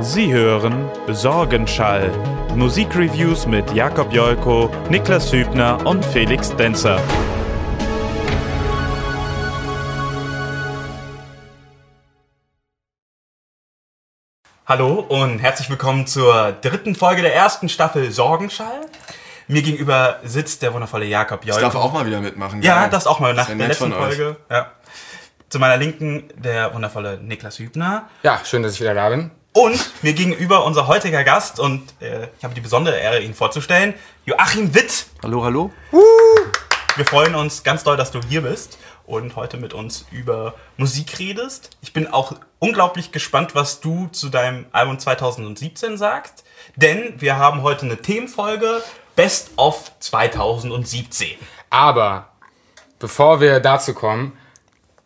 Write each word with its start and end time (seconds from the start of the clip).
Sie 0.00 0.32
hören 0.32 0.88
Sorgenschall. 1.08 2.10
Musikreviews 2.54 3.46
mit 3.46 3.72
Jakob 3.72 4.12
Jolko, 4.12 4.70
Niklas 4.88 5.32
Hübner 5.32 5.84
und 5.86 6.04
Felix 6.04 6.54
Denzer. 6.56 7.00
Hallo 14.66 15.00
und 15.00 15.40
herzlich 15.40 15.68
willkommen 15.68 16.06
zur 16.06 16.52
dritten 16.52 16.94
Folge 16.94 17.22
der 17.22 17.34
ersten 17.34 17.68
Staffel 17.68 18.10
Sorgenschall. 18.12 18.86
Mir 19.48 19.62
gegenüber 19.62 20.20
sitzt 20.22 20.62
der 20.62 20.72
wundervolle 20.72 21.06
Jakob 21.06 21.40
Ich 21.42 21.48
Jolko. 21.48 21.62
darf 21.62 21.74
auch 21.74 21.92
mal 21.92 22.06
wieder 22.06 22.20
mitmachen. 22.20 22.62
ja, 22.62 22.88
das 22.88 23.06
auch 23.06 23.18
mal 23.18 23.34
nach 23.34 23.46
der 23.46 23.56
letzten. 23.56 23.92
Folge. 23.92 24.36
Ja. 24.48 24.70
Zu 25.48 25.58
meiner 25.58 25.76
Linken 25.76 26.28
der 26.36 26.72
wundervolle 26.74 27.18
Niklas 27.20 27.58
Hübner. 27.58 28.08
Ja, 28.22 28.40
schön, 28.44 28.62
dass 28.62 28.74
ich 28.74 28.80
wieder 28.80 28.94
da 28.94 29.08
bin. 29.08 29.32
Und 29.52 30.04
mir 30.04 30.12
gegenüber 30.12 30.64
unser 30.64 30.86
heutiger 30.86 31.24
Gast, 31.24 31.58
und 31.58 31.92
äh, 32.00 32.28
ich 32.38 32.44
habe 32.44 32.54
die 32.54 32.60
besondere 32.60 33.00
Ehre, 33.00 33.20
ihn 33.20 33.34
vorzustellen, 33.34 33.94
Joachim 34.24 34.72
Witt. 34.76 35.06
Hallo, 35.24 35.42
hallo. 35.42 35.72
Wir 36.94 37.04
freuen 37.04 37.34
uns 37.34 37.64
ganz 37.64 37.82
doll, 37.82 37.96
dass 37.96 38.12
du 38.12 38.20
hier 38.28 38.42
bist 38.42 38.78
und 39.06 39.34
heute 39.34 39.56
mit 39.56 39.74
uns 39.74 40.06
über 40.12 40.54
Musik 40.76 41.18
redest. 41.18 41.70
Ich 41.82 41.92
bin 41.92 42.06
auch 42.06 42.36
unglaublich 42.60 43.10
gespannt, 43.10 43.56
was 43.56 43.80
du 43.80 44.06
zu 44.12 44.28
deinem 44.28 44.66
Album 44.70 45.00
2017 45.00 45.96
sagst, 45.96 46.44
denn 46.76 47.20
wir 47.20 47.36
haben 47.36 47.62
heute 47.62 47.86
eine 47.86 47.96
Themenfolge 47.96 48.82
Best 49.16 49.50
of 49.56 49.90
2017. 49.98 51.30
Aber 51.70 52.28
bevor 53.00 53.40
wir 53.40 53.58
dazu 53.58 53.94
kommen, 53.94 54.38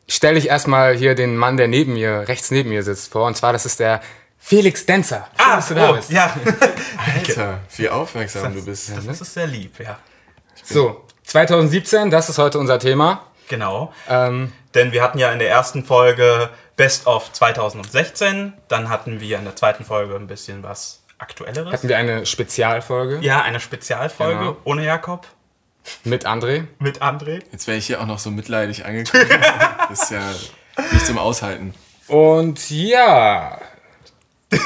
stelle 0.06 0.38
ich 0.38 0.48
erstmal 0.48 0.94
hier 0.94 1.14
den 1.14 1.38
Mann, 1.38 1.56
der 1.56 1.68
neben 1.68 1.94
mir, 1.94 2.28
rechts 2.28 2.50
neben 2.50 2.68
mir 2.68 2.82
sitzt, 2.82 3.10
vor. 3.10 3.26
Und 3.26 3.38
zwar, 3.38 3.54
das 3.54 3.64
ist 3.64 3.80
der 3.80 4.02
Felix 4.46 4.84
Denzer. 4.84 5.26
Schön, 5.38 5.56
dass 5.56 5.68
du 5.68 5.74
da 5.74 5.90
oh, 5.90 5.94
bist. 5.94 6.10
ja. 6.10 6.36
Alter, 7.16 7.60
wie 7.78 7.88
aufmerksam 7.88 8.54
du 8.54 8.62
bist. 8.62 8.92
Das 8.94 9.22
ist 9.22 9.32
sehr 9.32 9.46
lieb, 9.46 9.80
ja. 9.80 9.98
So, 10.62 11.02
2017, 11.22 12.10
das 12.10 12.28
ist 12.28 12.36
heute 12.36 12.58
unser 12.58 12.78
Thema. 12.78 13.24
Genau. 13.48 13.90
Ähm, 14.06 14.52
Denn 14.74 14.92
wir 14.92 15.02
hatten 15.02 15.16
ja 15.18 15.32
in 15.32 15.38
der 15.38 15.48
ersten 15.48 15.82
Folge 15.82 16.50
Best 16.76 17.06
of 17.06 17.32
2016, 17.32 18.52
dann 18.68 18.90
hatten 18.90 19.18
wir 19.20 19.38
in 19.38 19.44
der 19.44 19.56
zweiten 19.56 19.86
Folge 19.86 20.14
ein 20.14 20.26
bisschen 20.26 20.62
was 20.62 21.02
Aktuelleres. 21.16 21.72
hatten 21.72 21.88
wir 21.88 21.96
eine 21.96 22.26
Spezialfolge 22.26 23.20
ja, 23.20 23.40
eine 23.40 23.60
Spezialfolge 23.60 24.38
Genau. 24.40 24.56
ohne 24.64 24.84
Jakob 24.84 25.26
mit 26.02 26.26
André. 26.26 26.66
mit 26.80 27.00
André. 27.00 27.42
Jetzt 27.50 27.66
wäre 27.66 27.78
ich 27.78 27.86
hier 27.86 27.98
auch 28.02 28.06
noch 28.06 28.18
so 28.18 28.30
mitleidig 28.30 28.84
angekommen. 28.84 29.26
Das 29.88 30.02
ist 30.02 30.10
ja 30.10 30.20
nicht 30.92 31.06
zum 31.06 31.16
Aushalten. 31.16 31.72
Und 32.08 32.68
ja, 32.70 33.58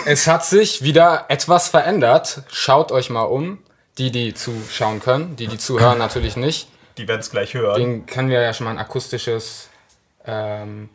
es 0.06 0.26
hat 0.26 0.44
sich 0.44 0.82
wieder 0.82 1.26
etwas 1.28 1.68
verändert. 1.68 2.42
Schaut 2.50 2.92
euch 2.92 3.10
mal 3.10 3.22
um. 3.22 3.58
Die, 3.98 4.12
die 4.12 4.32
zuschauen 4.32 5.00
können, 5.00 5.34
die, 5.34 5.48
die 5.48 5.58
zuhören, 5.58 5.98
natürlich 5.98 6.36
nicht. 6.36 6.68
Die 6.98 7.08
werden 7.08 7.20
es 7.20 7.32
gleich 7.32 7.54
hören. 7.54 7.80
Den 7.80 8.06
können 8.06 8.28
wir 8.28 8.40
ja 8.40 8.54
schon 8.54 8.66
mal 8.66 8.70
ein 8.70 8.78
akustisches 8.78 9.68
ähm, 10.24 10.88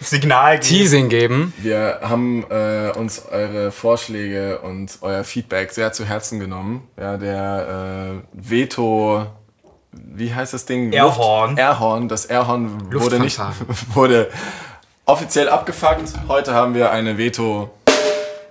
Signal 0.00 0.58
geben. 0.58 0.68
Teasing 0.68 1.08
geben. 1.08 1.52
Wir 1.58 1.98
haben 2.02 2.44
äh, 2.48 2.92
uns 2.96 3.24
eure 3.28 3.72
Vorschläge 3.72 4.60
und 4.60 4.98
euer 5.00 5.24
Feedback 5.24 5.72
sehr 5.72 5.92
zu 5.92 6.04
Herzen 6.04 6.38
genommen. 6.38 6.88
Ja, 6.96 7.16
der 7.16 8.22
äh, 8.22 8.50
Veto, 8.50 9.26
wie 9.92 10.32
heißt 10.32 10.54
das 10.54 10.64
Ding? 10.64 10.92
Airhorn. 10.92 11.50
Luft, 11.50 11.60
Airhorn. 11.60 12.08
Das 12.08 12.26
Airhorn 12.26 12.92
wurde 12.92 13.18
nicht, 13.18 13.40
wurde 13.94 14.30
offiziell 15.06 15.48
abgefuckt. 15.48 16.12
Heute 16.28 16.54
haben 16.54 16.74
wir 16.74 16.90
eine 16.90 17.18
Veto 17.18 17.70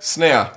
Snare. 0.01 0.51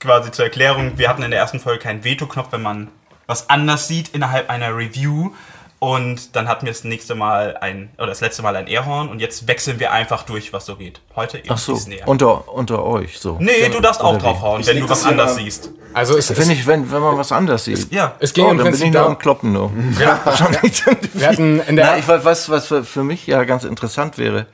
Quasi 0.00 0.32
zur 0.32 0.46
Erklärung, 0.46 0.98
wir 0.98 1.08
hatten 1.08 1.22
in 1.22 1.30
der 1.30 1.38
ersten 1.38 1.60
Folge 1.60 1.78
keinen 1.78 2.02
Veto-Knopf, 2.02 2.48
wenn 2.50 2.62
man 2.62 2.88
was 3.26 3.48
anders 3.48 3.86
sieht 3.86 4.08
innerhalb 4.14 4.50
einer 4.50 4.76
Review. 4.76 5.30
Und 5.78 6.36
dann 6.36 6.46
hatten 6.46 6.64
wir 6.66 6.72
das 6.72 6.84
nächste 6.84 7.16
Mal 7.16 7.56
ein, 7.56 7.90
oder 7.98 8.06
das 8.06 8.20
letzte 8.20 8.42
Mal 8.42 8.54
ein 8.54 8.68
Airhorn 8.68 9.08
und 9.08 9.18
jetzt 9.18 9.48
wechseln 9.48 9.80
wir 9.80 9.90
einfach 9.90 10.22
durch, 10.22 10.52
was 10.52 10.64
so 10.64 10.76
geht. 10.76 11.00
Heute 11.16 11.38
eben 11.38 11.48
Ach 11.50 11.58
so, 11.58 11.74
die 11.74 11.80
Snare. 11.80 12.02
unter, 12.06 12.52
unter 12.54 12.84
euch 12.84 13.18
so. 13.18 13.36
nee, 13.40 13.68
du 13.68 13.80
darfst 13.80 14.00
auch 14.00 14.16
draufhauen, 14.16 14.64
wenn 14.64 14.78
du 14.78 14.88
was 14.88 15.04
anders 15.04 15.34
siehst. 15.34 15.70
Also 15.92 16.16
es, 16.16 16.30
Wenn, 16.30 16.42
es, 16.44 16.48
ich, 16.50 16.66
wenn, 16.68 16.92
wenn 16.92 17.00
man 17.02 17.18
was 17.18 17.32
anders 17.32 17.64
sieht. 17.64 17.92
Ja, 17.92 18.14
es 18.20 18.32
ging 18.32 18.44
oh, 18.44 18.50
im 18.50 18.58
dann 18.58 18.66
bin 18.66 18.72
Prinzip 18.74 18.86
ich 18.86 18.92
nur 18.92 19.06
am 19.06 19.18
Kloppen 19.18 19.52
nur. 19.52 19.72
wir 19.74 21.28
hatten 21.28 21.58
in 21.58 21.74
der 21.74 21.86
Na, 21.86 21.98
ich 21.98 22.06
weiß, 22.06 22.24
was, 22.24 22.48
was 22.48 22.66
für 22.68 22.84
für 22.84 23.02
mich 23.02 23.26
ja 23.26 23.42
ganz 23.42 23.64
interessant 23.64 24.18
wäre, 24.18 24.46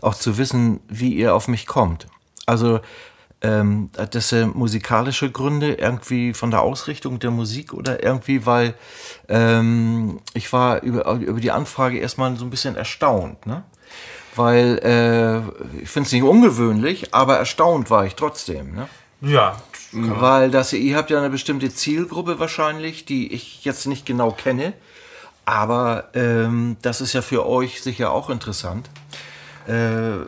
auch 0.00 0.14
zu 0.14 0.38
wissen, 0.38 0.80
wie 0.88 1.12
ihr 1.12 1.34
auf 1.34 1.46
mich 1.46 1.66
kommt. 1.66 2.06
Also, 2.46 2.80
ähm, 3.42 3.90
das 4.10 4.28
sind 4.28 4.54
musikalische 4.54 5.30
Gründe, 5.30 5.74
irgendwie 5.74 6.34
von 6.34 6.50
der 6.50 6.60
Ausrichtung 6.60 7.18
der 7.18 7.30
Musik 7.30 7.72
oder 7.72 8.02
irgendwie, 8.02 8.44
weil 8.44 8.74
ähm, 9.28 10.20
ich 10.34 10.52
war 10.52 10.82
über, 10.82 11.10
über 11.14 11.40
die 11.40 11.50
Anfrage 11.50 11.98
erstmal 11.98 12.36
so 12.36 12.44
ein 12.44 12.50
bisschen 12.50 12.76
erstaunt, 12.76 13.46
ne? 13.46 13.62
Weil 14.36 14.78
äh, 14.84 15.82
ich 15.82 15.90
finde 15.90 16.06
es 16.06 16.12
nicht 16.12 16.22
ungewöhnlich, 16.22 17.14
aber 17.14 17.38
erstaunt 17.38 17.90
war 17.90 18.06
ich 18.06 18.14
trotzdem, 18.14 18.74
ne? 18.74 18.88
Ja, 19.22 19.56
Weil 19.92 20.50
das, 20.50 20.72
ihr 20.72 20.96
habt 20.96 21.10
ja 21.10 21.18
eine 21.18 21.30
bestimmte 21.30 21.72
Zielgruppe 21.74 22.38
wahrscheinlich, 22.38 23.04
die 23.04 23.32
ich 23.32 23.64
jetzt 23.64 23.86
nicht 23.86 24.06
genau 24.06 24.30
kenne. 24.30 24.72
Aber 25.44 26.10
ähm, 26.14 26.76
das 26.82 27.00
ist 27.00 27.12
ja 27.12 27.22
für 27.22 27.46
euch 27.46 27.82
sicher 27.82 28.12
auch 28.12 28.30
interessant. 28.30 28.88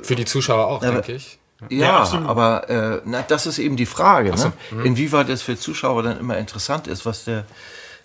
für 0.03 0.17
die 0.17 0.25
Zuschauer 0.25 0.67
auch, 0.67 0.81
denke 0.81 1.13
ich. 1.13 1.39
Ja, 1.71 2.01
absolut. 2.01 2.29
aber 2.29 2.69
äh, 2.71 3.01
na, 3.05 3.23
das 3.27 3.47
ist 3.47 3.59
eben 3.59 3.77
die 3.77 3.87
Frage, 3.87 4.31
ne? 4.31 4.53
inwieweit 4.85 5.29
es 5.29 5.43
für 5.43 5.59
Zuschauer 5.59 6.03
dann 6.03 6.19
immer 6.19 6.37
interessant 6.39 6.87
ist, 6.87 7.07
was 7.07 7.25
der, 7.25 7.45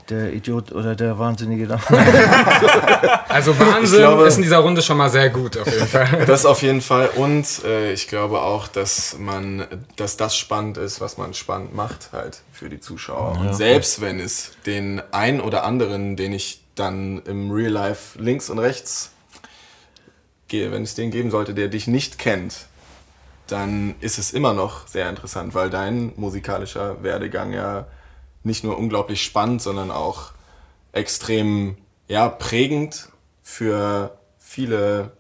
der 0.10 0.32
Idiot 0.34 0.72
oder 0.72 0.96
der 0.96 1.20
Wahnsinnige 1.20 1.68
da 1.68 1.80
Also 3.30 3.58
Wahnsinn 3.60 4.00
glaube- 4.00 4.28
ist 4.28 4.38
in 4.38 4.44
dieser 4.44 4.60
Runde 4.60 4.82
schon 4.82 4.98
mal 4.98 5.10
sehr 5.10 5.30
gut, 5.30 5.58
auf 5.58 5.68
jeden 5.72 5.88
Fall. 5.88 6.24
Das 6.26 6.46
auf 6.46 6.62
jeden 6.62 6.82
Fall. 6.82 7.10
Und 7.16 7.46
äh, 7.66 7.92
ich 7.94 8.08
glaube 8.08 8.42
auch, 8.42 8.68
dass 8.68 9.18
man, 9.20 9.66
dass 9.96 10.18
das 10.18 10.36
spannend 10.36 10.78
ist, 10.78 11.02
was 11.02 11.18
man 11.18 11.34
spannend 11.34 11.76
macht, 11.76 12.10
halt 12.14 12.42
für 12.52 12.70
die 12.70 12.80
Zuschauer. 12.80 13.38
Und 13.40 13.54
selbst 13.56 14.02
wenn 14.02 14.20
es 14.20 14.52
den 14.66 15.02
ein 15.12 15.42
oder 15.42 15.64
anderen, 15.64 16.16
den 16.16 16.32
ich 16.34 16.62
dann 16.76 17.22
im 17.26 17.52
Real 17.52 17.72
Life 17.72 18.20
links 18.22 18.50
und 18.50 18.60
rechts 18.60 19.12
gehe, 20.48 20.72
wenn 20.72 20.84
es 20.84 20.96
den 20.96 21.12
geben 21.12 21.32
sollte, 21.32 21.54
der 21.54 21.68
dich 21.68 21.88
nicht 21.88 22.18
kennt, 22.20 22.68
dann 23.48 23.96
ist 24.00 24.18
es 24.18 24.32
immer 24.32 24.54
noch 24.54 24.88
sehr 24.88 25.10
interessant, 25.10 25.54
weil 25.54 25.70
dein 25.70 26.14
musikalischer 26.16 27.04
Werdegang 27.04 27.54
ja 27.54 27.88
nicht 28.44 28.64
nur 28.64 28.78
unglaublich 28.78 29.24
spannend, 29.24 29.62
sondern 29.62 29.92
auch 29.92 30.32
extrem 30.92 31.78
ja, 32.08 32.30
prägend 32.30 33.10
für 33.42 34.18
viele 34.38 35.12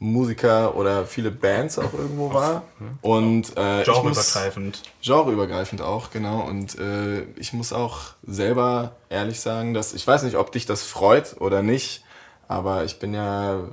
Musiker 0.00 0.76
oder 0.76 1.06
viele 1.06 1.30
Bands 1.30 1.78
auch 1.78 1.92
irgendwo 1.92 2.32
war. 2.32 2.62
Und 3.02 3.56
äh, 3.56 3.82
genreübergreifend. 3.84 4.82
genreübergreifend 5.02 5.82
auch, 5.82 6.10
genau. 6.10 6.42
Und 6.42 6.78
äh, 6.78 7.22
ich 7.36 7.52
muss 7.52 7.72
auch 7.72 8.14
selber 8.24 8.96
ehrlich 9.08 9.40
sagen, 9.40 9.74
dass 9.74 9.94
ich 9.94 10.06
weiß 10.06 10.22
nicht, 10.22 10.36
ob 10.36 10.52
dich 10.52 10.66
das 10.66 10.82
freut 10.82 11.40
oder 11.40 11.62
nicht, 11.62 12.04
aber 12.46 12.84
ich 12.84 12.98
bin 12.98 13.12
ja 13.12 13.68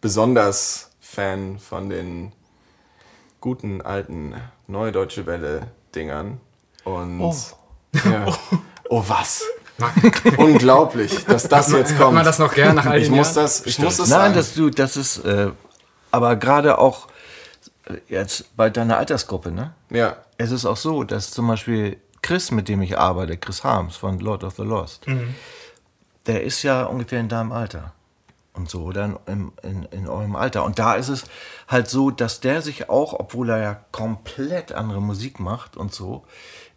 besonders 0.00 0.90
Fan 1.00 1.58
von 1.58 1.88
den 1.88 2.32
guten 3.42 3.82
alten 3.82 4.34
Neue 4.66 4.92
Deutsche 4.92 5.26
Welle 5.26 5.66
Dingern. 5.94 6.40
Und 6.84 7.20
Oh. 7.20 7.34
Ja. 8.04 8.26
oh 8.88 9.04
was? 9.06 9.42
Unglaublich, 10.38 11.24
dass 11.26 11.48
das 11.48 11.70
jetzt 11.72 11.90
Hört 11.92 12.00
kommt. 12.00 12.14
man 12.14 12.24
das 12.24 12.38
noch 12.38 12.54
gern 12.54 12.76
nach 12.76 12.86
all 12.86 12.98
ich 12.98 13.08
den 13.08 13.16
muss 13.16 13.34
Jahren? 13.34 13.44
das, 13.44 13.66
ich 13.66 13.78
muss 13.78 13.96
das 13.98 14.08
Nein, 14.08 14.18
sagen. 14.32 14.34
das, 14.34 14.54
du, 14.54 14.70
das 14.70 14.96
ist, 14.96 15.18
äh, 15.24 15.50
aber 16.10 16.36
gerade 16.36 16.78
auch 16.78 17.08
äh, 17.86 17.96
jetzt 18.08 18.56
bei 18.56 18.70
deiner 18.70 18.96
Altersgruppe, 18.96 19.50
ne? 19.50 19.74
ja. 19.90 20.16
Es 20.38 20.50
ist 20.50 20.64
auch 20.66 20.76
so, 20.76 21.04
dass 21.04 21.30
zum 21.30 21.46
Beispiel 21.46 21.98
Chris, 22.22 22.50
mit 22.50 22.68
dem 22.68 22.82
ich 22.82 22.98
arbeite, 22.98 23.36
Chris 23.36 23.62
Harms 23.62 23.96
von 23.96 24.18
Lord 24.18 24.42
of 24.42 24.54
the 24.56 24.62
Lost, 24.62 25.06
der 26.26 26.42
ist 26.42 26.62
ja 26.64 26.84
ungefähr 26.84 27.20
in 27.20 27.28
deinem 27.28 27.52
Alter. 27.52 27.92
Und 28.54 28.68
so, 28.68 28.82
oder 28.82 29.18
in, 29.26 29.50
in, 29.62 29.84
in, 29.84 30.08
eurem 30.08 30.36
Alter. 30.36 30.64
Und 30.64 30.78
da 30.78 30.94
ist 30.94 31.08
es 31.08 31.24
halt 31.68 31.88
so, 31.88 32.10
dass 32.10 32.40
der 32.40 32.60
sich 32.60 32.90
auch, 32.90 33.14
obwohl 33.14 33.48
er 33.48 33.58
ja 33.58 33.80
komplett 33.92 34.72
andere 34.72 35.00
Musik 35.00 35.40
macht 35.40 35.76
und 35.78 35.94
so, 35.94 36.24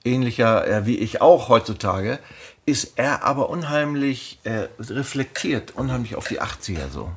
ähnlicher 0.05 0.65
äh, 0.65 0.85
wie 0.85 0.97
ich 0.97 1.21
auch 1.21 1.49
heutzutage, 1.49 2.19
ist 2.65 2.93
er 2.95 3.23
aber 3.23 3.49
unheimlich 3.49 4.39
äh, 4.43 4.67
reflektiert, 4.79 5.73
unheimlich 5.75 6.15
auf 6.15 6.27
die 6.27 6.41
80er 6.41 6.89
so. 6.89 7.11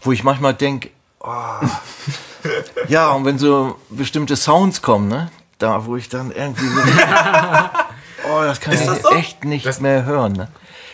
Wo 0.00 0.12
ich 0.12 0.22
manchmal 0.22 0.54
denke, 0.54 0.90
oh, 1.20 1.28
ja, 2.88 3.10
und 3.10 3.24
wenn 3.24 3.38
so 3.38 3.76
bestimmte 3.90 4.36
Sounds 4.36 4.80
kommen, 4.80 5.08
ne? 5.08 5.30
Da, 5.58 5.86
wo 5.86 5.96
ich 5.96 6.08
dann 6.08 6.32
irgendwie 6.32 6.66
so, 6.66 6.80
oh, 8.30 8.42
das 8.42 8.60
kann 8.60 8.74
Ist 8.74 8.80
ich 8.80 8.86
das 8.86 9.02
so? 9.02 9.10
echt 9.10 9.44
nicht 9.44 9.80
mehr 9.80 10.04
hören, 10.04 10.32
ne? 10.32 10.48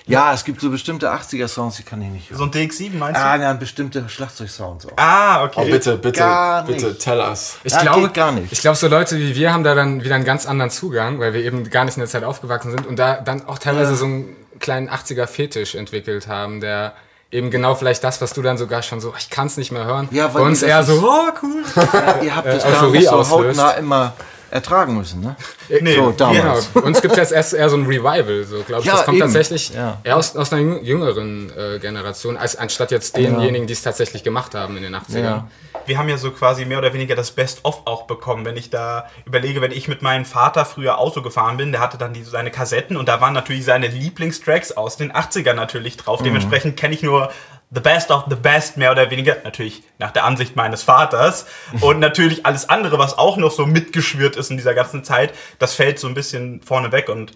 Ja, 0.08 0.32
es 0.32 0.44
gibt 0.44 0.60
so 0.60 0.70
bestimmte 0.70 1.12
80er-Songs, 1.12 1.76
die 1.76 1.82
kann 1.82 2.00
ich 2.02 2.08
nicht 2.08 2.30
hören. 2.30 2.38
So 2.38 2.44
ein 2.44 2.50
DX7 2.50 2.96
meinst 2.96 3.20
du? 3.20 3.24
Ah, 3.24 3.36
nein, 3.38 3.58
bestimmte 3.58 4.08
Schlagzeugsounds 4.08 4.86
auch. 4.86 4.92
Ah, 4.96 5.44
okay. 5.44 5.62
Oh, 5.66 5.70
bitte, 5.70 5.96
bitte, 5.98 6.18
Gar 6.20 6.64
bitte, 6.64 6.86
nicht. 6.88 7.00
tell 7.00 7.18
us. 7.20 7.56
Ich 7.62 7.72
Ja, 7.72 7.82
glaube 7.82 8.08
gar 8.10 8.32
nicht. 8.32 8.50
Ich 8.52 8.60
glaube, 8.60 8.76
so 8.76 8.88
Leute 8.88 9.16
wie 9.18 9.34
wir 9.34 9.52
haben 9.52 9.64
da 9.64 9.74
dann 9.74 10.02
wieder 10.02 10.14
einen 10.14 10.24
ganz 10.24 10.46
anderen 10.46 10.70
Zugang, 10.70 11.20
weil 11.20 11.34
wir 11.34 11.42
eben 11.44 11.68
gar 11.70 11.84
nicht 11.84 11.96
in 11.96 12.00
der 12.00 12.08
Zeit 12.08 12.24
aufgewachsen 12.24 12.70
sind 12.70 12.86
und 12.86 12.98
da 12.98 13.20
dann 13.20 13.46
auch 13.46 13.58
teilweise 13.58 13.94
so 13.96 14.06
einen 14.06 14.34
kleinen 14.60 14.88
80er-Fetisch 14.88 15.74
entwickelt 15.74 16.26
haben, 16.26 16.60
der 16.60 16.94
eben 17.30 17.50
genau 17.50 17.74
vielleicht 17.74 18.02
das, 18.02 18.22
was 18.22 18.32
du 18.32 18.40
dann 18.40 18.56
sogar 18.56 18.82
schon 18.82 19.00
so, 19.00 19.12
ich 19.18 19.28
kann 19.28 19.48
es 19.48 19.58
nicht 19.58 19.70
mehr 19.72 19.84
hören. 19.84 20.08
Ja, 20.10 20.32
weil 20.32 20.40
Bei 20.42 20.48
uns 20.48 20.62
eher 20.62 20.82
so, 20.82 20.94
oh 21.06 21.28
cool. 21.42 21.62
Ja, 21.92 22.20
ihr 22.22 22.34
habt 22.34 22.46
das 22.46 22.64
Äh, 22.64 22.70
gar 22.70 22.82
Euphorie 22.84 22.98
nicht 22.98 23.08
so 23.10 23.16
auslöst. 23.16 23.60
hautnah 23.60 23.72
immer 23.72 24.14
ertragen 24.50 24.96
müssen, 24.96 25.20
ne? 25.20 25.36
Nee, 25.68 25.94
so, 25.94 26.02
Genau, 26.02 26.12
damals. 26.12 26.66
bei 26.66 26.80
uns 26.80 27.00
gibt 27.02 27.12
es 27.12 27.18
jetzt 27.18 27.32
erst 27.32 27.54
eher 27.54 27.68
so 27.68 27.76
ein 27.76 27.86
Revival, 27.86 28.44
so 28.44 28.62
glaube 28.62 28.80
ich. 28.82 28.86
Ja, 28.86 28.94
das 28.96 29.04
kommt 29.04 29.16
eben. 29.18 29.26
tatsächlich 29.26 29.70
Ja. 29.74 29.98
eher 30.04 30.16
aus, 30.16 30.34
aus 30.36 30.52
einer 30.52 30.62
jüng- 30.62 30.82
jüngeren 30.82 31.50
äh, 31.56 31.78
Generation, 31.78 32.36
als 32.36 32.56
anstatt 32.56 32.90
jetzt 32.90 33.16
denjenigen, 33.16 33.66
die 33.66 33.72
es 33.72 33.82
tatsächlich 33.82 34.22
gemacht 34.24 34.54
haben 34.54 34.76
in 34.76 34.82
den 34.82 34.94
80ern. 34.94 35.18
Ja. 35.22 35.48
wir 35.86 35.96
haben 35.98 36.08
ja 36.10 36.18
so 36.18 36.30
quasi 36.32 36.64
mehr 36.66 36.78
oder 36.78 36.92
weniger 36.92 37.14
das 37.16 37.30
Best-of 37.30 37.82
auch 37.86 38.02
bekommen. 38.06 38.44
Wenn 38.44 38.56
ich 38.58 38.68
da 38.68 39.06
überlege, 39.24 39.60
wenn 39.62 39.72
ich 39.72 39.88
mit 39.88 40.02
meinem 40.02 40.24
Vater 40.26 40.64
früher 40.66 40.98
Auto 40.98 41.22
gefahren 41.22 41.56
bin, 41.56 41.72
der 41.72 41.80
hatte 41.80 41.96
dann 41.96 42.12
die, 42.12 42.24
seine 42.24 42.50
Kassetten 42.50 42.96
und 42.98 43.08
da 43.08 43.20
waren 43.22 43.32
natürlich 43.32 43.64
seine 43.64 43.86
Lieblingstracks 43.88 44.72
aus 44.72 44.96
den 44.98 45.12
80ern 45.12 45.54
natürlich 45.54 45.96
drauf. 45.96 46.22
Dementsprechend 46.22 46.76
kenne 46.76 46.94
ich 46.94 47.02
nur 47.02 47.30
The 47.70 47.80
Best 47.80 48.10
of 48.10 48.24
the 48.30 48.36
Best, 48.36 48.76
mehr 48.76 48.92
oder 48.92 49.10
weniger. 49.10 49.36
Natürlich 49.44 49.82
nach 49.98 50.10
der 50.10 50.24
Ansicht 50.24 50.56
meines 50.56 50.82
Vaters. 50.82 51.46
Und 51.80 52.00
natürlich 52.00 52.46
alles 52.46 52.68
andere, 52.68 52.98
was 52.98 53.18
auch 53.18 53.36
noch 53.36 53.50
so 53.50 53.66
mitgeschwirrt 53.66 54.36
ist 54.36 54.50
in 54.50 54.56
dieser 54.56 54.74
ganzen 54.74 55.04
Zeit, 55.04 55.34
das 55.58 55.74
fällt 55.74 55.98
so 55.98 56.08
ein 56.08 56.14
bisschen 56.14 56.62
vorne 56.62 56.92
weg 56.92 57.08
und 57.08 57.32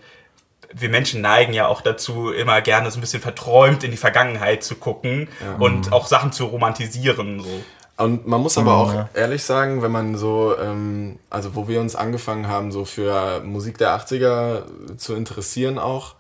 wir 0.74 0.88
Menschen 0.88 1.20
neigen 1.20 1.52
ja 1.52 1.66
auch 1.66 1.82
dazu, 1.82 2.30
immer 2.30 2.62
gerne 2.62 2.90
so 2.90 2.98
ein 2.98 3.02
bisschen 3.02 3.20
verträumt 3.20 3.84
in 3.84 3.90
die 3.90 3.98
Vergangenheit 3.98 4.64
zu 4.64 4.76
gucken 4.76 5.28
und 5.58 5.92
auch 5.92 6.06
Sachen 6.06 6.32
zu 6.32 6.46
romantisieren. 6.46 7.40
So. 7.40 7.62
Und 7.98 8.26
man 8.26 8.40
muss 8.40 8.58
aber 8.58 8.74
auch 8.74 9.04
ehrlich 9.14 9.44
sagen, 9.44 9.82
wenn 9.82 9.92
man 9.92 10.16
so, 10.16 10.56
ähm, 10.58 11.18
also 11.30 11.54
wo 11.54 11.68
wir 11.68 11.80
uns 11.80 11.94
angefangen 11.94 12.48
haben, 12.48 12.72
so 12.72 12.84
für 12.84 13.40
Musik 13.44 13.78
der 13.78 13.96
80er 13.96 14.96
zu 14.96 15.14
interessieren 15.14 15.78
auch, 15.78 16.14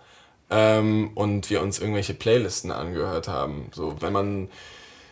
ähm, 0.52 1.10
und 1.14 1.48
wir 1.50 1.62
uns 1.62 1.78
irgendwelche 1.78 2.14
Playlisten 2.14 2.70
angehört 2.70 3.26
haben, 3.28 3.70
so 3.74 3.96
wenn 4.00 4.12
man, 4.12 4.48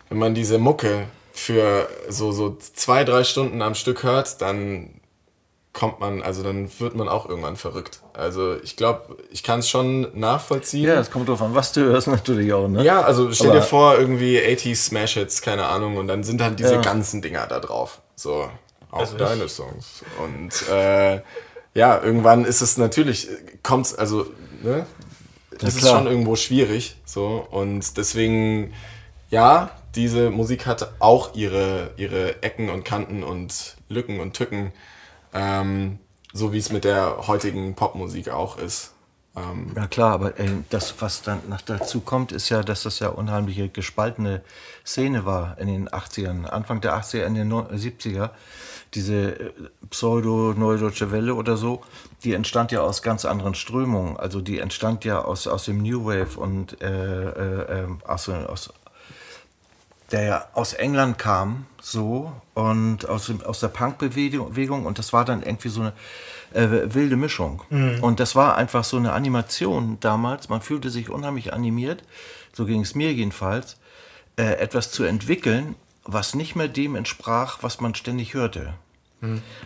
wenn 0.09 0.19
man 0.19 0.35
diese 0.35 0.59
Mucke 0.59 1.07
für 1.33 1.89
so, 2.09 2.31
so 2.33 2.57
zwei, 2.75 3.05
drei 3.05 3.25
Stunden 3.25 3.63
am 3.63 3.75
Stück 3.75 4.03
hört, 4.03 4.41
dann 4.43 5.01
kommt 5.73 6.01
man, 6.01 6.21
also 6.23 6.43
dann 6.43 6.69
wird 6.81 6.97
man 6.97 7.09
auch 7.09 7.29
irgendwann 7.29 7.57
verrückt. 7.57 8.01
Also 8.13 8.57
ich 8.61 8.77
glaube, 8.77 9.17
ich 9.31 9.45
kann 9.45 9.61
es 9.61 9.69
schon 9.71 10.09
nachvollziehen. 10.19 10.89
Ja, 10.89 10.99
es 10.99 11.13
kommt 11.13 11.29
drauf 11.29 11.41
an, 11.43 11.55
was 11.55 11.73
du 11.73 11.83
hörst 11.83 12.07
natürlich 12.09 12.53
auch, 12.53 12.67
ne? 12.69 12.83
Ja, 12.85 13.03
also 13.03 13.33
stell 13.33 13.51
Aber- 13.51 13.61
dir 13.61 13.65
vor, 13.65 13.97
irgendwie 13.97 14.39
80s 14.41 14.77
Smash 14.89 15.15
Hits, 15.15 15.41
keine 15.43 15.67
Ahnung, 15.67 15.97
und 15.97 16.09
dann 16.09 16.25
sind 16.25 16.43
halt 16.43 16.59
diese 16.59 16.75
Ja. 16.75 16.81
ganzen 16.81 17.23
Dinger 17.23 17.47
da 17.47 17.61
drauf. 17.61 18.01
So, 18.17 18.51
auch 18.91 18.99
Also 18.99 19.13
ich- 19.15 19.19
deine 19.23 19.49
Songs. 19.49 20.03
Und 20.23 20.69
äh, 20.69 21.21
ja, 21.75 22.03
irgendwann 22.03 22.45
ist 22.45 22.63
es 22.63 22.77
natürlich, 22.77 23.29
kommt's, 23.63 23.95
also, 23.95 24.27
ne? 24.65 24.85
Das 25.61 25.75
ist 25.77 25.89
schon 25.89 26.07
irgendwo 26.07 26.37
schwierig. 26.37 26.97
So, 27.05 27.47
und 27.51 27.97
deswegen, 27.97 28.73
ja, 29.31 29.71
diese 29.95 30.31
Musik 30.31 30.67
hat 30.67 30.93
auch 31.01 31.35
ihre, 31.35 31.91
ihre 31.97 32.43
Ecken 32.43 32.71
und 32.71 32.85
Kanten 32.85 33.23
und 33.23 33.77
Lücken 33.89 34.21
und 34.21 34.35
Tücken. 34.35 34.73
Ähm, 35.35 35.99
so 36.33 36.53
wie 36.53 36.59
es 36.59 36.71
mit 36.71 36.85
der 36.85 37.27
heutigen 37.27 37.75
Popmusik 37.75 38.29
auch 38.29 38.57
ist. 38.59 38.93
Ähm, 39.37 39.73
Ja 39.77 39.87
klar, 39.87 40.13
aber 40.13 40.39
äh, 40.39 40.49
das, 40.71 40.95
was 41.01 41.23
dann 41.23 41.41
noch 41.49 41.61
dazu 41.61 42.01
kommt, 42.01 42.33
ist 42.33 42.49
ja, 42.49 42.63
dass 42.63 42.83
das 42.85 42.99
ja 43.01 43.09
unheimliche 43.09 43.69
gespaltene 43.69 44.43
Szene 44.87 45.25
war 45.25 45.59
in 45.59 45.69
den 45.69 45.89
80ern, 45.89 46.47
Anfang 46.47 46.81
der 46.81 46.95
80er, 46.97 47.25
in 47.25 47.35
den 47.35 47.49
no- 47.49 47.69
70er. 47.69 48.31
Diese 48.95 49.41
äh, 49.41 49.53
Pseudo-Neudeutsche 49.89 51.13
Welle 51.13 51.35
oder 51.35 51.57
so, 51.57 51.83
die 52.25 52.35
entstand 52.35 52.73
ja 52.73 52.81
aus 52.81 53.03
ganz 53.03 53.25
anderen 53.25 53.55
Strömungen. 53.55 54.17
Also 54.17 54.41
die 54.41 54.59
entstand 54.59 55.05
ja 55.05 55.23
aus, 55.23 55.47
aus 55.47 55.65
dem 55.65 55.83
New 55.83 56.07
Wave 56.07 56.39
und 56.39 56.81
äh, 56.83 56.89
äh, 56.89 57.83
äh, 57.83 57.87
aus, 58.07 58.29
aus 58.29 58.73
der 60.11 60.23
ja 60.23 60.47
aus 60.55 60.73
England 60.73 61.19
kam, 61.19 61.67
so, 61.81 62.33
und 62.55 63.09
aus, 63.09 63.33
aus 63.45 63.61
der 63.61 63.69
Punk-Bewegung, 63.69 64.51
Bewegung, 64.51 64.87
und 64.87 64.99
das 64.99 65.13
war 65.13 65.25
dann 65.25 65.43
irgendwie 65.43 65.69
so 65.69 65.83
eine 65.83 65.93
äh, 66.53 66.95
wilde 66.95 67.17
Mischung. 67.17 67.63
Und 68.03 68.21
das 68.21 68.35
war 68.35 68.57
einfach 68.57 68.85
so 68.85 68.97
eine 68.97 69.13
Animation 69.13 69.99
damals, 70.01 70.49
man 70.49 70.61
fühlte 70.61 70.91
sich 70.91 71.11
unheimlich 71.11 71.53
animiert, 71.53 72.03
so 72.53 72.67
ging 72.67 72.81
es 72.81 72.95
mir 72.95 73.13
jedenfalls, 73.13 73.77
äh, 74.37 74.55
etwas 74.55 74.91
zu 74.91 75.05
entwickeln, 75.05 75.77
was 76.13 76.35
nicht 76.35 76.57
mehr 76.57 76.69
dem 76.69 76.97
entsprach, 76.97 77.59
was 77.63 77.81
man 77.81 77.95
ständig 77.95 78.35
hörte. 78.35 78.75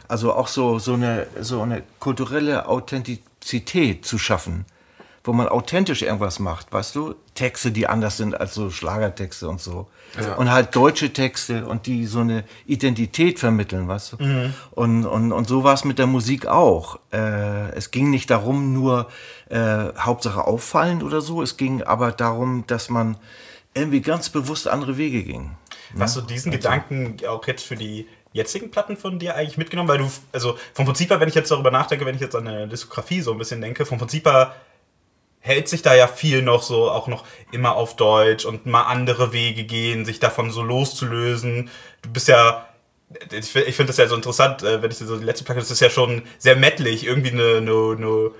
Also 0.08 0.32
auch 0.32 0.48
so, 0.48 0.78
so, 0.78 0.94
eine, 0.94 1.26
so 1.40 1.62
eine 1.62 1.82
kulturelle 2.00 2.66
Authentizität 2.68 4.04
zu 4.04 4.18
schaffen, 4.18 4.64
wo 5.22 5.32
man 5.32 5.48
authentisch 5.48 6.02
irgendwas 6.02 6.38
macht, 6.40 6.72
weißt 6.72 6.96
du? 6.96 7.14
Texte, 7.34 7.70
die 7.70 7.86
anders 7.86 8.16
sind 8.16 8.38
als 8.38 8.54
so 8.54 8.70
Schlagertexte 8.70 9.48
und 9.48 9.60
so. 9.60 9.86
Und 10.36 10.50
halt 10.50 10.74
deutsche 10.76 11.12
Texte 11.12 11.66
und 11.66 11.86
die 11.86 12.06
so 12.06 12.20
eine 12.20 12.44
Identität 12.66 13.38
vermitteln, 13.38 13.88
weißt 13.88 14.12
du? 14.12 14.16
Und, 14.72 15.06
und, 15.06 15.32
und 15.32 15.48
so 15.48 15.64
war 15.64 15.74
es 15.74 15.84
mit 15.84 15.98
der 15.98 16.06
Musik 16.06 16.46
auch. 16.46 16.98
Äh, 17.12 17.70
es 17.76 17.90
ging 17.90 18.10
nicht 18.10 18.30
darum, 18.30 18.72
nur 18.72 19.08
äh, 19.50 19.86
Hauptsache 19.98 20.44
auffallend 20.46 21.02
oder 21.02 21.20
so, 21.20 21.42
es 21.42 21.56
ging 21.56 21.82
aber 21.82 22.12
darum, 22.12 22.64
dass 22.66 22.90
man 22.90 23.16
irgendwie 23.74 24.00
ganz 24.00 24.28
bewusst 24.30 24.68
andere 24.68 24.96
Wege 24.96 25.22
ging. 25.24 25.56
Hast 25.98 26.16
du 26.16 26.20
diesen 26.20 26.50
Gedanken 26.52 27.16
auch 27.26 27.46
jetzt 27.46 27.64
für 27.64 27.76
die 27.76 28.08
jetzigen 28.32 28.70
Platten 28.70 28.96
von 28.96 29.18
dir 29.18 29.36
eigentlich 29.36 29.58
mitgenommen? 29.58 29.88
Weil 29.88 29.98
du, 29.98 30.10
also 30.32 30.58
vom 30.72 30.84
Prinzip 30.86 31.10
her, 31.10 31.20
wenn 31.20 31.28
ich 31.28 31.34
jetzt 31.34 31.50
darüber 31.50 31.70
nachdenke, 31.70 32.04
wenn 32.06 32.14
ich 32.14 32.20
jetzt 32.20 32.34
an 32.34 32.48
eine 32.48 32.68
Diskografie 32.68 33.20
so 33.20 33.32
ein 33.32 33.38
bisschen 33.38 33.60
denke, 33.60 33.86
vom 33.86 33.98
Prinzip 33.98 34.26
her 34.26 34.54
hält 35.40 35.68
sich 35.68 35.82
da 35.82 35.94
ja 35.94 36.06
viel 36.06 36.40
noch 36.42 36.62
so, 36.62 36.90
auch 36.90 37.06
noch 37.06 37.24
immer 37.52 37.76
auf 37.76 37.96
Deutsch 37.96 38.46
und 38.46 38.64
mal 38.64 38.84
andere 38.84 39.32
Wege 39.32 39.64
gehen, 39.64 40.04
sich 40.06 40.18
davon 40.18 40.50
so 40.50 40.62
loszulösen. 40.62 41.68
Du 42.00 42.10
bist 42.10 42.28
ja, 42.28 42.66
ich, 43.30 43.44
fi- 43.52 43.60
ich 43.60 43.76
finde 43.76 43.88
das 43.90 43.98
ja 43.98 44.06
so 44.08 44.16
interessant, 44.16 44.62
äh, 44.62 44.80
wenn 44.80 44.90
ich 44.90 44.96
so 44.96 45.18
die 45.18 45.24
letzte 45.24 45.44
Platte, 45.44 45.60
das 45.60 45.70
ist 45.70 45.80
ja 45.80 45.90
schon 45.90 46.22
sehr 46.38 46.56
mettlich, 46.56 47.06
irgendwie 47.06 47.32
eine, 47.32 47.58
eine, 47.58 47.96
eine 47.96 48.30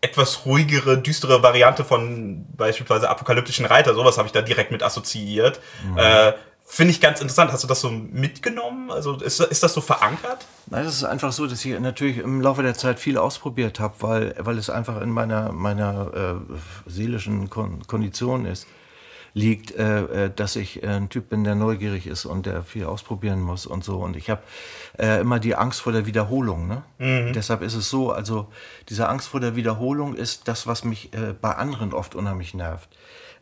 etwas 0.00 0.46
ruhigere, 0.46 0.98
düstere 0.98 1.42
Variante 1.42 1.84
von 1.84 2.46
beispielsweise 2.56 3.08
apokalyptischen 3.10 3.66
Reiter, 3.66 3.94
sowas 3.94 4.16
habe 4.16 4.26
ich 4.26 4.32
da 4.32 4.40
direkt 4.42 4.70
mit 4.70 4.82
assoziiert. 4.82 5.60
Äh, 5.96 6.32
Finde 6.66 6.92
ich 6.92 7.00
ganz 7.00 7.20
interessant. 7.20 7.52
Hast 7.52 7.62
du 7.62 7.68
das 7.68 7.82
so 7.82 7.90
mitgenommen? 7.90 8.90
Also 8.90 9.16
ist, 9.16 9.38
ist 9.38 9.62
das 9.62 9.74
so 9.74 9.80
verankert? 9.80 10.46
Nein, 10.66 10.86
es 10.86 10.94
ist 10.94 11.04
einfach 11.04 11.30
so, 11.30 11.46
dass 11.46 11.64
ich 11.64 11.78
natürlich 11.78 12.18
im 12.18 12.40
Laufe 12.40 12.62
der 12.62 12.74
Zeit 12.74 12.98
viel 12.98 13.18
ausprobiert 13.18 13.80
habe, 13.80 13.94
weil, 14.00 14.34
weil 14.38 14.56
es 14.56 14.70
einfach 14.70 15.00
in 15.02 15.10
meiner, 15.10 15.52
meiner 15.52 16.40
äh, 16.46 16.90
seelischen 16.90 17.50
Kon 17.50 17.86
Kondition 17.86 18.46
ist, 18.46 18.66
liegt, 19.34 19.72
äh, 19.72 20.24
äh, 20.24 20.30
dass 20.34 20.56
ich 20.56 20.82
äh, 20.82 20.86
ein 20.86 21.10
Typ 21.10 21.28
bin, 21.28 21.44
der 21.44 21.54
neugierig 21.54 22.06
ist 22.06 22.24
und 22.24 22.46
der 22.46 22.62
viel 22.62 22.86
ausprobieren 22.86 23.42
muss 23.42 23.66
und 23.66 23.84
so. 23.84 23.98
Und 23.98 24.16
ich 24.16 24.30
habe 24.30 24.42
äh, 24.98 25.20
immer 25.20 25.38
die 25.40 25.56
Angst 25.56 25.82
vor 25.82 25.92
der 25.92 26.06
Wiederholung. 26.06 26.66
Ne? 26.66 26.82
Deshalb 27.34 27.62
ist 27.62 27.74
es 27.74 27.90
so, 27.90 28.10
also 28.10 28.48
diese 28.88 29.08
Angst 29.08 29.28
vor 29.28 29.40
der 29.40 29.54
Wiederholung 29.54 30.14
ist 30.14 30.48
das, 30.48 30.66
was 30.66 30.82
mich 30.82 31.12
äh, 31.12 31.34
bei 31.38 31.54
anderen 31.54 31.92
oft 31.92 32.14
unheimlich 32.14 32.54
nervt 32.54 32.88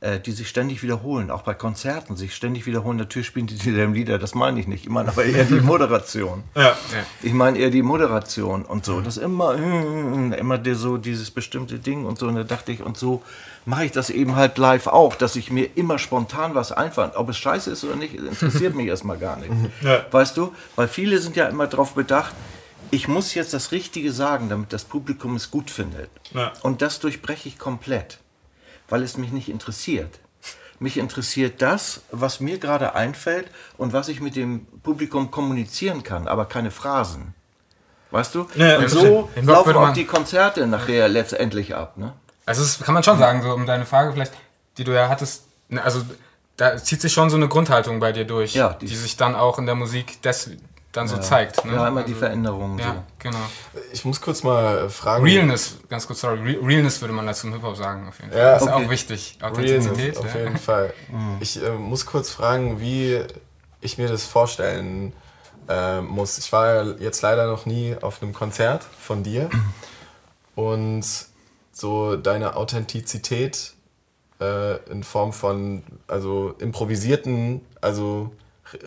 äh, 0.02 0.18
die 0.18 0.32
sich 0.32 0.48
ständig 0.48 0.82
wiederholen, 0.82 1.30
auch 1.30 1.42
bei 1.42 1.54
Konzerten 1.54 2.16
sich 2.16 2.34
ständig 2.34 2.66
wiederholen. 2.66 2.98
Natürlich 2.98 3.28
spielen 3.28 3.46
die 3.46 3.54
dieselben 3.58 3.94
Lieder, 3.94 4.18
das 4.18 4.34
meine 4.34 4.58
ich 4.58 4.66
nicht. 4.66 4.82
Ich 4.84 4.90
meine 4.90 5.10
aber 5.10 5.24
eher 5.24 5.44
die 5.44 5.54
Moderation. 5.60 6.42
Ja. 6.56 6.76
Ich 7.22 7.32
meine 7.32 7.56
eher 7.58 7.70
die 7.70 7.82
Moderation 7.82 8.64
und 8.64 8.84
so. 8.84 9.00
Das 9.00 9.16
immer, 9.16 9.54
immer 9.54 10.58
der, 10.58 10.74
so 10.74 10.96
dieses 10.96 11.30
bestimmte 11.30 11.78
Ding 11.78 12.04
und 12.04 12.18
so. 12.18 12.26
Und 12.26 12.34
da 12.34 12.42
dachte 12.42 12.72
ich, 12.72 12.82
und 12.82 12.96
so 12.96 13.22
mache 13.64 13.84
ich 13.84 13.92
das 13.92 14.10
eben 14.10 14.34
halt 14.34 14.58
live 14.58 14.88
auch, 14.88 15.14
dass 15.14 15.36
ich 15.36 15.52
mir 15.52 15.68
immer 15.76 15.98
spontan 16.00 16.56
was 16.56 16.72
einfallen. 16.72 17.12
Ob 17.14 17.28
es 17.28 17.38
scheiße 17.38 17.70
ist 17.70 17.84
oder 17.84 17.94
nicht, 17.94 18.14
interessiert 18.14 18.74
mich 18.74 18.86
erstmal 18.88 19.18
gar 19.18 19.36
nicht. 19.36 19.52
Ja. 19.82 20.04
Weißt 20.10 20.36
du? 20.36 20.52
Weil 20.74 20.88
viele 20.88 21.18
sind 21.18 21.36
ja 21.36 21.46
immer 21.46 21.68
darauf 21.68 21.94
bedacht, 21.94 22.34
ich 22.90 23.08
muss 23.08 23.34
jetzt 23.34 23.54
das 23.54 23.72
Richtige 23.72 24.12
sagen, 24.12 24.48
damit 24.48 24.72
das 24.72 24.84
Publikum 24.84 25.36
es 25.36 25.50
gut 25.50 25.70
findet. 25.70 26.10
Ja. 26.34 26.52
Und 26.62 26.82
das 26.82 27.00
durchbreche 27.00 27.48
ich 27.48 27.58
komplett, 27.58 28.18
weil 28.92 29.02
es 29.02 29.16
mich 29.16 29.32
nicht 29.32 29.48
interessiert. 29.48 30.18
Mich 30.78 30.98
interessiert 30.98 31.62
das, 31.62 32.02
was 32.10 32.40
mir 32.40 32.58
gerade 32.58 32.94
einfällt 32.94 33.46
und 33.78 33.94
was 33.94 34.08
ich 34.08 34.20
mit 34.20 34.36
dem 34.36 34.66
Publikum 34.82 35.30
kommunizieren 35.30 36.02
kann, 36.02 36.28
aber 36.28 36.44
keine 36.44 36.70
Phrasen. 36.70 37.32
Weißt 38.10 38.34
du? 38.34 38.46
Ja, 38.54 38.76
und 38.78 38.90
so 38.90 39.30
laufen 39.40 39.74
auch 39.76 39.92
die 39.94 40.04
Konzerte 40.04 40.66
nachher 40.66 41.08
letztendlich 41.08 41.74
ab. 41.74 41.96
Ne? 41.96 42.12
Also 42.44 42.60
das 42.62 42.80
kann 42.80 42.92
man 42.92 43.02
schon 43.02 43.18
sagen, 43.18 43.40
so 43.42 43.54
um 43.54 43.64
deine 43.64 43.86
Frage 43.86 44.12
vielleicht, 44.12 44.34
die 44.76 44.84
du 44.84 44.92
ja 44.92 45.08
hattest, 45.08 45.44
ne, 45.70 45.82
also 45.82 46.02
da 46.58 46.76
zieht 46.76 47.00
sich 47.00 47.14
schon 47.14 47.30
so 47.30 47.36
eine 47.36 47.48
Grundhaltung 47.48 47.98
bei 47.98 48.12
dir 48.12 48.26
durch, 48.26 48.54
Ja, 48.54 48.74
die- 48.74 48.84
die, 48.86 48.94
sich 48.96 49.16
dann 49.16 49.34
auch 49.34 49.58
in 49.58 49.64
der 49.64 49.74
Musik 49.74 50.20
des, 50.20 50.50
dann 50.92 51.08
so 51.08 51.16
zeigt. 51.18 51.64
Ne? 51.64 51.74
Ja, 51.74 51.88
immer 51.88 52.02
die 52.02 52.14
Veränderungen. 52.14 52.78
Ja, 52.78 52.94
So. 52.94 53.02
genau. 53.18 53.38
Ich 53.92 54.04
muss 54.04 54.20
kurz 54.20 54.42
mal 54.42 54.78
äh, 54.78 54.88
fragen. 54.90 55.24
Realness, 55.24 55.78
ganz 55.88 56.06
kurz, 56.06 56.20
sorry, 56.20 56.38
Re 56.38 56.66
Realness 56.66 57.00
würde 57.00 57.14
man 57.14 57.26
dazu 57.26 57.46
im 57.46 57.54
Hip-Hop 57.54 57.76
sagen, 57.76 58.08
auf 58.08 58.18
jeden 58.20 58.30
Fall. 58.30 58.40
Ja, 58.40 58.52
das 58.52 58.62
ist 58.62 58.68
okay. 58.68 58.84
auch 58.84 58.90
wichtig. 58.90 59.38
Realness, 59.40 59.86
Authentizität. 59.86 60.18
auf 60.18 60.34
ja. 60.34 60.40
jeden 60.40 60.56
Fall. 60.58 60.94
Ich 61.40 61.62
äh, 61.62 61.70
muss 61.70 62.06
kurz 62.06 62.30
fragen, 62.30 62.80
wie 62.80 63.22
ich 63.80 63.98
mir 63.98 64.08
das 64.08 64.24
vorstellen 64.26 65.12
äh, 65.68 66.00
muss. 66.00 66.38
Ich 66.38 66.52
war 66.52 66.98
jetzt 67.00 67.22
leider 67.22 67.46
noch 67.46 67.66
nie 67.66 67.96
auf 68.00 68.22
einem 68.22 68.32
Konzert 68.32 68.84
von 69.00 69.22
dir 69.22 69.48
und 70.54 71.04
so 71.72 72.16
deine 72.16 72.56
Authentizität 72.56 73.72
äh, 74.40 74.76
in 74.90 75.02
Form 75.02 75.32
von 75.32 75.82
also 76.06 76.54
improvisierten, 76.58 77.62
also 77.80 78.30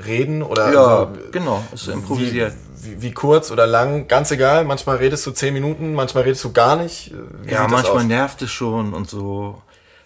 Reden 0.06 0.44
oder 0.44 0.74
Ja, 0.74 0.98
also, 1.00 1.12
genau, 1.32 1.64
ist 1.74 1.88
improvisiert. 1.88 2.54
Wie, 2.78 2.92
wie, 2.92 3.02
wie 3.02 3.12
kurz 3.12 3.52
oder 3.52 3.68
lang, 3.68 4.08
ganz 4.08 4.32
egal. 4.32 4.66
Manchmal 4.66 4.98
redest 4.98 5.26
du 5.26 5.32
zehn 5.32 5.54
Minuten, 5.54 5.94
manchmal 5.94 6.24
redest 6.24 6.44
du 6.44 6.52
gar 6.54 6.76
nicht. 6.76 7.14
Wie 7.44 7.52
ja, 7.52 7.68
manchmal 7.68 7.98
aus? 7.98 8.04
nervt 8.04 8.42
es 8.42 8.52
schon 8.52 8.94
und 8.94 9.10
so. 9.10 9.62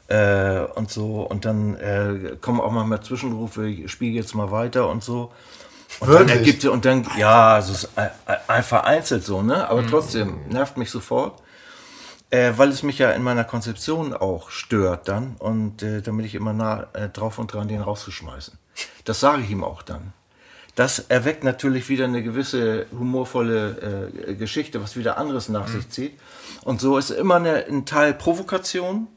Äh, 0.07 0.61
und 0.75 0.89
so. 0.89 1.21
Und 1.21 1.45
dann 1.45 1.75
äh, 1.75 2.35
kommen 2.41 2.59
auch 2.59 2.71
manchmal 2.71 3.01
Zwischenrufe, 3.01 3.67
ich 3.67 3.91
spiele 3.91 4.15
jetzt 4.15 4.33
mal 4.33 4.51
weiter 4.51 4.89
und 4.89 5.03
so. 5.03 5.31
Und 5.99 6.07
dann 6.09 6.27
Wirklich? 6.27 6.37
ergibt 6.37 6.65
und 6.65 6.85
dann, 6.85 7.05
ja, 7.17 7.57
es 7.57 7.69
ist 7.69 7.89
äh, 7.95 8.07
äh, 8.47 8.61
vereinzelt 8.61 9.23
so, 9.23 9.41
ne? 9.41 9.67
Aber 9.69 9.85
trotzdem 9.85 10.47
nervt 10.49 10.77
mich 10.77 10.91
sofort. 10.91 11.41
Äh, 12.31 12.53
weil 12.57 12.69
es 12.69 12.83
mich 12.83 12.99
ja 12.99 13.09
in 13.09 13.23
meiner 13.23 13.43
Konzeption 13.43 14.13
auch 14.13 14.51
stört 14.51 15.07
dann 15.07 15.35
und 15.39 15.81
äh, 15.81 16.03
damit 16.03 16.27
ich 16.27 16.35
immer 16.35 16.53
nah 16.53 16.85
äh, 16.93 17.09
drauf 17.09 17.39
und 17.39 17.51
dran, 17.51 17.67
den 17.67 17.81
rauszuschmeißen. 17.81 18.55
Das 19.05 19.19
sage 19.19 19.43
ich 19.43 19.49
ihm 19.49 19.63
auch 19.63 19.81
dann. 19.81 20.13
Das 20.75 20.99
erweckt 20.99 21.43
natürlich 21.43 21.89
wieder 21.89 22.05
eine 22.05 22.23
gewisse 22.23 22.85
humorvolle 22.91 24.11
äh, 24.27 24.35
Geschichte, 24.35 24.81
was 24.81 24.95
wieder 24.95 25.17
anderes 25.17 25.49
nach 25.49 25.67
sich 25.67 25.89
zieht. 25.89 26.17
Und 26.63 26.79
so 26.79 26.97
ist 26.97 27.09
immer 27.09 27.35
eine, 27.35 27.65
ein 27.65 27.85
Teil 27.85 28.13
Provokation, 28.13 29.07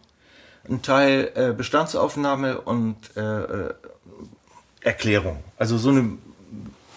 ein 0.69 0.83
Teil 0.83 1.31
äh, 1.35 1.53
Bestandsaufnahme 1.53 2.61
und 2.61 2.97
äh, 3.17 3.21
äh, 3.21 3.75
Erklärung. 4.81 5.45
Also 5.57 5.79
so 5.79 5.91
eine 5.91 6.19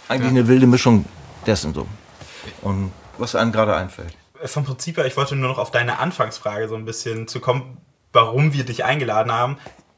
eigentlich 0.07 0.29
eine 0.29 0.47
wilde 0.47 0.67
Mischung 0.67 1.05
dessen 1.45 1.73
so. 1.73 1.87
Und 2.61 2.91
was 3.17 3.35
einem 3.35 3.51
gerade 3.51 3.75
einfällt. 3.75 4.13
Vom 4.45 4.65
Prinzip 4.65 4.97
her, 4.97 5.05
ich 5.05 5.17
wollte 5.17 5.35
nur 5.35 5.49
noch 5.49 5.57
auf 5.57 5.71
deine 5.71 5.99
Anfangsfrage 5.99 6.67
so 6.67 6.75
ein 6.75 6.85
bisschen 6.85 7.27
zu 7.27 7.39
kommen, 7.39 7.77
warum 8.13 8.53
wir 8.53 8.65
dich 8.65 8.83
eingeladen 8.83 9.31
haben. 9.31 9.57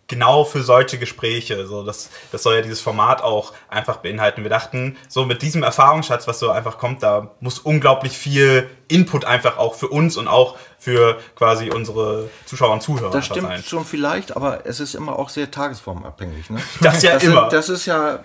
Genau 0.10 0.46
für 0.46 0.64
solche 0.64 0.98
Gespräche. 0.98 1.68
So, 1.68 1.84
das, 1.84 2.10
das 2.32 2.42
soll 2.44 2.56
ja 2.56 2.62
dieses 2.62 2.80
Format 2.80 3.22
auch 3.22 3.54
einfach 3.68 3.98
beinhalten. 3.98 4.44
Wir 4.44 4.50
dachten, 4.50 4.96
so 5.10 5.26
mit 5.26 5.42
diesem 5.42 5.64
Erfahrungsschatz, 5.64 6.28
was 6.30 6.40
so 6.40 6.50
einfach 6.50 6.78
kommt, 6.78 7.04
da 7.04 7.32
muss 7.42 7.60
unglaublich 7.60 8.18
viel 8.18 8.70
Input 8.88 9.26
einfach 9.26 9.58
auch 9.58 9.76
für 9.76 9.90
uns 9.90 10.16
und 10.16 10.30
auch 10.30 10.56
für 10.80 11.20
quasi 11.36 11.70
unsere 11.72 12.30
Zuschauer 12.46 12.72
und 12.74 12.82
Zuhörer 12.82 13.12
Das 13.12 13.26
stimmt 13.26 13.48
sein. 13.48 13.62
schon 13.64 13.84
vielleicht, 13.84 14.36
aber 14.38 14.66
es 14.66 14.80
ist 14.80 14.96
immer 14.96 15.20
auch 15.20 15.28
sehr 15.28 15.52
tagesformabhängig. 15.52 16.50
Ne? 16.52 16.62
Das 16.82 17.02
ja 17.04 17.16
das 17.16 17.24
immer. 17.24 17.48
Ist, 17.48 17.54
das 17.54 17.70
ist 17.70 17.86
ja, 17.86 18.20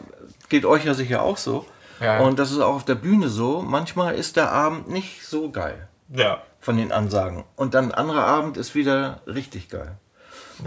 geht 0.48 0.64
euch 0.64 0.84
ja 0.84 0.94
sicher 0.94 1.22
auch 1.22 1.36
so. 1.36 1.66
Ja. 2.00 2.20
Und 2.20 2.38
das 2.38 2.52
ist 2.52 2.60
auch 2.60 2.74
auf 2.76 2.84
der 2.84 2.94
Bühne 2.96 3.28
so. 3.28 3.60
Manchmal 3.62 4.14
ist 4.14 4.36
der 4.36 4.52
Abend 4.52 4.88
nicht 4.88 5.26
so 5.26 5.50
geil 5.50 5.88
Ja. 6.14 6.42
von 6.60 6.76
den 6.76 6.92
Ansagen. 6.92 7.44
Und 7.56 7.74
dann 7.74 7.86
ein 7.86 7.92
anderer 7.94 8.24
Abend 8.24 8.56
ist 8.56 8.74
wieder 8.76 9.20
richtig 9.26 9.68
geil. 9.68 9.96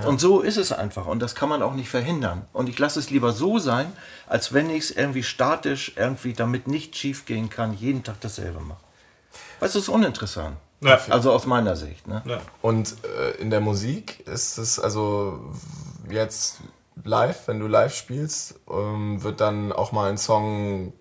Und 0.06 0.20
so 0.20 0.42
ist 0.42 0.58
es 0.58 0.72
einfach. 0.72 1.06
Und 1.06 1.20
das 1.22 1.36
kann 1.36 1.50
man 1.50 1.62
auch 1.62 1.74
nicht 1.74 1.90
verhindern. 1.90 2.44
Und 2.54 2.68
ich 2.70 2.78
lasse 2.80 3.00
es 3.00 3.10
lieber 3.10 3.32
so 3.32 3.60
sein, 3.60 3.92
als 4.28 4.54
wenn 4.54 4.70
ich 4.70 4.86
es 4.86 4.92
irgendwie 4.92 5.24
statisch, 5.24 5.94
irgendwie 5.96 6.34
damit 6.34 6.68
nicht 6.68 6.96
schief 6.96 7.26
gehen 7.26 7.50
kann, 7.50 7.74
jeden 7.74 8.04
Tag 8.04 8.20
dasselbe 8.22 8.60
mache. 8.60 8.80
Weil 9.60 9.70
es 9.70 9.76
ist 9.76 9.88
uninteressant. 9.90 10.58
Ja. 10.82 11.00
Also 11.10 11.32
aus 11.32 11.46
meiner 11.46 11.76
Sicht. 11.76 12.08
Ne? 12.08 12.22
ja. 12.26 12.40
Und 12.62 12.96
äh, 13.18 13.42
in 13.42 13.50
der 13.50 13.62
Musik 13.62 14.26
ist 14.28 14.58
es 14.58 14.80
also 14.80 15.40
jetzt 16.10 16.60
live, 17.04 17.48
wenn 17.48 17.60
du 17.60 17.68
live 17.68 17.96
spielst, 17.96 18.56
ähm, 18.70 19.24
wird 19.24 19.40
dann 19.42 19.72
auch 19.72 19.92
mal 19.92 20.10
ein 20.10 20.18
Song 20.18 20.94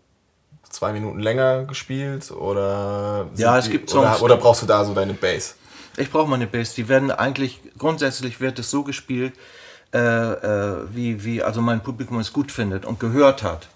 zwei 0.70 0.92
Minuten 0.92 1.18
länger 1.20 1.64
gespielt 1.64 2.30
oder 2.32 3.26
Ja, 3.36 3.58
es 3.58 3.66
die- 3.66 3.72
gibt 3.72 3.90
Songs, 3.90 4.16
oder, 4.16 4.22
oder 4.22 4.36
brauchst 4.36 4.62
du 4.62 4.66
da 4.66 4.84
so 4.84 4.94
deine 4.94 5.14
Bass? 5.14 5.56
Ich 5.96 6.10
brauche 6.10 6.28
meine 6.28 6.46
Bass. 6.46 6.74
Die 6.74 6.88
werden 6.88 7.10
eigentlich, 7.10 7.60
grundsätzlich 7.78 8.40
wird 8.40 8.58
es 8.58 8.70
so 8.70 8.82
gespielt, 8.82 9.34
äh, 9.94 9.98
äh, 9.98 10.76
wie, 10.92 11.24
wie 11.24 11.42
also 11.44 11.60
mein 11.60 11.80
Publikum 11.80 12.18
es 12.18 12.32
gut 12.32 12.50
findet 12.50 12.84
und 12.84 12.98
gehört 12.98 13.44
hat. 13.44 13.68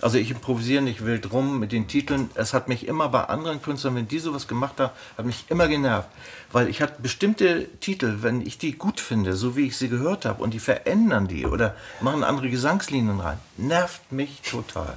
Also 0.00 0.16
ich 0.16 0.30
improvisiere 0.30 0.80
nicht 0.80 1.04
wild 1.04 1.32
rum 1.32 1.58
mit 1.58 1.72
den 1.72 1.88
Titeln. 1.88 2.30
Es 2.36 2.54
hat 2.54 2.68
mich 2.68 2.86
immer 2.86 3.08
bei 3.08 3.24
anderen 3.24 3.60
Künstlern, 3.60 3.96
wenn 3.96 4.06
die 4.06 4.20
sowas 4.20 4.46
gemacht 4.46 4.78
haben, 4.78 4.92
hat 5.18 5.26
mich 5.26 5.46
immer 5.48 5.66
genervt. 5.66 6.08
Weil 6.52 6.68
ich 6.68 6.80
hatte 6.80 7.02
bestimmte 7.02 7.66
Titel, 7.80 8.18
wenn 8.20 8.42
ich 8.42 8.58
die 8.58 8.78
gut 8.78 9.00
finde, 9.00 9.34
so 9.34 9.56
wie 9.56 9.66
ich 9.66 9.76
sie 9.76 9.88
gehört 9.88 10.24
habe, 10.24 10.40
und 10.40 10.54
die 10.54 10.60
verändern 10.60 11.26
die 11.26 11.44
oder 11.46 11.74
machen 12.00 12.22
andere 12.22 12.48
Gesangslinien 12.48 13.18
rein, 13.18 13.38
nervt 13.56 14.12
mich 14.12 14.42
total. 14.48 14.94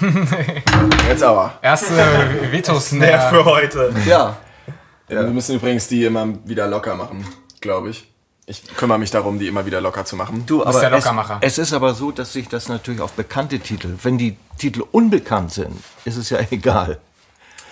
Jetzt 1.08 1.22
aber. 1.22 1.56
Erste 1.62 1.94
Vetos 2.50 2.90
Der 2.90 3.30
für 3.30 3.44
heute. 3.44 3.94
Ja. 4.06 4.36
Wir 5.08 5.22
müssen 5.24 5.56
übrigens 5.56 5.88
die 5.88 6.04
immer 6.04 6.28
wieder 6.44 6.66
locker 6.66 6.94
machen, 6.94 7.26
glaube 7.60 7.90
ich. 7.90 8.06
Ich 8.46 8.64
kümmere 8.76 8.98
mich 8.98 9.10
darum, 9.10 9.38
die 9.38 9.46
immer 9.46 9.66
wieder 9.66 9.80
locker 9.80 10.04
zu 10.06 10.16
machen. 10.16 10.44
Du, 10.46 10.58
bist 10.64 10.68
aber 10.68 10.80
der 10.80 10.92
es, 10.92 11.04
Lockermacher. 11.04 11.38
es 11.42 11.58
ist 11.58 11.72
aber 11.74 11.94
so, 11.94 12.10
dass 12.12 12.32
sich 12.32 12.48
das 12.48 12.68
natürlich 12.68 13.00
auf 13.00 13.12
bekannte 13.12 13.58
Titel, 13.58 13.94
wenn 14.02 14.16
die 14.16 14.36
Titel 14.56 14.82
unbekannt 14.90 15.52
sind, 15.52 15.76
ist 16.04 16.16
es 16.16 16.30
ja 16.30 16.38
egal. 16.50 16.98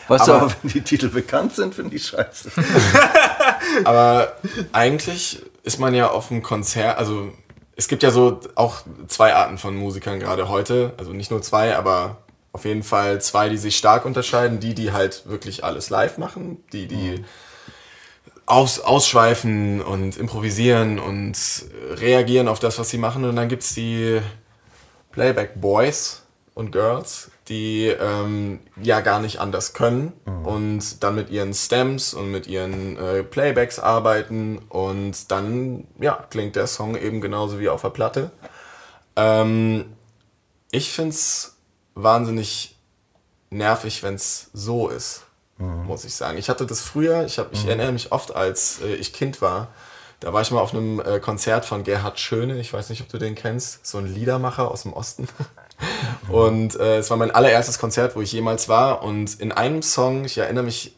Weißt 0.08 0.28
du, 0.28 0.32
Aber- 0.32 0.42
aber 0.42 0.54
wenn 0.62 0.72
die 0.72 0.82
Titel 0.82 1.08
bekannt 1.08 1.54
sind, 1.54 1.74
finde 1.74 1.96
ich 1.96 2.06
scheiße. 2.06 2.50
Aber 3.84 4.32
eigentlich 4.72 5.42
ist 5.62 5.78
man 5.80 5.94
ja 5.94 6.10
auf 6.10 6.30
einem 6.30 6.42
Konzert, 6.42 6.98
also 6.98 7.32
es 7.74 7.88
gibt 7.88 8.02
ja 8.02 8.10
so 8.10 8.40
auch 8.54 8.82
zwei 9.08 9.34
Arten 9.34 9.58
von 9.58 9.74
Musikern 9.76 10.20
gerade 10.20 10.48
heute, 10.48 10.94
also 10.96 11.12
nicht 11.12 11.30
nur 11.30 11.42
zwei, 11.42 11.76
aber 11.76 12.18
auf 12.56 12.64
jeden 12.64 12.82
Fall 12.82 13.20
zwei, 13.20 13.50
die 13.50 13.58
sich 13.58 13.76
stark 13.76 14.06
unterscheiden. 14.06 14.60
Die, 14.60 14.74
die 14.74 14.92
halt 14.92 15.28
wirklich 15.28 15.62
alles 15.62 15.90
live 15.90 16.16
machen, 16.16 16.64
die, 16.72 16.86
die 16.86 17.22
aus, 18.46 18.80
ausschweifen 18.80 19.82
und 19.82 20.16
improvisieren 20.16 20.98
und 20.98 21.36
reagieren 21.90 22.48
auf 22.48 22.58
das, 22.58 22.78
was 22.78 22.88
sie 22.88 22.96
machen. 22.96 23.26
Und 23.26 23.36
dann 23.36 23.50
gibt's 23.50 23.74
die 23.74 24.22
Playback 25.12 25.60
Boys 25.60 26.22
und 26.54 26.72
Girls, 26.72 27.30
die 27.48 27.88
ähm, 27.88 28.60
ja 28.80 29.02
gar 29.02 29.20
nicht 29.20 29.38
anders 29.38 29.74
können 29.74 30.14
und 30.24 31.02
dann 31.04 31.14
mit 31.14 31.28
ihren 31.28 31.52
Stems 31.52 32.14
und 32.14 32.30
mit 32.30 32.46
ihren 32.46 32.96
äh, 32.96 33.22
Playbacks 33.22 33.78
arbeiten 33.78 34.60
und 34.70 35.30
dann 35.30 35.86
ja, 36.00 36.24
klingt 36.30 36.56
der 36.56 36.66
Song 36.66 36.96
eben 36.96 37.20
genauso 37.20 37.60
wie 37.60 37.68
auf 37.68 37.82
der 37.82 37.90
Platte. 37.90 38.30
Ähm, 39.16 39.84
ich 40.70 40.90
find's 40.90 41.55
wahnsinnig 41.96 42.76
nervig, 43.50 44.04
wenn's 44.04 44.50
so 44.52 44.88
ist, 44.88 45.24
muss 45.58 46.04
ich 46.04 46.14
sagen. 46.14 46.38
Ich 46.38 46.48
hatte 46.48 46.66
das 46.66 46.82
früher, 46.82 47.24
ich, 47.24 47.38
hab, 47.38 47.52
ich 47.52 47.66
erinnere 47.66 47.90
mich 47.90 48.12
oft, 48.12 48.36
als 48.36 48.80
äh, 48.82 48.94
ich 48.94 49.12
Kind 49.12 49.42
war, 49.42 49.68
da 50.20 50.32
war 50.32 50.42
ich 50.42 50.50
mal 50.50 50.60
auf 50.60 50.72
einem 50.72 51.00
äh, 51.00 51.18
Konzert 51.18 51.64
von 51.64 51.84
Gerhard 51.84 52.18
Schöne, 52.18 52.58
ich 52.58 52.72
weiß 52.72 52.90
nicht, 52.90 53.02
ob 53.02 53.08
du 53.08 53.18
den 53.18 53.34
kennst, 53.34 53.86
so 53.86 53.98
ein 53.98 54.06
Liedermacher 54.06 54.70
aus 54.70 54.82
dem 54.82 54.92
Osten. 54.92 55.28
Und 56.28 56.74
äh, 56.76 56.98
es 56.98 57.10
war 57.10 57.16
mein 57.16 57.30
allererstes 57.30 57.78
Konzert, 57.78 58.16
wo 58.16 58.22
ich 58.22 58.32
jemals 58.32 58.68
war. 58.68 59.02
Und 59.02 59.40
in 59.40 59.52
einem 59.52 59.82
Song, 59.82 60.24
ich 60.24 60.38
erinnere 60.38 60.64
mich 60.64 60.96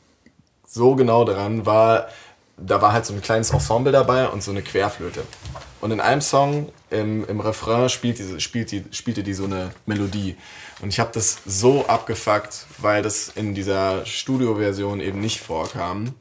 so 0.66 0.94
genau 0.94 1.24
daran, 1.24 1.66
war, 1.66 2.08
da 2.56 2.80
war 2.80 2.92
halt 2.92 3.06
so 3.06 3.12
ein 3.12 3.22
kleines 3.22 3.50
Ensemble 3.50 3.92
dabei 3.92 4.28
und 4.28 4.42
so 4.42 4.52
eine 4.52 4.62
Querflöte. 4.62 5.24
Und 5.80 5.90
in 5.90 6.00
einem 6.00 6.20
Song 6.20 6.72
im, 6.90 7.26
im 7.26 7.40
Refrain 7.40 7.88
spielt 7.88 8.18
diese, 8.18 8.40
spielt 8.40 8.70
die, 8.70 8.84
spielte 8.90 9.22
die 9.22 9.34
so 9.34 9.44
eine 9.44 9.70
Melodie. 9.86 10.36
Und 10.80 10.90
ich 10.90 11.00
habe 11.00 11.10
das 11.12 11.38
so 11.44 11.86
abgefuckt, 11.86 12.66
weil 12.78 13.02
das 13.02 13.28
in 13.28 13.54
dieser 13.54 14.06
Studioversion 14.06 15.00
eben 15.00 15.20
nicht 15.20 15.40
vorkam. 15.40 16.14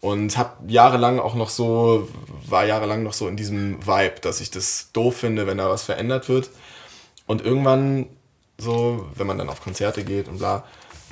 Und 0.00 0.38
habe 0.38 0.56
jahrelang 0.66 1.18
auch 1.18 1.34
noch 1.34 1.50
so, 1.50 2.08
war 2.46 2.64
jahrelang 2.64 3.02
noch 3.02 3.12
so 3.12 3.28
in 3.28 3.36
diesem 3.36 3.86
Vibe, 3.86 4.20
dass 4.22 4.40
ich 4.40 4.50
das 4.50 4.90
doof 4.92 5.18
finde, 5.18 5.46
wenn 5.46 5.58
da 5.58 5.68
was 5.68 5.82
verändert 5.82 6.28
wird. 6.28 6.50
Und 7.26 7.42
irgendwann, 7.42 8.06
so, 8.56 9.06
wenn 9.14 9.26
man 9.26 9.38
dann 9.38 9.50
auf 9.50 9.62
Konzerte 9.62 10.02
geht 10.02 10.26
und 10.26 10.38
bla, 10.38 10.64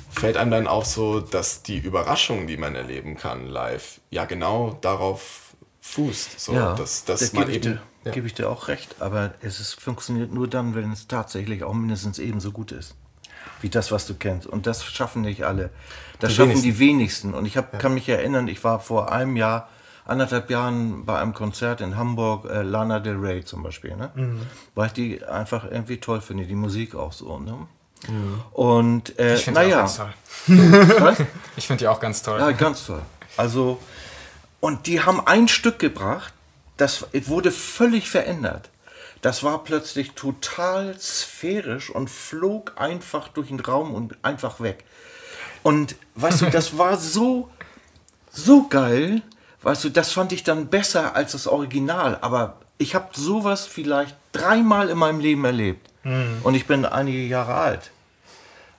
fällt 0.09 0.37
einem 0.37 0.51
dann 0.51 0.67
auch 0.67 0.85
so, 0.85 1.19
dass 1.19 1.61
die 1.61 1.77
Überraschung, 1.77 2.47
die 2.47 2.57
man 2.57 2.75
erleben 2.75 3.15
kann 3.15 3.45
live, 3.47 4.01
ja 4.09 4.25
genau 4.25 4.77
darauf 4.81 5.53
fußt. 5.81 6.39
So, 6.39 6.53
dass, 6.53 7.05
dass 7.05 7.31
da 7.31 7.39
man 7.39 7.49
eben. 7.51 7.79
Ja. 8.05 8.11
gebe 8.11 8.27
ich 8.27 8.33
dir 8.33 8.49
auch 8.49 8.67
recht. 8.67 8.95
Aber 9.01 9.33
es 9.41 9.59
ist, 9.59 9.79
funktioniert 9.79 10.33
nur 10.33 10.47
dann, 10.47 10.73
wenn 10.75 10.91
es 10.91 11.07
tatsächlich 11.07 11.63
auch 11.63 11.73
mindestens 11.73 12.19
ebenso 12.19 12.51
gut 12.51 12.71
ist. 12.71 12.95
Wie 13.61 13.69
das, 13.69 13.91
was 13.91 14.05
du 14.07 14.13
kennst. 14.13 14.47
Und 14.47 14.67
das 14.67 14.83
schaffen 14.85 15.21
nicht 15.21 15.43
alle. 15.43 15.69
Das 16.19 16.29
Die 16.31 16.35
schaffen 16.35 16.49
wenigsten. 16.51 16.69
die 16.71 16.79
wenigsten. 16.79 17.33
Und 17.33 17.45
ich 17.45 17.57
hab, 17.57 17.77
kann 17.79 17.93
mich 17.93 18.07
erinnern, 18.07 18.47
ich 18.47 18.63
war 18.63 18.79
vor 18.79 19.11
einem 19.11 19.35
Jahr, 19.35 19.69
anderthalb 20.05 20.49
Jahren 20.49 21.05
bei 21.05 21.19
einem 21.19 21.33
Konzert 21.33 21.81
in 21.81 21.95
Hamburg, 21.97 22.45
äh, 22.49 22.61
Lana 22.63 22.99
Del 22.99 23.17
Rey 23.17 23.43
zum 23.45 23.63
Beispiel. 23.63 23.95
Ne? 23.95 24.11
Mhm. 24.15 24.41
Weil 24.75 24.87
ich 24.87 24.93
die 24.93 25.23
einfach 25.25 25.65
irgendwie 25.69 25.97
toll 25.97 26.21
finde, 26.21 26.45
die 26.45 26.55
Musik 26.55 26.95
auch 26.95 27.13
so. 27.13 27.37
Ne? 27.39 27.67
Und 28.53 29.17
äh, 29.19 29.35
Ich 29.35 29.43
finde 29.43 29.61
die 29.65 29.75
auch 29.75 29.77
naja, 29.77 29.79
ganz 29.79 29.97
toll. 29.97 31.27
Ich 31.57 31.67
finde 31.67 31.79
die 31.83 31.87
auch 31.87 31.99
ganz 31.99 32.23
toll. 32.23 32.39
Ja, 32.39 32.51
ganz 32.51 32.85
toll. 32.85 33.01
Also, 33.37 33.79
und 34.61 34.87
die 34.87 35.01
haben 35.01 35.25
ein 35.25 35.47
Stück 35.47 35.79
gebracht, 35.79 36.33
das 36.79 37.05
wurde 37.13 37.51
völlig 37.51 38.09
verändert. 38.09 38.69
Das 39.21 39.43
war 39.43 39.63
plötzlich 39.63 40.11
total 40.13 40.97
sphärisch 40.99 41.89
und 41.89 42.09
flog 42.09 42.73
einfach 42.77 43.27
durch 43.27 43.49
den 43.49 43.59
Raum 43.59 43.93
und 43.93 44.17
einfach 44.23 44.61
weg. 44.61 44.85
Und 45.61 45.95
weißt 46.15 46.41
du, 46.41 46.45
das 46.49 46.77
war 46.77 46.97
so, 46.97 47.49
so 48.31 48.67
geil. 48.69 49.21
Weißt 49.61 49.83
du, 49.83 49.89
das 49.89 50.13
fand 50.13 50.31
ich 50.31 50.43
dann 50.43 50.67
besser 50.67 51.15
als 51.17 51.33
das 51.33 51.47
Original. 51.47 52.17
Aber 52.21 52.61
ich 52.77 52.95
habe 52.95 53.09
sowas 53.13 53.65
vielleicht 53.67 54.15
dreimal 54.31 54.89
in 54.89 54.97
meinem 54.97 55.19
Leben 55.19 55.43
erlebt. 55.43 55.89
Und 56.43 56.55
ich 56.55 56.65
bin 56.65 56.85
einige 56.85 57.21
Jahre 57.25 57.55
alt. 57.55 57.91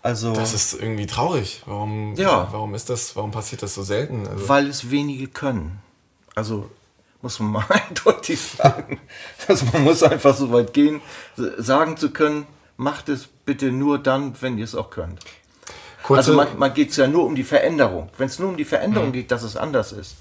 Also, 0.02 0.32
Das 0.32 0.54
ist 0.54 0.72
irgendwie 0.72 1.06
traurig. 1.06 1.62
Warum, 1.66 2.14
Ja. 2.16 2.48
warum 2.50 2.74
ist 2.74 2.88
das, 2.88 3.14
warum 3.14 3.30
passiert 3.30 3.62
das 3.62 3.74
so 3.74 3.82
selten? 3.82 4.26
Also, 4.26 4.48
weil 4.48 4.66
es 4.68 4.90
wenige 4.90 5.28
können. 5.28 5.80
Also 6.34 6.70
muss 7.22 7.38
man 7.40 7.50
mal 7.52 7.66
eindeutig 7.68 8.40
sagen. 8.40 9.00
Also 9.48 9.66
man 9.72 9.84
muss 9.84 10.02
einfach 10.02 10.34
so 10.36 10.52
weit 10.52 10.72
gehen, 10.72 11.00
sagen 11.58 11.96
zu 11.96 12.10
können, 12.10 12.46
macht 12.76 13.08
es 13.08 13.26
bitte 13.44 13.72
nur 13.72 13.98
dann, 13.98 14.34
wenn 14.40 14.58
ihr 14.58 14.64
es 14.64 14.74
auch 14.74 14.90
könnt. 14.90 15.20
kurze, 16.02 16.18
Also 16.18 16.34
man, 16.34 16.58
man 16.58 16.72
geht 16.74 16.90
es 16.90 16.96
ja 16.96 17.06
nur 17.06 17.24
um 17.24 17.34
die 17.34 17.44
Veränderung. 17.44 18.08
Wenn 18.16 18.26
es 18.28 18.38
nur 18.38 18.48
um 18.48 18.56
die 18.56 18.64
Veränderung 18.64 19.12
geht, 19.12 19.30
dass 19.30 19.42
es 19.42 19.56
anders 19.56 19.92
ist, 19.92 20.16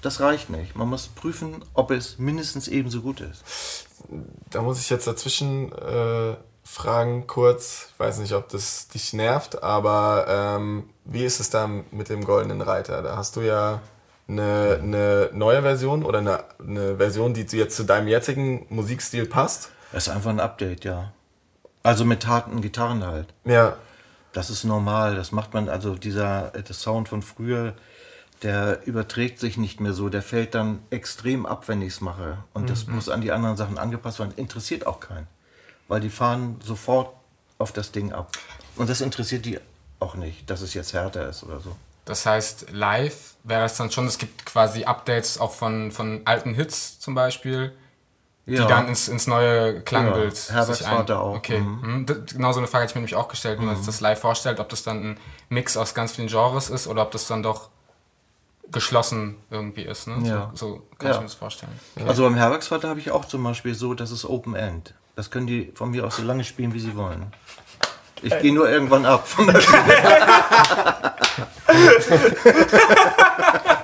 das 0.00 0.20
reicht 0.20 0.50
nicht. 0.50 0.76
Man 0.76 0.88
muss 0.88 1.08
prüfen, 1.08 1.64
ob 1.74 1.90
es 1.90 2.18
mindestens 2.18 2.68
ebenso 2.68 3.02
gut 3.02 3.20
ist. 3.20 3.86
da 4.50 4.60
muss 4.62 4.80
ich 4.80 4.90
jetzt 4.90 5.06
dazwischen 5.06 5.72
äh, 5.72 6.34
fragen 6.64 7.26
kurz. 7.26 7.88
Ich 7.92 8.00
weiß 8.00 8.18
nicht, 8.18 8.32
ob 8.34 8.48
das 8.48 8.88
dich 8.88 9.12
nervt, 9.12 9.62
aber 9.62 10.26
ähm, 10.28 10.88
wie 11.04 11.24
ist 11.24 11.40
es 11.40 11.50
da 11.50 11.68
mit 11.90 12.08
dem 12.08 12.24
Goldenen 12.24 12.60
Reiter? 12.60 13.02
Da 13.02 13.16
hast 13.16 13.36
du 13.36 13.40
ja 13.42 13.80
eine, 14.32 14.80
eine 14.82 15.30
neue 15.32 15.62
Version 15.62 16.04
oder 16.04 16.18
eine, 16.18 16.44
eine 16.58 16.96
Version, 16.96 17.34
die 17.34 17.42
jetzt 17.42 17.76
zu 17.76 17.84
deinem 17.84 18.08
jetzigen 18.08 18.66
Musikstil 18.68 19.26
passt. 19.26 19.70
Das 19.92 20.06
ist 20.06 20.12
einfach 20.12 20.30
ein 20.30 20.40
Update, 20.40 20.84
ja. 20.84 21.12
Also 21.82 22.04
mit 22.04 22.26
harten 22.26 22.60
Gitarren 22.60 23.04
halt. 23.04 23.28
Ja, 23.44 23.76
Das 24.32 24.48
ist 24.48 24.64
normal, 24.64 25.14
das 25.14 25.32
macht 25.32 25.52
man, 25.52 25.68
also 25.68 25.94
dieser 25.94 26.54
äh, 26.54 26.62
der 26.62 26.74
Sound 26.74 27.08
von 27.08 27.22
früher, 27.22 27.74
der 28.42 28.86
überträgt 28.86 29.38
sich 29.38 29.56
nicht 29.56 29.80
mehr 29.80 29.92
so, 29.92 30.08
der 30.08 30.22
fällt 30.22 30.54
dann 30.54 30.80
extrem 30.90 31.46
ab, 31.46 31.68
wenn 31.68 31.82
ich 31.82 31.94
es 31.94 32.00
mache. 32.00 32.38
Und 32.54 32.70
das 32.70 32.86
muss 32.88 33.08
an 33.08 33.20
die 33.20 33.30
anderen 33.30 33.56
Sachen 33.56 33.78
angepasst 33.78 34.18
werden. 34.18 34.32
Interessiert 34.36 34.86
auch 34.86 34.98
keinen. 35.00 35.28
Weil 35.86 36.00
die 36.00 36.10
fahren 36.10 36.56
sofort 36.64 37.14
auf 37.58 37.72
das 37.72 37.92
Ding 37.92 38.12
ab. 38.12 38.32
Und 38.76 38.88
das 38.88 39.00
interessiert 39.00 39.44
die 39.44 39.60
auch 40.00 40.14
nicht, 40.16 40.50
dass 40.50 40.60
es 40.60 40.74
jetzt 40.74 40.92
härter 40.92 41.28
ist 41.28 41.44
oder 41.44 41.60
so. 41.60 41.76
Das 42.04 42.26
heißt, 42.26 42.70
live 42.72 43.34
wäre 43.44 43.64
es 43.64 43.76
dann 43.76 43.90
schon, 43.90 44.06
es 44.06 44.18
gibt 44.18 44.44
quasi 44.46 44.84
Updates 44.84 45.38
auch 45.38 45.52
von, 45.52 45.92
von 45.92 46.22
alten 46.24 46.54
Hits 46.54 46.98
zum 46.98 47.14
Beispiel, 47.14 47.72
die 48.46 48.56
dann 48.56 48.88
ins, 48.88 49.06
ins 49.06 49.28
neue 49.28 49.80
Klangbild 49.82 50.48
Ja, 50.48 50.54
Herberts 50.54 50.78
sich 50.78 50.86
ein- 50.88 51.10
auch, 51.12 51.34
Okay, 51.36 51.60
mhm. 51.60 52.06
D- 52.06 52.14
genau 52.32 52.50
so 52.52 52.58
eine 52.58 52.66
Frage 52.66 52.82
hätte 52.84 52.90
ich 52.90 52.94
mir 52.96 53.00
nämlich 53.02 53.14
auch 53.14 53.28
gestellt, 53.28 53.60
wie 53.60 53.64
man 53.64 53.76
sich 53.76 53.86
das 53.86 54.00
live 54.00 54.18
vorstellt, 54.20 54.58
ob 54.58 54.68
das 54.68 54.82
dann 54.82 55.12
ein 55.12 55.18
Mix 55.48 55.76
aus 55.76 55.94
ganz 55.94 56.10
vielen 56.12 56.26
Genres 56.26 56.68
ist 56.70 56.88
oder 56.88 57.02
ob 57.02 57.12
das 57.12 57.28
dann 57.28 57.44
doch 57.44 57.68
geschlossen 58.70 59.36
irgendwie 59.50 59.82
ist. 59.82 60.06
Ne? 60.08 60.26
Ja. 60.26 60.50
So, 60.54 60.66
so 60.66 60.82
kann 60.98 61.10
ich 61.10 61.14
Ja. 61.14 61.20
mir 61.20 61.26
das 61.26 61.34
vorstellen. 61.34 61.72
Also 62.06 62.24
beim 62.24 62.34
Herbergsvater 62.36 62.88
habe 62.88 63.00
ich 63.00 63.10
auch 63.10 63.24
zum 63.26 63.44
Beispiel 63.44 63.74
so, 63.74 63.94
das 63.94 64.10
ist 64.10 64.24
Open 64.24 64.54
End. 64.54 64.94
Das 65.14 65.30
können 65.30 65.46
die 65.46 65.70
von 65.74 65.90
mir 65.90 66.06
aus 66.06 66.16
so 66.16 66.22
lange 66.22 66.42
spielen, 66.42 66.72
wie 66.72 66.80
sie 66.80 66.96
wollen. 66.96 67.32
Ich 68.22 68.38
gehe 68.40 68.54
nur 68.54 68.70
irgendwann 68.70 69.04
ab 69.04 69.26
von 69.28 69.46
der 69.48 69.60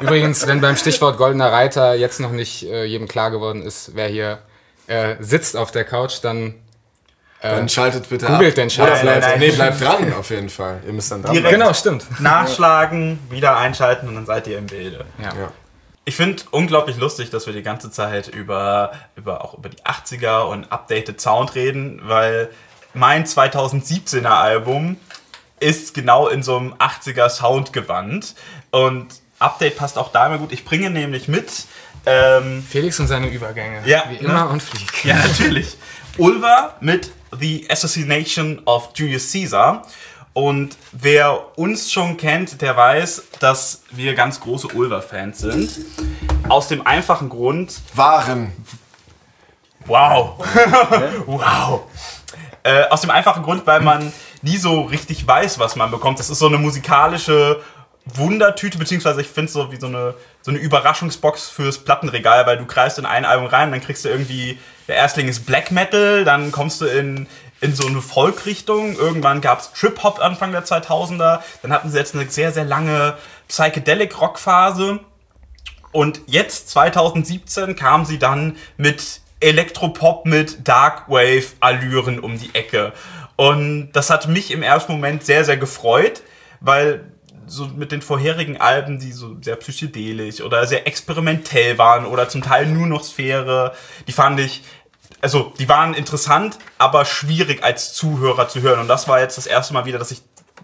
Übrigens, 0.00 0.46
wenn 0.46 0.60
beim 0.60 0.76
Stichwort 0.76 1.16
Goldener 1.18 1.52
Reiter 1.52 1.94
jetzt 1.94 2.20
noch 2.20 2.30
nicht 2.30 2.62
äh, 2.64 2.84
jedem 2.84 3.08
klar 3.08 3.30
geworden 3.30 3.62
ist, 3.62 3.92
wer 3.94 4.06
hier 4.08 4.38
äh, 4.86 5.16
sitzt 5.20 5.56
auf 5.56 5.70
der 5.70 5.84
Couch, 5.84 6.18
dann 6.22 6.54
dann 7.40 7.68
schaltet 7.68 8.08
bitte 8.08 8.26
googelt 8.26 8.50
ab. 8.50 8.54
den 8.56 8.68
bleibt, 8.68 9.04
Nein, 9.04 9.20
nein. 9.20 9.38
nee, 9.38 9.50
bleibt 9.52 9.80
dran 9.80 10.12
auf 10.14 10.28
jeden 10.30 10.48
Fall. 10.48 10.80
Ihr 10.84 10.92
müsst 10.92 11.12
dann 11.12 11.22
dran 11.22 11.32
Direkt- 11.34 11.52
Genau, 11.52 11.72
stimmt. 11.72 12.04
Nachschlagen, 12.20 13.20
wieder 13.30 13.56
einschalten 13.56 14.08
und 14.08 14.16
dann 14.16 14.26
seid 14.26 14.48
ihr 14.48 14.58
im 14.58 14.66
Bilde. 14.66 15.04
Ja. 15.22 15.26
Ja. 15.26 15.52
Ich 16.04 16.16
finde 16.16 16.42
unglaublich 16.50 16.96
lustig, 16.96 17.30
dass 17.30 17.46
wir 17.46 17.52
die 17.52 17.62
ganze 17.62 17.92
Zeit 17.92 18.26
über, 18.26 18.90
über 19.14 19.44
auch 19.44 19.56
über 19.56 19.68
die 19.68 19.80
80er 19.82 20.48
und 20.48 20.72
Updated 20.72 21.20
Sound 21.20 21.54
reden, 21.54 22.00
weil 22.04 22.48
mein 22.94 23.24
2017er 23.24 24.26
Album 24.26 24.96
ist 25.60 25.94
genau 25.94 26.28
in 26.28 26.42
so 26.42 26.56
einem 26.56 26.74
80er 26.74 27.28
Sound 27.28 27.72
gewandt 27.72 28.34
und 28.70 29.06
Update 29.38 29.76
passt 29.76 29.98
auch 29.98 30.10
da 30.10 30.26
immer 30.26 30.38
gut. 30.38 30.52
Ich 30.52 30.64
bringe 30.64 30.90
nämlich 30.90 31.28
mit 31.28 31.66
ähm, 32.06 32.64
Felix 32.68 32.98
und 33.00 33.06
seine 33.06 33.28
Übergänge. 33.28 33.82
Ja, 33.84 34.04
Wie 34.08 34.14
ne? 34.14 34.20
immer 34.20 34.50
und 34.50 34.62
Flieg. 34.62 35.04
Ja, 35.04 35.16
natürlich. 35.16 35.76
Ulva 36.16 36.74
mit 36.80 37.12
The 37.38 37.66
Assassination 37.70 38.62
of 38.64 38.90
Julius 38.94 39.30
Caesar. 39.30 39.82
Und 40.32 40.76
wer 40.92 41.58
uns 41.58 41.90
schon 41.90 42.16
kennt, 42.16 42.60
der 42.62 42.76
weiß, 42.76 43.24
dass 43.40 43.82
wir 43.90 44.14
ganz 44.14 44.40
große 44.40 44.68
Ulva-Fans 44.68 45.38
sind. 45.38 45.70
Aus 46.48 46.68
dem 46.68 46.86
einfachen 46.86 47.28
Grund, 47.28 47.80
Waren. 47.94 48.52
wow, 49.86 50.38
wow. 51.26 51.82
Äh, 52.62 52.88
aus 52.88 53.00
dem 53.00 53.10
einfachen 53.10 53.42
Grund, 53.42 53.66
weil 53.66 53.80
man 53.80 54.12
nie 54.42 54.56
so 54.56 54.82
richtig 54.82 55.26
weiß, 55.26 55.58
was 55.58 55.76
man 55.76 55.90
bekommt. 55.90 56.18
Das 56.18 56.30
ist 56.30 56.38
so 56.38 56.46
eine 56.46 56.58
musikalische 56.58 57.60
Wundertüte, 58.14 58.78
beziehungsweise 58.78 59.20
ich 59.20 59.28
finde 59.28 59.46
es 59.46 59.52
so 59.52 59.70
wie 59.70 59.76
so 59.76 59.86
eine, 59.86 60.14
so 60.42 60.50
eine 60.50 60.58
Überraschungsbox 60.58 61.48
fürs 61.48 61.78
Plattenregal, 61.78 62.46
weil 62.46 62.56
du 62.56 62.66
greifst 62.66 62.98
in 62.98 63.06
ein 63.06 63.24
Album 63.24 63.46
rein, 63.46 63.70
dann 63.70 63.80
kriegst 63.80 64.04
du 64.04 64.08
irgendwie, 64.08 64.58
der 64.86 64.96
Erstling 64.96 65.28
ist 65.28 65.46
Black 65.46 65.70
Metal, 65.70 66.24
dann 66.24 66.50
kommst 66.50 66.80
du 66.80 66.86
in, 66.86 67.26
in 67.60 67.74
so 67.74 67.86
eine 67.86 68.00
Folkrichtung, 68.00 68.96
irgendwann 68.96 69.40
gab 69.40 69.60
es 69.60 69.72
Trip-Hop 69.72 70.20
Anfang 70.20 70.52
der 70.52 70.64
2000er, 70.64 71.40
dann 71.62 71.72
hatten 71.72 71.90
sie 71.90 71.98
jetzt 71.98 72.14
eine 72.14 72.28
sehr, 72.30 72.52
sehr 72.52 72.64
lange 72.64 73.16
Psychedelic-Rock-Phase 73.48 75.00
und 75.92 76.20
jetzt, 76.26 76.70
2017, 76.70 77.76
kam 77.76 78.04
sie 78.04 78.18
dann 78.18 78.56
mit 78.76 79.20
Elektropop 79.40 80.26
mit 80.26 80.66
Darkwave-Allüren 80.66 82.18
um 82.20 82.38
die 82.38 82.54
Ecke. 82.54 82.92
Und 83.36 83.92
das 83.92 84.10
hat 84.10 84.28
mich 84.28 84.50
im 84.50 84.62
ersten 84.62 84.92
Moment 84.92 85.24
sehr, 85.24 85.44
sehr 85.44 85.56
gefreut, 85.56 86.22
weil 86.60 87.12
so 87.46 87.66
mit 87.66 87.92
den 87.92 88.02
vorherigen 88.02 88.60
Alben, 88.60 88.98
die 88.98 89.12
so 89.12 89.36
sehr 89.40 89.56
psychedelisch 89.56 90.40
oder 90.40 90.66
sehr 90.66 90.86
experimentell 90.86 91.78
waren 91.78 92.04
oder 92.04 92.28
zum 92.28 92.42
Teil 92.42 92.66
nur 92.66 92.86
noch 92.86 93.04
Sphäre, 93.04 93.74
die 94.06 94.12
fand 94.12 94.40
ich, 94.40 94.62
also 95.20 95.52
die 95.58 95.68
waren 95.68 95.94
interessant, 95.94 96.58
aber 96.76 97.04
schwierig 97.04 97.62
als 97.62 97.94
Zuhörer 97.94 98.48
zu 98.48 98.60
hören. 98.60 98.80
Und 98.80 98.88
das 98.88 99.08
war 99.08 99.20
jetzt 99.20 99.38
das 99.38 99.46
erste 99.46 99.72
Mal 99.72 99.86
wieder, 99.86 99.98
dass 99.98 100.10
ich 100.10 100.22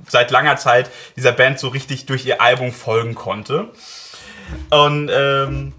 seit 0.08 0.30
langer 0.30 0.56
Zeit 0.56 0.90
dieser 1.16 1.32
Band 1.32 1.58
so 1.58 1.68
richtig 1.68 2.06
durch 2.06 2.26
ihr 2.26 2.40
Album 2.40 2.72
folgen 2.72 3.14
konnte. 3.14 3.70
Und 4.70 5.10
ähm, 5.12 5.72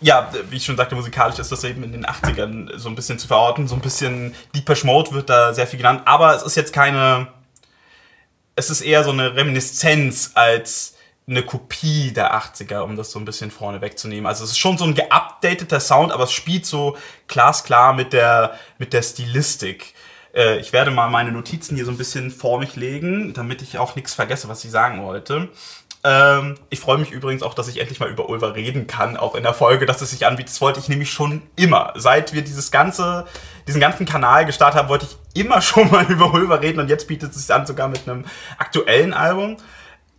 ja, 0.00 0.30
wie 0.48 0.56
ich 0.56 0.64
schon 0.64 0.76
sagte, 0.76 0.94
musikalisch 0.94 1.38
ist 1.38 1.52
das 1.52 1.64
eben 1.64 1.82
in 1.82 1.92
den 1.92 2.06
80ern 2.06 2.78
so 2.78 2.88
ein 2.88 2.94
bisschen 2.94 3.18
zu 3.18 3.28
verorten. 3.28 3.68
So 3.68 3.74
ein 3.74 3.80
bisschen 3.80 4.34
Deepesh 4.54 4.84
Mode 4.84 5.12
wird 5.12 5.28
da 5.28 5.52
sehr 5.52 5.66
viel 5.66 5.78
genannt. 5.78 6.02
Aber 6.06 6.34
es 6.34 6.42
ist 6.42 6.56
jetzt 6.56 6.72
keine. 6.72 7.28
Es 8.56 8.70
ist 8.70 8.80
eher 8.80 9.04
so 9.04 9.10
eine 9.10 9.36
Reminiszenz 9.36 10.32
als 10.34 10.96
eine 11.30 11.42
Kopie 11.42 12.12
der 12.12 12.34
80er, 12.34 12.80
um 12.80 12.96
das 12.96 13.12
so 13.12 13.18
ein 13.18 13.24
bisschen 13.24 13.50
vorne 13.50 13.80
wegzunehmen. 13.80 14.26
Also 14.26 14.44
es 14.44 14.50
ist 14.50 14.58
schon 14.58 14.76
so 14.76 14.84
ein 14.84 14.94
geupdateter 14.94 15.80
Sound, 15.80 16.12
aber 16.12 16.24
es 16.24 16.32
spielt 16.32 16.66
so 16.66 16.96
glasklar 17.28 17.92
mit 17.92 18.12
der, 18.12 18.58
mit 18.78 18.92
der 18.92 19.02
Stilistik. 19.02 19.94
Äh, 20.34 20.58
ich 20.58 20.72
werde 20.72 20.90
mal 20.90 21.08
meine 21.08 21.30
Notizen 21.30 21.76
hier 21.76 21.84
so 21.84 21.92
ein 21.92 21.98
bisschen 21.98 22.30
vor 22.30 22.58
mich 22.58 22.74
legen, 22.76 23.32
damit 23.32 23.62
ich 23.62 23.78
auch 23.78 23.96
nichts 23.96 24.14
vergesse, 24.14 24.48
was 24.48 24.64
ich 24.64 24.70
sagen 24.70 25.02
wollte. 25.04 25.48
Ähm, 26.02 26.54
ich 26.70 26.80
freue 26.80 26.96
mich 26.96 27.10
übrigens 27.10 27.42
auch, 27.42 27.52
dass 27.52 27.68
ich 27.68 27.78
endlich 27.78 28.00
mal 28.00 28.08
über 28.08 28.28
Ulva 28.30 28.48
reden 28.48 28.86
kann, 28.86 29.16
auch 29.16 29.34
in 29.34 29.42
der 29.42 29.52
Folge, 29.52 29.84
dass 29.84 30.00
es 30.00 30.10
sich 30.10 30.26
anbietet. 30.26 30.52
Das 30.52 30.60
wollte 30.60 30.80
ich 30.80 30.88
nämlich 30.88 31.10
schon 31.10 31.42
immer. 31.56 31.92
Seit 31.96 32.32
wir 32.32 32.42
dieses 32.42 32.70
ganze, 32.70 33.26
diesen 33.66 33.80
ganzen 33.80 34.06
Kanal 34.06 34.46
gestartet 34.46 34.78
haben, 34.78 34.88
wollte 34.88 35.06
ich 35.06 35.42
immer 35.42 35.60
schon 35.62 35.90
mal 35.90 36.10
über 36.10 36.32
Ulva 36.32 36.56
reden 36.56 36.80
und 36.80 36.88
jetzt 36.88 37.06
bietet 37.06 37.32
es 37.32 37.46
sich 37.46 37.54
an, 37.54 37.66
sogar 37.66 37.88
mit 37.88 38.08
einem 38.08 38.24
aktuellen 38.58 39.12
Album. 39.12 39.58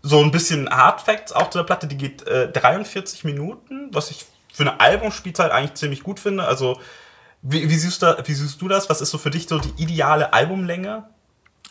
So 0.03 0.21
ein 0.21 0.31
bisschen 0.31 0.69
Hard 0.69 1.01
Facts 1.01 1.31
auch 1.31 1.49
zu 1.49 1.59
der 1.59 1.65
Platte, 1.65 1.87
die 1.87 1.97
geht 1.97 2.27
äh, 2.27 2.51
43 2.51 3.23
Minuten, 3.23 3.89
was 3.91 4.11
ich 4.11 4.25
für 4.53 4.63
eine 4.63 4.79
Albumspielzeit 4.79 5.51
eigentlich 5.51 5.75
ziemlich 5.75 6.03
gut 6.03 6.19
finde. 6.19 6.45
Also, 6.45 6.79
wie, 7.41 7.69
wie, 7.69 7.75
siehst 7.75 8.03
du, 8.03 8.17
wie 8.25 8.33
siehst 8.33 8.61
du 8.61 8.67
das? 8.67 8.89
Was 8.89 9.01
ist 9.01 9.09
so 9.09 9.17
für 9.17 9.31
dich 9.31 9.47
so 9.47 9.57
die 9.57 9.81
ideale 9.81 10.33
Albumlänge? 10.33 11.05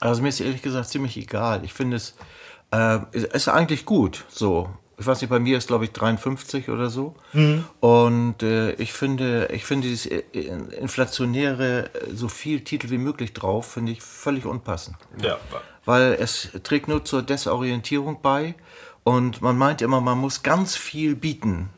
Also 0.01 0.23
mir 0.23 0.31
ist 0.31 0.40
ehrlich 0.40 0.62
gesagt 0.62 0.88
ziemlich 0.88 1.16
egal. 1.16 1.64
Ich 1.64 1.75
finde 1.75 1.96
es 1.96 2.16
äh, 2.72 2.98
ist 3.12 3.48
eigentlich 3.48 3.85
gut 3.85 4.24
so. 4.28 4.70
Ich 4.98 5.06
weiß 5.06 5.22
nicht, 5.22 5.30
bei 5.30 5.38
mir 5.38 5.56
ist 5.56 5.68
glaube 5.68 5.85
ich 5.85 5.92
53 5.92 6.68
oder 6.68 6.90
so. 6.90 7.14
Und 7.80 8.42
äh, 8.42 8.72
ich 8.72 8.92
finde, 8.92 9.48
ich 9.50 9.64
finde 9.64 9.88
dieses 9.88 10.06
äh, 10.06 10.22
inflationäre, 10.78 11.87
äh, 11.94 12.14
so 12.14 12.28
viel 12.28 12.61
Titel 12.61 12.90
wie 12.90 12.98
möglich 12.98 13.33
drauf, 13.33 13.72
finde 13.72 13.92
ich 13.92 14.02
völlig 14.02 14.44
unpassend. 14.44 14.96
Ja. 15.22 15.38
Weil 15.87 16.18
es 16.20 16.50
trägt 16.62 16.88
nur 16.88 17.04
zur 17.04 17.22
Desorientierung 17.22 18.18
bei 18.20 18.54
und 19.02 19.40
man 19.40 19.56
meint 19.56 19.80
immer, 19.80 20.00
man 20.02 20.18
muss 20.18 20.42
ganz 20.42 20.76
viel 20.76 21.16
bieten. 21.16 21.70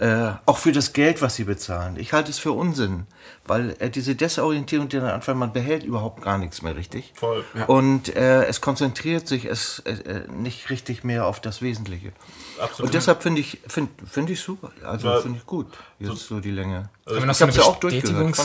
Äh, 0.00 0.30
auch 0.46 0.58
für 0.58 0.70
das 0.70 0.92
Geld, 0.92 1.22
was 1.22 1.34
sie 1.34 1.42
bezahlen. 1.42 1.96
Ich 1.98 2.12
halte 2.12 2.30
es 2.30 2.38
für 2.38 2.52
Unsinn, 2.52 3.06
weil 3.46 3.74
äh, 3.80 3.90
diese 3.90 4.14
Desorientierung, 4.14 4.88
die 4.88 4.96
dann 4.98 5.06
anfängt, 5.10 5.38
man 5.38 5.52
behält 5.52 5.82
überhaupt 5.82 6.22
gar 6.22 6.38
nichts 6.38 6.62
mehr 6.62 6.76
richtig. 6.76 7.12
Voll. 7.16 7.44
Und 7.66 8.14
äh, 8.14 8.44
es 8.44 8.60
konzentriert 8.60 9.26
sich 9.26 9.46
es 9.46 9.80
äh, 9.80 9.90
äh, 9.94 10.28
nicht 10.30 10.70
richtig 10.70 11.02
mehr 11.02 11.26
auf 11.26 11.40
das 11.40 11.62
Wesentliche. 11.62 12.12
Absolut. 12.60 12.86
Und 12.90 12.94
deshalb 12.94 13.24
finde 13.24 13.40
ich 13.40 13.58
finde 13.66 13.90
finde 14.08 14.34
ich 14.34 14.40
super. 14.40 14.70
Also 14.84 15.08
Ja. 15.08 15.20
finde 15.20 15.38
ich 15.38 15.46
gut. 15.46 15.66
Jetzt 15.98 16.28
so 16.28 16.38
die 16.38 16.52
Länge. 16.52 16.90
Noch 17.04 17.16
Ich 17.16 17.36
so 17.36 17.46
hab's 17.46 17.56
ja 17.56 17.62
auch 17.64 17.80
durchgehört? 17.80 18.36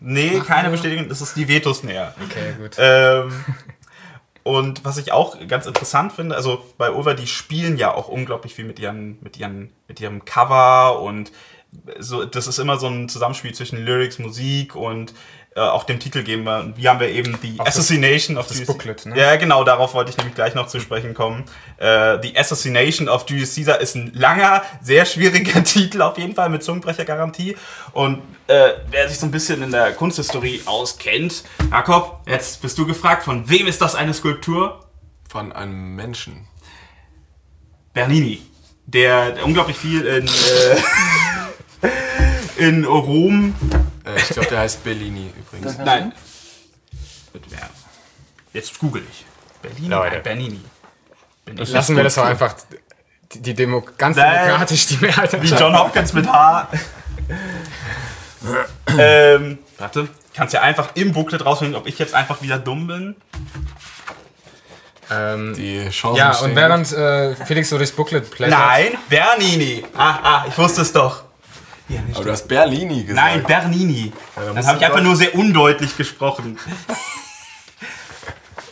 Nee, 0.00 0.40
keine 0.40 0.68
Bestätigung, 0.68 1.08
das 1.08 1.22
ist 1.22 1.36
die 1.36 1.48
Vetus-Näher. 1.48 2.14
Okay, 2.22 2.54
gut. 2.58 2.76
Ähm, 2.76 3.32
und 4.42 4.84
was 4.84 4.98
ich 4.98 5.12
auch 5.12 5.36
ganz 5.46 5.66
interessant 5.66 6.12
finde, 6.12 6.34
also 6.34 6.64
bei 6.78 6.92
Over, 6.92 7.14
die 7.14 7.26
spielen 7.26 7.76
ja 7.76 7.94
auch 7.94 8.08
unglaublich 8.08 8.54
viel 8.54 8.64
mit 8.64 8.78
ihren, 8.78 9.18
mit 9.22 9.36
ihren, 9.36 9.70
mit 9.88 10.00
ihrem 10.00 10.24
Cover 10.24 11.00
und 11.00 11.32
so, 11.98 12.24
das 12.24 12.46
ist 12.46 12.58
immer 12.58 12.76
so 12.76 12.86
ein 12.88 13.08
Zusammenspiel 13.08 13.54
zwischen 13.54 13.84
Lyrics, 13.84 14.18
Musik 14.18 14.76
und 14.76 15.14
äh, 15.54 15.60
auch 15.60 15.84
dem 15.84 16.00
Titel 16.00 16.22
geben 16.22 16.44
wir. 16.44 16.72
Wie 16.76 16.88
haben 16.88 17.00
wir 17.00 17.08
eben 17.08 17.38
die 17.42 17.56
das- 17.56 17.66
Assassination 17.68 18.38
of 18.38 18.46
das 18.48 18.60
Booklet, 18.64 19.06
ne? 19.06 19.16
Ja, 19.18 19.36
genau, 19.36 19.64
darauf 19.64 19.94
wollte 19.94 20.10
ich 20.10 20.16
nämlich 20.16 20.34
gleich 20.34 20.54
noch 20.54 20.66
zu 20.66 20.80
sprechen 20.80 21.14
kommen. 21.14 21.44
Äh, 21.76 22.18
The 22.22 22.36
Assassination 22.36 23.08
of 23.08 23.24
Julius 23.28 23.54
Caesar 23.54 23.80
ist 23.80 23.94
ein 23.94 24.12
langer, 24.14 24.62
sehr 24.82 25.04
schwieriger 25.04 25.62
Titel 25.64 26.00
auf 26.02 26.16
jeden 26.18 26.34
Fall 26.34 26.48
mit 26.48 26.62
Zungenbrechergarantie. 26.62 27.56
Und 27.92 28.22
äh, 28.46 28.70
wer 28.90 29.08
sich 29.08 29.18
so 29.18 29.26
ein 29.26 29.30
bisschen 29.30 29.62
in 29.62 29.70
der 29.70 29.92
Kunsthistorie 29.92 30.62
auskennt, 30.66 31.44
Jakob, 31.70 32.20
jetzt 32.26 32.62
bist 32.62 32.78
du 32.78 32.86
gefragt, 32.86 33.22
von 33.24 33.48
wem 33.48 33.66
ist 33.66 33.80
das 33.82 33.94
eine 33.94 34.14
Skulptur? 34.14 34.80
Von 35.28 35.52
einem 35.52 35.94
Menschen. 35.96 36.46
Bernini, 37.94 38.40
der, 38.86 39.32
der 39.32 39.44
unglaublich 39.44 39.76
viel 39.76 40.04
in, 40.06 40.26
äh, 40.26 41.88
in 42.68 42.84
Rom. 42.84 43.54
Äh, 44.04 44.16
ich 44.16 44.28
glaube, 44.28 44.48
der 44.48 44.60
heißt 44.60 44.84
Bellini 44.84 45.32
übrigens. 45.38 45.78
Nein. 45.78 46.12
Ja. 47.50 47.70
Jetzt 48.52 48.78
google 48.78 49.02
ich. 49.10 49.24
Bernini, 49.62 49.88
Leute. 49.88 50.14
nein, 50.14 50.22
Bernini. 50.22 50.60
Bernini. 51.44 51.70
Lassen 51.70 51.96
wir 51.96 52.04
das 52.04 52.14
doch 52.16 52.24
einfach 52.24 52.54
die, 53.32 53.40
die 53.40 53.54
Demo 53.54 53.82
ganz 53.96 54.16
Nein. 54.16 54.44
demokratisch 54.44 54.86
die 54.86 54.96
Mehrheit 54.98 55.42
Wie. 55.42 55.48
John 55.48 55.76
Hopkins 55.78 56.12
mit 56.12 56.26
H. 56.26 56.68
ähm, 58.98 59.58
warte, 59.78 60.08
kannst 60.34 60.52
ja 60.54 60.62
einfach 60.62 60.90
im 60.94 61.12
Booklet 61.12 61.44
rausfinden, 61.44 61.76
ob 61.76 61.86
ich 61.86 61.98
jetzt 61.98 62.14
einfach 62.14 62.42
wieder 62.42 62.58
dumm 62.58 62.86
bin. 62.86 63.16
Ähm, 65.10 65.54
Die 65.54 65.88
Chancen 65.90 66.18
ja, 66.18 66.32
stehen 66.34 66.50
und 66.50 66.56
während 66.56 66.92
äh, 66.92 67.34
Felix 67.36 67.68
so 67.68 67.76
durchs 67.76 67.92
Booklet 67.92 68.30
plättert. 68.30 68.58
Nein, 68.58 68.96
Bernini. 69.08 69.84
Ah, 69.94 70.18
ah, 70.22 70.44
ich 70.48 70.56
wusste 70.56 70.82
es 70.82 70.92
doch. 70.92 71.24
Nicht 71.88 72.16
Aber 72.16 72.24
du 72.24 72.30
hast 72.30 72.48
Berlini 72.48 73.04
gesagt. 73.04 73.26
Nein, 73.26 73.42
Bernini. 73.42 74.12
Dann 74.34 74.54
musst 74.54 74.68
habe 74.68 74.78
ich 74.78 74.84
einfach 74.84 75.02
nur 75.02 75.16
sehr 75.16 75.34
undeutlich 75.34 75.96
gesprochen. 75.96 76.58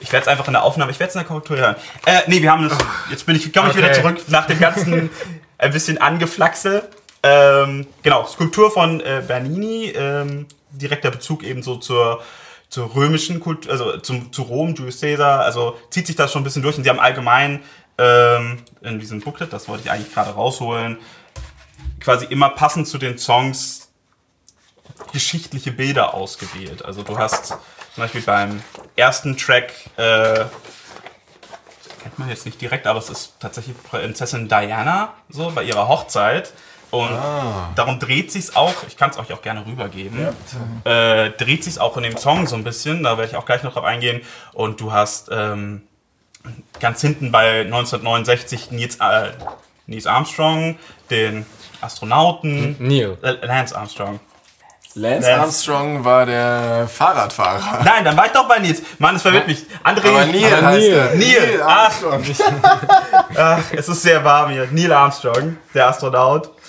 Ich 0.00 0.12
werde 0.12 0.22
es 0.22 0.28
einfach 0.28 0.46
in 0.46 0.54
der 0.54 0.62
Aufnahme, 0.62 0.90
ich 0.90 0.98
werde 0.98 1.10
es 1.10 1.14
in 1.14 1.20
der 1.20 1.28
Korrektur 1.28 1.56
hören. 1.58 1.76
Äh, 2.06 2.20
nee, 2.26 2.40
wir 2.40 2.50
haben 2.50 2.68
das. 2.68 2.78
Jetzt 3.10 3.26
bin 3.26 3.36
ich, 3.36 3.52
komme 3.52 3.70
ich 3.70 3.76
wieder 3.76 3.92
zurück 3.92 4.18
nach 4.28 4.46
dem 4.46 4.58
ganzen 4.58 5.10
ein 5.58 5.72
bisschen 5.72 5.98
Angeflaxe. 5.98 6.88
Ähm, 7.22 7.86
genau, 8.02 8.26
Skulptur 8.26 8.70
von 8.70 9.00
äh, 9.00 9.22
Bernini, 9.26 9.92
ähm, 9.94 10.46
direkter 10.70 11.10
Bezug 11.10 11.42
eben 11.42 11.62
so 11.62 11.76
zur, 11.76 12.22
zur 12.70 12.94
römischen 12.94 13.40
Kultur, 13.40 13.70
also 13.70 13.98
zum, 13.98 14.32
zu 14.32 14.42
Rom, 14.42 14.74
Julius 14.74 15.00
Caesar, 15.00 15.40
also 15.40 15.76
zieht 15.90 16.06
sich 16.06 16.16
das 16.16 16.32
schon 16.32 16.40
ein 16.40 16.44
bisschen 16.44 16.62
durch 16.62 16.78
und 16.78 16.84
sie 16.84 16.90
haben 16.90 17.00
allgemein 17.00 17.60
ähm, 17.98 18.58
in 18.80 18.98
diesem 18.98 19.20
Booklet, 19.20 19.52
das 19.52 19.68
wollte 19.68 19.84
ich 19.84 19.90
eigentlich 19.90 20.14
gerade 20.14 20.30
rausholen, 20.30 20.96
quasi 22.00 22.26
immer 22.26 22.50
passend 22.50 22.88
zu 22.88 22.98
den 22.98 23.18
Songs 23.18 23.90
geschichtliche 25.12 25.72
Bilder 25.72 26.14
ausgewählt. 26.14 26.84
Also 26.84 27.02
du 27.02 27.18
hast 27.18 27.48
zum 27.94 28.04
Beispiel 28.04 28.22
beim 28.22 28.62
ersten 28.96 29.36
Track, 29.36 29.72
äh, 29.96 30.44
kennt 32.02 32.18
man 32.18 32.28
jetzt 32.28 32.46
nicht 32.46 32.60
direkt, 32.60 32.86
aber 32.86 32.98
es 32.98 33.10
ist 33.10 33.34
tatsächlich 33.40 33.76
Prinzessin 33.82 34.48
Diana, 34.48 35.14
so 35.28 35.50
bei 35.50 35.62
ihrer 35.62 35.88
Hochzeit. 35.88 36.52
Und 36.90 37.10
darum 37.76 38.00
dreht 38.00 38.32
sich's 38.32 38.56
auch, 38.56 38.74
ich 38.88 38.96
kann 38.96 39.10
es 39.10 39.18
euch 39.18 39.32
auch 39.32 39.42
gerne 39.42 39.64
rübergeben, 39.64 40.28
äh, 40.84 41.30
dreht 41.30 41.62
sich's 41.62 41.78
auch 41.78 41.96
in 41.96 42.02
dem 42.02 42.16
Song 42.16 42.48
so 42.48 42.56
ein 42.56 42.64
bisschen, 42.64 43.04
da 43.04 43.16
werde 43.16 43.30
ich 43.30 43.36
auch 43.36 43.46
gleich 43.46 43.62
noch 43.62 43.74
drauf 43.74 43.84
eingehen. 43.84 44.22
Und 44.52 44.80
du 44.80 44.90
hast 44.90 45.28
ähm, 45.30 45.82
ganz 46.80 47.00
hinten 47.00 47.30
bei 47.30 47.60
1969 47.60 48.72
Niels, 48.72 48.96
äh, 48.96 49.30
Niels 49.86 50.06
Armstrong, 50.06 50.78
den 51.10 51.46
Astronauten, 51.80 52.76
Neil. 52.78 53.16
Lance 53.42 53.76
Armstrong. 53.76 54.20
Lance 54.94 55.28
Lance. 55.28 55.40
Armstrong 55.42 56.04
war 56.04 56.26
der 56.26 56.88
Fahrradfahrer. 56.88 57.80
Nein, 57.84 58.04
dann 58.04 58.16
war 58.16 58.26
ich 58.26 58.32
doch 58.32 58.48
bei 58.48 58.58
Nils. 58.58 58.82
Mann, 58.98 59.14
es 59.16 59.22
verwirrt 59.22 59.46
mich. 59.46 59.64
André, 59.84 60.08
Aber 60.08 60.24
Neil 60.26 60.52
Aber 60.52 60.66
heißt 60.66 60.88
Neil. 60.88 60.92
er. 60.92 61.14
Neil. 61.14 61.62
Armstrong. 61.62 62.24
Ach, 63.36 63.58
es 63.72 63.88
ist 63.88 64.02
sehr 64.02 64.24
warm 64.24 64.50
hier. 64.50 64.68
Neil 64.72 64.92
Armstrong, 64.92 65.56
der 65.74 65.88
Astronaut. 65.88 66.50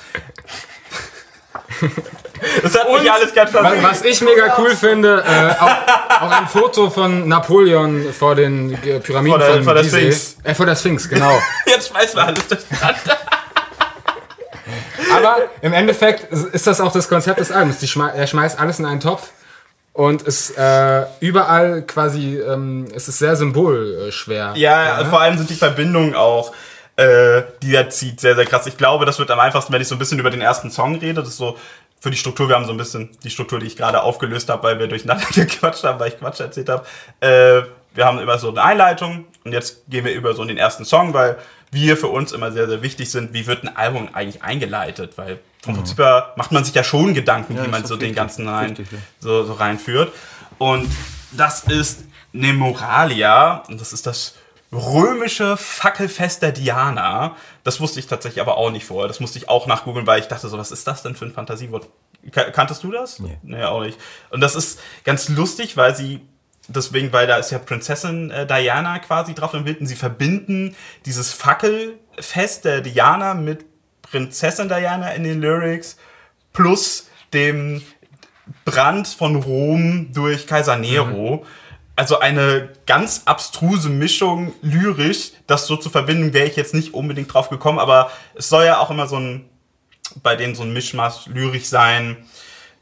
Das 2.63 2.75
hat 2.77 2.91
mich 2.91 3.11
alles 3.11 3.33
ganz 3.35 3.53
Was, 3.53 3.61
verwirrt. 3.61 3.83
was 3.83 4.01
ich 4.03 4.19
mega 4.21 4.55
cool 4.57 4.75
finde, 4.75 5.23
äh, 5.27 5.51
auch, 5.61 6.21
auch 6.23 6.31
ein 6.31 6.47
Foto 6.47 6.89
von 6.89 7.27
Napoleon 7.27 8.11
vor 8.17 8.33
den 8.33 8.75
Pyramiden 8.81 9.29
Vor 9.29 9.37
der- 9.37 9.53
von 9.57 9.63
vor 9.63 9.73
der. 9.75 9.83
Sphinx. 9.83 10.37
Äh, 10.43 10.55
vor 10.55 10.65
der 10.65 10.75
Sphinx, 10.75 11.07
genau. 11.07 11.39
Jetzt 11.67 11.89
schmeißen 11.89 12.15
wir 12.15 12.25
alles 12.25 12.47
durcheinander. 12.47 13.17
Aber 15.13 15.37
im 15.61 15.73
Endeffekt 15.73 16.31
ist 16.31 16.67
das 16.67 16.81
auch 16.81 16.91
das 16.91 17.07
Konzept 17.07 17.39
des 17.39 17.51
Albums. 17.51 17.79
Die 17.79 17.87
schmei 17.87 18.09
er 18.09 18.27
schmeißt 18.27 18.59
alles 18.59 18.79
in 18.79 18.85
einen 18.85 18.99
Topf 18.99 19.29
und 19.93 20.21
ist 20.23 20.57
äh, 20.57 21.05
überall 21.19 21.83
quasi, 21.83 22.39
ähm, 22.39 22.87
es 22.95 23.07
ist 23.07 23.19
sehr 23.19 23.35
symbolschwer. 23.35 24.53
Ja, 24.55 25.05
vor 25.05 25.21
allem 25.21 25.37
sind 25.37 25.49
die 25.49 25.55
Verbindungen 25.55 26.15
auch, 26.15 26.53
äh, 26.95 27.43
die 27.61 27.75
er 27.75 27.89
zieht, 27.89 28.19
sehr, 28.19 28.35
sehr 28.35 28.45
krass. 28.45 28.67
Ich 28.67 28.77
glaube, 28.77 29.05
das 29.05 29.19
wird 29.19 29.31
am 29.31 29.39
einfachsten, 29.39 29.73
wenn 29.73 29.81
ich 29.81 29.87
so 29.87 29.95
ein 29.95 29.99
bisschen 29.99 30.19
über 30.19 30.29
den 30.29 30.41
ersten 30.41 30.71
Song 30.71 30.95
rede. 30.95 31.21
Das 31.21 31.29
ist 31.29 31.37
so 31.37 31.57
für 31.99 32.09
die 32.09 32.17
Struktur, 32.17 32.47
wir 32.47 32.55
haben 32.55 32.65
so 32.65 32.71
ein 32.71 32.77
bisschen 32.77 33.09
die 33.23 33.29
Struktur, 33.29 33.59
die 33.59 33.67
ich 33.67 33.77
gerade 33.77 34.01
aufgelöst 34.01 34.49
habe, 34.49 34.63
weil 34.63 34.79
wir 34.79 34.87
durcheinander 34.87 35.25
gequatscht 35.33 35.83
haben, 35.83 35.99
weil 35.99 36.09
ich 36.09 36.19
Quatsch 36.19 36.39
erzählt 36.39 36.69
habe. 36.69 36.85
Äh, 37.19 37.63
wir 37.93 38.05
haben 38.05 38.19
immer 38.19 38.37
so 38.39 38.49
eine 38.49 38.63
Einleitung 38.63 39.25
und 39.43 39.51
jetzt 39.53 39.83
gehen 39.89 40.05
wir 40.05 40.13
über 40.13 40.33
so 40.33 40.41
in 40.41 40.47
den 40.47 40.57
ersten 40.57 40.85
Song, 40.85 41.13
weil 41.13 41.37
wir 41.71 41.95
für 41.97 42.07
uns 42.07 42.31
immer 42.33 42.51
sehr, 42.51 42.67
sehr 42.67 42.81
wichtig 42.81 43.09
sind, 43.11 43.33
wie 43.33 43.47
wird 43.47 43.63
ein 43.63 43.75
Album 43.75 44.09
eigentlich 44.13 44.43
eingeleitet, 44.43 45.13
weil 45.17 45.39
vom 45.63 45.75
Prinzip 45.75 45.97
her 45.99 46.33
macht 46.35 46.51
man 46.51 46.63
sich 46.65 46.73
ja 46.73 46.83
schon 46.83 47.13
Gedanken, 47.13 47.55
wie 47.57 47.61
ist 47.61 47.71
man 47.71 47.85
so 47.85 47.95
den 47.95 48.01
wichtig, 48.01 48.15
ganzen 48.17 48.47
rein, 48.47 48.71
wichtig, 48.71 48.87
ja. 48.91 48.97
so, 49.19 49.43
so 49.45 49.53
reinführt. 49.53 50.11
Und 50.57 50.89
das 51.31 51.63
ist 51.63 52.03
Nemoralia 52.33 53.63
und 53.67 53.79
das 53.79 53.93
ist 53.93 54.05
das 54.05 54.35
römische 54.71 55.57
Fackelfest 55.57 56.41
der 56.41 56.51
Diana. 56.51 57.35
Das 57.63 57.79
wusste 57.79 57.99
ich 57.99 58.07
tatsächlich 58.07 58.41
aber 58.41 58.57
auch 58.57 58.71
nicht 58.71 58.85
vorher. 58.85 59.07
Das 59.07 59.19
musste 59.19 59.37
ich 59.37 59.49
auch 59.49 59.67
nachgoogeln, 59.67 60.07
weil 60.07 60.19
ich 60.19 60.27
dachte 60.27 60.47
so, 60.49 60.57
was 60.57 60.71
ist 60.71 60.87
das 60.87 61.03
denn 61.03 61.15
für 61.15 61.25
ein 61.25 61.31
Fantasiewort? 61.33 61.87
Ka- 62.31 62.51
Kanntest 62.51 62.83
du 62.83 62.91
das? 62.91 63.19
Nee. 63.19 63.37
Nee, 63.43 63.63
auch 63.63 63.81
nicht. 63.81 63.97
Und 64.29 64.41
das 64.41 64.55
ist 64.55 64.79
ganz 65.03 65.27
lustig, 65.29 65.75
weil 65.77 65.95
sie 65.95 66.21
deswegen, 66.67 67.11
weil 67.11 67.27
da 67.27 67.37
ist 67.37 67.51
ja 67.51 67.59
Prinzessin 67.59 68.31
äh, 68.31 68.45
Diana 68.45 68.99
quasi 68.99 69.33
drauf 69.33 69.53
im 69.53 69.63
Bild 69.63 69.79
und 69.79 69.87
sie 69.87 69.95
verbinden 69.95 70.75
dieses 71.05 71.33
Fackelfest 71.33 72.65
der 72.65 72.81
Diana 72.81 73.33
mit 73.33 73.65
Prinzessin 74.01 74.67
Diana 74.67 75.11
in 75.11 75.23
den 75.23 75.41
Lyrics 75.41 75.97
plus 76.53 77.09
dem 77.33 77.81
Brand 78.65 79.07
von 79.07 79.37
Rom 79.37 80.11
durch 80.13 80.47
Kaiser 80.47 80.75
Nero. 80.75 81.45
Also 81.95 82.19
eine 82.19 82.69
ganz 82.85 83.23
abstruse 83.25 83.89
Mischung 83.89 84.53
lyrisch, 84.61 85.31
das 85.47 85.67
so 85.67 85.77
zu 85.77 85.89
verbinden, 85.89 86.33
wäre 86.33 86.47
ich 86.47 86.55
jetzt 86.55 86.73
nicht 86.73 86.93
unbedingt 86.93 87.33
drauf 87.33 87.49
gekommen, 87.49 87.79
aber 87.79 88.11
es 88.33 88.49
soll 88.49 88.65
ja 88.65 88.79
auch 88.79 88.89
immer 88.89 89.07
so 89.07 89.17
ein, 89.17 89.49
bei 90.23 90.35
denen 90.35 90.55
so 90.55 90.63
ein 90.63 90.73
Mischmasch 90.73 91.27
lyrisch 91.27 91.65
sein, 91.65 92.17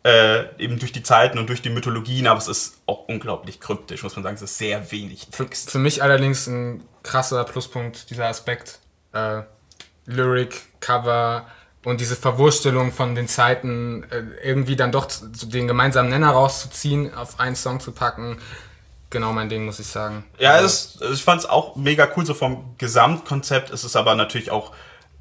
äh, 0.04 0.46
eben 0.58 0.80
durch 0.80 0.92
die 0.92 1.04
Zeiten 1.04 1.38
und 1.38 1.48
durch 1.48 1.62
die 1.62 1.70
Mythologien, 1.70 2.28
aber 2.28 2.38
es 2.40 2.48
ist 2.48 2.78
auch 2.86 3.08
unglaublich 3.08 3.60
kryptisch, 3.60 4.04
muss 4.04 4.16
man 4.16 4.24
sagen, 4.24 4.36
es 4.36 4.42
ist 4.42 4.58
sehr 4.58 4.92
wenig 4.92 5.28
Text. 5.28 5.72
Für 5.72 5.80
mich 5.80 6.02
allerdings 6.02 6.48
ein 6.48 6.84
krasser 7.04 7.44
Pluspunkt, 7.44 8.10
dieser 8.10 8.28
Aspekt. 8.28 8.80
Äh, 9.14 9.42
Lyric, 10.06 10.62
Cover 10.80 11.46
und 11.86 12.02
diese 12.02 12.16
Verwurstelung 12.16 12.92
von 12.92 13.14
den 13.16 13.28
Zeiten, 13.28 14.04
äh, 14.12 14.24
irgendwie 14.44 14.76
dann 14.76 14.92
doch 14.92 15.08
zu- 15.08 15.32
zu 15.32 15.46
den 15.46 15.68
gemeinsamen 15.68 16.10
Nenner 16.10 16.32
rauszuziehen, 16.32 17.14
auf 17.14 17.40
einen 17.40 17.56
Song 17.56 17.80
zu 17.80 17.92
packen. 17.92 18.40
Genau 19.12 19.34
mein 19.34 19.50
Ding, 19.50 19.66
muss 19.66 19.80
ich 19.80 19.88
sagen. 19.88 20.24
Ja, 20.38 20.60
es 20.60 20.96
ist, 20.96 21.02
ich 21.14 21.24
fand 21.24 21.42
es 21.42 21.50
auch 21.50 21.76
mega 21.76 22.08
cool, 22.16 22.26
so 22.26 22.34
vom 22.34 22.76
Gesamtkonzept. 22.78 23.72
Es 23.72 23.84
ist 23.84 23.96
aber 23.96 24.16
natürlich 24.16 24.52
auch 24.52 24.72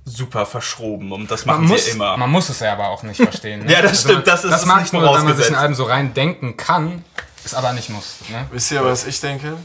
super 0.08 0.46
verschroben 0.46 1.12
und 1.12 1.30
das 1.30 1.44
Man 1.46 1.56
machen 1.56 1.68
muss, 1.68 1.84
sie 1.84 1.90
immer. 1.92 2.16
man 2.16 2.30
muss 2.30 2.48
es 2.48 2.60
ja 2.60 2.72
aber 2.72 2.88
auch 2.88 3.02
nicht 3.02 3.20
verstehen. 3.22 3.64
Ne? 3.64 3.72
Ja, 3.72 3.82
das 3.82 4.00
stimmt, 4.02 4.26
das 4.26 4.44
ist 4.44 4.50
das 4.50 4.66
macht 4.66 4.80
nicht 4.82 4.92
nur, 4.92 5.02
wenn 5.02 5.24
man 5.24 5.36
sich 5.36 5.48
ein 5.48 5.54
Album 5.54 5.74
so 5.74 5.84
rein 5.84 6.14
denken 6.14 6.56
kann, 6.56 7.04
es 7.44 7.54
aber 7.54 7.72
nicht 7.72 7.90
muss. 7.90 8.16
Ne? 8.30 8.46
Wisst 8.50 8.70
ihr, 8.72 8.84
was 8.84 9.06
ich 9.06 9.20
denke? 9.20 9.56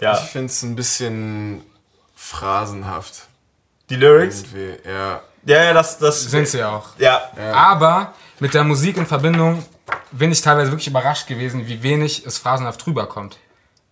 Ja. 0.00 0.14
Ich 0.14 0.30
finde 0.30 0.46
es 0.46 0.62
ein 0.62 0.76
bisschen 0.76 1.62
phrasenhaft. 2.14 3.26
Die 3.90 3.96
Lyrics? 3.96 4.42
Irgendwie, 4.42 4.88
ja. 4.88 5.20
Ja, 5.44 5.62
ja, 5.62 5.72
das, 5.72 5.98
das 5.98 6.22
Sind 6.22 6.48
sie 6.48 6.62
auch. 6.64 6.88
Ja, 6.98 7.22
Aber 7.54 8.14
mit 8.40 8.52
der 8.52 8.64
Musik 8.64 8.96
in 8.96 9.06
Verbindung 9.06 9.64
bin 10.10 10.32
ich 10.32 10.40
teilweise 10.40 10.72
wirklich 10.72 10.88
überrascht 10.88 11.28
gewesen, 11.28 11.66
wie 11.68 11.82
wenig 11.82 12.26
es 12.26 12.38
phrasenhaft 12.38 12.84
rüberkommt. 12.86 13.38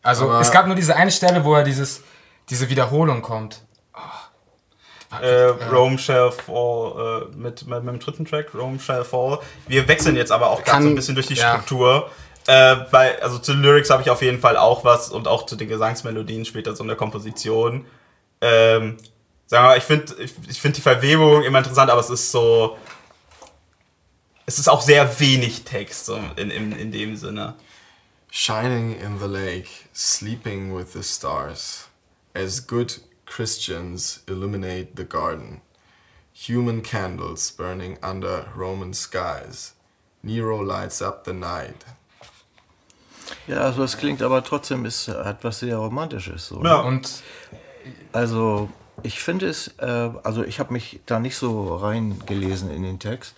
Also 0.02 0.24
Aber- 0.28 0.40
es 0.40 0.50
gab 0.50 0.66
nur 0.66 0.74
diese 0.74 0.96
eine 0.96 1.12
Stelle, 1.12 1.44
wo 1.44 1.54
er 1.54 1.62
dieses, 1.62 2.02
diese 2.50 2.68
Wiederholung 2.68 3.22
kommt. 3.22 3.62
Äh, 5.20 5.44
Rome 5.70 5.98
Shall 5.98 6.33
Fall 6.33 7.29
äh, 7.33 7.37
mit, 7.37 7.66
mit, 7.66 7.85
mit 7.85 7.94
dem 7.94 7.98
dritten 7.98 8.24
Track, 8.24 8.55
Rome 8.55 8.79
Shall 8.79 9.05
Fall. 9.05 9.38
Wir 9.66 9.87
wechseln 9.88 10.16
jetzt 10.16 10.33
aber 10.33 10.50
auch 10.50 10.62
gerade 10.62 10.83
so 10.83 10.88
ein 10.88 10.94
bisschen 10.94 11.14
durch 11.14 11.27
die 11.27 11.35
ja. 11.35 11.55
Struktur. 11.55 12.11
Äh, 12.46 12.77
bei, 12.90 13.22
also 13.22 13.38
zu 13.38 13.53
den 13.53 13.62
Lyrics 13.62 13.90
habe 13.90 14.03
ich 14.03 14.11
auf 14.11 14.20
jeden 14.20 14.40
Fall 14.40 14.57
auch 14.57 14.85
was 14.85 15.11
und 15.11 15.27
auch 15.27 15.46
zu 15.46 15.57
den 15.57 15.68
Gesangsmelodien 15.68 16.44
später 16.44 16.77
so 16.77 16.85
eine 16.85 16.94
Komposition. 16.94 17.87
Ähm, 18.40 18.98
sagen 19.46 19.64
wir 19.64 19.68
mal, 19.68 19.79
ich 19.79 19.85
finde 19.85 20.14
ich, 20.18 20.33
ich 20.48 20.61
find 20.61 20.77
die 20.77 20.83
Verwebung 20.83 21.42
immer 21.42 21.59
interessant, 21.59 21.90
aber 21.90 22.00
es 22.00 22.11
ist 22.11 22.31
so. 22.31 22.77
Es 24.46 24.59
ist 24.59 24.68
auch 24.68 24.83
sehr 24.83 25.20
wenig 25.20 25.64
Text 25.64 26.05
so 26.05 26.20
in, 26.37 26.50
in, 26.50 26.72
in 26.72 26.92
dem 26.92 27.16
Sinne. 27.16 27.55
Shining 28.31 29.00
in 29.00 29.18
the 29.18 29.27
lake, 29.27 29.68
sleeping 29.94 30.77
with 30.77 30.92
the 30.92 31.03
stars, 31.03 31.88
as 32.35 32.66
good 32.66 33.00
Christians 33.26 34.22
illuminate 34.26 34.96
the 34.96 35.04
garden. 35.04 35.60
Human 36.32 36.82
candles 36.82 37.50
burning 37.52 37.98
under 38.02 38.46
Roman 38.56 38.92
skies. 38.92 39.74
Nero 40.22 40.62
lights 40.62 41.00
up 41.00 41.24
the 41.24 41.32
night. 41.32 41.84
Ja, 43.46 43.60
also 43.60 43.82
es 43.82 43.96
klingt 43.96 44.22
aber 44.22 44.42
trotzdem, 44.42 44.84
es 44.84 45.08
hat 45.08 45.44
was 45.44 45.60
sehr 45.60 45.76
Romantisches. 45.76 46.48
So. 46.48 46.62
Ja. 46.62 46.80
Und 46.80 47.22
Also 48.12 48.70
ich 49.02 49.20
finde 49.20 49.48
es, 49.48 49.68
äh, 49.78 50.10
also 50.22 50.44
ich 50.44 50.60
habe 50.60 50.72
mich 50.72 51.00
da 51.06 51.18
nicht 51.18 51.37
so 51.37 51.76
reingelesen 51.76 52.70
in 52.70 52.82
den 52.82 52.98
Text, 52.98 53.34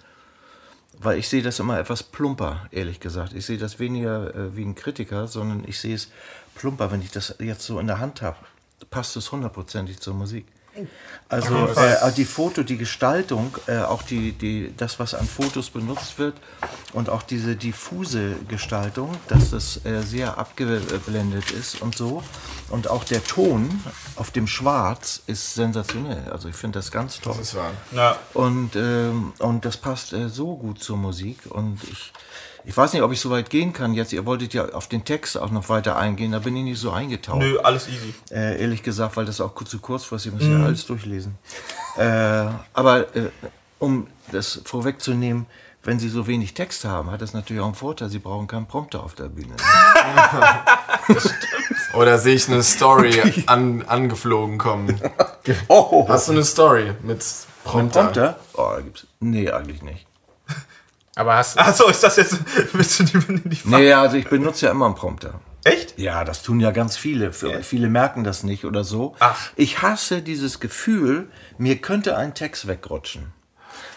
weil 0.99 1.18
ich 1.18 1.29
sehe 1.29 1.42
das 1.42 1.59
immer 1.59 1.79
etwas 1.79 2.03
plumper, 2.03 2.66
ehrlich 2.70 3.01
gesagt. 3.01 3.33
Ich 3.33 3.46
sehe 3.46 3.59
das 3.59 3.79
weniger 3.79 4.35
äh, 4.35 4.57
wie 4.57 4.64
ein 4.64 4.75
Kritiker, 4.75 5.27
sondern 5.29 5.64
ich 5.66 5.81
sehe 5.81 5.94
es 5.94 6.11
plumper, 6.55 6.90
wenn 6.90 7.03
ich 7.03 7.11
das 7.11 7.35
jetzt 7.38 7.62
so 7.62 7.81
in 7.81 7.87
der 7.87 7.99
Hand 7.99 8.22
habe. 8.22 8.37
Passt 8.91 9.17
es 9.17 9.33
hundertprozentig 9.33 10.01
zur 10.01 10.15
Musik. 10.15 10.47
Also 11.29 11.67
äh, 11.69 12.12
die 12.12 12.25
Foto, 12.25 12.62
die 12.62 12.77
Gestaltung, 12.77 13.57
äh, 13.67 13.79
auch 13.79 14.03
die, 14.03 14.33
die, 14.33 14.73
das, 14.77 15.01
was 15.01 15.15
an 15.15 15.27
Fotos 15.27 15.71
benutzt 15.71 16.19
wird 16.19 16.37
und 16.93 17.11
auch 17.11 17.23
diese 17.23 17.57
diffuse 17.57 18.37
Gestaltung, 18.47 19.11
dass 19.27 19.51
das 19.51 19.85
äh, 19.85 20.03
sehr 20.03 20.39
abgeblendet 20.39 21.51
ist 21.51 21.83
und 21.83 21.97
so. 21.97 22.23
Und 22.69 22.89
auch 22.89 23.03
der 23.03 23.25
Ton 23.25 23.83
auf 24.15 24.31
dem 24.31 24.47
Schwarz 24.47 25.23
ist 25.27 25.55
sensationell. 25.55 26.31
Also 26.31 26.49
ich 26.49 26.55
finde 26.55 26.79
das 26.79 26.93
ganz 26.93 27.21
toll. 27.21 27.35
Das 27.37 27.49
ist 27.49 27.55
wahr. 27.57 27.73
Ja. 27.93 28.19
Und, 28.35 28.77
ähm, 28.77 29.33
und 29.39 29.65
das 29.65 29.77
passt 29.79 30.12
äh, 30.12 30.29
so 30.29 30.57
gut 30.57 30.83
zur 30.83 30.97
Musik. 30.97 31.39
Und 31.49 31.83
ich, 31.91 32.12
ich 32.66 32.76
weiß 32.76 32.92
nicht, 32.92 33.02
ob 33.02 33.12
ich 33.12 33.20
so 33.20 33.31
weit 33.31 33.48
gehen 33.48 33.72
kann 33.72 33.94
jetzt. 33.94 34.12
Ihr 34.12 34.26
wolltet 34.26 34.52
ja 34.52 34.68
auf 34.70 34.88
den 34.88 35.05
Text 35.05 35.38
auch 35.38 35.50
noch 35.50 35.68
weiter 35.68 35.96
eingehen. 35.96 36.33
Da 36.33 36.40
bin 36.40 36.57
ich 36.57 36.64
nicht 36.64 36.81
so 36.81 36.90
eingetaucht. 36.90 37.38
Nö, 37.38 37.59
alles 37.61 37.88
easy. 37.88 38.12
Äh, 38.31 38.61
ehrlich 38.61 38.83
gesagt, 38.83 39.16
weil 39.16 39.24
das 39.24 39.40
auch 39.40 39.55
zu 39.62 39.79
kurzfristig 39.79 40.35
ist. 40.35 40.42
Ich 40.42 40.48
muss 40.48 40.59
ja 40.59 40.64
alles 40.64 40.85
durchlesen. 40.85 41.38
Äh, 41.96 42.46
aber 42.74 43.14
äh, 43.16 43.31
um 43.79 44.09
das 44.33 44.61
vorwegzunehmen, 44.64 45.46
wenn 45.85 46.00
Sie 46.00 46.09
so 46.09 46.26
wenig 46.26 46.55
Text 46.55 46.85
haben, 46.85 47.12
hat 47.12 47.22
das 47.22 47.35
natürlich 47.35 47.62
auch 47.62 47.66
einen 47.66 47.76
Vorteil. 47.76 48.09
Sie 48.09 48.18
brauchen 48.18 48.48
keinen 48.48 48.66
Prompter 48.66 49.05
auf 49.05 49.14
der 49.14 49.29
Bühne. 49.29 49.55
Oder 51.94 52.18
sehe 52.18 52.35
ich 52.35 52.48
eine 52.48 52.64
Story 52.64 53.44
an, 53.46 53.85
angeflogen 53.87 54.59
kommen? 54.59 55.00
Oh, 55.68 56.05
Hast 56.09 56.26
du 56.26 56.33
eine 56.33 56.42
Story 56.42 56.90
mit 57.05 57.24
Prompter? 57.62 58.02
Prompter? 58.02 58.40
Oh, 58.55 58.72
da 58.74 58.81
gibt's. 58.81 59.07
Nee, 59.20 59.48
eigentlich 59.48 59.81
nicht. 59.81 60.05
Aber 61.16 61.35
hast 61.37 61.59
Achso, 61.59 61.88
ist 61.88 62.02
das 62.05 62.16
jetzt. 62.16 62.38
Willst 62.72 63.00
du 63.00 63.05
die, 63.05 63.48
die 63.48 63.57
Frage? 63.57 63.76
Nee, 63.83 63.92
also 63.92 64.16
ich 64.16 64.29
benutze 64.29 64.66
ja 64.66 64.70
immer 64.72 64.87
einen 64.87 64.94
Prompter. 64.94 65.40
Echt? 65.64 65.98
Ja, 65.98 66.22
das 66.24 66.42
tun 66.42 66.61
ja 66.61 66.70
ganz 66.70 66.96
viele. 66.96 67.33
Für- 67.33 67.62
Viele 67.64 67.88
merken 67.88 68.22
das 68.22 68.44
nicht 68.44 68.64
oder 68.64 68.85
so. 68.85 69.16
Ach. 69.18 69.50
Ich 69.57 69.83
hasse 69.83 70.22
dieses 70.22 70.61
Gefühl, 70.61 71.29
mir 71.59 71.79
könnte 71.79 72.16
ein 72.16 72.35
Text 72.35 72.68
wegrutschen. 72.68 73.33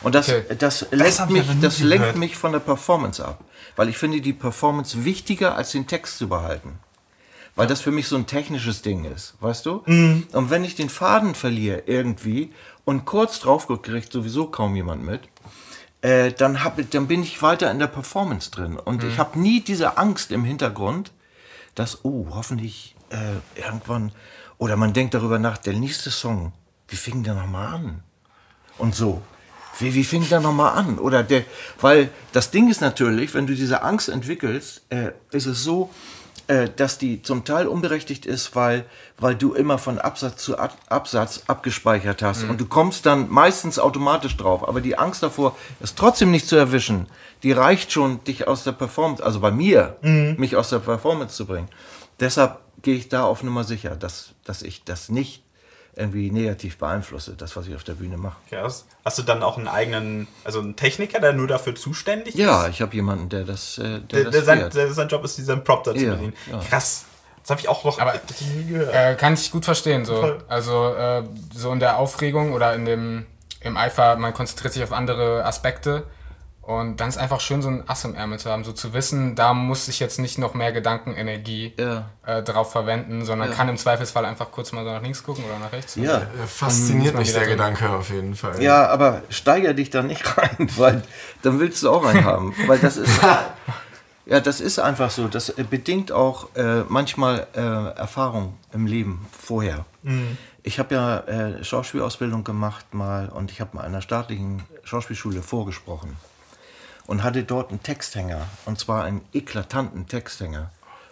Und 0.02 0.16
das, 0.16 0.30
Okay. 0.30 0.56
das, 0.58 0.88
lenkt, 0.92 1.20
hab 1.20 1.30
ich 1.30 1.36
mich, 1.48 1.60
das 1.62 1.78
gehört. 1.78 1.90
lenkt 2.00 2.16
mich 2.16 2.36
von 2.38 2.54
der 2.54 2.60
Performance 2.60 3.24
ab. 3.24 3.44
Weil 3.76 3.90
ich 3.90 3.98
finde 3.98 4.20
die 4.22 4.34
Performance 4.34 5.06
wichtiger, 5.06 5.56
als 5.56 5.72
den 5.72 5.86
Text 5.88 6.18
zu 6.18 6.28
behalten. 6.28 6.80
Weil 7.56 7.68
das 7.68 7.82
für 7.82 7.92
mich 7.92 8.08
so 8.08 8.16
ein 8.16 8.26
technisches 8.26 8.82
Ding 8.82 9.04
ist, 9.06 9.36
weißt 9.42 9.66
du? 9.66 9.84
Mhm. 9.86 10.28
Und 10.32 10.50
wenn 10.50 10.64
ich 10.64 10.76
den 10.76 10.90
Faden 10.90 11.36
verliere 11.36 11.84
irgendwie 11.86 12.52
und 12.86 13.06
kurz 13.06 13.40
drauf 13.42 13.68
kriegt 13.82 14.12
sowieso 14.14 14.48
kaum 14.48 14.76
jemand 14.76 15.04
mit, 15.04 15.22
äh, 16.02 16.32
dann, 16.32 16.64
hab, 16.64 16.78
dann 16.92 17.08
bin 17.08 17.24
ich 17.24 17.42
weiter 17.42 17.70
in 17.72 17.80
der 17.80 17.88
Performance 17.88 18.52
drin. 18.52 18.78
Und 18.78 19.04
Mhm. 19.04 19.10
ich 19.10 19.20
habe 19.20 19.40
nie 19.40 19.62
diese 19.62 19.98
Angst 19.98 20.32
im 20.32 20.44
Hintergrund, 20.44 21.12
dass, 21.76 22.04
oh, 22.04 22.28
hoffentlich 22.32 22.96
äh, 23.10 23.60
irgendwann, 23.60 24.12
oder 24.58 24.76
man 24.78 24.94
denkt 24.94 25.14
darüber 25.14 25.40
nach, 25.40 25.58
der 25.58 25.74
nächste 25.74 26.12
Song, 26.12 26.54
wie 26.88 26.96
fing 26.96 27.24
der 27.24 27.34
nochmal 27.34 27.74
an? 27.74 28.04
Und 28.78 28.96
so. 28.96 29.22
Wie, 29.78 29.94
wie 29.94 30.04
fing 30.04 30.28
der 30.28 30.40
nochmal 30.42 30.78
an? 30.78 31.00
Oder 31.00 31.24
der, 31.24 31.44
weil 31.80 32.10
das 32.34 32.52
Ding 32.52 32.70
ist 32.70 32.82
natürlich, 32.82 33.34
wenn 33.34 33.48
du 33.48 33.56
diese 33.56 33.82
Angst 33.82 34.10
entwickelst, 34.10 34.82
äh, 34.90 35.12
ist 35.32 35.46
es 35.46 35.64
so, 35.64 35.90
äh, 36.50 36.68
dass 36.76 36.98
die 36.98 37.22
zum 37.22 37.46
Teil 37.46 37.68
unberechtigt 37.68 38.26
ist, 38.26 38.56
weil, 38.56 38.86
weil 39.20 39.36
du 39.36 39.54
immer 39.54 39.78
von 39.78 40.00
Absatz 40.00 40.44
zu 40.44 40.58
Ab 40.58 40.76
Absatz 40.90 41.44
abgespeichert 41.46 42.24
hast. 42.24 42.44
Und 42.50 42.60
du 42.60 42.66
kommst 42.66 43.06
dann 43.06 43.30
meistens 43.30 43.78
automatisch 43.78 44.36
drauf. 44.36 44.68
Aber 44.68 44.82
die 44.82 44.98
Angst 44.98 45.22
davor, 45.22 45.56
es 45.80 45.94
trotzdem 45.94 46.32
nicht 46.32 46.48
zu 46.48 46.56
erwischen, 46.56 47.06
die 47.44 47.52
reicht 47.52 47.92
schon, 47.92 48.24
dich 48.24 48.48
aus 48.48 48.64
der 48.64 48.72
Performance, 48.72 49.24
also 49.24 49.40
bei 49.42 49.52
mir, 49.52 49.98
mich 50.02 50.56
aus 50.56 50.72
der 50.72 50.80
Performance 50.80 51.36
zu 51.36 51.46
bringen. 51.46 51.70
Deshalb 52.20 52.58
gehe 52.82 52.96
ich 52.96 53.10
da 53.10 53.26
auf 53.26 53.44
Nummer 53.44 53.64
sicher, 53.64 53.96
dass, 53.96 54.32
dass 54.44 54.64
ich 54.64 54.84
das 54.84 55.10
nicht 55.10 55.44
irgendwie 56.00 56.32
negativ 56.32 56.78
beeinflusse, 56.78 57.34
das, 57.38 57.56
was 57.56 57.68
ich 57.68 57.76
auf 57.76 57.84
der 57.84 57.94
Bühne 57.94 58.18
mache. 58.18 58.38
Krass. 58.50 58.86
Hast 59.06 59.18
du 59.20 59.24
dann 59.24 59.44
auch 59.44 59.58
einen 59.58 59.68
eigenen, 59.68 60.28
also 60.44 60.60
einen 60.60 60.76
Techniker, 60.76 61.20
der 61.20 61.34
nur 61.34 61.48
dafür 61.48 61.76
zuständig 61.76 62.36
Ja, 62.36 62.64
ist? 62.66 62.70
ich 62.76 62.82
habe 62.82 62.96
jemanden, 62.96 63.30
der 63.30 63.44
das, 63.44 63.78
äh, 63.78 63.84
der 63.84 64.00
Der, 64.00 64.24
das 64.26 64.32
der, 64.34 64.44
sein, 64.44 64.70
der, 64.72 64.94
sein 64.94 65.08
Job 65.10 65.24
ist, 65.26 65.38
diesen 65.38 65.64
Prompter 65.64 65.94
zu 65.94 66.04
Ja, 66.06 66.14
bedienen. 66.16 66.34
ja. 66.52 66.60
Krass. 66.70 67.06
Das 67.42 67.52
habe 67.52 67.62
ich 67.62 67.68
auch 67.70 67.84
noch 67.84 68.00
Aber- 68.00 68.14
nie 68.56 68.66
gehört. 68.66 68.94
Äh, 68.94 69.16
kann 69.16 69.34
ich 69.34 69.52
gut 69.52 69.66
verstehen. 69.66 70.06
So. 70.06 70.20
Voll. 70.20 70.44
Also 70.48 70.94
äh, 70.94 71.24
so 71.54 71.72
in 71.74 71.80
der 71.80 71.98
Aufregung 71.98 72.54
oder 72.54 72.74
in 72.76 72.86
dem, 72.86 73.26
im 73.62 73.76
Eifer, 73.78 74.16
man 74.18 74.34
konzentriert 74.34 74.74
sich 74.74 74.84
auf 74.84 74.92
andere 74.94 75.44
Aspekte. 75.46 76.04
Und 76.70 76.98
dann 76.98 77.10
ist 77.10 77.18
einfach 77.18 77.40
schön, 77.40 77.64
so 77.64 77.68
ein 77.70 77.84
Ass 77.90 78.06
im 78.06 78.14
Ärmel 78.14 78.38
zu 78.38 78.48
haben, 78.52 78.64
so 78.64 78.72
zu 78.74 78.94
wissen, 78.94 79.34
da 79.34 79.56
muss 79.56 79.88
ich 79.88 80.00
jetzt 80.00 80.20
nicht 80.20 80.38
noch 80.38 80.54
mehr 80.54 80.72
Gedankenenergie 80.72 81.74
Ja. 81.80 82.12
äh, 82.28 82.44
drauf 82.44 82.72
verwenden, 82.72 83.26
sondern 83.26 83.50
Ja. 83.50 83.56
kann 83.56 83.70
im 83.70 83.78
Zweifelsfall 83.78 84.24
einfach 84.24 84.52
kurz 84.52 84.72
mal 84.72 84.84
so 84.86 84.92
nach 84.92 85.02
links 85.02 85.24
gucken 85.24 85.44
oder 85.46 85.58
nach 85.58 85.72
rechts. 85.72 85.96
Ja. 85.96 86.18
Äh, 86.18 86.26
Fasziniert 86.46 87.16
mich 87.18 87.32
der 87.32 87.42
drin. 87.42 87.52
Gedanke 87.54 87.90
auf 87.90 88.12
jeden 88.12 88.36
Fall. 88.36 88.62
ja, 88.62 88.88
aber 88.88 89.24
steiger 89.30 89.74
dich 89.74 89.90
da 89.90 90.04
nicht 90.04 90.24
rein, 90.38 90.70
weil 90.78 91.02
dann 91.42 91.60
willst 91.60 91.82
du 91.82 91.90
auch 91.90 92.06
einen 92.06 92.24
haben. 92.24 92.54
Weil 92.68 92.78
das 92.78 92.98
ist, 92.98 93.20
ja, 94.28 94.40
das 94.40 94.62
ist 94.62 94.78
einfach 94.78 95.10
so. 95.10 95.28
Das 95.28 95.50
äh, 95.50 95.64
bedingt 95.64 96.12
auch 96.12 96.56
äh, 96.56 96.82
manchmal 96.88 97.48
äh, 97.56 97.60
Erfahrung 97.98 98.54
im 98.74 98.86
Leben 98.86 99.26
vorher. 99.32 99.86
Ich 100.62 100.78
habe 100.78 100.94
ja 100.94 101.18
äh, 101.22 101.64
Schauspielausbildung 101.64 102.44
gemacht 102.44 102.94
mal 102.94 103.30
und 103.30 103.50
ich 103.52 103.60
habe 103.60 103.76
mal 103.76 103.82
an 103.82 103.88
einer 103.88 104.02
staatlichen 104.04 104.62
Schauspielschule 104.84 105.42
vorgesprochen 105.42 106.16
und 107.10 107.24
hatte 107.24 107.44
dort 107.44 107.72
einen 107.72 107.82
Texthänger 107.82 108.46
und 108.66 108.78
zwar 108.78 109.04
einen 109.04 109.22
eklatanten 109.34 110.08
Texthänger, 110.08 110.70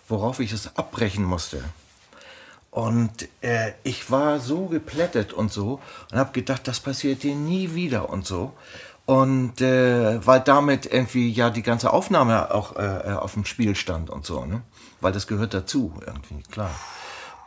worauf 0.08 0.40
ich 0.40 0.54
es 0.54 0.78
abbrechen 0.78 1.24
musste. 1.24 1.64
Und 2.70 3.28
äh, 3.42 3.72
ich 3.82 4.12
war 4.12 4.40
so 4.40 4.68
geplättet 4.68 5.34
und 5.34 5.52
so 5.52 5.82
und 6.12 6.20
habe 6.20 6.34
gedacht, 6.34 6.68
das 6.68 6.80
passiert 6.80 7.24
dir 7.24 7.34
nie 7.34 7.74
wieder 7.74 8.12
und 8.12 8.28
so. 8.28 8.54
Und 9.08 9.60
äh, 9.60 10.24
weil 10.24 10.42
damit 10.42 10.86
irgendwie 10.86 11.32
ja 11.32 11.50
die 11.50 11.64
ganze 11.64 11.92
Aufnahme 11.92 12.54
auch 12.54 12.76
äh, 12.76 13.14
auf 13.14 13.34
dem 13.34 13.46
Spiel 13.46 13.76
stand 13.76 14.12
und 14.12 14.24
so, 14.24 14.46
ne? 14.46 14.62
Weil 15.02 15.14
das 15.14 15.26
gehört 15.26 15.56
dazu, 15.56 15.94
irgendwie, 16.06 16.44
klar. 16.52 16.70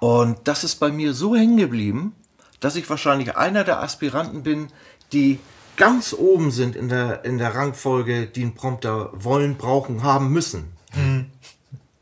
Und 0.01 0.39
das 0.49 0.65
ist 0.65 0.77
bei 0.77 0.91
mir 0.91 1.15
so 1.15 1.37
hängen 1.37 1.57
geblieben, 1.57 2.17
dass 2.59 2.75
ich 2.75 2.91
wahrscheinlich 2.91 3.37
einer 3.37 3.63
der 3.63 3.81
Aspiranten 3.81 4.43
bin, 4.43 4.73
die 5.13 5.39
ganz 5.81 6.13
oben 6.13 6.51
sind 6.51 6.77
in 6.77 6.91
der, 6.91 7.25
in 7.25 7.39
der 7.39 7.55
Rangfolge, 7.55 8.27
die 8.27 8.43
einen 8.43 8.55
Prompter 8.55 9.11
wollen, 9.15 9.57
brauchen, 9.57 10.03
haben 10.03 10.29
müssen. 10.29 10.77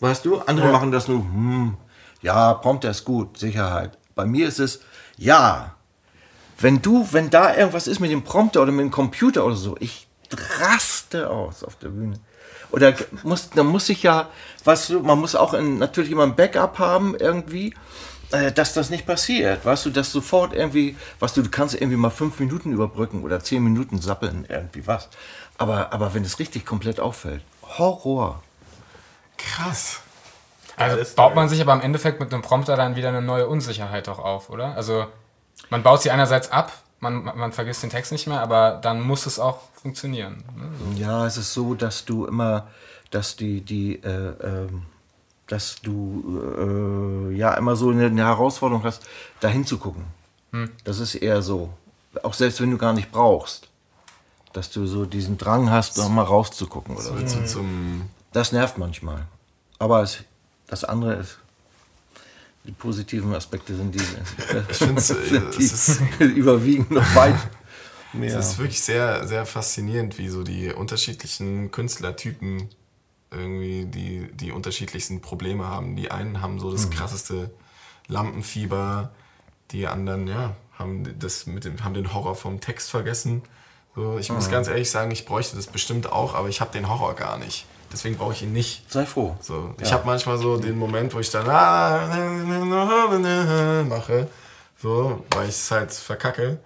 Weißt 0.01 0.25
du, 0.25 0.41
andere 0.41 0.73
machen 0.73 0.91
das 0.91 1.07
nur, 1.07 1.21
hm, 1.21 1.77
ja, 2.21 2.55
Prompter 2.55 2.91
ist 2.91 3.05
gut, 3.05 3.39
Sicherheit. 3.39 3.97
Bei 4.17 4.27
mir 4.27 4.49
ist 4.49 4.59
es, 4.59 4.81
ja, 5.17 5.77
Wenn 6.61 6.83
du, 6.83 7.07
wenn 7.13 7.31
da 7.31 7.55
irgendwas 7.55 7.87
ist 7.87 8.01
mit 8.01 8.11
dem 8.11 8.25
Prompter 8.25 8.63
oder 8.63 8.73
mit 8.73 8.85
dem 8.85 8.91
Computer 8.91 9.45
oder 9.45 9.55
so, 9.55 9.77
ich 9.79 10.09
raste 10.61 11.31
aus 11.31 11.63
auf 11.63 11.77
der 11.77 11.91
Bühne. 11.91 12.19
Oder 12.71 12.95
muss, 13.23 13.51
da 13.51 13.63
muss 13.63 13.89
ich 13.89 14.03
ja, 14.03 14.29
weißt 14.65 14.91
du, 14.91 15.01
man 15.01 15.21
muss 15.21 15.37
auch 15.37 15.55
in, 15.55 15.79
natürlich 15.79 16.11
immer 16.11 16.25
ein 16.25 16.35
Backup 16.35 16.81
haben 16.81 17.15
irgendwie, 17.15 17.75
äh, 18.31 18.53
dass 18.53 18.75
das 18.75 18.91
nicht 18.91 19.07
passiert. 19.07 19.65
Weißt 19.65 19.87
du, 19.87 19.91
dass 19.91 20.13
sofort 20.13 20.53
irgendwie, 20.53 20.97
was 21.19 21.35
du, 21.35 21.43
du 21.43 21.51
kannst 21.51 21.75
irgendwie 21.75 21.97
mal 21.97 22.11
fünf 22.11 22.39
Minuten 22.41 22.73
überbrücken 22.73 23.23
oder 23.23 23.41
zehn 23.41 23.63
Minuten 23.63 24.01
sappeln, 24.01 24.45
irgendwie 24.49 24.87
was. 24.87 25.09
Aber, 25.57 25.93
aber 25.93 26.15
wenn 26.15 26.25
es 26.25 26.39
richtig 26.39 26.67
komplett 26.67 27.01
auffällt, 27.01 27.43
Horror. 27.63 28.43
Krass. 29.37 30.01
Also 30.77 30.97
Alles 30.97 31.15
baut 31.15 31.35
man 31.35 31.49
sich 31.49 31.61
aber 31.61 31.73
im 31.73 31.81
Endeffekt 31.81 32.21
mit 32.21 32.33
einem 32.33 32.43
Prompter 32.43 32.77
dann 32.77 32.97
wieder 32.97 33.09
eine 33.09 33.23
neue 33.23 33.49
Unsicherheit 33.49 34.09
auch 34.09 34.21
auf, 34.21 34.51
oder? 34.51 34.77
Also 34.77 35.07
man 35.71 35.83
baut 35.83 36.03
sie 36.03 36.11
einerseits 36.11 36.53
ab, 36.53 36.73
man, 37.01 37.25
man 37.25 37.53
vergisst 37.53 37.83
den 37.83 37.91
Text 37.91 38.13
nicht 38.13 38.27
mehr, 38.27 38.41
aber 38.41 38.79
dann 38.83 39.01
muss 39.01 39.27
es 39.27 39.39
auch 39.39 39.61
funktionieren. 39.75 40.45
Ne? 40.57 41.01
Ja, 41.01 41.27
es 41.27 41.37
ist 41.37 41.53
so, 41.53 41.75
dass 41.75 42.05
du 42.05 42.27
immer, 42.27 42.69
dass 43.11 43.37
die, 43.37 43.61
die, 43.61 43.97
äh, 44.03 44.35
ähm, 44.43 44.87
dass 45.49 45.77
du 45.83 47.31
äh, 47.31 47.35
ja 47.35 47.55
immer 47.55 47.75
so 47.75 47.91
eine, 47.91 48.07
eine 48.07 48.25
Herausforderung 48.25 48.85
hast, 48.85 49.03
da 49.41 49.49
hinzugucken. 49.49 50.05
Das 50.85 50.99
ist 50.99 51.15
eher 51.15 51.43
so. 51.43 51.71
Auch 52.23 52.35
selbst 52.35 52.61
wenn 52.61 52.71
du 52.71 52.79
gar 52.79 52.93
nicht 52.93 53.13
brauchst, 53.13 53.69
dass 54.53 54.71
du 54.71 54.87
so 54.87 55.05
diesen 55.05 55.37
Drang 55.39 55.71
hast, 55.71 55.99
noch 55.99 56.09
mal 56.09 56.23
rauszugucken 56.23 56.97
oder 56.97 57.05
so. 57.05 57.27
So 57.27 57.45
zum. 57.45 58.03
Das 58.33 58.53
nervt 58.53 58.79
manchmal. 58.79 59.27
Aber 59.79 60.03
es, 60.03 60.19
das 60.67 60.85
andere 60.85 61.15
ist, 61.15 61.39
die 62.65 62.73
positiven 62.73 63.35
Aspekte 63.35 63.75
sind 63.75 63.95
diese. 63.95 64.05
Ich 64.71 64.77
finde 64.77 65.01
es 65.59 66.01
die 66.19 66.25
überwiegen 66.25 66.95
noch 66.95 67.15
weit 67.15 67.37
mehr. 68.13 68.39
es 68.39 68.51
ist 68.51 68.59
wirklich 68.59 68.83
sehr, 68.83 69.27
sehr 69.27 69.47
faszinierend, 69.47 70.19
wie 70.19 70.29
so 70.29 70.43
die 70.43 70.73
unterschiedlichen 70.73 71.71
Künstlertypen 71.71 72.69
irgendwie 73.31 73.85
die, 73.87 74.29
die 74.33 74.53
unterschiedlichsten 74.53 75.21
Probleme 75.21 75.67
haben. 75.67 75.97
Die 75.97 76.11
einen 76.11 76.41
haben 76.41 76.59
so 76.61 76.71
das 76.71 76.91
krasseste 76.91 77.51
Lampenfieber, 78.07 79.11
die 79.71 79.87
anderen, 79.87 80.27
ja, 80.27 80.55
haben, 80.79 81.19
das 81.19 81.47
mit 81.47 81.65
dem, 81.65 81.85
haben 81.85 81.95
den 81.95 82.15
Horror 82.15 82.35
vom 82.35 82.61
Text 82.61 82.91
vergessen. 82.91 83.43
So, 83.95 84.19
ich 84.19 84.31
muss 84.31 84.51
ganz 84.51 84.69
ehrlich 84.69 84.91
sagen, 84.91 85.11
ich 85.11 85.27
bräuchte 85.27 85.57
das 85.57 85.67
bestimmt 85.67 86.11
auch, 86.11 86.35
aber 86.35 86.49
ich 86.49 86.61
habe 86.61 86.71
den 86.73 86.89
Horror 86.89 87.15
gar 87.15 87.37
nicht. 87.37 87.67
Deswegen 87.93 88.17
brauche 88.17 88.33
ich 88.33 88.43
ihn 88.43 88.53
nicht. 88.53 88.91
Sei 88.91 89.05
froh. 89.07 89.37
So, 89.41 89.75
ich 89.81 89.93
habe 89.93 90.07
manchmal 90.07 90.39
so 90.39 90.57
den 90.59 90.79
Moment, 90.79 91.15
wo 91.15 91.21
ich 91.21 91.31
dann 91.31 91.49
ah, 91.49 92.07
mache, 93.89 94.29
so, 94.81 95.25
weil 95.31 95.49
ich 95.49 95.57
es 95.57 95.71
halt 95.71 95.93
verkacke. 95.93 96.59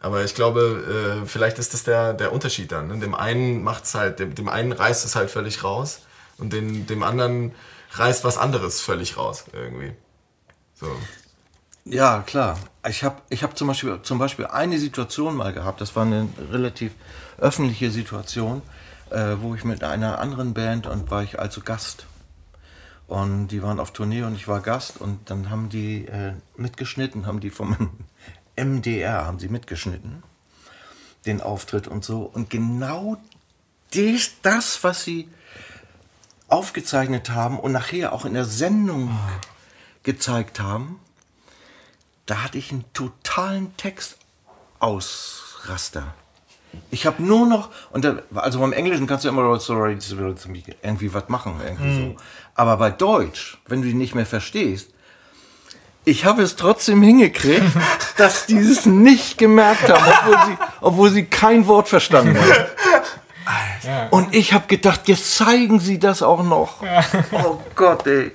Aber 0.00 0.24
ich 0.24 0.34
glaube, 0.34 1.20
äh, 1.22 1.26
vielleicht 1.26 1.58
ist 1.58 1.74
das 1.74 1.82
der, 1.82 2.14
der 2.14 2.32
Unterschied 2.32 2.70
dann. 2.70 2.86
Ne? 2.86 2.98
Dem 2.98 3.16
einen 3.16 3.62
macht's 3.62 3.94
halt, 3.94 4.20
dem, 4.20 4.34
dem 4.34 4.48
einen 4.48 4.70
reißt 4.70 5.04
es 5.04 5.16
halt 5.16 5.28
völlig 5.30 5.64
raus 5.64 6.02
und 6.38 6.52
den, 6.52 6.86
dem 6.86 7.02
anderen 7.02 7.52
reißt 7.92 8.24
was 8.24 8.38
anderes 8.38 8.80
völlig 8.80 9.16
raus 9.16 9.44
irgendwie. 9.52 9.92
So. 10.74 10.86
Ja, 11.84 12.22
klar. 12.26 12.58
Ich 12.86 13.02
habe 13.02 13.22
ich 13.30 13.42
hab 13.42 13.56
zum, 13.56 13.68
Beispiel, 13.68 14.00
zum 14.02 14.18
Beispiel 14.18 14.46
eine 14.46 14.78
Situation 14.78 15.34
mal 15.34 15.52
gehabt, 15.52 15.80
das 15.80 15.96
war 15.96 16.04
eine 16.04 16.28
relativ 16.50 16.92
öffentliche 17.38 17.90
Situation, 17.90 18.62
äh, 19.10 19.36
wo 19.40 19.54
ich 19.54 19.64
mit 19.64 19.82
einer 19.82 20.18
anderen 20.18 20.54
Band 20.54 20.86
und 20.86 21.10
war 21.10 21.22
ich 21.22 21.38
also 21.38 21.62
Gast. 21.62 22.06
Und 23.06 23.48
die 23.48 23.62
waren 23.62 23.80
auf 23.80 23.92
Tournee 23.92 24.22
und 24.22 24.34
ich 24.34 24.48
war 24.48 24.60
Gast 24.60 25.00
und 25.00 25.30
dann 25.30 25.48
haben 25.48 25.70
die 25.70 26.04
äh, 26.06 26.34
mitgeschnitten, 26.56 27.26
haben 27.26 27.40
die 27.40 27.48
vom 27.48 27.74
MDR, 28.56 29.24
haben 29.24 29.38
sie 29.38 29.48
mitgeschnitten, 29.48 30.22
den 31.24 31.40
Auftritt 31.40 31.88
und 31.88 32.04
so. 32.04 32.22
Und 32.22 32.50
genau 32.50 33.16
dies, 33.94 34.32
das, 34.42 34.84
was 34.84 35.04
sie 35.04 35.28
aufgezeichnet 36.48 37.30
haben 37.30 37.58
und 37.58 37.72
nachher 37.72 38.12
auch 38.12 38.24
in 38.24 38.34
der 38.34 38.44
Sendung 38.44 39.18
gezeigt 40.02 40.60
haben, 40.60 40.98
da 42.26 42.42
hatte 42.42 42.58
ich 42.58 42.72
einen 42.72 42.84
totalen 42.92 43.76
Textausraster. 43.76 46.14
Ich 46.90 47.06
habe 47.06 47.22
nur 47.22 47.46
noch, 47.46 47.70
und 47.90 48.04
da, 48.04 48.18
also 48.34 48.60
beim 48.60 48.72
Englischen 48.72 49.06
kannst 49.06 49.24
du 49.24 49.28
immer 49.28 49.58
sorry, 49.58 49.98
irgendwie 50.82 51.14
was 51.14 51.28
machen, 51.28 51.60
irgendwie 51.64 51.94
so. 51.94 52.16
Aber 52.54 52.76
bei 52.76 52.90
Deutsch, 52.90 53.58
wenn 53.66 53.82
du 53.82 53.88
die 53.88 53.94
nicht 53.94 54.14
mehr 54.14 54.26
verstehst, 54.26 54.90
ich 56.04 56.24
habe 56.24 56.42
es 56.42 56.56
trotzdem 56.56 57.02
hingekriegt, 57.02 57.66
dass 58.16 58.46
die 58.46 58.58
es 58.58 58.86
nicht 58.86 59.38
gemerkt 59.38 59.88
haben, 59.88 60.04
obwohl 60.04 60.46
sie, 60.46 60.58
obwohl 60.80 61.10
sie 61.10 61.24
kein 61.24 61.66
Wort 61.66 61.88
verstanden 61.88 62.38
haben. 62.38 62.50
Und 64.10 64.34
ich 64.34 64.52
habe 64.52 64.66
gedacht, 64.66 65.08
jetzt 65.08 65.36
zeigen 65.36 65.80
sie 65.80 65.98
das 65.98 66.22
auch 66.22 66.42
noch. 66.42 66.82
Oh 67.32 67.60
Gott, 67.74 68.06
ey. 68.06 68.30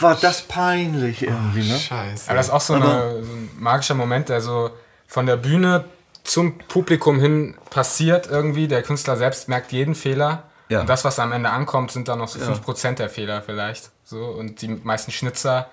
War 0.00 0.16
das 0.16 0.42
peinlich 0.42 1.22
irgendwie, 1.22 1.68
ne? 1.68 1.78
Scheiße. 1.78 2.28
Aber 2.28 2.36
das 2.36 2.46
ist 2.46 2.52
auch 2.52 2.60
so, 2.60 2.74
eine, 2.74 3.22
so 3.22 3.32
ein 3.32 3.50
magischer 3.58 3.94
Moment, 3.94 4.28
der 4.28 4.40
so 4.40 4.70
von 5.06 5.26
der 5.26 5.36
Bühne 5.36 5.84
zum 6.24 6.58
Publikum 6.58 7.20
hin 7.20 7.54
passiert 7.70 8.28
irgendwie. 8.28 8.68
Der 8.68 8.82
Künstler 8.82 9.16
selbst 9.16 9.48
merkt 9.48 9.72
jeden 9.72 9.94
Fehler. 9.94 10.44
Ja. 10.68 10.80
Und 10.80 10.88
das, 10.88 11.04
was 11.04 11.18
am 11.18 11.32
Ende 11.32 11.50
ankommt, 11.50 11.92
sind 11.92 12.08
dann 12.08 12.18
noch 12.18 12.28
so 12.28 12.38
5% 12.38 12.94
der 12.94 13.08
Fehler 13.08 13.42
vielleicht. 13.42 13.90
So, 14.04 14.24
und 14.24 14.62
die 14.62 14.68
meisten 14.68 15.12
Schnitzer, 15.12 15.68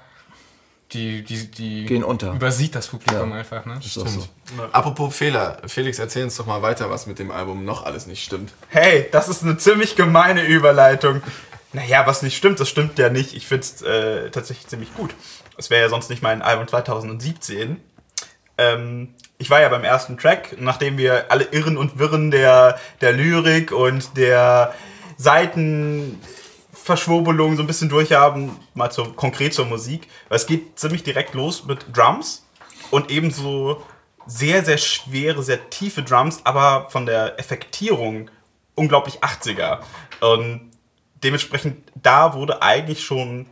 die, 0.94 1.24
die, 1.24 1.52
die 1.52 1.86
Gehen 1.86 2.04
unter. 2.04 2.34
übersieht 2.34 2.76
das 2.76 2.88
Publikum 2.88 3.32
einfach. 3.32 3.66
Ne? 3.66 3.80
Ist 3.84 3.98
auch 3.98 4.08
so. 4.08 4.28
Apropos 4.72 5.16
Fehler, 5.16 5.58
Felix, 5.68 6.00
erzähl 6.00 6.24
uns 6.24 6.36
doch 6.36 6.46
mal 6.46 6.62
weiter, 6.62 6.90
was 6.90 7.06
mit 7.06 7.20
dem 7.20 7.32
Album 7.32 7.64
noch 7.66 7.86
alles 7.86 8.08
nicht 8.08 8.24
stimmt. 8.24 8.52
Hey, 8.70 9.08
das 9.12 9.30
ist 9.30 9.44
eine 9.44 9.58
ziemlich 9.58 9.96
gemeine 9.96 10.44
Überleitung. 10.44 11.22
Naja, 11.74 12.08
was 12.08 12.24
nicht 12.24 12.36
stimmt, 12.36 12.60
das 12.60 12.70
stimmt 12.70 12.98
ja 12.98 13.10
nicht. 13.10 13.36
Ich 13.36 13.48
finde 13.48 13.64
es 13.64 13.82
äh, 13.84 14.32
tatsächlich 14.32 14.68
ziemlich 14.68 14.94
gut. 14.96 15.14
Es 15.58 15.70
wäre 15.70 15.84
ja 15.84 15.90
sonst 15.90 16.10
nicht 16.10 16.24
mein 16.24 16.42
Album 16.42 16.68
2017. 16.68 17.78
Ähm, 18.58 19.14
ich 19.38 19.50
war 19.50 19.62
ja 19.62 19.70
beim 19.70 19.84
ersten 19.84 20.18
Track, 20.18 20.56
nachdem 20.60 20.98
wir 20.98 21.32
alle 21.32 21.46
Irren 21.52 21.78
und 21.78 22.00
Wirren 22.00 22.32
der, 22.32 22.80
der 23.02 23.14
Lyrik 23.14 23.72
und 23.72 24.18
der 24.18 24.74
Seitenverschwurbelung 26.90 27.56
so 27.56 27.64
ein 27.64 27.68
bisschen 27.68 27.90
durchhaben, 27.90 28.52
mal 28.74 28.92
zur, 28.92 29.16
konkret 29.16 29.54
zur 29.54 29.66
Musik. 29.66 30.08
Weil 30.28 30.38
es 30.38 30.48
geht 30.48 30.80
ziemlich 30.80 31.04
direkt 31.04 31.34
los 31.34 31.66
mit 31.66 31.86
Drums 31.96 32.48
und 32.90 33.12
ebenso 33.12 33.84
sehr, 34.26 34.66
sehr 34.66 34.78
schwere, 34.78 35.44
sehr 35.44 35.70
tiefe 35.70 36.04
Drums, 36.04 36.42
aber 36.44 36.90
von 36.90 37.06
der 37.06 37.40
Effektierung 37.40 38.30
unglaublich 38.76 39.20
80er. 39.22 39.80
Und 40.22 40.72
dementsprechend, 41.24 41.92
da 41.96 42.34
wurde 42.34 42.62
eigentlich 42.62 43.04
schon 43.04 43.46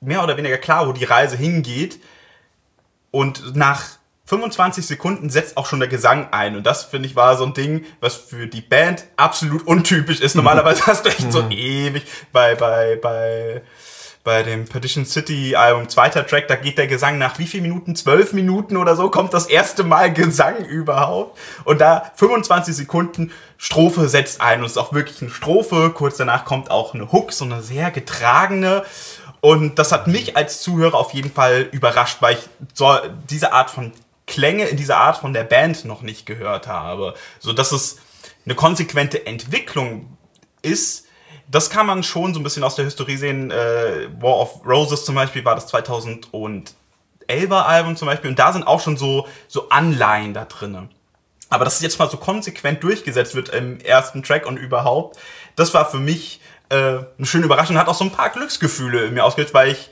mehr 0.00 0.22
oder 0.22 0.36
weniger 0.36 0.58
klar, 0.58 0.86
wo 0.86 0.92
die 0.92 1.04
Reise 1.04 1.36
hingeht. 1.36 1.98
Und 3.10 3.56
nach 3.56 3.98
25 4.32 4.86
Sekunden 4.86 5.28
setzt 5.28 5.58
auch 5.58 5.66
schon 5.66 5.78
der 5.78 5.90
Gesang 5.90 6.28
ein. 6.30 6.56
Und 6.56 6.64
das, 6.64 6.84
finde 6.84 7.06
ich, 7.06 7.14
war 7.16 7.36
so 7.36 7.44
ein 7.44 7.52
Ding, 7.52 7.84
was 8.00 8.14
für 8.14 8.46
die 8.46 8.62
Band 8.62 9.04
absolut 9.18 9.66
untypisch 9.66 10.20
ist. 10.20 10.34
Normalerweise 10.36 10.86
hast 10.86 11.04
du 11.04 11.10
echt 11.10 11.30
so 11.30 11.44
ewig 11.50 12.04
bei, 12.32 12.54
bei, 12.54 12.96
bei, 12.96 13.60
bei 14.24 14.42
dem 14.42 14.64
Petition 14.64 15.04
City 15.04 15.54
Album, 15.54 15.90
zweiter 15.90 16.26
Track, 16.26 16.48
da 16.48 16.54
geht 16.54 16.78
der 16.78 16.86
Gesang 16.86 17.18
nach 17.18 17.38
wie 17.38 17.46
viel 17.46 17.60
Minuten? 17.60 17.94
Zwölf 17.94 18.32
Minuten 18.32 18.78
oder 18.78 18.96
so, 18.96 19.10
kommt 19.10 19.34
das 19.34 19.48
erste 19.48 19.84
Mal 19.84 20.10
Gesang 20.10 20.64
überhaupt. 20.64 21.38
Und 21.64 21.82
da 21.82 22.10
25 22.16 22.74
Sekunden 22.74 23.32
Strophe 23.58 24.08
setzt 24.08 24.40
ein. 24.40 24.60
Und 24.60 24.64
es 24.64 24.72
ist 24.72 24.78
auch 24.78 24.94
wirklich 24.94 25.20
eine 25.20 25.30
Strophe. 25.30 25.90
Kurz 25.90 26.16
danach 26.16 26.46
kommt 26.46 26.70
auch 26.70 26.94
eine 26.94 27.12
Hook, 27.12 27.34
so 27.34 27.44
eine 27.44 27.60
sehr 27.60 27.90
getragene. 27.90 28.82
Und 29.42 29.78
das 29.78 29.92
hat 29.92 30.06
mich 30.06 30.38
als 30.38 30.62
Zuhörer 30.62 30.96
auf 30.96 31.12
jeden 31.12 31.30
Fall 31.30 31.68
überrascht, 31.70 32.16
weil 32.20 32.36
ich 32.36 32.48
so 32.72 32.96
diese 33.28 33.52
Art 33.52 33.68
von 33.68 33.92
Klänge 34.26 34.64
in 34.66 34.76
dieser 34.76 34.98
Art 34.98 35.18
von 35.18 35.32
der 35.32 35.44
Band 35.44 35.84
noch 35.84 36.02
nicht 36.02 36.26
gehört 36.26 36.66
habe. 36.66 37.14
So 37.38 37.52
dass 37.52 37.72
es 37.72 37.98
eine 38.44 38.54
konsequente 38.54 39.26
Entwicklung 39.26 40.16
ist, 40.62 41.06
das 41.50 41.70
kann 41.70 41.86
man 41.86 42.02
schon 42.02 42.34
so 42.34 42.40
ein 42.40 42.42
bisschen 42.42 42.64
aus 42.64 42.76
der 42.76 42.84
Historie 42.84 43.16
sehen. 43.16 43.50
Äh, 43.50 44.08
War 44.20 44.38
of 44.38 44.66
Roses 44.66 45.04
zum 45.04 45.14
Beispiel 45.14 45.44
war 45.44 45.54
das 45.54 45.72
2011er 45.72 46.64
Album 47.50 47.96
zum 47.96 48.06
Beispiel 48.06 48.30
und 48.30 48.38
da 48.38 48.52
sind 48.52 48.66
auch 48.66 48.80
schon 48.80 48.96
so, 48.96 49.26
so 49.48 49.68
Anleihen 49.68 50.34
da 50.34 50.44
drinne. 50.46 50.88
Aber 51.50 51.66
dass 51.66 51.76
es 51.76 51.82
jetzt 51.82 51.98
mal 51.98 52.08
so 52.08 52.16
konsequent 52.16 52.82
durchgesetzt 52.82 53.34
wird 53.34 53.50
im 53.50 53.78
ersten 53.80 54.22
Track 54.22 54.46
und 54.46 54.56
überhaupt, 54.56 55.18
das 55.54 55.74
war 55.74 55.90
für 55.90 55.98
mich 55.98 56.40
äh, 56.70 56.74
eine 56.74 57.26
schöne 57.26 57.44
Überraschung. 57.44 57.76
Hat 57.76 57.88
auch 57.88 57.94
so 57.94 58.04
ein 58.04 58.10
paar 58.10 58.30
Glücksgefühle 58.30 59.04
in 59.04 59.12
mir 59.12 59.22
ausgelöst, 59.22 59.52
weil 59.52 59.72
ich, 59.72 59.90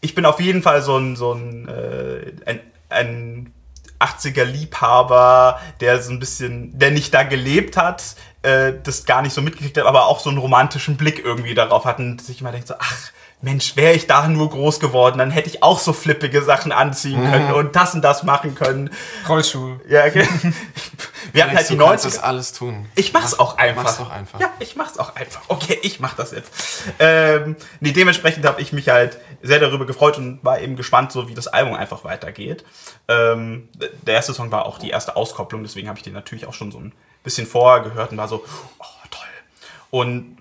ich 0.00 0.14
bin 0.14 0.24
auf 0.24 0.38
jeden 0.38 0.62
Fall 0.62 0.80
so 0.82 0.96
ein, 0.96 1.16
so 1.16 1.32
ein, 1.32 1.66
äh, 1.66 2.32
ein, 2.46 2.60
ein 2.88 3.52
80er 4.00 4.44
Liebhaber, 4.44 5.60
der 5.80 6.00
so 6.02 6.12
ein 6.12 6.20
bisschen, 6.20 6.78
der 6.78 6.90
nicht 6.90 7.12
da 7.12 7.24
gelebt 7.24 7.76
hat, 7.76 8.14
äh, 8.42 8.72
das 8.82 9.04
gar 9.06 9.22
nicht 9.22 9.32
so 9.32 9.42
mitgekriegt 9.42 9.76
hat, 9.76 9.86
aber 9.86 10.06
auch 10.06 10.20
so 10.20 10.30
einen 10.30 10.38
romantischen 10.38 10.96
Blick 10.96 11.24
irgendwie 11.24 11.54
darauf 11.54 11.84
hat 11.84 11.98
und 11.98 12.22
sich 12.22 12.40
immer 12.40 12.52
denkt 12.52 12.68
so, 12.68 12.74
ach, 12.78 13.10
Mensch, 13.40 13.76
wäre 13.76 13.94
ich 13.94 14.08
da 14.08 14.26
nur 14.26 14.50
groß 14.50 14.80
geworden, 14.80 15.18
dann 15.18 15.30
hätte 15.30 15.48
ich 15.48 15.62
auch 15.62 15.78
so 15.78 15.92
flippige 15.92 16.42
Sachen 16.42 16.72
anziehen 16.72 17.22
können 17.30 17.52
und 17.52 17.76
das 17.76 17.94
und 17.94 18.02
das 18.02 18.24
machen 18.24 18.56
können. 18.56 18.90
Rollschuh. 19.28 19.76
Ja, 19.88 20.06
okay. 20.06 20.26
Wir 21.32 21.44
hatten 21.44 21.56
halt 21.56 21.68
die 21.68 21.76
du 21.76 21.84
kannst 21.84 22.04
90er. 22.04 22.08
das 22.08 22.18
alles 22.18 22.52
tun. 22.52 22.86
Ich 22.96 23.12
mach's 23.12 23.38
auch 23.38 23.56
einfach. 23.56 23.84
Mach's 23.84 23.98
doch 23.98 24.10
einfach. 24.10 24.40
Ja, 24.40 24.50
ich 24.58 24.74
mach's 24.74 24.98
auch 24.98 25.14
einfach. 25.14 25.42
Okay, 25.46 25.78
ich 25.82 26.00
mach 26.00 26.14
das 26.14 26.32
jetzt. 26.32 26.50
Ähm, 26.98 27.54
nee, 27.78 27.92
dementsprechend 27.92 28.44
habe 28.44 28.60
ich 28.60 28.72
mich 28.72 28.88
halt 28.88 29.18
sehr 29.42 29.60
darüber 29.60 29.86
gefreut 29.86 30.18
und 30.18 30.44
war 30.44 30.60
eben 30.60 30.76
gespannt, 30.76 31.12
so 31.12 31.28
wie 31.28 31.34
das 31.34 31.48
Album 31.48 31.74
einfach 31.74 32.04
weitergeht. 32.04 32.64
Ähm, 33.06 33.68
der 34.02 34.14
erste 34.14 34.34
Song 34.34 34.50
war 34.50 34.66
auch 34.66 34.78
die 34.78 34.90
erste 34.90 35.16
Auskopplung, 35.16 35.62
deswegen 35.62 35.88
habe 35.88 35.98
ich 35.98 36.02
den 36.02 36.14
natürlich 36.14 36.46
auch 36.46 36.54
schon 36.54 36.72
so 36.72 36.78
ein 36.78 36.92
bisschen 37.22 37.46
vorher 37.46 37.82
gehört 37.82 38.12
und 38.12 38.18
war 38.18 38.28
so, 38.28 38.44
oh, 38.78 38.84
toll. 39.10 39.26
Und 39.90 40.38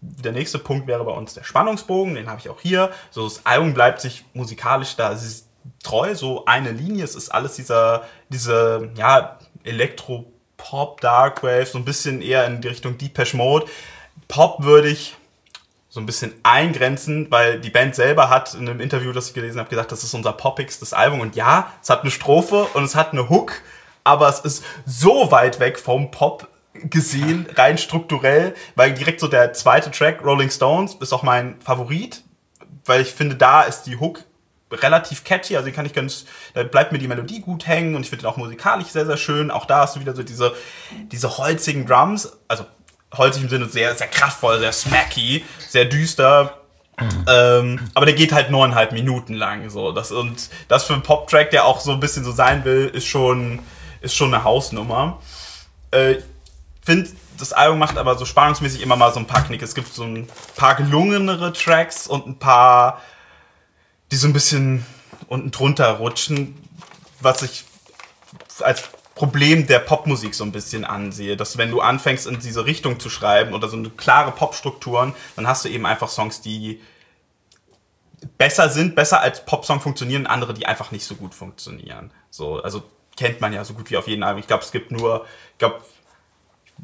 der 0.00 0.32
nächste 0.32 0.58
Punkt 0.58 0.86
wäre 0.88 1.04
bei 1.04 1.12
uns 1.12 1.34
der 1.34 1.44
Spannungsbogen, 1.44 2.16
den 2.16 2.28
habe 2.28 2.40
ich 2.40 2.50
auch 2.50 2.60
hier. 2.60 2.90
So, 3.10 3.24
das 3.24 3.46
Album 3.46 3.72
bleibt 3.72 4.00
sich 4.00 4.24
musikalisch 4.34 4.96
da 4.96 5.16
treu, 5.82 6.14
so 6.14 6.44
eine 6.44 6.72
Linie. 6.72 7.04
Es 7.04 7.14
ist 7.14 7.28
alles 7.28 7.54
dieser, 7.54 8.06
diese, 8.28 8.90
ja, 8.96 9.38
Elektro-Pop, 9.62 11.00
Darkwave, 11.00 11.66
so 11.66 11.78
ein 11.78 11.84
bisschen 11.84 12.20
eher 12.20 12.46
in 12.46 12.60
die 12.60 12.68
Richtung 12.68 12.98
Depeche 12.98 13.36
Mode. 13.36 13.66
Pop 14.26 14.64
würde 14.64 14.88
ich 14.88 15.16
so 15.92 16.00
ein 16.00 16.06
bisschen 16.06 16.32
eingrenzen, 16.42 17.30
weil 17.30 17.60
die 17.60 17.68
Band 17.68 17.94
selber 17.94 18.30
hat 18.30 18.54
in 18.54 18.66
einem 18.66 18.80
Interview, 18.80 19.12
das 19.12 19.28
ich 19.28 19.34
gelesen 19.34 19.58
habe, 19.58 19.68
gesagt, 19.68 19.92
das 19.92 20.02
ist 20.02 20.14
unser 20.14 20.32
poppigstes 20.32 20.94
Album. 20.94 21.20
Und 21.20 21.36
ja, 21.36 21.70
es 21.82 21.90
hat 21.90 22.00
eine 22.00 22.10
Strophe 22.10 22.66
und 22.72 22.84
es 22.84 22.94
hat 22.94 23.12
eine 23.12 23.28
Hook, 23.28 23.60
aber 24.02 24.26
es 24.30 24.40
ist 24.40 24.64
so 24.86 25.30
weit 25.30 25.60
weg 25.60 25.78
vom 25.78 26.10
Pop 26.10 26.48
gesehen, 26.72 27.46
rein 27.56 27.76
strukturell, 27.76 28.54
weil 28.74 28.94
direkt 28.94 29.20
so 29.20 29.28
der 29.28 29.52
zweite 29.52 29.90
Track, 29.90 30.24
Rolling 30.24 30.48
Stones, 30.48 30.94
ist 30.94 31.12
auch 31.12 31.22
mein 31.22 31.60
Favorit, 31.60 32.24
weil 32.86 33.02
ich 33.02 33.12
finde, 33.12 33.36
da 33.36 33.60
ist 33.60 33.82
die 33.82 33.98
Hook 33.98 34.24
relativ 34.72 35.24
catchy, 35.24 35.56
also 35.56 35.68
die 35.68 35.74
kann 35.74 35.84
ich 35.84 35.92
ganz, 35.92 36.24
da 36.54 36.62
bleibt 36.62 36.92
mir 36.92 36.98
die 37.00 37.06
Melodie 37.06 37.42
gut 37.42 37.66
hängen 37.66 37.96
und 37.96 38.00
ich 38.00 38.08
finde 38.08 38.22
den 38.22 38.30
auch 38.30 38.38
musikalisch 38.38 38.88
sehr, 38.88 39.04
sehr 39.04 39.18
schön. 39.18 39.50
Auch 39.50 39.66
da 39.66 39.80
hast 39.80 39.96
du 39.96 40.00
wieder 40.00 40.14
so 40.14 40.22
diese, 40.22 40.54
diese 40.90 41.36
holzigen 41.36 41.84
Drums, 41.84 42.32
also 42.48 42.64
holzig 43.12 43.42
im 43.42 43.48
Sinne 43.48 43.66
sehr, 43.66 43.94
sehr 43.94 44.08
kraftvoll, 44.08 44.58
sehr 44.58 44.72
smacky, 44.72 45.44
sehr 45.68 45.84
düster. 45.84 46.58
Ähm, 47.26 47.80
aber 47.94 48.06
der 48.06 48.14
geht 48.14 48.32
halt 48.32 48.50
neuneinhalb 48.50 48.92
Minuten 48.92 49.34
lang, 49.34 49.70
so. 49.70 49.92
Das, 49.92 50.12
und 50.12 50.50
das 50.68 50.84
für 50.84 50.92
einen 50.92 51.02
Pop-Track, 51.02 51.50
der 51.50 51.64
auch 51.64 51.80
so 51.80 51.92
ein 51.92 52.00
bisschen 52.00 52.24
so 52.24 52.32
sein 52.32 52.64
will, 52.64 52.90
ist 52.92 53.06
schon, 53.06 53.60
ist 54.00 54.14
schon 54.14 54.32
eine 54.32 54.44
Hausnummer. 54.44 55.20
Äh, 55.90 56.16
finde, 56.82 57.10
das 57.38 57.52
Album 57.52 57.78
macht 57.78 57.98
aber 57.98 58.16
so 58.16 58.24
spannungsmäßig 58.24 58.82
immer 58.82 58.96
mal 58.96 59.12
so 59.12 59.18
ein 59.18 59.26
paar 59.26 59.44
Knicke. 59.44 59.64
Es 59.64 59.74
gibt 59.74 59.92
so 59.92 60.04
ein 60.04 60.28
paar 60.56 60.74
gelungenere 60.74 61.52
Tracks 61.52 62.06
und 62.06 62.26
ein 62.26 62.38
paar, 62.38 63.00
die 64.10 64.16
so 64.16 64.28
ein 64.28 64.32
bisschen 64.32 64.86
unten 65.28 65.50
drunter 65.50 65.90
rutschen, 65.92 66.56
was 67.20 67.42
ich 67.42 67.64
als 68.60 68.90
Problem 69.22 69.68
der 69.68 69.78
Popmusik 69.78 70.34
so 70.34 70.42
ein 70.42 70.50
bisschen 70.50 70.84
ansehe. 70.84 71.36
Dass 71.36 71.56
wenn 71.56 71.70
du 71.70 71.80
anfängst 71.80 72.26
in 72.26 72.40
diese 72.40 72.66
Richtung 72.66 72.98
zu 72.98 73.08
schreiben 73.08 73.54
oder 73.54 73.68
so 73.68 73.76
eine 73.76 73.88
klare 73.90 74.32
Popstrukturen, 74.32 75.14
dann 75.36 75.46
hast 75.46 75.64
du 75.64 75.68
eben 75.68 75.86
einfach 75.86 76.08
Songs, 76.08 76.40
die 76.40 76.80
besser 78.36 78.68
sind, 78.68 78.96
besser 78.96 79.20
als 79.20 79.44
Popsong 79.44 79.80
funktionieren, 79.80 80.26
andere, 80.26 80.54
die 80.54 80.66
einfach 80.66 80.90
nicht 80.90 81.04
so 81.04 81.14
gut 81.14 81.36
funktionieren. 81.36 82.10
So, 82.30 82.60
also 82.64 82.82
kennt 83.16 83.40
man 83.40 83.52
ja 83.52 83.64
so 83.64 83.74
gut 83.74 83.92
wie 83.92 83.96
auf 83.96 84.08
jeden 84.08 84.24
Album. 84.24 84.40
Ich 84.40 84.48
glaube, 84.48 84.64
es 84.64 84.72
gibt 84.72 84.90
nur, 84.90 85.24
ich 85.52 85.58
glaube, 85.58 85.82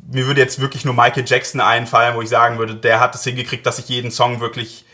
mir 0.07 0.29
würde 0.29 0.41
jetzt 0.41 0.61
wirklich 0.61 0.85
nur 0.85 0.95
Michael 0.95 1.25
Jackson 1.27 1.61
einfallen, 1.61 2.15
wo 2.15 2.23
ich 2.23 2.29
sagen 2.29 2.59
würde, 2.59 2.77
der 2.77 3.01
hat 3.01 3.17
es 3.17 3.25
hingekriegt, 3.25 3.67
dass 3.67 3.81
ich 3.81 3.89
jeden 3.89 4.13
Song 4.13 4.39
wirklich 4.39 4.85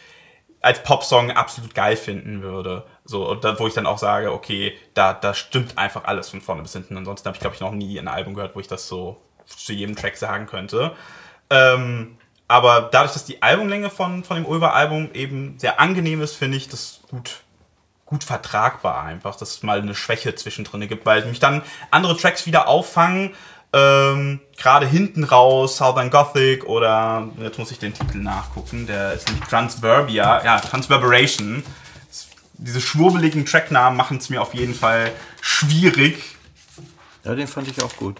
als 0.63 0.83
Popsong 0.83 1.31
absolut 1.31 1.75
geil 1.75 1.99
finden 1.99 2.41
würde. 2.41 2.87
So, 3.05 3.35
da, 3.35 3.59
wo 3.59 3.67
ich 3.67 3.75
dann 3.75 3.87
auch 3.87 3.99
sage, 3.99 4.33
okay, 4.33 4.79
da, 4.95 5.13
da 5.13 5.35
stimmt 5.35 5.77
einfach 5.77 6.05
alles 6.05 6.31
von 6.31 6.41
vorne 6.41 6.63
bis 6.63 6.73
hinten. 6.73 6.97
Ansonsten 6.97 7.27
habe 7.27 7.37
ich, 7.37 7.41
glaube 7.41 7.55
ich, 7.55 7.61
noch 7.61 7.73
nie 7.73 7.99
ein 7.99 8.09
Album 8.09 8.35
gehört, 8.35 8.57
wo 8.57 8.61
ich 8.61 8.69
das 8.69 8.89
so 8.89 9.21
zu 9.47 9.73
jedem 9.73 9.95
Track 9.95 10.17
sagen 10.17 10.47
könnte. 10.47 10.93
Ähm, 11.51 12.17
aber 12.49 12.89
dadurch, 12.93 13.13
dass 13.13 13.25
die 13.25 13.43
Albumlänge 13.43 13.91
von, 13.91 14.25
von 14.25 14.37
dem 14.37 14.47
Ulver-Album 14.47 15.11
eben 15.13 15.59
sehr 15.59 15.81
angenehm 15.81 16.21
ist, 16.23 16.35
finde 16.35 16.57
ich 16.57 16.69
das 16.69 17.01
gut, 17.11 17.43
gut 18.07 18.25
vertragbar 18.25 19.03
einfach, 19.03 19.37
dass 19.37 19.57
es 19.57 19.63
mal 19.63 19.81
eine 19.81 19.95
Schwäche 19.95 20.35
zwischendrin 20.35 20.87
gibt, 20.89 21.07
weil 21.07 21.25
mich 21.27 21.41
dann 21.41 21.63
andere 21.91 22.17
Tracks 22.17 22.47
wieder 22.47 22.69
auffangen, 22.69 23.35
ähm, 23.73 24.41
gerade 24.57 24.87
hinten 24.87 25.25
raus, 25.25 25.79
Southern 25.79 26.11
Gothic 26.11 26.65
oder, 26.65 27.29
jetzt 27.39 27.59
muss 27.59 27.71
ich 27.71 27.79
den 27.79 27.93
Titel 27.93 28.19
nachgucken, 28.19 28.87
der 28.87 29.15
ist 29.15 29.29
nicht 29.31 29.49
Transverbia, 29.49 30.45
ja, 30.45 30.61
Transverberation. 30.61 31.65
Diese 32.65 32.81
schwurbeligen 32.81 33.45
Tracknamen 33.47 33.97
machen 33.97 34.17
es 34.17 34.31
mir 34.31 34.41
auf 34.43 34.55
jeden 34.55 34.75
Fall 34.75 35.13
schwierig. 35.41 36.37
Ja, 37.25 37.35
den 37.35 37.47
fand 37.47 37.69
ich 37.69 37.83
auch 37.83 37.95
gut. 37.97 38.17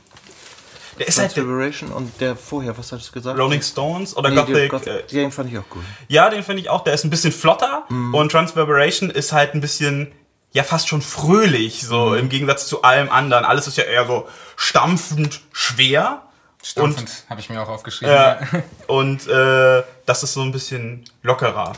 Der 0.99 1.09
ist 1.09 1.19
halt 1.19 1.31
der 1.37 1.43
Transfiguration 1.43 1.91
und 1.91 2.21
der 2.21 2.37
vorher, 2.37 2.77
was 2.79 2.93
hattest 2.93 3.09
du 3.09 3.13
gesagt? 3.15 3.39
Rolling 3.39 3.63
Stones 3.63 4.17
oder 4.17 4.31
Nee, 4.31 4.37
Gothic. 4.37 4.55
der 4.55 4.69
Goth- 4.69 4.87
äh, 4.87 5.03
den 5.09 5.33
fand 5.33 5.51
ich 5.51 5.59
auch 5.59 5.69
gut. 5.69 5.83
Ja, 6.09 6.31
den 6.31 6.45
finde 6.45 6.63
ich 6.63 6.69
auch. 6.71 6.85
Der 6.85 6.95
ist 6.95 7.05
ein 7.05 7.11
bisschen 7.11 7.33
flotter 7.33 7.85
und 8.13 8.31
Transverberation 8.31 9.11
ist 9.11 9.33
halt 9.33 9.55
ein 9.55 9.61
bisschen, 9.61 10.13
ja, 10.53 10.63
fast 10.63 10.89
schon 10.89 11.03
fröhlich, 11.03 11.83
so 11.83 12.15
im 12.15 12.29
Gegensatz 12.29 12.69
zu 12.69 12.83
allem 12.83 13.11
anderen. 13.11 13.45
Alles 13.45 13.67
ist 13.67 13.77
ja 13.77 13.85
eher 13.85 14.07
so 14.07 14.29
stampfend 14.57 15.41
schwer. 15.53 16.23
Stampfend 16.63 17.25
habe 17.29 17.41
ich 17.41 17.51
mir 17.51 17.61
auch 17.61 17.69
aufgeschrieben. 17.69 18.15
Ja. 18.15 18.39
ja. 18.41 18.63
Und 18.87 19.27
äh, 19.27 19.83
das 20.07 20.23
ist 20.23 20.33
so 20.35 20.43
ein 20.43 20.53
bisschen 20.53 21.05
lockerer. 21.23 21.73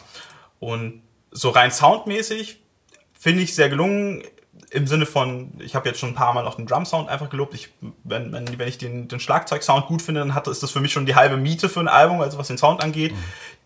Und 0.60 1.00
so 1.36 1.50
rein 1.50 1.70
soundmäßig 1.70 2.58
finde 3.18 3.42
ich 3.42 3.54
sehr 3.54 3.68
gelungen. 3.68 4.22
Im 4.70 4.86
Sinne 4.86 5.06
von, 5.06 5.52
ich 5.60 5.74
habe 5.74 5.88
jetzt 5.88 6.00
schon 6.00 6.10
ein 6.10 6.14
paar 6.14 6.32
Mal 6.32 6.46
auch 6.46 6.54
den 6.54 6.66
Drum-Sound 6.66 7.08
einfach 7.08 7.30
gelobt. 7.30 7.54
Ich, 7.54 7.68
wenn, 8.04 8.32
wenn, 8.32 8.58
wenn 8.58 8.68
ich 8.68 8.78
den, 8.78 9.06
den 9.06 9.20
Schlagzeug-Sound 9.20 9.86
gut 9.86 10.02
finde, 10.02 10.20
dann 10.20 10.34
hat, 10.34 10.48
ist 10.48 10.62
das 10.62 10.70
für 10.70 10.80
mich 10.80 10.92
schon 10.92 11.06
die 11.06 11.14
halbe 11.14 11.36
Miete 11.36 11.68
für 11.68 11.80
ein 11.80 11.88
Album, 11.88 12.20
also 12.20 12.38
was 12.38 12.48
den 12.48 12.58
Sound 12.58 12.82
angeht. 12.82 13.14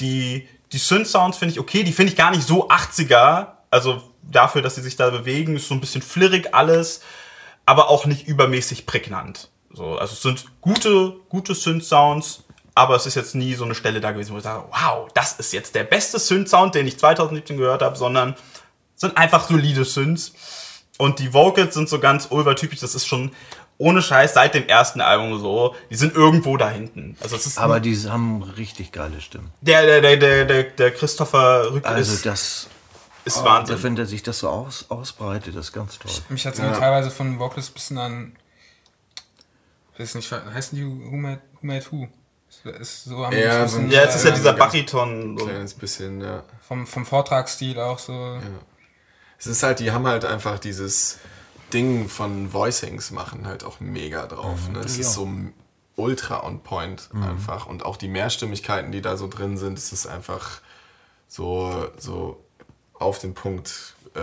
Die, 0.01 0.49
die 0.73 0.79
Synth-Sounds 0.79 1.39
finde 1.39 1.53
ich 1.53 1.61
okay, 1.61 1.85
die 1.85 1.93
finde 1.93 2.12
ich 2.12 2.18
gar 2.18 2.33
nicht 2.33 2.43
so 2.43 2.68
80er. 2.68 3.53
Also 3.71 4.03
dafür, 4.23 4.62
dass 4.62 4.75
sie 4.75 4.83
sich 4.83 4.97
da 4.97 5.11
bewegen, 5.11 5.57
ist 5.57 5.68
so 5.68 5.75
ein 5.75 5.81
bisschen 5.81 6.03
flirrig 6.03 6.53
alles, 6.55 7.03
aber 7.66 7.89
auch 7.89 8.05
nicht 8.05 8.27
übermäßig 8.27 8.85
prägnant. 8.85 9.49
So, 9.73 9.97
also 9.97 10.12
es 10.12 10.23
sind 10.23 10.47
gute, 10.61 11.16
gute 11.29 11.55
Synth-Sounds, 11.55 12.45
aber 12.75 12.97
es 12.97 13.07
ist 13.07 13.14
jetzt 13.16 13.35
nie 13.35 13.55
so 13.55 13.64
eine 13.64 13.75
Stelle 13.75 14.01
da 14.01 14.12
gewesen, 14.12 14.33
wo 14.33 14.39
ich 14.39 14.45
sage, 14.45 14.64
wow, 14.71 15.09
das 15.14 15.33
ist 15.35 15.53
jetzt 15.53 15.75
der 15.75 15.85
beste 15.85 16.18
Synth-Sound, 16.18 16.75
den 16.75 16.87
ich 16.87 16.99
2017 16.99 17.57
gehört 17.57 17.83
habe, 17.83 17.97
sondern 17.97 18.35
sind 18.97 19.16
einfach 19.16 19.49
solide 19.49 19.85
Synths. 19.85 20.33
Und 20.99 21.18
die 21.18 21.33
Vocals 21.33 21.75
sind 21.75 21.89
so 21.89 21.99
ganz 21.99 22.29
Ulver-typisch, 22.31 22.81
das 22.81 22.95
ist 22.95 23.07
schon 23.07 23.33
ohne 23.79 24.03
Scheiß 24.03 24.35
seit 24.35 24.55
dem 24.55 24.68
ersten 24.68 25.01
Album 25.01 25.41
so, 25.41 25.75
die 25.89 25.95
sind 25.97 26.14
irgendwo 26.14 26.59
da 26.59 26.68
hinten. 26.68 27.16
Also 27.23 27.37
es 27.37 27.47
ist 27.47 27.57
Aber 27.59 27.81
die 27.81 27.97
haben 28.11 28.43
richtig 28.43 28.93
geile 28.93 29.21
Stimmen. 29.23 29.51
der, 29.62 29.87
der, 29.87 30.01
der, 30.03 30.16
der, 30.18 30.45
der, 30.45 30.62
der 30.64 30.91
Christopher 30.93 31.73
Rück 31.73 31.87
Also 31.87 32.12
ist, 32.12 32.27
das, 32.27 32.68
ist 33.25 33.43
Wahnsinn. 33.43 33.83
wenn 33.83 33.97
der 33.97 34.05
sich 34.05 34.23
das 34.23 34.41
so 34.41 34.51
aus, 34.51 34.85
ausbreitet, 34.91 35.57
das 35.57 35.66
ist 35.68 35.73
ganz 35.73 35.99
toll. 35.99 36.12
Mich 36.29 36.45
hat 36.45 36.53
es 36.53 36.61
teilweise 36.61 37.11
von 37.11 37.39
Vocals 37.39 37.71
ein 37.71 37.73
bisschen 37.73 37.99
an. 37.99 38.37
Ich 39.95 40.01
weiß 40.01 40.14
nicht, 40.14 40.31
heißen 40.31 40.77
die 40.77 40.85
Who 40.85 41.16
Made 41.16 41.41
Who? 41.55 41.59
Made 41.66 41.87
who? 41.91 42.09
Ist 42.64 43.04
so 43.04 43.24
am 43.24 43.32
Ja, 43.32 43.62
bisschen, 43.64 43.68
so 43.68 43.78
ein- 43.78 43.90
Ja, 43.90 44.02
jetzt 44.02 44.16
ist 44.16 44.24
ja 44.24 44.30
dieser 44.32 44.52
Bariton. 44.52 45.38
So. 45.38 45.46
Kleines 45.46 45.74
bisschen, 45.74 46.20
ja. 46.20 46.42
vom, 46.66 46.86
vom 46.86 47.06
Vortragsstil 47.06 47.78
auch 47.80 47.98
so. 47.98 48.38
Es 49.38 49.46
ist 49.46 49.62
halt, 49.62 49.78
die 49.80 49.90
haben 49.92 50.06
halt 50.06 50.24
einfach 50.24 50.58
dieses 50.58 51.18
Ding 51.72 52.08
von 52.08 52.52
Voicings 52.52 53.11
machen 53.11 53.46
halt 53.46 53.64
auch 53.64 53.80
mega 53.80 54.26
drauf. 54.26 54.68
Ne? 54.70 54.80
Es 54.80 54.98
ist 54.98 55.14
so 55.14 55.28
ultra 55.96 56.44
on 56.44 56.62
point 56.62 57.08
einfach. 57.14 57.66
Und 57.66 57.84
auch 57.84 57.96
die 57.96 58.08
Mehrstimmigkeiten, 58.08 58.92
die 58.92 59.00
da 59.00 59.16
so 59.16 59.28
drin 59.28 59.56
sind, 59.56 59.78
es 59.78 59.92
ist 59.92 60.06
einfach 60.06 60.61
so, 61.28 61.88
so 61.96 62.44
auf 62.94 63.18
den 63.18 63.34
Punkt 63.34 63.94
äh, 64.14 64.20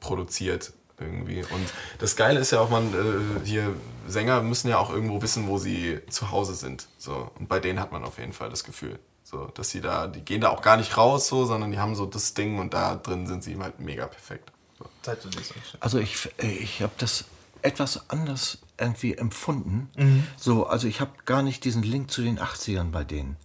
produziert 0.00 0.72
irgendwie. 1.02 1.42
Und 1.42 1.72
das 1.98 2.16
Geile 2.16 2.40
ist 2.40 2.52
ja 2.52 2.60
auch, 2.60 2.70
man, 2.70 2.92
äh, 2.92 3.46
hier 3.46 3.74
Sänger 4.06 4.42
müssen 4.42 4.68
ja 4.68 4.78
auch 4.78 4.90
irgendwo 4.90 5.22
wissen, 5.22 5.46
wo 5.48 5.58
sie 5.58 6.00
zu 6.08 6.30
Hause 6.30 6.54
sind. 6.54 6.88
So. 6.98 7.30
Und 7.38 7.48
bei 7.48 7.60
denen 7.60 7.80
hat 7.80 7.92
man 7.92 8.04
auf 8.04 8.18
jeden 8.18 8.32
Fall 8.32 8.50
das 8.50 8.64
Gefühl. 8.64 8.98
So, 9.24 9.46
dass 9.54 9.70
sie 9.70 9.80
da, 9.80 10.08
die 10.08 10.20
gehen 10.20 10.40
da 10.40 10.50
auch 10.50 10.62
gar 10.62 10.76
nicht 10.76 10.96
raus, 10.96 11.28
so, 11.28 11.46
sondern 11.46 11.70
die 11.70 11.78
haben 11.78 11.94
so 11.94 12.06
das 12.06 12.34
Ding 12.34 12.58
und 12.58 12.74
da 12.74 12.96
drin 12.96 13.26
sind 13.26 13.42
sie 13.42 13.56
halt 13.58 13.80
mega 13.80 14.06
perfekt. 14.06 14.52
So. 14.78 14.84
Zeit 15.02 15.22
zu 15.22 15.28
lesen. 15.28 15.54
Also 15.80 15.98
ich, 15.98 16.28
ich 16.38 16.82
habe 16.82 16.92
das 16.98 17.24
etwas 17.62 18.10
anders 18.10 18.58
irgendwie 18.78 19.14
empfunden. 19.14 19.88
Mhm. 19.96 20.26
So, 20.36 20.66
also 20.66 20.88
ich 20.88 21.00
habe 21.00 21.12
gar 21.24 21.42
nicht 21.42 21.64
diesen 21.64 21.82
Link 21.82 22.10
zu 22.10 22.22
den 22.22 22.38
80ern 22.38 22.90
bei 22.90 23.04
denen. 23.04 23.36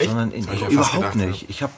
Sondern 0.00 0.30
in, 0.30 0.50
ich 0.52 0.60
ja 0.60 0.68
überhaupt 0.68 1.12
gedacht, 1.12 1.14
nicht. 1.16 1.50
Ich 1.50 1.62
habe 1.62 1.72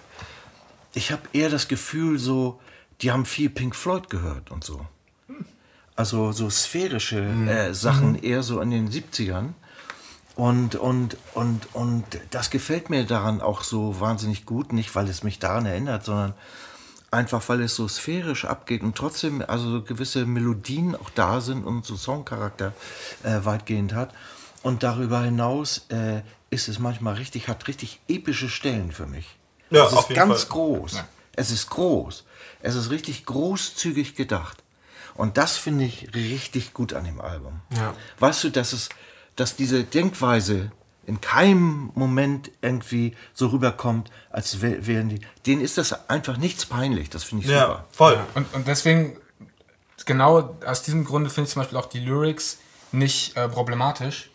ich 0.93 1.11
hab 1.13 1.35
eher 1.35 1.49
das 1.49 1.69
Gefühl, 1.69 2.19
so, 2.19 2.61
die 3.01 3.11
haben 3.11 3.25
viel 3.25 3.49
Pink 3.49 3.75
Floyd 3.75 4.11
gehört 4.11 4.51
und 4.51 4.65
so. 4.65 4.87
Also 6.01 6.33
so 6.33 6.49
sphärische 6.51 7.21
Mhm. 7.21 7.49
äh, 7.49 7.75
Sachen 7.75 8.15
eher 8.23 8.43
so 8.43 8.61
in 8.61 8.71
den 8.71 8.91
70ern. 8.91 9.51
Und, 10.35 10.75
und, 10.75 11.17
und, 11.35 11.75
und 11.75 12.05
das 12.31 12.49
gefällt 12.51 12.89
mir 12.89 13.05
daran 13.05 13.41
auch 13.43 13.63
so 13.63 14.01
wahnsinnig 14.01 14.47
gut, 14.47 14.73
nicht 14.73 14.95
weil 14.95 15.09
es 15.09 15.23
mich 15.23 15.39
daran 15.39 15.67
erinnert, 15.67 16.05
sondern 16.07 16.33
einfach 17.11 17.47
weil 17.49 17.61
es 17.61 17.75
so 17.77 17.87
sphärisch 17.89 18.45
abgeht 18.47 18.83
und 18.83 18.97
trotzdem 18.97 19.45
also 19.47 19.69
so 19.71 19.83
gewisse 19.83 20.25
Melodien 20.25 20.95
auch 20.97 21.11
da 21.15 21.41
sind 21.43 21.65
und 21.65 21.85
so 21.85 21.97
Songcharakter 21.97 22.73
äh, 23.23 23.41
weitgehend 23.45 23.93
hat. 23.93 24.15
Und 24.63 24.83
darüber 24.83 25.21
hinaus 25.23 25.87
äh, 25.91 26.23
ist 26.51 26.69
es 26.69 26.79
manchmal 26.79 27.15
richtig, 27.15 27.49
hat 27.49 27.69
richtig 27.69 28.01
epische 28.09 28.49
Stellen 28.49 28.93
für 28.93 29.07
mich. 29.07 29.27
Ja, 29.71 29.87
es 29.87 29.93
ist 29.93 30.09
ganz 30.15 30.43
Fall. 30.45 30.53
groß. 30.53 31.05
Es 31.37 31.51
ist 31.51 31.69
groß. 31.69 32.25
Es 32.63 32.75
ist 32.77 32.91
richtig 32.91 33.27
großzügig 33.27 34.15
gedacht. 34.15 34.57
Und 35.15 35.37
das 35.37 35.57
finde 35.57 35.85
ich 35.85 36.15
richtig 36.15 36.73
gut 36.75 36.93
an 36.95 37.05
dem 37.05 37.21
Album. 37.21 37.61
Ja. 37.77 37.95
Weißt 38.19 38.45
du, 38.45 38.51
dass 38.51 38.73
es, 38.73 38.89
dass 39.37 39.57
diese 39.57 39.85
Denkweise 39.85 40.73
in 41.07 41.21
keinem 41.21 41.91
Moment 41.95 42.51
irgendwie 42.61 43.17
so 43.35 43.49
rüberkommt, 43.49 44.11
als 44.31 44.61
wär- 44.63 44.87
wären 44.87 45.09
die. 45.09 45.21
Denen 45.47 45.61
ist 45.63 45.77
das 45.79 46.09
einfach 46.09 46.37
nichts 46.37 46.67
peinlich. 46.67 47.11
Das 47.11 47.25
finde 47.25 47.45
ich 47.45 47.51
Ja, 47.51 47.61
super. 47.67 47.85
voll. 47.93 48.21
Und, 48.35 48.55
und 48.55 48.69
deswegen, 48.69 49.17
genau 50.07 50.57
aus 50.65 50.83
diesem 50.83 51.05
Grunde 51.05 51.31
finde 51.31 51.49
ich 51.49 51.53
zum 51.55 51.63
Beispiel 51.63 51.79
auch 51.79 51.87
die 51.87 52.01
Lyrics 52.01 52.59
nicht 52.93 53.37
äh, 53.37 53.49
problematisch, 53.49 54.31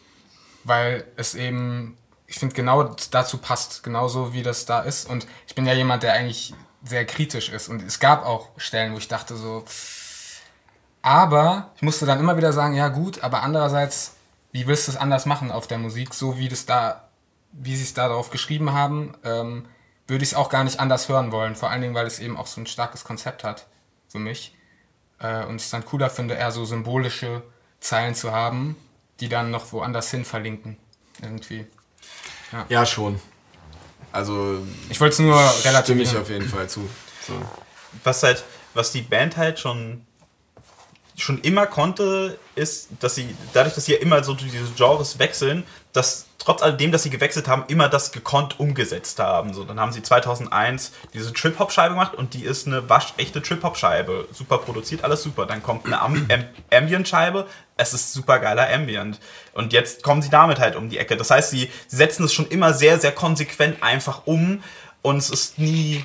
weil 0.63 1.05
es 1.15 1.35
eben, 1.35 1.97
ich 2.27 2.39
finde, 2.39 2.55
genau 2.55 2.95
dazu 3.11 3.37
passt, 3.37 3.83
genauso 3.83 4.33
wie 4.33 4.43
das 4.43 4.65
da 4.65 4.81
ist. 4.81 5.09
Und 5.09 5.27
ich 5.47 5.55
bin 5.55 5.65
ja 5.65 5.73
jemand, 5.73 6.03
der 6.03 6.13
eigentlich 6.13 6.53
sehr 6.83 7.05
kritisch 7.05 7.49
ist. 7.49 7.67
Und 7.69 7.83
es 7.83 7.99
gab 7.99 8.25
auch 8.25 8.49
Stellen, 8.57 8.93
wo 8.93 8.97
ich 8.97 9.07
dachte 9.07 9.35
so, 9.37 9.63
aber 11.05 11.69
ich 11.75 11.83
musste 11.83 12.07
dann 12.07 12.19
immer 12.19 12.35
wieder 12.35 12.51
sagen, 12.51 12.73
ja 12.73 12.87
gut, 12.87 13.23
aber 13.23 13.43
andererseits, 13.43 14.15
wie 14.51 14.65
willst 14.65 14.87
du 14.87 14.91
es 14.91 14.97
anders 14.97 15.27
machen 15.27 15.51
auf 15.51 15.67
der 15.67 15.77
Musik, 15.77 16.15
so 16.15 16.39
wie 16.39 16.49
das 16.49 16.65
da, 16.65 17.09
wie 17.51 17.75
sie 17.75 17.83
es 17.83 17.93
da 17.93 18.07
drauf 18.07 18.31
geschrieben 18.31 18.73
haben, 18.73 19.13
ähm, 19.23 19.67
würde 20.07 20.23
ich 20.23 20.31
es 20.31 20.35
auch 20.35 20.49
gar 20.49 20.63
nicht 20.63 20.79
anders 20.79 21.07
hören 21.07 21.31
wollen. 21.31 21.55
Vor 21.55 21.69
allen 21.69 21.83
Dingen, 21.83 21.93
weil 21.93 22.07
es 22.07 22.17
eben 22.17 22.35
auch 22.35 22.47
so 22.47 22.59
ein 22.59 22.65
starkes 22.65 23.03
Konzept 23.03 23.43
hat 23.43 23.67
für 24.07 24.17
mich. 24.17 24.55
Äh, 25.19 25.45
und 25.45 25.57
ich 25.57 25.65
es 25.65 25.69
dann 25.69 25.85
cooler 25.85 26.09
finde, 26.09 26.33
eher 26.33 26.51
so 26.51 26.65
symbolische 26.65 27.43
Zeilen 27.79 28.15
zu 28.15 28.31
haben, 28.31 28.75
die 29.19 29.29
dann 29.29 29.51
noch 29.51 29.71
woanders 29.73 30.09
hin 30.09 30.25
verlinken. 30.25 30.75
Irgendwie. 31.21 31.67
Ja, 32.67 32.83
schon. 32.83 33.21
Also 34.11 34.57
Ich 34.89 34.99
wollte 34.99 35.13
es 35.13 35.19
nur 35.19 35.39
stimme 35.49 35.65
relativ. 35.65 36.01
ich 36.01 36.17
auf 36.17 36.29
jeden 36.31 36.49
Fall 36.49 36.67
zu. 36.67 36.89
So. 37.27 37.33
was 38.03 38.23
halt, 38.23 38.43
was 38.73 38.91
die 38.91 39.03
Band 39.03 39.37
halt 39.37 39.59
schon 39.59 40.07
schon 41.17 41.39
immer 41.41 41.65
konnte, 41.65 42.37
ist, 42.55 42.89
dass 42.99 43.15
sie, 43.15 43.35
dadurch, 43.53 43.73
dass 43.75 43.85
sie 43.85 43.93
ja 43.93 43.99
immer 43.99 44.23
so 44.23 44.33
diese 44.33 44.57
Genres 44.75 45.19
wechseln, 45.19 45.63
dass 45.93 46.27
trotz 46.37 46.61
alledem, 46.61 46.91
dass 46.91 47.03
sie 47.03 47.09
gewechselt 47.09 47.47
haben, 47.47 47.63
immer 47.67 47.89
das 47.89 48.11
gekonnt 48.11 48.59
umgesetzt 48.59 49.19
haben. 49.19 49.53
So, 49.53 49.63
dann 49.63 49.79
haben 49.79 49.91
sie 49.91 50.03
2001 50.03 50.91
diese 51.13 51.33
Trip-Hop-Scheibe 51.33 51.95
gemacht 51.95 52.13
und 52.13 52.33
die 52.33 52.43
ist 52.43 52.67
eine 52.67 52.87
waschechte 52.89 53.41
Trip-Hop-Scheibe. 53.41 54.27
Super 54.31 54.59
produziert, 54.59 55.03
alles 55.03 55.23
super. 55.23 55.45
Dann 55.45 55.63
kommt 55.63 55.85
eine 55.85 56.01
Am 56.01 56.27
Am 56.29 56.45
Ambient-Scheibe, 56.71 57.47
es 57.77 57.93
ist 57.93 58.13
super 58.13 58.39
geiler 58.39 58.71
Ambient. 58.71 59.19
Und 59.53 59.73
jetzt 59.73 60.03
kommen 60.03 60.21
sie 60.21 60.29
damit 60.29 60.59
halt 60.59 60.75
um 60.75 60.89
die 60.89 60.97
Ecke. 60.97 61.17
Das 61.17 61.31
heißt, 61.31 61.49
sie 61.49 61.71
setzen 61.87 62.25
es 62.25 62.33
schon 62.33 62.47
immer 62.47 62.73
sehr, 62.73 62.99
sehr 62.99 63.11
konsequent 63.11 63.81
einfach 63.81 64.23
um 64.25 64.61
und 65.01 65.17
es 65.17 65.29
ist 65.29 65.57
nie 65.57 66.03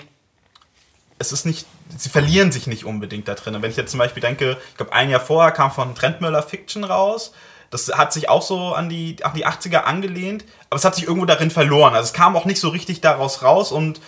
es 1.20 1.32
ist 1.32 1.44
nicht, 1.44 1.66
sie 1.97 2.09
verlieren 2.09 2.53
sich 2.53 2.66
nicht 2.66 2.84
unbedingt 2.84 3.28
da 3.28 3.34
drin. 3.34 3.57
Wenn 3.61 3.70
ich 3.70 3.76
jetzt 3.76 3.91
zum 3.91 3.99
Beispiel 3.99 4.20
denke, 4.20 4.57
ich 4.70 4.76
glaube, 4.76 4.93
ein 4.93 5.11
Jahr 5.11 5.20
vorher 5.20 5.53
kam 5.53 5.70
von 5.70 5.95
Trendmüller 5.95 6.43
Fiction 6.43 6.84
raus. 6.84 7.32
Das 7.70 7.88
hat 7.93 8.12
sich 8.12 8.28
auch 8.28 8.43
so 8.43 8.74
an 8.74 8.88
die, 8.88 9.24
an 9.24 9.32
die 9.34 9.47
80er 9.47 9.82
angelehnt, 9.82 10.45
aber 10.68 10.78
es 10.78 10.84
hat 10.84 10.97
sich 10.97 11.05
irgendwo 11.05 11.24
darin 11.24 11.53
verloren. 11.53 11.95
Also 11.95 12.07
es 12.07 12.12
kam 12.12 12.36
auch 12.36 12.45
nicht 12.45 12.61
so 12.61 12.68
richtig 12.68 13.01
daraus 13.01 13.43
raus 13.43 13.70
und 13.70 14.01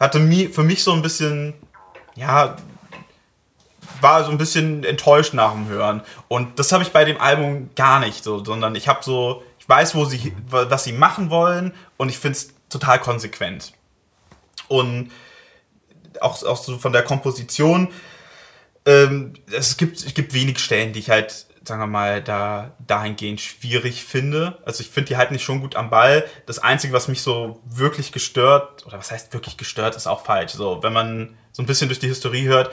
hatte 0.00 0.18
für 0.52 0.64
mich 0.64 0.82
so 0.82 0.92
ein 0.92 1.02
bisschen, 1.02 1.54
ja, 2.16 2.56
war 4.00 4.24
so 4.24 4.30
ein 4.30 4.38
bisschen 4.38 4.82
enttäuscht 4.84 5.32
nach 5.32 5.52
dem 5.52 5.68
Hören. 5.68 6.02
Und 6.26 6.58
das 6.58 6.72
habe 6.72 6.82
ich 6.82 6.90
bei 6.90 7.04
dem 7.04 7.20
Album 7.20 7.70
gar 7.76 8.00
nicht 8.00 8.24
so, 8.24 8.44
sondern 8.44 8.74
ich 8.74 8.88
habe 8.88 9.04
so, 9.04 9.44
ich 9.60 9.68
weiß, 9.68 9.94
wo 9.94 10.04
sie, 10.04 10.34
was 10.48 10.84
sie 10.84 10.92
machen 10.92 11.30
wollen 11.30 11.72
und 11.96 12.08
ich 12.08 12.18
finde 12.18 12.38
es 12.38 12.52
total 12.68 12.98
konsequent. 12.98 13.72
Und 14.68 15.10
auch, 16.20 16.42
auch 16.44 16.56
so 16.56 16.78
von 16.78 16.92
der 16.92 17.02
Komposition, 17.02 17.88
ähm, 18.86 19.34
es, 19.50 19.76
gibt, 19.76 19.96
es 19.96 20.14
gibt 20.14 20.34
wenig 20.34 20.58
Stellen, 20.58 20.92
die 20.92 21.00
ich 21.00 21.10
halt, 21.10 21.46
sagen 21.64 21.80
wir 21.80 21.86
mal, 21.86 22.22
da 22.22 22.72
dahingehend 22.86 23.40
schwierig 23.40 24.04
finde. 24.04 24.58
Also 24.66 24.82
ich 24.82 24.90
finde 24.90 25.08
die 25.08 25.16
halt 25.16 25.30
nicht 25.30 25.42
schon 25.42 25.60
gut 25.60 25.76
am 25.76 25.90
Ball. 25.90 26.24
Das 26.46 26.58
Einzige, 26.58 26.92
was 26.92 27.08
mich 27.08 27.22
so 27.22 27.60
wirklich 27.64 28.12
gestört, 28.12 28.86
oder 28.86 28.98
was 28.98 29.10
heißt 29.10 29.32
wirklich 29.32 29.56
gestört, 29.56 29.96
ist 29.96 30.06
auch 30.06 30.24
falsch. 30.24 30.52
So, 30.52 30.82
wenn 30.82 30.92
man 30.92 31.36
so 31.52 31.62
ein 31.62 31.66
bisschen 31.66 31.88
durch 31.88 32.00
die 32.00 32.08
Historie 32.08 32.44
hört, 32.44 32.70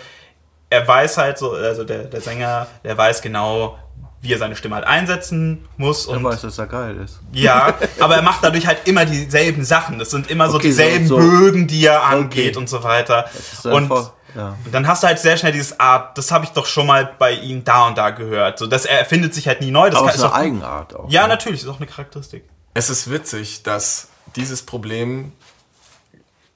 er 0.70 0.88
weiß 0.88 1.18
halt 1.18 1.38
so, 1.38 1.52
also 1.52 1.84
der, 1.84 2.06
der 2.06 2.22
Sänger, 2.22 2.68
der 2.84 2.98
weiß 2.98 3.22
genau, 3.22 3.78
wie 4.22 4.32
er 4.34 4.38
seine 4.38 4.56
Stimme 4.56 4.76
halt 4.76 4.86
einsetzen 4.86 5.68
muss. 5.78 6.06
Und 6.06 6.24
weiß, 6.24 6.42
dass 6.42 6.58
er 6.58 6.68
geil 6.68 6.98
ist. 6.98 7.20
ja, 7.34 7.74
aber 8.00 8.16
er 8.18 8.22
macht 8.22 8.44
dadurch 8.44 8.68
halt 8.68 8.88
immer 8.88 9.06
dieselben 9.06 9.64
Sachen. 9.66 9.98
Das 10.00 10.12
sind 10.12 10.30
immer 10.30 10.48
so 10.50 10.58
Okay, 10.58 10.72
so- 10.72 10.78
dieselben 10.84 11.08
so- 11.08 11.18
Bögen, 11.18 11.68
die 11.68 11.86
er 11.86 12.04
angeht 12.04 12.50
Okay. 12.52 12.58
und 12.58 12.70
so 12.70 12.84
weiter. 12.84 13.30
Und 13.64 13.74
einfach- 13.74 14.14
ja. 14.36 14.56
dann 14.72 14.88
hast 14.88 15.02
du 15.04 15.08
halt 15.08 15.18
sehr 15.20 15.38
schnell 15.38 15.52
dieses 15.52 15.80
Art, 15.80 16.18
das 16.18 16.32
habe 16.32 16.46
ich 16.46 16.52
doch 16.52 16.66
schon 16.68 16.86
mal 16.88 17.12
bei 17.18 17.32
ihm 17.34 17.64
da 17.64 17.88
und 17.88 17.98
da 17.98 18.12
gehört. 18.12 18.60
So, 18.60 18.68
dass 18.68 18.86
er 18.86 19.00
erfindet 19.00 19.34
sich 19.34 19.48
halt 19.48 19.60
nie 19.62 19.72
neu. 19.72 19.90
Das 19.90 19.98
Aber 20.00 20.08
kann, 20.08 20.16
ist 20.16 20.22
ist 20.22 20.26
eine 20.26 20.34
auch, 20.34 20.38
Eigenart 20.38 20.96
auch. 20.96 21.10
ja, 21.10 21.24
ne? 21.24 21.28
natürlich, 21.30 21.64
ist 21.64 21.68
auch 21.68 21.78
eine 21.78 21.88
Charakteristik. 21.88 22.44
Es 22.74 22.90
ist 22.90 23.10
witzig, 23.12 23.64
dass 23.64 24.08
dieses 24.36 24.62
Problem 24.62 25.32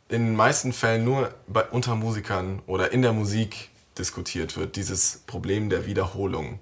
in 0.07 0.23
den 0.27 0.35
meisten 0.35 0.71
Fällen 0.71 1.03
nur 1.03 1.31
bei, 1.47 1.63
unter 1.63 1.95
Musikern 1.95 2.61
oder 2.67 2.91
in 2.91 3.01
der 3.01 3.11
Musik 3.11 3.69
diskutiert 3.97 4.55
wird, 4.55 4.75
dieses 4.75 5.23
Problem 5.25 5.69
der 5.69 5.85
Wiederholung. 5.87 6.59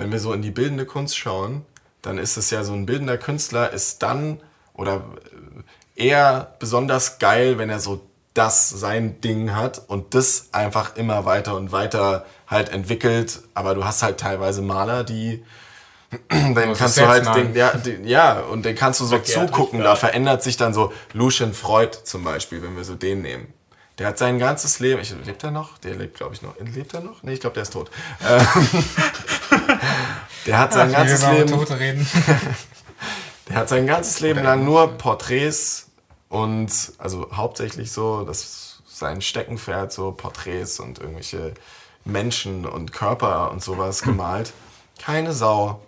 Wenn 0.00 0.12
wir 0.12 0.18
so 0.18 0.32
in 0.32 0.42
die 0.42 0.50
bildende 0.50 0.86
Kunst 0.86 1.16
schauen, 1.16 1.64
dann 2.02 2.18
ist 2.18 2.36
es 2.36 2.50
ja 2.50 2.64
so 2.64 2.72
ein 2.72 2.86
bildender 2.86 3.18
Künstler 3.18 3.72
ist 3.72 4.02
dann 4.02 4.40
oder 4.74 5.04
äh, 5.96 6.06
eher 6.08 6.54
besonders 6.58 7.18
geil, 7.18 7.58
wenn 7.58 7.70
er 7.70 7.80
so 7.80 8.00
das 8.34 8.70
sein 8.70 9.20
Ding 9.20 9.54
hat 9.54 9.82
und 9.88 10.14
das 10.14 10.48
einfach 10.52 10.96
immer 10.96 11.24
weiter 11.24 11.56
und 11.56 11.72
weiter 11.72 12.24
halt 12.46 12.70
entwickelt. 12.70 13.40
Aber 13.54 13.74
du 13.74 13.84
hast 13.84 14.02
halt 14.02 14.18
teilweise 14.18 14.62
Maler, 14.62 15.04
die 15.04 15.44
dann 16.28 16.74
kannst 16.74 16.98
du 16.98 17.06
halt 17.06 17.26
den, 17.36 17.54
ja, 17.54 17.70
den, 17.70 18.06
ja, 18.06 18.40
und 18.40 18.64
den 18.64 18.74
kannst 18.74 19.00
du 19.00 19.04
so 19.04 19.18
zugucken, 19.18 19.80
da 19.80 19.94
verändert 19.94 20.42
sich 20.42 20.56
dann 20.56 20.74
so 20.74 20.92
Lucian 21.12 21.52
Freud 21.52 21.98
zum 22.02 22.24
Beispiel, 22.24 22.62
wenn 22.62 22.76
wir 22.76 22.84
so 22.84 22.94
den 22.94 23.22
nehmen. 23.22 23.52
Der 23.98 24.08
hat 24.08 24.18
sein 24.18 24.38
ganzes 24.38 24.80
Leben, 24.80 25.02
ich, 25.02 25.14
lebt 25.26 25.44
er 25.44 25.50
noch? 25.50 25.76
Der 25.78 25.94
lebt, 25.94 26.16
glaube 26.16 26.34
ich, 26.34 26.40
noch. 26.40 26.54
Lebt 26.58 26.94
er 26.94 27.00
noch? 27.00 27.22
Nee, 27.22 27.34
ich 27.34 27.40
glaube, 27.40 27.54
der 27.54 27.64
ist 27.64 27.74
tot. 27.74 27.90
Der 30.46 30.58
hat 30.58 30.72
sein 30.72 30.90
ganzes 30.90 31.22
wir 31.22 31.44
über 31.44 31.76
Leben, 31.76 32.06
der 33.48 33.56
hat 33.56 33.68
sein 33.68 33.86
ganzes 33.86 34.20
Leben 34.20 34.42
lang 34.42 34.64
nur 34.64 34.96
Porträts 34.96 35.90
und 36.30 36.70
also 36.96 37.28
hauptsächlich 37.32 37.92
so, 37.92 38.24
das 38.24 38.40
ist 38.40 38.82
sein 38.86 39.20
Steckenpferd, 39.20 39.92
so 39.92 40.12
Porträts 40.12 40.80
und 40.80 40.98
irgendwelche 40.98 41.52
Menschen 42.04 42.64
und 42.64 42.92
Körper 42.92 43.50
und 43.50 43.62
sowas 43.62 44.02
gemalt. 44.02 44.52
Keine 44.98 45.32
Sau. 45.32 45.82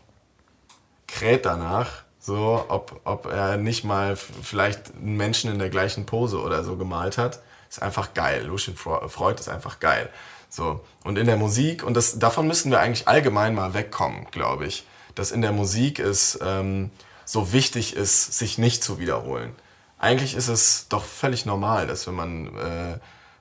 Kräht 1.06 1.46
danach, 1.46 2.01
so, 2.24 2.64
ob, 2.68 3.00
ob 3.02 3.26
er 3.26 3.56
nicht 3.56 3.82
mal 3.82 4.14
vielleicht 4.16 4.94
einen 4.94 5.16
Menschen 5.16 5.50
in 5.50 5.58
der 5.58 5.70
gleichen 5.70 6.06
Pose 6.06 6.40
oder 6.40 6.62
so 6.62 6.76
gemalt 6.76 7.18
hat. 7.18 7.40
Ist 7.68 7.82
einfach 7.82 8.14
geil. 8.14 8.44
Lucian 8.44 8.76
Freud 8.76 9.40
ist 9.40 9.48
einfach 9.48 9.80
geil. 9.80 10.08
So. 10.48 10.84
Und 11.02 11.18
in 11.18 11.26
der 11.26 11.36
Musik, 11.36 11.82
und 11.82 11.94
das, 11.94 12.20
davon 12.20 12.46
müssen 12.46 12.70
wir 12.70 12.78
eigentlich 12.78 13.08
allgemein 13.08 13.56
mal 13.56 13.74
wegkommen, 13.74 14.28
glaube 14.30 14.66
ich, 14.66 14.86
dass 15.16 15.32
in 15.32 15.42
der 15.42 15.50
Musik 15.50 15.98
es 15.98 16.38
ähm, 16.40 16.90
so 17.24 17.52
wichtig 17.52 17.96
ist, 17.96 18.38
sich 18.38 18.56
nicht 18.56 18.84
zu 18.84 19.00
wiederholen. 19.00 19.56
Eigentlich 19.98 20.36
ist 20.36 20.48
es 20.48 20.86
doch 20.88 21.04
völlig 21.04 21.44
normal, 21.44 21.88
dass 21.88 22.06
wenn 22.06 22.14
man 22.14 22.46
äh, 22.56 22.98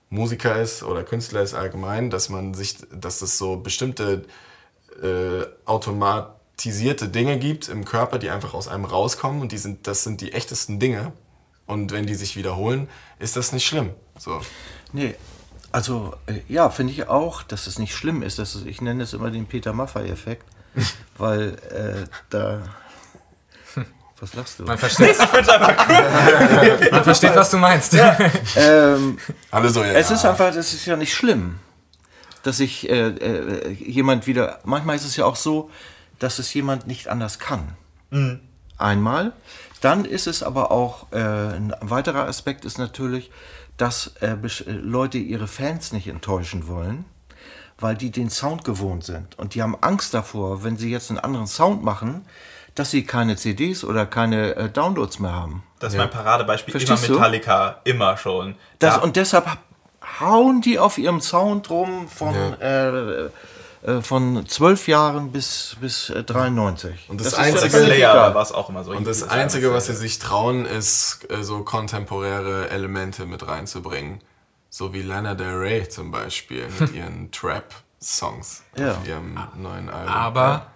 Musiker 0.09 0.59
ist 0.59 0.81
oder 0.81 1.03
Künstler 1.03 1.43
ist 1.43 1.53
allgemein, 1.53 2.09
dass 2.09 2.29
man 2.29 2.55
sich, 2.55 2.77
dass 2.91 3.21
es 3.21 3.37
so 3.37 3.57
bestimmte 3.57 4.25
äh, 5.03 5.45
automatisierte 6.61 7.07
Dinge 7.07 7.37
gibt 7.39 7.69
im 7.69 7.85
Körper, 7.85 8.19
die 8.19 8.29
einfach 8.29 8.53
aus 8.53 8.67
einem 8.67 8.85
rauskommen 8.85 9.41
und 9.41 9.51
die 9.51 9.57
sind, 9.57 9.87
das 9.87 10.03
sind 10.03 10.21
die 10.21 10.33
echtesten 10.33 10.79
Dinge. 10.79 11.13
Und 11.65 11.91
wenn 11.91 12.05
die 12.05 12.15
sich 12.15 12.35
wiederholen, 12.35 12.89
ist 13.19 13.35
das 13.37 13.51
nicht 13.53 13.65
schlimm. 13.65 13.91
So. 14.17 14.41
Nee, 14.93 15.15
also 15.71 16.13
äh, 16.27 16.41
ja, 16.49 16.69
finde 16.69 16.93
ich 16.93 17.07
auch, 17.07 17.43
dass 17.43 17.67
es 17.67 17.79
nicht 17.79 17.95
schlimm 17.95 18.23
ist. 18.23 18.39
Dass 18.39 18.55
es, 18.55 18.65
ich 18.65 18.81
nenne 18.81 19.03
es 19.03 19.13
immer 19.13 19.31
den 19.31 19.45
Peter 19.45 19.71
Maffay-Effekt, 19.73 20.45
weil 21.17 21.57
äh, 21.71 22.07
da. 22.29 22.61
Was 24.19 24.35
lachst 24.35 24.59
du? 24.59 24.65
Man 24.65 24.77
versteht, 24.77 25.17
man 26.91 27.03
versteht, 27.03 27.35
was 27.35 27.49
du 27.49 27.57
meinst. 27.57 27.97
Ähm, 28.55 29.17
Alle 29.49 29.69
so, 29.69 29.83
ja. 29.83 29.93
Es 29.93 30.11
ist 30.11 30.25
einfach, 30.25 30.53
das 30.53 30.73
ist 30.73 30.85
ja 30.85 30.95
nicht 30.95 31.13
schlimm, 31.13 31.57
dass 32.43 32.57
sich 32.57 32.87
äh, 32.87 33.07
äh, 33.07 33.71
jemand 33.71 34.27
wieder. 34.27 34.59
Manchmal 34.63 34.97
ist 34.97 35.05
es 35.05 35.15
ja 35.15 35.25
auch 35.25 35.35
so, 35.35 35.71
dass 36.21 36.39
es 36.39 36.53
jemand 36.53 36.87
nicht 36.87 37.07
anders 37.07 37.39
kann. 37.39 37.75
einmal. 38.77 39.33
Dann 39.81 40.05
ist 40.05 40.27
es 40.27 40.43
aber 40.43 40.71
auch, 40.71 41.11
äh, 41.11 41.17
ein 41.19 41.73
weiterer 41.81 42.27
Aspekt 42.27 42.65
ist 42.65 42.77
natürlich, 42.77 43.31
dass 43.77 44.07
äh, 44.21 44.33
äh, 44.33 44.71
Leute 44.71 45.17
ihre 45.17 45.47
Fans 45.47 45.91
nicht 45.93 46.07
enttäuschen 46.07 46.67
wollen, 46.67 47.05
weil 47.79 47.95
die 47.95 48.11
den 48.11 48.29
Sound 48.29 48.63
gewohnt 48.63 49.03
sind. 49.03 49.37
Und 49.39 49.55
die 49.55 49.61
haben 49.61 49.75
Angst 49.81 50.13
davor, 50.13 50.63
wenn 50.63 50.77
sie 50.77 50.91
jetzt 50.91 51.09
einen 51.09 51.19
anderen 51.19 51.47
Sound 51.47 51.83
machen, 51.83 52.25
dass 52.75 52.91
sie 52.91 53.03
keine 53.05 53.35
CDs 53.37 53.83
oder 53.83 54.05
keine 54.05 54.55
äh, 54.55 54.69
Downloads 54.69 55.19
mehr 55.19 55.33
haben. 55.33 55.63
Das 55.79 55.93
ist 55.93 55.97
mein 55.99 56.09
Paradebeispiel. 56.09 56.71
Verstehst 56.73 57.05
immer 57.05 57.07
du? 57.07 57.19
Metallica, 57.19 57.81
immer 57.85 58.17
schon. 58.17 58.55
Das, 58.79 58.95
Da- 58.95 59.01
Und 59.01 59.15
deshalb 59.15 59.47
hauen 60.19 60.61
die 60.61 60.77
auf 60.79 60.97
ihrem 60.97 61.21
Sound 61.21 61.69
rum 61.69 62.07
von, 62.07 62.35
äh, 62.35 62.89
äh, 62.89 63.29
von 64.01 64.45
12 64.47 64.87
Jahren 64.87 65.31
bis, 65.31 65.75
bis 65.81 66.09
äh, 66.11 66.23
93. 66.23 67.09
Und 67.09 67.19
das 67.19 67.27
ist 67.27 67.33
Einzige- 67.35 67.69
Slayer 67.69 68.11
egal. 68.13 68.35
war 68.35 68.41
es 68.43 68.51
auch 68.51 68.69
immer 68.69 68.83
so. 68.83 68.91
Und 68.91 69.07
das 69.07 69.23
Einzige, 69.27 69.73
was 69.73 69.87
sie 69.87 69.95
sich 69.95 70.19
trauen, 70.19 70.65
ist, 70.65 71.25
äh, 71.29 71.43
so 71.43 71.63
kontemporäre 71.63 72.69
Elemente 72.69 73.25
mit 73.25 73.47
reinzubringen. 73.47 74.19
So 74.69 74.93
wie 74.93 75.01
Lana 75.01 75.33
Del 75.35 75.55
Rey 75.55 75.89
zum 75.89 76.11
Beispiel 76.11 76.67
mit 76.79 76.91
ihren 76.95 77.31
Trap-Songs 77.31 78.63
Ja. 78.77 78.91
auf 78.91 79.07
ihrem 79.07 79.39
neuen 79.55 79.89
Album. 79.89 80.13
Aber. 80.13 80.67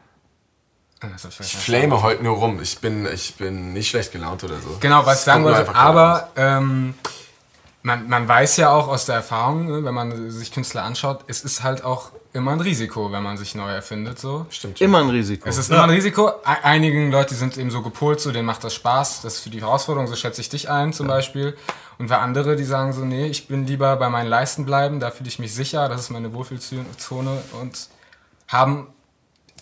Ah, 1.01 1.07
das 1.11 1.39
ich 1.39 1.55
flame 1.57 2.01
heute 2.01 2.23
nur 2.23 2.37
rum. 2.37 2.59
Ich 2.61 2.79
bin, 2.79 3.05
ich 3.05 3.35
bin 3.35 3.73
nicht 3.73 3.89
schlecht 3.89 4.11
gelaunt 4.13 4.43
oder 4.43 4.55
so. 4.59 4.77
Genau, 4.79 5.05
was 5.05 5.13
ich 5.15 5.19
Es 5.19 5.25
sagen 5.25 5.43
wollte. 5.43 5.75
Aber 5.75 6.29
ähm, 6.37 6.95
man, 7.85 8.09
man 8.09 8.27
weiß 8.27 8.57
ja 8.57 8.71
auch 8.71 8.87
aus 8.87 9.05
der 9.05 9.15
Erfahrung, 9.15 9.67
ne, 9.67 9.83
wenn 9.85 9.93
man 9.93 10.31
sich 10.31 10.51
Künstler 10.51 10.83
anschaut, 10.83 11.19
es 11.27 11.43
ist 11.43 11.61
halt 11.61 11.83
auch 11.83 12.09
immer 12.33 12.51
ein 12.51 12.59
Risiko, 12.59 13.11
wenn 13.11 13.21
man 13.21 13.37
sich 13.37 13.53
neu 13.53 13.69
erfindet. 13.69 14.17
So. 14.19 14.47
Stimmt 14.49 14.79
schon. 14.79 14.85
Immer 14.85 14.99
ein 15.01 15.09
Risiko. 15.09 15.47
Es 15.47 15.57
ist 15.57 15.69
immer 15.69 15.83
ein 15.83 15.91
Risiko. 15.91 16.29
E- 16.29 16.63
Einigen 16.63 17.11
Leute 17.11 17.35
sind 17.35 17.57
eben 17.57 17.69
so 17.69 17.83
gepolt, 17.83 18.19
so 18.19 18.31
denen 18.31 18.47
macht 18.47 18.63
das 18.63 18.73
Spaß, 18.73 19.21
das 19.21 19.35
ist 19.35 19.41
für 19.41 19.51
die 19.51 19.61
Herausforderung, 19.61 20.07
so 20.07 20.15
schätze 20.15 20.41
ich 20.41 20.49
dich 20.49 20.69
ein 20.69 20.93
zum 20.93 21.05
Beispiel. 21.07 21.55
Und 21.99 22.07
für 22.07 22.17
andere, 22.17 22.55
die 22.55 22.65
sagen 22.65 22.91
so, 22.91 23.05
nee, 23.05 23.27
ich 23.27 23.47
bin 23.47 23.67
lieber 23.67 23.95
bei 23.97 24.09
meinen 24.09 24.27
Leisten 24.29 24.65
bleiben, 24.65 24.99
da 24.99 25.11
fühle 25.11 25.29
ich 25.29 25.37
mich 25.37 25.53
sicher, 25.53 25.87
das 25.87 26.01
ist 26.01 26.09
meine 26.09 26.33
Wohlfühlzone 26.33 27.37
und 27.61 27.87
haben, 28.47 28.87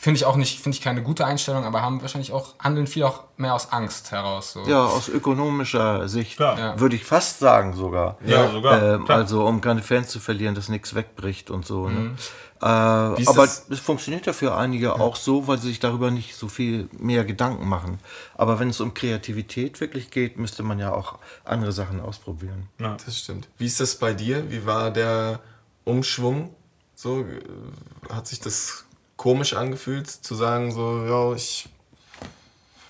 finde 0.04 0.18
ich 0.18 0.26
auch 0.26 0.36
nicht, 0.36 0.60
finde 0.60 0.76
ich 0.76 0.84
keine 0.84 1.02
gute 1.02 1.26
Einstellung, 1.26 1.64
aber 1.64 1.82
haben 1.82 2.02
wahrscheinlich 2.02 2.34
auch, 2.34 2.56
handeln 2.60 2.88
viel 2.88 3.04
auch 3.04 3.24
mehr 3.38 3.54
aus 3.54 3.72
Angst 3.72 4.12
heraus. 4.12 4.52
So. 4.52 4.66
Ja, 4.68 4.84
aus 4.84 5.08
ökonomischer 5.08 6.10
Sicht. 6.10 6.42
Ja. 6.42 6.78
würde 6.78 6.98
ich 6.98 7.06
fast 7.06 7.40
sagen 7.40 7.74
sogar. 7.74 8.18
Ja, 8.26 8.52
sogar. 8.52 8.96
Ähm, 8.96 9.06
also 9.08 9.48
um 9.48 9.62
keine 9.62 9.82
Fans 9.82 10.10
zu 10.10 10.20
verlieren, 10.20 10.56
dass 10.56 10.68
nichts 10.68 10.94
wegbricht 10.94 11.50
und 11.50 11.66
so. 11.66 11.88
Mhm. 11.88 11.94
Ne? 11.94 13.18
Äh, 13.18 13.22
ist 13.22 13.30
aber 13.30 13.46
es 13.46 13.80
funktioniert 13.80 14.26
ja 14.26 14.34
für 14.34 14.58
einige 14.58 15.00
auch 15.00 15.16
so, 15.16 15.48
weil 15.48 15.58
sie 15.60 15.70
sich 15.70 15.80
darüber 15.80 16.12
nicht 16.12 16.36
so 16.36 16.50
viel 16.50 16.90
mehr 16.92 17.24
Gedanken 17.24 17.70
machen. 17.70 18.00
Aber 18.36 18.60
wenn 18.60 18.72
es 18.72 18.82
um 18.82 18.94
Kreativität 18.94 19.80
wirklich 19.80 20.12
geht, 20.12 20.38
müsste 20.38 20.64
man 20.64 20.80
ja 20.80 20.92
auch 20.92 21.18
andere 21.46 21.72
Sachen 21.72 22.02
ausprobieren. 22.02 22.68
Das 22.78 23.20
stimmt. 23.20 23.48
Wie 23.58 23.68
ist 23.68 23.80
das 23.80 23.96
bei 23.96 24.14
dir? 24.14 24.52
Wie 24.52 24.66
war 24.66 24.92
der 24.92 25.40
Umschwung? 25.86 26.54
So, 26.94 27.22
äh, 27.22 28.14
hat 28.14 28.28
sich 28.28 28.42
das 28.42 28.83
komisch 29.24 29.54
angefühlt, 29.54 30.10
zu 30.10 30.36
sagen, 30.36 30.74
so, 30.74 31.06
ja, 31.06 31.34
ich. 31.34 31.70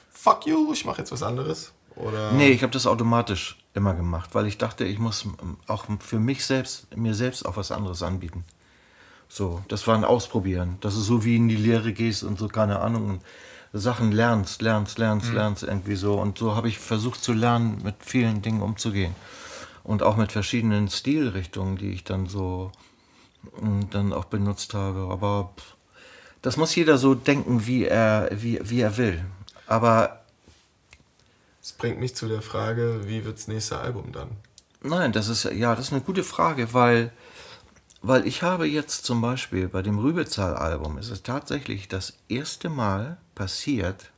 Fuck 0.09 0.47
you, 0.47 0.73
ich 0.73 0.83
mache 0.83 0.97
jetzt 0.97 1.11
was 1.11 1.21
anderes? 1.21 1.73
Oder? 1.95 2.31
Nee, 2.31 2.49
ich 2.49 2.63
habe 2.63 2.73
das 2.73 2.87
automatisch 2.87 3.59
immer 3.75 3.93
gemacht, 3.93 4.31
weil 4.33 4.47
ich 4.47 4.57
dachte, 4.57 4.83
ich 4.83 4.97
muss 4.97 5.25
ähm, 5.25 5.57
auch 5.67 5.85
für 5.99 6.17
mich 6.17 6.43
selbst, 6.43 6.97
mir 6.97 7.13
selbst 7.13 7.45
auch 7.45 7.55
was 7.55 7.71
anderes 7.71 8.01
anbieten. 8.01 8.45
So, 9.29 9.61
das 9.67 9.85
war 9.85 9.95
ein 9.95 10.03
Ausprobieren. 10.03 10.77
Das 10.81 10.95
ist 10.95 11.05
so 11.05 11.23
wie 11.23 11.35
in 11.35 11.49
die 11.49 11.55
Lehre 11.55 11.93
gehst 11.93 12.23
und 12.23 12.39
so, 12.39 12.47
keine 12.47 12.79
Ahnung, 12.79 13.09
und 13.09 13.21
Sachen 13.71 14.11
lernst, 14.11 14.63
lernst, 14.63 14.97
lernst, 14.97 15.31
lernst 15.33 15.61
irgendwie 15.61 15.95
so. 15.95 16.15
Und 16.15 16.39
so 16.39 16.55
habe 16.55 16.67
ich 16.67 16.79
versucht 16.79 17.23
zu 17.23 17.33
lernen, 17.33 17.79
mit 17.83 17.95
vielen 17.99 18.41
Dingen 18.41 18.63
umzugehen. 18.63 19.13
Und 19.83 20.01
auch 20.01 20.17
mit 20.17 20.31
verschiedenen 20.31 20.87
Stilrichtungen, 20.87 21.77
die 21.77 21.91
ich 21.91 22.03
dann 22.03 22.25
so 22.25 22.71
mm, 23.61 23.81
dann 23.91 24.13
auch 24.13 24.25
benutzt 24.25 24.73
habe. 24.73 25.11
Aber 25.11 25.53
das 26.43 26.57
muss 26.57 26.75
jeder 26.75 26.97
so 26.99 27.15
denken, 27.15 27.65
wie 27.65 27.85
er, 27.85 28.29
wie, 28.31 28.59
wie 28.61 28.81
er 28.81 28.97
will. 28.97 29.25
Aber 29.65 30.23
Das 31.61 31.71
bringt 31.71 31.99
mich 31.99 32.15
zu 32.15 32.27
der 32.27 32.41
Frage, 32.41 33.07
wie 33.07 33.25
wird's 33.25 33.47
nächste 33.47 33.79
Album 33.79 34.11
dann? 34.11 34.29
Nein, 34.81 35.13
das 35.13 35.29
ist 35.29 35.45
ja, 35.45 35.73
das 35.73 35.87
ist 35.87 35.93
eine 35.93 36.01
gute 36.01 36.23
Frage, 36.23 36.73
weil, 36.73 37.13
weil 38.01 38.27
ich 38.27 38.43
habe 38.43 38.67
jetzt 38.67 39.05
zum 39.05 39.21
Beispiel 39.21 39.69
bei 39.69 39.81
dem 39.81 39.97
Rübezahl-Album 39.97 40.97
ist 40.97 41.09
es 41.09 41.23
tatsächlich 41.23 41.87
das 41.87 42.13
erste 42.27 42.67
Mal 42.69 43.17
passiert, 43.33 44.11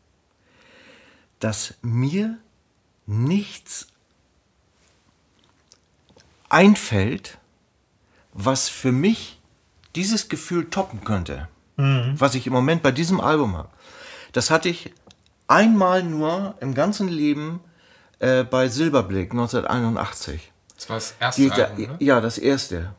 dass 1.39 1.75
mir 1.83 2.39
nichts 3.05 3.87
einfällt, 6.49 7.37
was 8.33 8.67
für 8.67 8.91
mich 8.91 9.39
dieses 9.93 10.27
Gefühl 10.27 10.71
toppen 10.71 11.03
könnte, 11.03 11.47
was 11.77 12.35
ich 12.35 12.47
im 12.47 12.53
Moment 12.53 12.83
bei 12.83 12.91
diesem 12.91 13.19
Album 13.19 13.57
habe. 13.57 13.69
Das 14.31 14.49
hatte 14.49 14.69
ich 14.69 14.93
einmal 15.47 16.03
nur 16.03 16.55
im 16.59 16.73
ganzen 16.73 17.07
Leben 17.07 17.59
äh, 18.19 18.43
bei 18.43 18.69
Silberblick 18.69 19.31
1981. 19.31 20.51
Das 20.75 20.89
war 20.89 20.95
das 20.97 21.15
erste 21.19 21.41
Die, 21.41 21.49
da, 21.49 21.55
Album, 21.65 21.85
ne? 21.85 21.97
ja, 21.99 22.21
das 22.21 22.37
erste. 22.37 22.93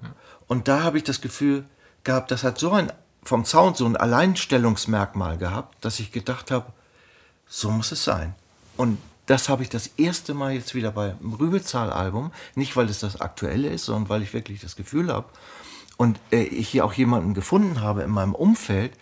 Und 0.47 0.69
da 0.69 0.83
habe 0.83 0.99
ich 0.99 1.05
das 1.05 1.21
Gefühl 1.21 1.65
gehabt, 2.05 2.31
das 2.31 2.45
hat 2.45 2.59
so 2.59 2.73
ein, 2.73 2.93
vom 3.23 3.45
Sound 3.45 3.77
so 3.77 3.87
ein 3.87 3.97
Alleinstellungsmerkmal 3.97 5.39
gehabt, 5.39 5.85
dass 5.85 5.99
ich 6.01 6.13
gedacht 6.13 6.51
habe, 6.51 6.73
so 7.47 7.71
muss 7.71 7.93
es 7.93 8.05
sein. 8.05 8.35
Und 8.77 8.99
das 9.27 9.49
habe 9.49 9.63
ich 9.63 9.69
das 9.69 9.89
erste 9.97 10.35
Mal 10.35 10.53
jetzt 10.53 10.75
wieder 10.75 10.93
beim 10.93 11.17
Rübezahl-Album, 11.39 12.33
nicht 12.55 12.77
weil 12.77 12.89
es 12.89 13.01
das 13.01 13.21
aktuelle 13.21 13.69
ist, 13.69 13.87
sondern 13.87 14.09
weil 14.09 14.23
ich 14.23 14.33
wirklich 14.33 14.61
das 14.61 14.77
Gefühl 14.77 15.13
habe 15.13 15.27
und 15.97 16.21
äh, 16.31 16.43
ich 16.43 16.69
hier 16.69 16.85
auch 16.85 16.93
jemanden 16.93 17.35
gefunden 17.35 17.81
habe 17.81 18.03
in 18.03 18.11
meinem 18.11 18.35
Umfeld, 18.35 18.93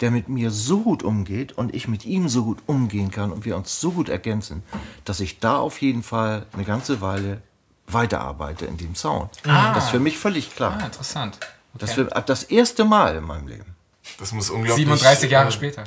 der 0.00 0.10
mit 0.10 0.28
mir 0.28 0.50
so 0.50 0.80
gut 0.80 1.02
umgeht 1.02 1.52
und 1.52 1.74
ich 1.74 1.88
mit 1.88 2.04
ihm 2.04 2.28
so 2.28 2.44
gut 2.44 2.58
umgehen 2.66 3.10
kann 3.10 3.32
und 3.32 3.44
wir 3.44 3.56
uns 3.56 3.80
so 3.80 3.92
gut 3.92 4.08
ergänzen, 4.08 4.62
dass 5.04 5.20
ich 5.20 5.38
da 5.38 5.58
auf 5.58 5.80
jeden 5.80 6.02
Fall 6.02 6.46
eine 6.52 6.64
ganze 6.64 7.00
Weile 7.00 7.42
weiterarbeite 7.86 8.66
in 8.66 8.76
dem 8.76 8.94
Sound. 8.94 9.30
Das 9.44 9.84
ist 9.84 9.90
für 9.90 10.00
mich 10.00 10.18
völlig 10.18 10.54
klar. 10.54 10.78
Ah, 10.80 10.86
interessant. 10.86 11.38
Das 11.74 11.96
wird 11.96 12.12
das 12.28 12.44
erste 12.44 12.84
Mal 12.84 13.16
in 13.16 13.24
meinem 13.24 13.48
Leben. 13.48 13.74
Das 14.18 14.32
muss 14.32 14.50
unglaublich. 14.50 14.86
37 14.86 15.30
Jahre 15.30 15.48
äh, 15.48 15.52
später. 15.52 15.84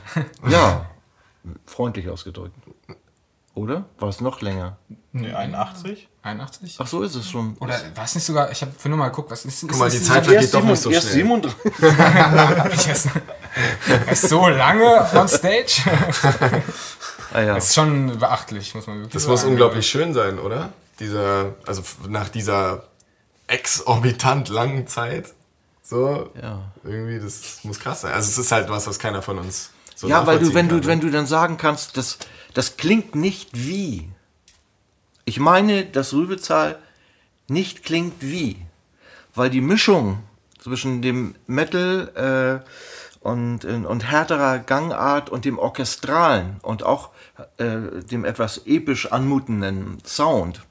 Ja, 0.47 0.89
freundlich 1.65 2.09
ausgedrückt. 2.09 2.55
Oder? 3.58 3.86
War 3.97 4.10
es 4.10 4.22
noch 4.22 4.41
länger? 4.41 4.78
Nee, 5.14 5.34
81? 5.34 6.08
81? 6.22 6.76
Ach 6.80 6.86
so 6.86 7.01
ist 7.01 7.16
es 7.16 7.28
schon. 7.30 7.58
Oder 7.60 7.74
war 7.95 8.03
es 8.05 8.14
nicht 8.14 8.24
sogar, 8.24 8.51
ich 8.51 8.62
habe 8.62 8.72
für 8.78 8.88
nur 8.88 8.99
mal 8.99 9.10
geguckt, 9.10 9.32
was 9.32 9.45
ist, 9.45 9.64
ist 9.64 9.70
Guck 9.70 9.80
mal, 9.80 9.88
ist- 9.88 9.97
die 9.99 10.03
Zeit 10.03 10.26
vergeht 10.26 10.53
doch 10.53 10.64
nicht 10.64 10.80
so 10.80 10.91
erst 10.91 11.08
schnell. 11.10 11.24
37. 11.26 11.55
hab 11.97 12.74
ich 12.74 12.88
erst, 12.88 13.08
erst 14.08 14.30
so 14.30 14.47
lange 14.47 15.08
on 15.16 15.28
stage? 15.28 15.82
Ah, 17.34 17.41
ja. 17.41 17.55
Das 17.55 17.66
ist 17.70 17.76
schon 17.76 18.20
beachtlich, 18.20 18.74
muss 18.76 18.86
man 18.88 18.97
wirklich 18.97 19.14
Das 19.14 19.24
sagen. 19.24 19.32
muss 19.34 19.43
unglaublich 19.43 19.88
schön 19.89 20.14
sein, 20.14 20.38
oder? 20.39 20.70
Dieser, 20.99 21.55
also 21.66 21.82
nach 22.08 22.30
dieser 22.30 22.84
exorbitant 23.47 24.49
langen 24.49 24.88
Zeit. 24.88 25.34
So, 25.84 26.30
Ja. 26.41 26.60
irgendwie, 26.84 27.20
das 27.20 27.60
muss 27.64 27.80
krass 27.80 28.01
sein. 28.01 28.14
Also 28.14 28.30
es 28.30 28.38
ist 28.38 28.51
halt 28.51 28.70
was, 28.70 28.88
was 28.88 28.99
keiner 28.99 29.22
von 29.22 29.39
uns 29.39 29.72
so 29.95 30.08
Ja, 30.08 30.28
weil 30.28 30.38
du, 30.39 30.53
wenn 30.53 30.68
du, 30.70 30.76
kann, 30.76 30.82
ne? 30.82 30.88
wenn 30.88 30.99
du 30.99 31.10
dann 31.10 31.26
sagen 31.26 31.58
kannst, 31.58 31.97
das, 31.97 32.18
das 32.58 32.76
klingt 32.76 33.14
nicht 33.14 33.49
wie. 33.53 34.10
Ich 35.26 35.39
meine, 35.39 35.86
dass 35.86 36.14
Rübezahl 36.14 36.80
nicht 37.47 37.84
klingt 37.84 38.16
wie. 38.22 38.58
Weil 39.36 39.51
die 39.51 39.62
Mischung 39.62 40.24
zwischen 40.58 41.03
dem 41.03 41.36
Metal 41.45 42.64
äh, 42.66 43.28
und, 43.28 43.64
und 43.64 44.10
härterer 44.10 44.58
Gangart 44.58 45.30
und 45.30 45.45
dem 45.45 45.60
orchestralen 45.60 46.58
und 46.64 46.82
auch 46.82 47.12
äh, 47.58 48.01
dem 48.10 48.26
etwas 48.26 48.66
episch 48.66 49.12
anmutenden 49.12 49.99
Sound, 50.03 50.62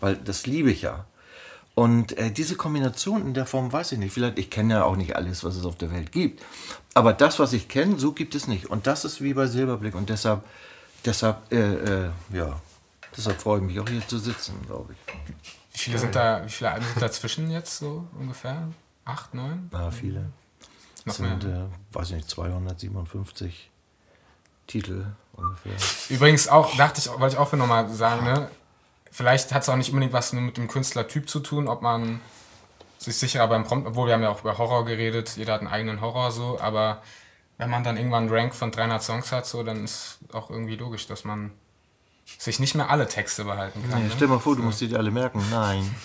weil 0.00 0.16
das 0.16 0.46
liebe 0.46 0.72
ich 0.72 0.82
ja. 0.82 1.04
Und 1.76 2.18
äh, 2.18 2.32
diese 2.32 2.56
Kombination 2.56 3.24
in 3.24 3.34
der 3.34 3.46
Form 3.46 3.72
weiß 3.72 3.92
ich 3.92 3.98
nicht. 4.00 4.12
Vielleicht, 4.12 4.40
ich 4.40 4.50
kenne 4.50 4.74
ja 4.74 4.84
auch 4.84 4.96
nicht 4.96 5.14
alles, 5.14 5.44
was 5.44 5.54
es 5.54 5.64
auf 5.64 5.76
der 5.76 5.92
Welt 5.92 6.10
gibt. 6.10 6.42
Aber 6.94 7.12
das, 7.12 7.38
was 7.38 7.52
ich 7.52 7.68
kenne, 7.68 8.00
so 8.00 8.10
gibt 8.10 8.34
es 8.34 8.48
nicht. 8.48 8.66
Und 8.66 8.88
das 8.88 9.04
ist 9.04 9.22
wie 9.22 9.34
bei 9.34 9.46
Silberblick. 9.46 9.94
Und 9.94 10.10
deshalb, 10.10 10.42
deshalb, 11.04 11.52
äh, 11.52 11.56
äh, 12.06 12.10
ja, 12.32 12.60
deshalb 13.16 13.40
freue 13.40 13.60
ich 13.60 13.64
mich 13.66 13.80
auch 13.80 13.88
hier 13.88 14.06
zu 14.06 14.18
sitzen, 14.18 14.54
glaube 14.66 14.92
ich. 14.94 15.14
Wie 15.72 15.78
viele 15.78 15.98
sind 15.98 16.14
da, 16.14 16.44
wie 16.44 16.50
viele 16.50 16.70
Alben 16.70 16.86
sind 16.86 17.00
dazwischen 17.02 17.50
jetzt 17.50 17.78
so 17.78 18.06
ungefähr? 18.18 18.68
Acht, 19.04 19.34
neun? 19.34 19.68
Na, 19.72 19.90
viele. 19.90 20.20
Noch 20.20 20.26
Das 21.04 21.16
sind, 21.16 21.44
mehr. 21.44 21.68
äh, 21.92 21.94
weiß 21.94 22.10
nicht, 22.10 22.28
257 22.28 23.70
Titel 24.66 25.06
ungefähr. 25.32 25.72
Übrigens 26.08 26.48
auch, 26.48 26.76
dachte 26.76 27.00
ich, 27.00 27.08
wollte 27.08 27.34
ich 27.34 27.38
auch 27.38 27.52
nochmal 27.52 27.88
sagen, 27.90 28.24
ne? 28.24 28.48
Vielleicht 29.10 29.52
hat 29.52 29.62
es 29.62 29.68
auch 29.68 29.76
nicht 29.76 29.90
unbedingt 29.90 30.12
was 30.12 30.32
nur 30.32 30.42
mit 30.42 30.56
dem 30.56 30.68
Künstlertyp 30.68 31.28
zu 31.28 31.40
tun, 31.40 31.68
ob 31.68 31.82
man 31.82 32.20
sich 32.98 33.16
sicherer 33.16 33.48
beim 33.48 33.64
Prompt, 33.64 33.86
obwohl 33.86 34.06
wir 34.06 34.14
haben 34.14 34.22
ja 34.22 34.30
auch 34.30 34.40
über 34.40 34.56
Horror 34.56 34.84
geredet, 34.84 35.36
jeder 35.36 35.54
hat 35.54 35.60
einen 35.60 35.68
eigenen 35.70 36.00
Horror 36.00 36.30
so, 36.30 36.58
aber 36.60 37.02
wenn 37.58 37.70
man 37.70 37.84
dann 37.84 37.96
irgendwann 37.96 38.24
einen 38.24 38.32
Rank 38.34 38.54
von 38.54 38.70
300 38.72 39.02
Songs 39.02 39.30
hat, 39.32 39.46
so, 39.46 39.62
dann 39.62 39.84
ist 39.84 40.18
auch 40.32 40.50
irgendwie 40.50 40.76
logisch, 40.76 41.06
dass 41.06 41.24
man 41.24 41.52
sich 42.38 42.60
nicht 42.60 42.74
mehr 42.74 42.88
alle 42.88 43.06
Texte 43.08 43.44
behalten 43.44 43.82
kann. 43.90 44.00
Nee, 44.00 44.08
ne? 44.08 44.12
stell 44.16 44.28
mal 44.28 44.38
vor, 44.38 44.56
du 44.56 44.62
musst 44.62 44.80
dir 44.80 44.88
die 44.88 44.96
alle 44.96 45.10
merken. 45.10 45.42
Nein. 45.50 45.94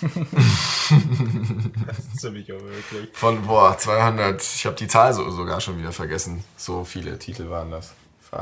Das 1.86 1.98
ist 1.98 2.20
ziemlich 2.20 2.50
unmöglich. 2.50 3.10
Von, 3.12 3.42
boah, 3.42 3.76
200, 3.76 4.40
ich 4.42 4.64
habe 4.66 4.76
die 4.76 4.86
Zahl 4.88 5.12
so, 5.12 5.30
sogar 5.30 5.60
schon 5.60 5.78
wieder 5.78 5.92
vergessen. 5.92 6.42
So 6.56 6.84
viele 6.84 7.18
Titel 7.18 7.50
waren 7.50 7.70
das. 7.70 7.92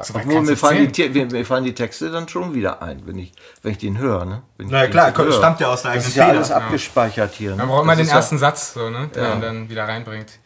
So 0.03 0.15
Obwohl, 0.15 0.43
mir 0.43 0.57
fallen, 0.57 0.91
die, 0.91 1.09
mir, 1.09 1.45
fallen 1.47 1.65
die 1.65 1.75
Texte 1.75 2.11
dann 2.11 2.29
schon 2.29 2.55
wieder 2.55 2.83
ein, 2.83 3.07
wenn 3.07 3.19
ich, 3.19 3.33
wenn 3.63 3.73
ich 3.73 3.79
den 3.79 3.99
höre. 3.99 4.25
Ne? 4.25 4.43
Wenn 4.57 4.67
ich 4.67 4.73
Na 4.73 4.87
klar, 4.89 5.17
höre. 5.17 5.33
stammt 5.33 5.61
ja 5.61 5.69
aus 5.69 5.83
der 5.83 5.95
Das 5.95 6.05
eigenen 6.05 6.09
ist 6.11 6.17
ja 6.17 6.27
alles 6.29 6.51
abgespeichert 6.51 7.35
hier. 7.35 7.51
Ne? 7.51 7.57
Man 7.59 7.69
braucht 7.69 7.83
immer 7.85 7.93
Das 7.93 7.99
den 7.99 8.05
ist 8.07 8.11
ja- 8.11 8.17
ersten 8.17 8.39
Satz, 8.39 8.75
so, 8.75 8.91
ne? 8.91 9.09
der 9.15 9.23
Ja. 9.23 9.29
man 9.31 9.41
dann 9.43 9.69
wieder 9.69 9.87
reinbringt. 9.87 10.39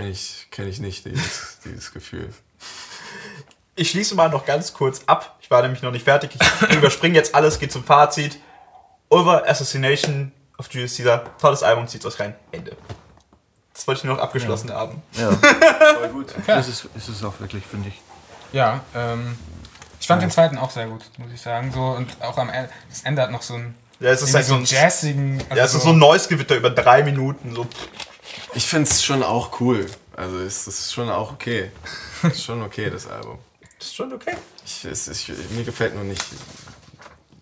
Kenne 0.00 0.12
ich, 0.12 0.46
kenn 0.50 0.66
ich 0.66 0.80
nicht, 0.80 1.04
dieses, 1.04 1.58
dieses 1.64 1.92
Gefühl. 1.92 2.32
Ich 3.76 3.90
schließe 3.90 4.14
mal 4.14 4.30
noch 4.30 4.46
ganz 4.46 4.72
kurz 4.72 5.02
ab. 5.04 5.36
Ich 5.42 5.50
war 5.50 5.60
nämlich 5.60 5.82
noch 5.82 5.90
nicht 5.90 6.04
fertig. 6.04 6.30
Ich 6.70 6.74
überspringe 6.76 7.16
jetzt 7.16 7.34
alles, 7.34 7.58
gehe 7.58 7.68
zum 7.68 7.84
Fazit. 7.84 8.38
Over 9.10 9.46
Assassination 9.46 10.32
of 10.56 10.72
Julius 10.72 10.96
Caesar. 10.96 11.36
Tolles 11.36 11.62
Album, 11.62 11.86
zieht's 11.86 12.06
euch 12.06 12.18
rein. 12.18 12.34
Ende. 12.50 12.78
Das 13.74 13.86
wollte 13.86 13.98
ich 13.98 14.04
nur 14.04 14.16
noch 14.16 14.22
abgeschlossen 14.22 14.72
haben. 14.72 15.02
Ja. 15.12 15.32
Voll 15.98 16.08
gut. 16.08 16.34
Das 16.46 16.66
ist, 16.66 16.88
ist 16.96 17.08
es 17.08 17.22
auch 17.22 17.38
wirklich, 17.38 17.66
finde 17.66 17.90
ich. 17.90 18.00
Ja, 18.54 18.80
ähm, 18.94 19.36
ich 20.00 20.06
fand 20.06 20.22
den 20.22 20.30
zweiten 20.30 20.56
auch 20.56 20.70
sehr 20.70 20.86
gut, 20.86 21.04
muss 21.18 21.30
ich 21.30 21.42
sagen. 21.42 21.72
So, 21.72 21.82
und 21.82 22.10
auch 22.22 22.38
am 22.38 22.48
Ende, 22.48 22.70
das 22.88 23.02
Ende 23.02 23.20
hat 23.20 23.30
noch 23.30 23.42
so 23.42 23.52
einen, 23.52 23.74
Ja, 23.98 24.08
es 24.08 24.22
ist 24.22 24.34
halt 24.34 24.46
so 24.46 24.54
ein, 24.54 24.64
jazzigen. 24.64 25.42
Also 25.50 25.56
ja, 25.56 25.64
es 25.64 25.74
ist 25.74 25.82
so 25.82 25.90
ein 25.90 25.98
Noise-Gewitter 25.98 26.56
über 26.56 26.70
drei 26.70 27.02
Minuten. 27.02 27.54
So. 27.54 27.66
Ich 28.54 28.66
finde 28.66 28.90
es 28.90 29.02
schon 29.04 29.22
auch 29.22 29.60
cool. 29.60 29.86
Also 30.16 30.38
es 30.40 30.66
ist 30.66 30.92
schon 30.92 31.08
auch 31.08 31.32
okay. 31.32 31.70
Ist 32.22 32.44
schon 32.44 32.62
okay, 32.62 32.90
das 32.90 33.06
Album. 33.06 33.38
Das 33.78 33.88
ist 33.88 33.94
schon 33.96 34.12
okay. 34.12 34.36
Ich, 34.64 34.84
es, 34.84 35.08
ich, 35.08 35.32
mir 35.50 35.64
gefällt 35.64 35.94
nur 35.94 36.04
nicht, 36.04 36.22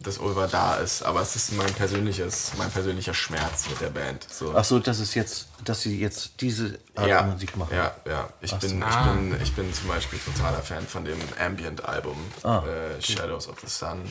dass 0.01 0.19
Ulver 0.19 0.47
da 0.47 0.77
ist, 0.77 1.03
aber 1.03 1.21
es 1.23 1.35
ist 1.35 1.53
mein 1.55 1.73
persönliches, 1.75 2.53
mein 2.57 2.71
persönlicher 2.71 3.13
Schmerz 3.15 3.69
mit 3.69 3.81
der 3.81 3.91
Band. 3.91 4.25
So. 4.31 4.55
Ach 4.55 4.65
so, 4.65 4.79
das 4.79 5.01
ist 5.01 5.15
jetzt, 5.15 5.49
dass 5.65 5.83
sie 5.83 5.99
jetzt 5.99 6.33
diese 6.41 6.79
Art 6.95 7.09
ja, 7.09 7.23
Musik 7.23 7.57
machen. 7.57 7.75
Ja, 7.75 7.97
ja. 8.07 8.29
Ich, 8.41 8.53
Ach 8.55 8.61
so. 8.61 8.69
bin, 8.69 8.79
ich, 8.79 8.85
Ah. 8.85 9.13
bin, 9.13 9.43
ich 9.43 9.53
bin 9.55 9.75
zum 9.75 9.89
Beispiel 9.89 10.19
totaler 10.21 10.63
Fan 10.63 10.87
von 10.87 11.05
dem 11.05 11.19
Ambient-Album 11.45 12.17
Ah, 12.45 12.63
äh, 12.65 13.03
Shadows 13.03 13.49
of 13.49 13.59
the 13.61 13.67
Sun, 13.67 14.03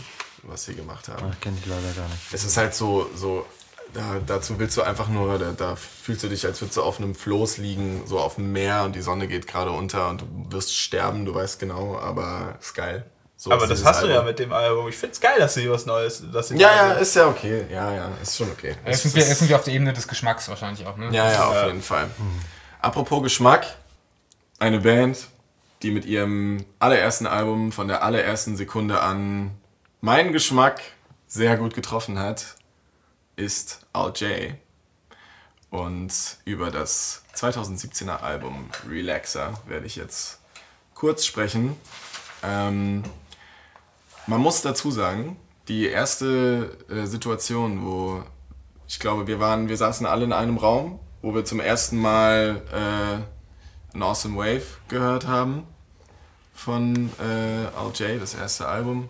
was 0.43 0.65
sie 0.65 0.75
gemacht 0.75 1.07
haben. 1.07 1.31
Kenne 1.39 1.57
ich 1.61 1.65
leider 1.65 1.93
gar 1.93 2.09
nicht. 2.09 2.21
Es 2.33 2.43
ist 2.43 2.57
halt 2.57 2.75
so, 2.75 3.09
so 3.15 3.45
da, 3.93 4.17
dazu 4.25 4.59
willst 4.59 4.75
du 4.77 4.81
einfach 4.81 5.07
nur, 5.07 5.37
da, 5.39 5.51
da 5.51 5.75
fühlst 5.75 6.23
du 6.23 6.27
dich, 6.27 6.45
als 6.45 6.61
würdest 6.61 6.77
du 6.77 6.83
auf 6.83 6.99
einem 6.99 7.15
Floß 7.15 7.57
liegen, 7.57 8.03
so 8.05 8.19
auf 8.19 8.35
dem 8.35 8.51
Meer 8.51 8.83
und 8.83 8.95
die 8.95 9.01
Sonne 9.01 9.27
geht 9.27 9.47
gerade 9.47 9.71
unter 9.71 10.09
und 10.09 10.21
du 10.21 10.27
wirst 10.49 10.75
sterben, 10.75 11.25
du 11.25 11.33
weißt 11.33 11.59
genau, 11.59 11.97
aber 11.97 12.55
ist 12.59 12.73
geil. 12.73 13.05
So 13.39 13.51
Aber 13.51 13.63
ist 13.63 13.69
das 13.69 13.85
hast 13.85 14.01
du 14.01 14.07
ja 14.07 14.13
Album. 14.13 14.25
mit 14.27 14.39
dem 14.39 14.51
Album. 14.51 14.87
Ich 14.89 14.97
find's 14.97 15.21
geil, 15.21 15.35
dass 15.37 15.53
sie 15.53 15.69
was 15.69 15.85
Neues. 15.85 16.23
Dass 16.33 16.47
sie 16.47 16.55
Ja, 16.57 16.75
ja, 16.75 16.91
ist 16.93 17.15
ja 17.15 17.27
okay. 17.27 17.65
Ja, 17.71 17.93
ja, 17.93 18.09
ist 18.19 18.35
schon 18.35 18.49
okay. 18.49 18.75
Es 18.83 19.05
ist- 19.05 19.13
sind 19.13 19.47
wir 19.47 19.55
auf 19.55 19.63
der 19.63 19.75
Ebene 19.75 19.93
des 19.93 20.07
Geschmacks 20.07 20.49
wahrscheinlich 20.49 20.87
auch, 20.87 20.97
ne? 20.97 21.09
Ja, 21.11 21.31
ja, 21.31 21.45
auf 21.47 21.65
jeden 21.67 21.83
Fall. 21.83 22.09
Apropos 22.81 23.21
Geschmack, 23.21 23.67
eine 24.57 24.79
Band, 24.79 25.27
die 25.83 25.91
mit 25.91 26.05
ihrem 26.05 26.65
allerersten 26.79 27.27
Album 27.27 27.71
von 27.71 27.87
der 27.87 28.01
allerersten 28.03 28.57
Sekunde 28.57 29.01
an 29.01 29.51
meinen 30.01 30.31
Geschmack 30.33 30.81
sehr 31.27 31.57
gut 31.57 31.75
getroffen 31.75 32.17
hat, 32.17 32.55
ist 33.37 33.85
Al 33.93 34.11
J. 34.15 34.55
Und 35.69 36.11
über 36.43 36.71
das 36.71 37.23
2017er 37.35 38.17
Album 38.17 38.69
Relaxer 38.89 39.53
werde 39.67 39.85
ich 39.85 39.95
jetzt 39.95 40.39
kurz 40.93 41.25
sprechen. 41.25 41.77
Ähm, 42.43 43.03
man 44.25 44.41
muss 44.41 44.61
dazu 44.61 44.91
sagen, 44.91 45.37
die 45.67 45.87
erste 45.87 46.77
äh, 46.89 47.05
Situation, 47.05 47.85
wo 47.85 48.23
ich 48.87 48.99
glaube, 48.99 49.27
wir 49.27 49.39
waren, 49.39 49.67
wir 49.67 49.77
saßen 49.77 50.05
alle 50.05 50.25
in 50.25 50.33
einem 50.33 50.57
Raum, 50.57 50.99
wo 51.21 51.35
wir 51.35 51.45
zum 51.45 51.59
ersten 51.59 51.97
Mal 51.99 52.61
äh, 52.71 53.95
an 53.95 54.03
Awesome 54.03 54.37
Wave 54.37 54.65
gehört 54.87 55.27
haben 55.27 55.63
von 56.53 57.11
äh, 57.19 57.67
Al 57.77 57.91
J, 57.93 58.19
das 58.21 58.33
erste 58.33 58.67
Album. 58.67 59.09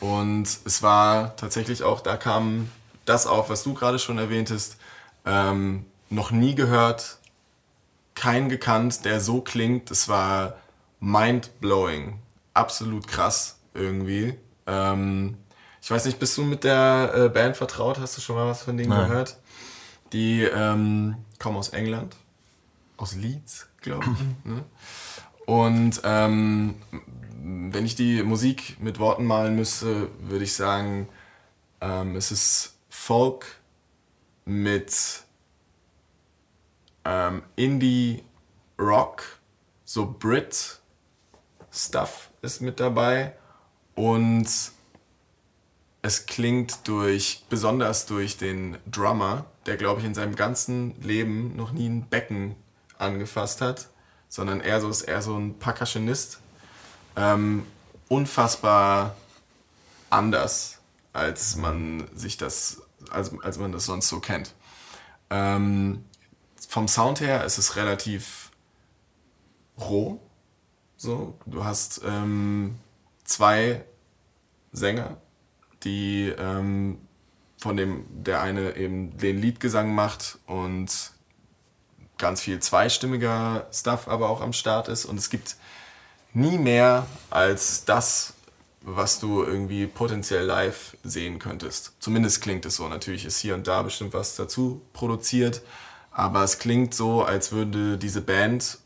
Und 0.00 0.48
es 0.64 0.82
war 0.82 1.36
tatsächlich 1.36 1.82
auch, 1.82 2.00
da 2.00 2.16
kam 2.16 2.68
das 3.04 3.26
auf, 3.26 3.50
was 3.50 3.62
du 3.62 3.74
gerade 3.74 3.98
schon 3.98 4.18
erwähntest, 4.18 4.76
ähm, 5.24 5.86
noch 6.10 6.30
nie 6.30 6.54
gehört, 6.54 7.18
kein 8.14 8.48
gekannt, 8.48 9.04
der 9.04 9.20
so 9.20 9.40
klingt. 9.40 9.90
Es 9.90 10.08
war 10.08 10.56
mind-blowing, 11.00 12.18
absolut 12.54 13.06
krass 13.06 13.58
irgendwie. 13.74 14.38
Ähm, 14.66 15.36
ich 15.82 15.90
weiß 15.90 16.06
nicht, 16.06 16.18
bist 16.18 16.38
du 16.38 16.44
mit 16.44 16.64
der 16.64 17.12
äh, 17.14 17.28
Band 17.28 17.56
vertraut? 17.56 17.98
Hast 17.98 18.16
du 18.16 18.20
schon 18.20 18.36
mal 18.36 18.46
was 18.46 18.62
von 18.62 18.76
denen 18.76 18.90
Nein. 18.90 19.08
gehört? 19.08 19.36
Die 20.12 20.42
ähm, 20.42 21.16
kommen 21.38 21.56
aus 21.56 21.70
England, 21.70 22.16
aus 22.96 23.14
Leeds, 23.14 23.68
glaube 23.80 24.04
ich. 24.04 24.44
ne? 24.50 24.64
Und 25.46 26.00
ähm, 26.04 26.76
wenn 27.42 27.84
ich 27.84 27.96
die 27.96 28.22
Musik 28.22 28.80
mit 28.80 28.98
Worten 28.98 29.26
malen 29.26 29.56
müsste, 29.56 30.08
würde 30.20 30.44
ich 30.44 30.54
sagen, 30.54 31.08
ähm, 31.82 32.16
es 32.16 32.30
ist 32.30 32.73
Folk 33.06 33.44
mit 34.46 35.24
ähm, 37.04 37.42
Indie 37.54 38.24
Rock, 38.78 39.40
so 39.84 40.06
Brit 40.18 40.80
Stuff 41.70 42.30
ist 42.40 42.62
mit 42.62 42.80
dabei 42.80 43.34
und 43.94 44.48
es 46.00 46.24
klingt 46.24 46.88
durch, 46.88 47.44
besonders 47.50 48.06
durch 48.06 48.38
den 48.38 48.78
Drummer, 48.90 49.44
der 49.66 49.76
glaube 49.76 50.00
ich 50.00 50.06
in 50.06 50.14
seinem 50.14 50.34
ganzen 50.34 50.98
Leben 51.02 51.54
noch 51.56 51.72
nie 51.72 51.90
ein 51.90 52.08
Becken 52.08 52.56
angefasst 52.96 53.60
hat, 53.60 53.88
sondern 54.30 54.62
eher 54.62 54.80
so 54.80 54.88
ist 54.88 55.02
eher 55.02 55.20
so 55.20 55.36
ein 55.36 55.58
Percussionist. 55.58 56.40
Ähm, 57.16 57.66
unfassbar 58.08 59.14
anders, 60.08 60.78
als 61.12 61.56
man 61.56 62.08
sich 62.14 62.38
das, 62.38 62.80
als, 63.10 63.32
als 63.42 63.58
man 63.58 63.72
das 63.72 63.86
sonst 63.86 64.08
so 64.08 64.20
kennt. 64.20 64.54
Ähm, 65.30 66.04
vom 66.68 66.88
Sound 66.88 67.20
her 67.20 67.44
ist 67.44 67.58
es 67.58 67.76
relativ 67.76 68.50
roh. 69.78 70.20
So, 70.96 71.38
du 71.46 71.64
hast 71.64 72.02
ähm, 72.04 72.78
zwei 73.24 73.84
Sänger, 74.72 75.16
die 75.82 76.32
ähm, 76.38 76.98
von 77.58 77.76
dem 77.76 78.04
der 78.10 78.42
eine 78.42 78.76
eben 78.76 79.16
den 79.16 79.38
Liedgesang 79.38 79.94
macht 79.94 80.38
und 80.46 81.12
ganz 82.18 82.40
viel 82.40 82.60
zweistimmiger 82.60 83.66
Stuff 83.72 84.08
aber 84.08 84.28
auch 84.28 84.40
am 84.40 84.52
Start 84.52 84.88
ist 84.88 85.04
und 85.04 85.18
es 85.18 85.30
gibt 85.30 85.56
nie 86.32 86.58
mehr 86.58 87.06
als 87.30 87.84
das, 87.84 88.33
was 88.84 89.18
du 89.18 89.42
irgendwie 89.42 89.86
potenziell 89.86 90.44
live 90.44 90.96
sehen 91.02 91.38
könntest. 91.38 91.94
Zumindest 92.00 92.42
klingt 92.42 92.66
es 92.66 92.76
so. 92.76 92.86
Natürlich 92.86 93.24
ist 93.24 93.38
hier 93.38 93.54
und 93.54 93.66
da 93.66 93.82
bestimmt 93.82 94.12
was 94.12 94.36
dazu 94.36 94.82
produziert, 94.92 95.62
aber 96.10 96.44
es 96.44 96.58
klingt 96.58 96.94
so, 96.94 97.22
als 97.22 97.50
würde 97.50 97.96
diese 97.96 98.20
Band 98.20 98.78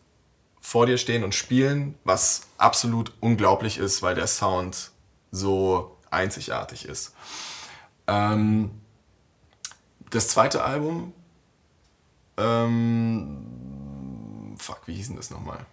vor 0.61 0.87
dir 0.87 0.99
stehen 0.99 1.25
und 1.25 1.35
spielen, 1.35 1.97
was 2.05 2.43
absolut 2.59 3.13
unglaublich 3.21 3.79
ist, 3.79 4.03
weil 4.03 4.15
der 4.15 4.29
Sound 4.29 4.93
so 5.33 5.97
einzigartig 6.11 6.85
ist. 6.85 7.15
Ähm, 8.07 8.71
das 10.11 10.29
zweite 10.29 10.63
Album, 10.63 11.13
ähm, 12.37 13.45
fuck, 14.59 14.83
wie 14.87 14.95
hieß 14.95 15.09
denn 15.09 15.17
das 15.17 15.31
nochmal? 15.31 15.67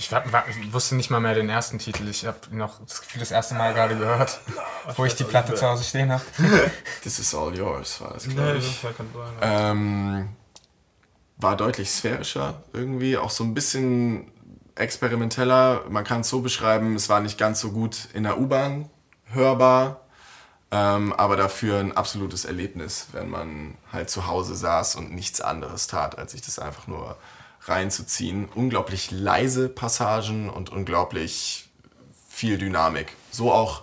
Ich, 0.00 0.10
war, 0.10 0.32
war, 0.32 0.44
ich 0.48 0.72
wusste 0.72 0.94
nicht 0.94 1.10
mal 1.10 1.20
mehr 1.20 1.34
den 1.34 1.50
ersten 1.50 1.78
Titel. 1.78 2.08
Ich 2.08 2.24
habe 2.24 2.38
noch 2.52 2.80
das 2.86 3.02
Gefühl 3.02 3.20
das 3.20 3.32
erste 3.32 3.54
Mal 3.54 3.74
gerade 3.74 3.98
gehört, 3.98 4.40
wo 4.96 5.04
ich 5.04 5.14
die 5.14 5.24
Platte 5.24 5.54
zu 5.54 5.66
Hause 5.66 5.84
stehen 5.84 6.10
habe. 6.10 6.22
This 7.02 7.18
is 7.18 7.34
all 7.34 7.54
yours, 7.54 8.00
war 8.00 8.14
das, 8.14 8.26
glaube 8.26 8.56
ich. 8.56 8.82
Ähm, 9.42 10.30
war 11.36 11.54
deutlich 11.54 11.90
sphärischer 11.90 12.62
irgendwie, 12.72 13.18
auch 13.18 13.28
so 13.28 13.44
ein 13.44 13.52
bisschen 13.52 14.32
experimenteller. 14.74 15.84
Man 15.90 16.04
kann 16.04 16.22
es 16.22 16.30
so 16.30 16.40
beschreiben, 16.40 16.96
es 16.96 17.10
war 17.10 17.20
nicht 17.20 17.36
ganz 17.36 17.60
so 17.60 17.70
gut 17.70 18.08
in 18.14 18.22
der 18.22 18.40
U-Bahn 18.40 18.88
hörbar, 19.26 20.00
ähm, 20.70 21.12
aber 21.12 21.36
dafür 21.36 21.78
ein 21.78 21.94
absolutes 21.94 22.46
Erlebnis, 22.46 23.08
wenn 23.12 23.28
man 23.28 23.76
halt 23.92 24.08
zu 24.08 24.26
Hause 24.26 24.54
saß 24.54 24.96
und 24.96 25.12
nichts 25.12 25.42
anderes 25.42 25.88
tat, 25.88 26.16
als 26.16 26.32
sich 26.32 26.40
das 26.40 26.58
einfach 26.58 26.86
nur 26.86 27.18
reinzuziehen. 27.62 28.48
Unglaublich 28.54 29.10
leise 29.10 29.68
Passagen 29.68 30.48
und 30.48 30.70
unglaublich 30.70 31.68
viel 32.28 32.58
Dynamik. 32.58 33.14
So 33.30 33.52
auch 33.52 33.82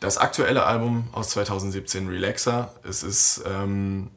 das 0.00 0.18
aktuelle 0.18 0.64
Album 0.64 1.08
aus 1.12 1.30
2017, 1.30 2.08
Relaxer. 2.08 2.72
Es 2.88 3.02
ist, 3.02 3.42
ähm, 3.46 4.10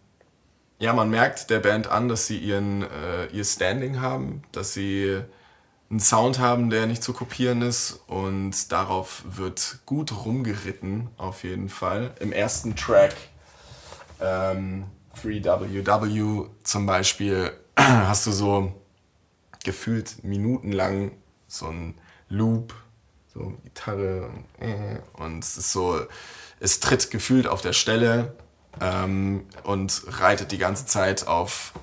ja, 0.78 0.94
man 0.94 1.10
merkt 1.10 1.50
der 1.50 1.60
Band 1.60 1.88
an, 1.88 2.08
dass 2.08 2.28
sie 2.28 2.38
ihren, 2.38 2.84
äh, 2.84 3.28
ihr 3.28 3.44
Standing 3.44 4.02
haben, 4.02 4.44
dass 4.52 4.74
sie 4.74 5.22
einen 5.90 6.00
Sound 6.00 6.40
haben, 6.40 6.70
der 6.70 6.86
nicht 6.86 7.04
zu 7.04 7.14
kopieren 7.14 7.62
ist 7.62 8.02
und 8.08 8.72
darauf 8.72 9.24
wird 9.26 9.80
gut 9.86 10.26
rumgeritten, 10.26 11.10
auf 11.18 11.44
jeden 11.44 11.70
Fall. 11.70 12.14
Im 12.20 12.32
ersten 12.32 12.76
Track, 12.76 13.16
ähm, 14.22 14.86
3WW 15.16 16.50
zum 16.64 16.86
Beispiel, 16.86 17.52
hast 18.08 18.28
du 18.28 18.32
so 18.32 18.74
gefühlt 19.64 20.24
minutenlang 20.24 21.12
so 21.48 21.68
ein 21.68 21.96
Loop, 22.28 22.74
so 23.34 23.54
Gitarre 23.64 24.30
und, 24.30 24.68
äh, 24.68 25.00
und 25.14 25.44
es 25.44 25.58
ist 25.58 25.72
so, 25.72 26.02
es 26.60 26.80
tritt 26.80 27.10
gefühlt 27.10 27.48
auf 27.48 27.62
der 27.62 27.74
Stelle 27.74 28.36
ähm, 28.82 29.46
und 29.64 30.04
reitet 30.08 30.52
die 30.52 30.58
ganze 30.58 30.86
Zeit 30.86 31.28
auf 31.28 31.74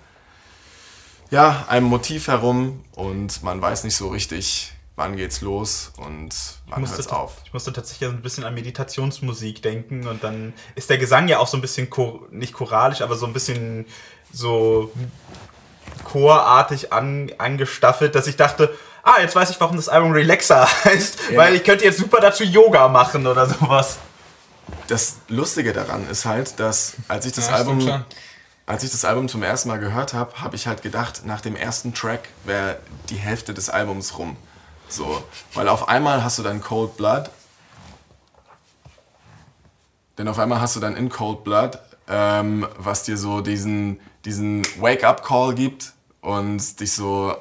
ja, 1.30 1.64
einem 1.68 1.86
Motiv 1.86 2.28
herum 2.28 2.84
und 2.94 3.42
man 3.42 3.60
weiß 3.60 3.84
nicht 3.84 3.96
so 3.96 4.08
richtig, 4.08 4.72
wann 4.96 5.16
geht's 5.16 5.40
los 5.40 5.92
und 5.96 6.34
wann 6.68 6.88
hört's 6.88 7.08
auf. 7.08 7.38
Ich 7.44 7.52
musste 7.52 7.72
tatsächlich 7.72 8.08
ein 8.08 8.22
bisschen 8.22 8.44
an 8.44 8.54
Meditationsmusik 8.54 9.62
denken 9.62 10.06
und 10.06 10.22
dann 10.22 10.52
ist 10.74 10.90
der 10.90 10.98
Gesang 10.98 11.26
ja 11.26 11.38
auch 11.38 11.48
so 11.48 11.56
ein 11.56 11.62
bisschen, 11.62 11.88
nicht 12.30 12.52
choralisch, 12.52 13.00
aber 13.00 13.16
so 13.16 13.26
ein 13.26 13.32
bisschen 13.32 13.86
so 14.32 14.92
chorartig 16.04 16.92
an, 16.92 17.30
angestaffelt, 17.38 18.14
dass 18.14 18.26
ich 18.26 18.36
dachte, 18.36 18.74
ah, 19.02 19.20
jetzt 19.20 19.36
weiß 19.36 19.50
ich, 19.50 19.60
warum 19.60 19.76
das 19.76 19.88
Album 19.88 20.12
Relaxer 20.12 20.68
heißt, 20.84 21.18
ja. 21.30 21.36
weil 21.36 21.54
ich 21.54 21.64
könnte 21.64 21.84
jetzt 21.84 21.98
super 21.98 22.20
dazu 22.20 22.44
Yoga 22.44 22.88
machen 22.88 23.26
oder 23.26 23.46
sowas. 23.46 23.98
Das 24.88 25.16
Lustige 25.28 25.72
daran 25.72 26.08
ist 26.08 26.24
halt, 26.24 26.58
dass 26.58 26.94
als 27.08 27.26
ich 27.26 27.32
das 27.32 27.48
ja, 27.48 27.54
Album 27.54 28.04
als 28.66 28.82
ich 28.82 28.90
das 28.90 29.04
Album 29.04 29.28
zum 29.28 29.44
ersten 29.44 29.68
Mal 29.68 29.78
gehört 29.78 30.12
habe, 30.12 30.40
habe 30.42 30.56
ich 30.56 30.66
halt 30.66 30.82
gedacht, 30.82 31.24
nach 31.24 31.40
dem 31.40 31.54
ersten 31.54 31.94
Track 31.94 32.28
wäre 32.44 32.78
die 33.10 33.16
Hälfte 33.16 33.54
des 33.54 33.70
Albums 33.70 34.18
rum. 34.18 34.36
So, 34.88 35.22
weil 35.54 35.68
auf 35.68 35.88
einmal 35.88 36.24
hast 36.24 36.38
du 36.38 36.42
dann 36.42 36.60
Cold 36.60 36.96
Blood. 36.96 37.30
Denn 40.18 40.26
auf 40.26 40.38
einmal 40.38 40.60
hast 40.60 40.74
du 40.74 40.80
dann 40.80 40.96
in 40.96 41.08
Cold 41.08 41.44
Blood, 41.44 41.78
ähm, 42.08 42.66
was 42.76 43.04
dir 43.04 43.16
so 43.16 43.40
diesen, 43.40 44.00
diesen 44.26 44.62
Wake-up-Call 44.78 45.54
gibt 45.54 45.94
und 46.20 46.80
dich 46.80 46.92
so 46.92 47.34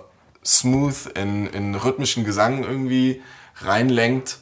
smooth 0.46 1.08
in, 1.16 1.48
in 1.48 1.76
rhythmischen 1.76 2.24
Gesang 2.24 2.64
irgendwie 2.64 3.22
reinlenkt. 3.58 4.38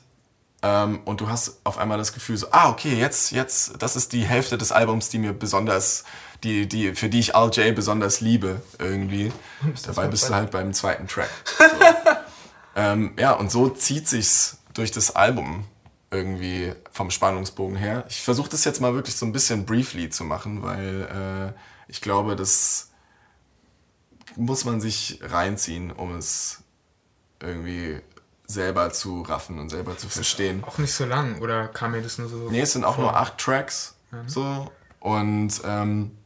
Ähm, 0.62 1.02
und 1.06 1.22
du 1.22 1.30
hast 1.30 1.62
auf 1.64 1.78
einmal 1.78 1.98
das 1.98 2.14
Gefühl 2.14 2.38
so, 2.38 2.48
ah, 2.52 2.70
okay, 2.70 2.96
jetzt, 2.96 3.32
jetzt, 3.32 3.82
das 3.82 3.96
ist 3.96 4.14
die 4.14 4.26
Hälfte 4.26 4.58
des 4.58 4.72
Albums, 4.72 5.10
die 5.10 5.18
mir 5.18 5.34
besonders 5.34 6.04
die, 6.44 6.68
die, 6.68 6.94
für 6.94 7.10
die 7.10 7.20
ich 7.20 7.36
Al 7.36 7.50
J 7.52 7.74
besonders 7.74 8.22
liebe, 8.22 8.62
irgendwie. 8.80 9.32
Dabei 9.86 10.08
bist 10.08 10.30
du 10.30 10.34
halt 10.34 10.52
beim 10.52 10.74
zweiten 10.74 11.08
Track. 11.08 11.30
So. 12.76 12.82
ähm, 12.82 13.14
ja, 13.20 13.34
und 13.34 13.52
so 13.52 13.70
zieht 13.70 14.08
sich's 14.08 14.58
durch 14.74 14.90
das 14.90 15.16
Album 15.16 15.66
irgendwie 16.10 16.74
vom 16.92 17.12
Spannungsbogen 17.12 17.76
her. 17.76 18.04
Ich 18.10 18.22
versuche 18.22 18.50
das 18.50 18.66
jetzt 18.66 18.82
mal 18.82 18.96
wirklich 18.96 19.16
so 19.16 19.28
ein 19.28 19.32
bisschen 19.32 19.66
briefly 19.66 20.10
zu 20.10 20.24
machen, 20.24 20.64
weil 20.64 21.54
äh, 21.54 21.60
ich 21.94 22.02
glaube, 22.02 22.36
das 22.36 22.90
muss 24.36 24.66
man 24.66 24.82
sich 24.82 25.20
reinziehen, 25.22 25.92
um 25.92 26.16
es 26.18 26.64
irgendwie 27.40 28.02
selber 28.48 28.92
zu 28.92 29.22
raffen 29.22 29.60
und 29.60 29.70
selber 29.70 29.96
zu 29.96 30.10
verstehen. 30.10 30.64
Auch 30.64 30.80
nicht 30.80 30.92
so 30.92 31.06
lang, 31.06 31.40
oder 31.40 31.68
kam 31.68 31.92
mir 31.92 32.02
das 32.02 32.18
nur 32.18 32.30
so? 32.30 32.50
Nee, 32.50 32.62
es 32.62 32.74
sind 32.74 32.84
auch 32.84 32.96
vor? 32.96 33.04
nur 33.04 33.16
acht 33.16 33.38
Tracks. 33.38 33.96
Ja. 34.12 34.24
So. 34.26 34.72
Und 35.02 35.62
ähm, 35.66 36.18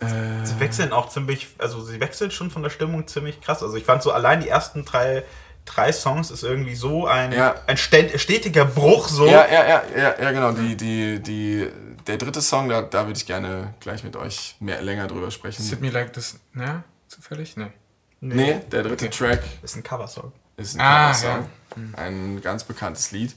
sie 0.00 0.58
wechseln 0.58 0.94
auch 0.94 1.10
ziemlich, 1.10 1.48
also 1.58 1.84
sie 1.84 2.00
wechseln 2.00 2.30
schon 2.30 2.50
von 2.50 2.62
der 2.62 2.70
Stimmung 2.70 3.06
ziemlich 3.06 3.42
krass. 3.42 3.62
Also 3.62 3.76
ich 3.76 3.84
fand 3.84 4.02
so 4.02 4.12
allein 4.12 4.40
die 4.40 4.48
ersten 4.48 4.86
drei, 4.86 5.24
drei 5.66 5.92
Songs 5.92 6.30
ist 6.30 6.42
irgendwie 6.42 6.74
so 6.74 7.06
ein, 7.06 7.32
ja. 7.32 7.54
ein 7.66 7.76
stetiger 7.76 8.64
Bruch 8.64 9.08
so. 9.08 9.26
Ja, 9.26 9.46
ja, 9.46 9.68
ja, 9.68 9.82
ja, 9.94 10.22
ja, 10.22 10.32
genau. 10.32 10.52
Die, 10.52 10.74
die, 10.74 11.22
die, 11.22 11.70
der 12.06 12.18
dritte 12.18 12.42
Song, 12.42 12.68
da, 12.68 12.82
da 12.82 13.06
würde 13.06 13.18
ich 13.18 13.26
gerne 13.26 13.74
gleich 13.80 14.04
mit 14.04 14.16
euch 14.16 14.56
mehr 14.60 14.82
länger 14.82 15.06
drüber 15.06 15.30
sprechen. 15.30 15.62
Sit 15.62 15.80
Me 15.80 15.90
Like 15.90 16.12
This, 16.12 16.38
ne? 16.52 16.84
Zufällig? 17.08 17.56
Nee. 17.56 17.72
Nee, 18.20 18.34
nee 18.34 18.60
der 18.70 18.82
dritte 18.82 19.06
okay. 19.06 19.16
Track. 19.16 19.42
Ist 19.62 19.76
ein 19.76 19.82
Coversong. 19.82 20.32
Ist 20.56 20.76
ein 20.76 20.80
ah, 20.80 21.12
Coversong. 21.12 21.30
Ja. 21.30 21.76
Hm. 21.76 21.94
Ein 21.96 22.40
ganz 22.40 22.64
bekanntes 22.64 23.10
Lied. 23.10 23.36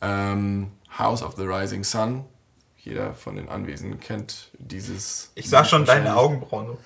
Ähm, 0.00 0.70
House 0.98 1.22
of 1.22 1.36
the 1.36 1.44
Rising 1.44 1.84
Sun 1.84 2.24
jeder 2.84 3.14
von 3.14 3.36
den 3.36 3.48
Anwesenden 3.48 3.98
kennt 3.98 4.50
dieses. 4.58 5.30
Ich 5.34 5.48
sah 5.48 5.64
schon 5.64 5.84
deine 5.84 6.16
Augenbrauen. 6.16 6.76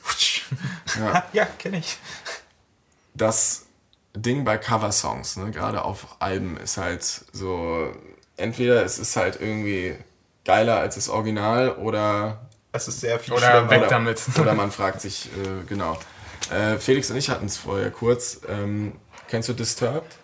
ja, 0.97 1.25
ja 1.33 1.45
kenne 1.45 1.79
ich. 1.79 1.99
Das 3.15 3.67
Ding 4.15 4.45
bei 4.45 4.59
Coversongs, 4.59 5.37
ne, 5.37 5.51
gerade 5.51 5.85
auf 5.85 6.17
Alben, 6.21 6.57
ist 6.57 6.77
halt 6.77 7.03
so, 7.03 7.93
entweder 8.37 8.85
es 8.85 8.99
ist 8.99 9.17
halt 9.17 9.41
irgendwie 9.41 9.97
geiler 10.49 10.81
als 10.81 10.95
das 10.95 11.11
Original 11.11 11.73
oder 11.73 12.41
es 12.73 12.89
ist 12.89 13.01
sehr 13.01 13.19
viel 13.19 13.35
oder 13.35 13.51
schlimmer. 13.51 13.71
weg 13.71 13.81
oder, 13.81 13.89
damit. 13.89 14.23
Oder 14.39 14.55
man 14.55 14.71
fragt 14.71 15.01
sich, 15.01 15.27
äh, 15.27 15.65
genau. 15.67 15.99
Äh, 16.51 16.79
Felix 16.79 17.11
und 17.11 17.17
ich 17.19 17.29
hatten 17.29 17.47
es 17.47 17.59
vorher 17.59 17.91
kurz. 17.91 18.41
Ähm, 18.49 18.93
kennst 19.29 19.49
du 19.49 19.53
Disturbed? 19.53 20.17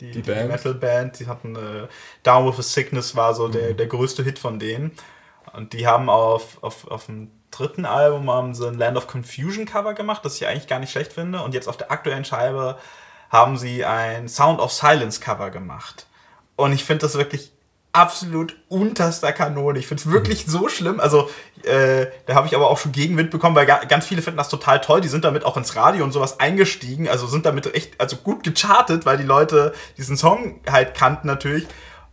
Die, 0.00 0.10
die, 0.10 0.22
die 0.22 0.30
Metal-Band, 0.30 1.18
die 1.20 1.26
hatten 1.26 1.56
äh, 1.56 1.88
Down 2.22 2.46
with 2.46 2.58
a 2.58 2.62
Sickness 2.62 3.16
war 3.16 3.34
so 3.34 3.48
mhm. 3.48 3.52
der, 3.52 3.74
der 3.74 3.86
größte 3.86 4.22
Hit 4.22 4.38
von 4.38 4.58
denen. 4.58 4.92
Und 5.54 5.72
die 5.72 5.86
haben 5.86 6.10
auf, 6.10 6.62
auf, 6.62 6.86
auf 6.88 7.06
dem 7.06 7.30
dritten 7.50 7.86
Album 7.86 8.30
haben 8.30 8.54
sie 8.54 8.66
ein 8.66 8.74
Land 8.74 8.98
of 8.98 9.06
Confusion 9.06 9.64
Cover 9.64 9.94
gemacht, 9.94 10.24
das 10.24 10.36
ich 10.36 10.46
eigentlich 10.46 10.66
gar 10.66 10.78
nicht 10.78 10.90
schlecht 10.90 11.14
finde. 11.14 11.42
Und 11.42 11.54
jetzt 11.54 11.68
auf 11.68 11.78
der 11.78 11.90
aktuellen 11.90 12.26
Scheibe 12.26 12.76
haben 13.30 13.56
sie 13.56 13.84
ein 13.84 14.28
Sound 14.28 14.60
of 14.60 14.72
Silence 14.72 15.20
Cover 15.20 15.50
gemacht. 15.50 16.06
Und 16.56 16.72
ich 16.72 16.84
finde 16.84 17.02
das 17.02 17.16
wirklich 17.16 17.52
absolut 17.96 18.56
unterster 18.68 19.32
Kanone. 19.32 19.78
Ich 19.78 19.86
finde 19.86 20.02
es 20.02 20.10
wirklich 20.10 20.44
so 20.46 20.68
schlimm. 20.68 21.00
Also, 21.00 21.30
äh, 21.64 22.06
da 22.26 22.34
habe 22.34 22.46
ich 22.46 22.54
aber 22.54 22.68
auch 22.68 22.78
schon 22.78 22.92
Gegenwind 22.92 23.30
bekommen, 23.30 23.56
weil 23.56 23.66
ganz 23.66 24.06
viele 24.06 24.20
finden 24.20 24.36
das 24.36 24.50
total 24.50 24.80
toll. 24.80 25.00
Die 25.00 25.08
sind 25.08 25.24
damit 25.24 25.44
auch 25.44 25.56
ins 25.56 25.76
Radio 25.76 26.04
und 26.04 26.12
sowas 26.12 26.38
eingestiegen. 26.38 27.08
Also 27.08 27.26
sind 27.26 27.46
damit 27.46 27.74
echt 27.74 27.98
also 28.00 28.16
gut 28.16 28.44
gechartet, 28.44 29.06
weil 29.06 29.16
die 29.16 29.24
Leute 29.24 29.72
diesen 29.96 30.16
Song 30.16 30.60
halt 30.70 30.94
kannten 30.94 31.26
natürlich. 31.26 31.66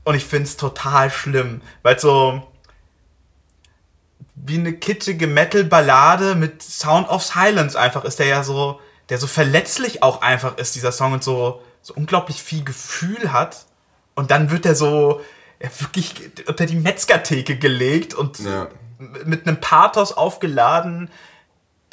Und 0.06 0.16
ich 0.16 0.26
finde 0.26 0.46
es 0.46 0.58
total 0.58 1.10
schlimm, 1.10 1.62
weil 1.82 2.00
so 2.00 2.42
wie 4.36 4.58
eine 4.58 4.74
kitschige 4.74 5.28
Metal-Ballade 5.28 6.36
mit 6.36 6.64
Sound 6.64 7.10
of 7.10 7.24
Silence 7.24 7.80
einfach 7.80 8.04
ist 8.04 8.20
der 8.20 8.28
ja 8.28 8.44
so, 8.44 8.80
der 9.10 9.18
so 9.18 9.28
verletzlich 9.28 10.02
auch 10.02 10.22
einfach 10.22 10.58
ist, 10.58 10.76
dieser 10.76 10.92
Song 10.92 11.14
und 11.14 11.24
so, 11.24 11.62
so 11.82 11.94
unglaublich 11.94 12.42
viel 12.42 12.64
Gefühl 12.64 13.32
hat. 13.32 13.66
Und 14.16 14.32
dann 14.32 14.50
wird 14.50 14.66
er 14.66 14.76
so, 14.76 15.22
wirklich 15.80 16.32
unter 16.48 16.66
die 16.66 16.76
Metzgertheke 16.76 17.58
gelegt 17.58 18.14
und 18.14 18.40
ja. 18.40 18.70
mit 19.26 19.48
einem 19.48 19.60
Pathos 19.60 20.12
aufgeladen, 20.12 21.10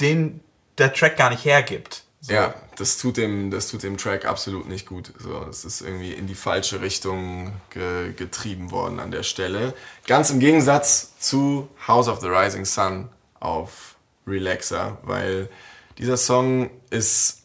den 0.00 0.40
der 0.78 0.92
Track 0.92 1.16
gar 1.16 1.30
nicht 1.30 1.44
hergibt. 1.44 2.04
So. 2.22 2.34
Ja, 2.34 2.54
das 2.76 2.98
tut, 2.98 3.16
dem, 3.16 3.50
das 3.50 3.68
tut 3.68 3.82
dem 3.82 3.96
Track 3.96 4.26
absolut 4.26 4.68
nicht 4.68 4.86
gut. 4.86 5.12
So, 5.18 5.46
es 5.48 5.64
ist 5.64 5.80
irgendwie 5.80 6.12
in 6.12 6.26
die 6.26 6.34
falsche 6.34 6.82
Richtung 6.82 7.52
ge 7.70 8.12
getrieben 8.12 8.70
worden 8.70 9.00
an 9.00 9.10
der 9.10 9.22
Stelle. 9.22 9.74
Ganz 10.06 10.28
im 10.30 10.38
Gegensatz 10.38 11.18
zu 11.18 11.68
House 11.88 12.08
of 12.08 12.20
the 12.20 12.28
Rising 12.28 12.66
Sun 12.66 13.08
auf 13.38 13.96
Relaxer, 14.26 14.98
weil 15.02 15.48
dieser 15.96 16.18
Song 16.18 16.70
ist 16.90 17.42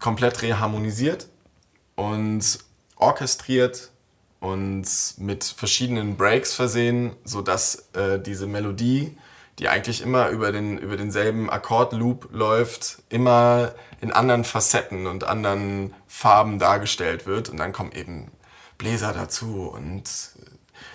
komplett 0.00 0.42
reharmonisiert 0.42 1.28
und 1.94 2.58
orchestriert 2.96 3.90
und 4.44 4.84
mit 5.16 5.42
verschiedenen 5.42 6.18
Breaks 6.18 6.52
versehen, 6.52 7.16
sodass 7.24 7.88
äh, 7.94 8.20
diese 8.20 8.46
Melodie, 8.46 9.16
die 9.58 9.70
eigentlich 9.70 10.02
immer 10.02 10.28
über, 10.28 10.52
den, 10.52 10.76
über 10.76 10.98
denselben 10.98 11.48
Akkordloop 11.48 12.28
läuft, 12.30 12.98
immer 13.08 13.74
in 14.02 14.12
anderen 14.12 14.44
Facetten 14.44 15.06
und 15.06 15.24
anderen 15.24 15.94
Farben 16.06 16.58
dargestellt 16.58 17.24
wird. 17.24 17.48
Und 17.48 17.56
dann 17.56 17.72
kommen 17.72 17.92
eben 17.92 18.32
Bläser 18.76 19.14
dazu 19.14 19.62
und 19.74 20.04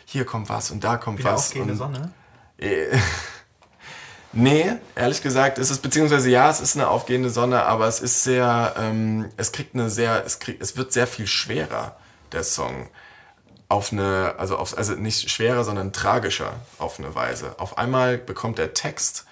hier 0.06 0.26
kommt 0.26 0.50
was 0.50 0.70
und 0.70 0.84
da 0.84 0.98
kommt 0.98 1.18
Wieder 1.18 1.34
was. 1.34 1.48
Aufgehende 1.48 1.72
und, 1.72 1.80
Sonne? 1.80 2.14
Äh, 2.60 3.00
nee, 4.32 4.74
ehrlich 4.96 5.24
gesagt 5.24 5.58
ist 5.58 5.72
es, 5.72 5.80
beziehungsweise 5.80 6.30
ja, 6.30 6.52
es 6.52 6.62
ist 6.62 6.76
eine 6.76 6.88
aufgehende 6.88 7.32
Sonne, 7.32 7.64
aber 7.64 7.88
es 7.88 8.00
ist 8.00 8.24
sehr, 8.24 8.76
ähm, 8.78 9.30
es 9.38 9.52
kriegt 9.52 9.74
eine 9.74 9.90
sehr, 9.90 10.24
es, 10.24 10.38
kriegt, 10.38 10.62
es 10.62 10.78
wird 10.78 10.94
sehr 10.94 11.08
viel 11.08 11.26
schwerer, 11.26 11.98
der 12.32 12.44
Song 12.44 12.90
auf 13.70 13.94
eine, 13.94 14.36
also, 14.38 14.58
auf, 14.58 14.78
also 14.78 14.96
nicht 14.96 15.30
schwerer, 15.30 15.64
sondern 15.64 15.94
tragischer 15.94 16.54
auf 16.78 17.00
eine 17.00 17.16
Weise. 17.16 17.58
Auf 17.60 17.78
einmal 17.78 18.18
bekommt 18.18 18.58
der 18.58 18.74
Text 18.74 19.26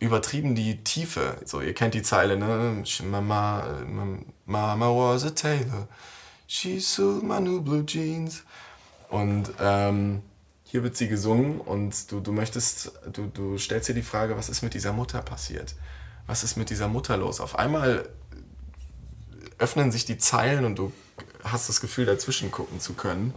übertrieben 0.00 0.56
die 0.56 0.82
Tiefe. 0.82 1.36
So, 1.44 1.60
ihr 1.60 1.74
kennt 1.74 1.94
die 1.94 2.02
Zeile, 2.02 2.36
ne? 2.36 2.82
Mama, 3.04 3.64
Mama 4.46 4.86
was 4.88 5.24
a 5.24 5.30
tailor. 5.30 5.86
She 6.48 6.80
sewed 6.80 7.22
my 7.22 7.40
new 7.40 7.60
blue 7.60 7.86
jeans. 7.86 8.42
Und 9.08 9.52
ähm, 9.60 10.22
hier 10.64 10.82
wird 10.82 10.96
sie 10.96 11.06
gesungen 11.06 11.60
und 11.60 12.10
du, 12.10 12.20
du 12.20 12.32
möchtest, 12.32 12.92
du, 13.12 13.26
du 13.26 13.58
stellst 13.58 13.88
dir 13.88 13.94
die 13.94 14.02
Frage, 14.02 14.36
was 14.36 14.48
ist 14.48 14.62
mit 14.62 14.74
dieser 14.74 14.92
Mutter 14.92 15.22
passiert? 15.22 15.76
was 16.26 16.44
ist 16.44 16.56
mit 16.56 16.70
dieser 16.70 16.88
Mutter 16.88 17.16
los? 17.16 17.40
Auf 17.40 17.58
einmal 17.58 18.08
öffnen 19.62 19.92
sich 19.92 20.04
die 20.04 20.18
Zeilen 20.18 20.64
und 20.64 20.76
du 20.76 20.92
hast 21.44 21.68
das 21.68 21.80
Gefühl, 21.80 22.04
dazwischen 22.04 22.50
gucken 22.50 22.80
zu 22.80 22.94
können, 22.94 23.34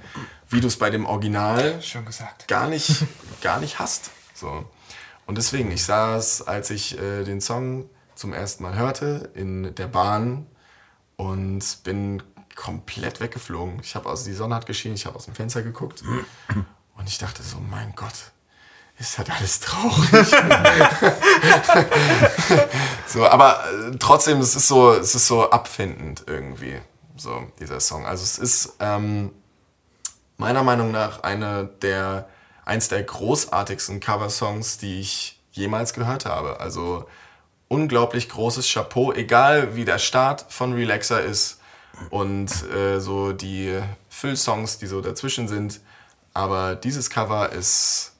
wie 0.49 0.59
du 0.59 0.67
es 0.67 0.77
bei 0.77 0.89
dem 0.89 1.05
Original 1.05 1.81
Schon 1.81 2.05
gesagt. 2.05 2.47
gar 2.47 2.67
nicht, 2.67 3.03
gar 3.41 3.59
nicht 3.59 3.79
hast. 3.79 4.11
So. 4.33 4.65
Und 5.25 5.37
deswegen, 5.37 5.71
ich 5.71 5.83
saß, 5.85 6.43
als 6.47 6.69
ich 6.69 6.99
äh, 6.99 7.23
den 7.23 7.41
Song 7.41 7.89
zum 8.15 8.33
ersten 8.33 8.63
Mal 8.63 8.75
hörte, 8.75 9.29
in 9.33 9.73
der 9.75 9.87
Bahn 9.87 10.45
und 11.15 11.83
bin 11.83 12.21
komplett 12.55 13.19
weggeflogen. 13.19 13.79
Ich 13.81 13.95
habe 13.95 14.09
aus 14.09 14.23
die 14.23 14.33
Sonne 14.33 14.55
hat 14.55 14.65
geschienen, 14.65 14.95
ich 14.95 15.05
habe 15.05 15.15
aus 15.15 15.25
dem 15.25 15.35
Fenster 15.35 15.61
geguckt 15.61 16.03
und 16.95 17.07
ich 17.07 17.17
dachte 17.17 17.43
so, 17.43 17.57
mein 17.57 17.93
Gott, 17.95 18.31
ist 18.97 19.17
halt 19.17 19.29
alles 19.29 19.59
traurig. 19.59 20.27
so, 23.07 23.27
aber 23.27 23.63
äh, 23.69 23.91
trotzdem, 23.99 24.39
es 24.39 24.55
ist 24.55 24.67
so, 24.67 24.93
es 24.93 25.15
ist 25.15 25.27
so 25.27 25.49
abfindend 25.49 26.23
irgendwie, 26.27 26.79
so 27.17 27.47
dieser 27.59 27.79
Song. 27.79 28.05
Also 28.05 28.23
es 28.23 28.37
ist 28.37 28.75
ähm, 28.79 29.31
meiner 30.37 30.63
Meinung 30.63 30.91
nach 30.91 31.23
eine 31.23 31.69
der 31.81 32.29
eins 32.65 32.87
der 32.87 33.03
großartigsten 33.03 33.99
Coversongs, 33.99 34.77
die 34.77 34.99
ich 34.99 35.39
jemals 35.51 35.93
gehört 35.93 36.25
habe. 36.25 36.59
Also 36.59 37.05
unglaublich 37.67 38.29
großes 38.29 38.71
Chapeau, 38.71 39.13
egal 39.13 39.75
wie 39.75 39.85
der 39.85 39.99
Start 39.99 40.45
von 40.49 40.73
Relaxer 40.73 41.21
ist 41.21 41.59
und 42.09 42.49
äh, 42.71 42.99
so 42.99 43.33
die 43.33 43.79
Füllsongs, 44.09 44.77
die 44.77 44.87
so 44.87 45.01
dazwischen 45.01 45.47
sind. 45.47 45.81
Aber 46.33 46.75
dieses 46.75 47.09
Cover 47.09 47.51
ist 47.51 48.14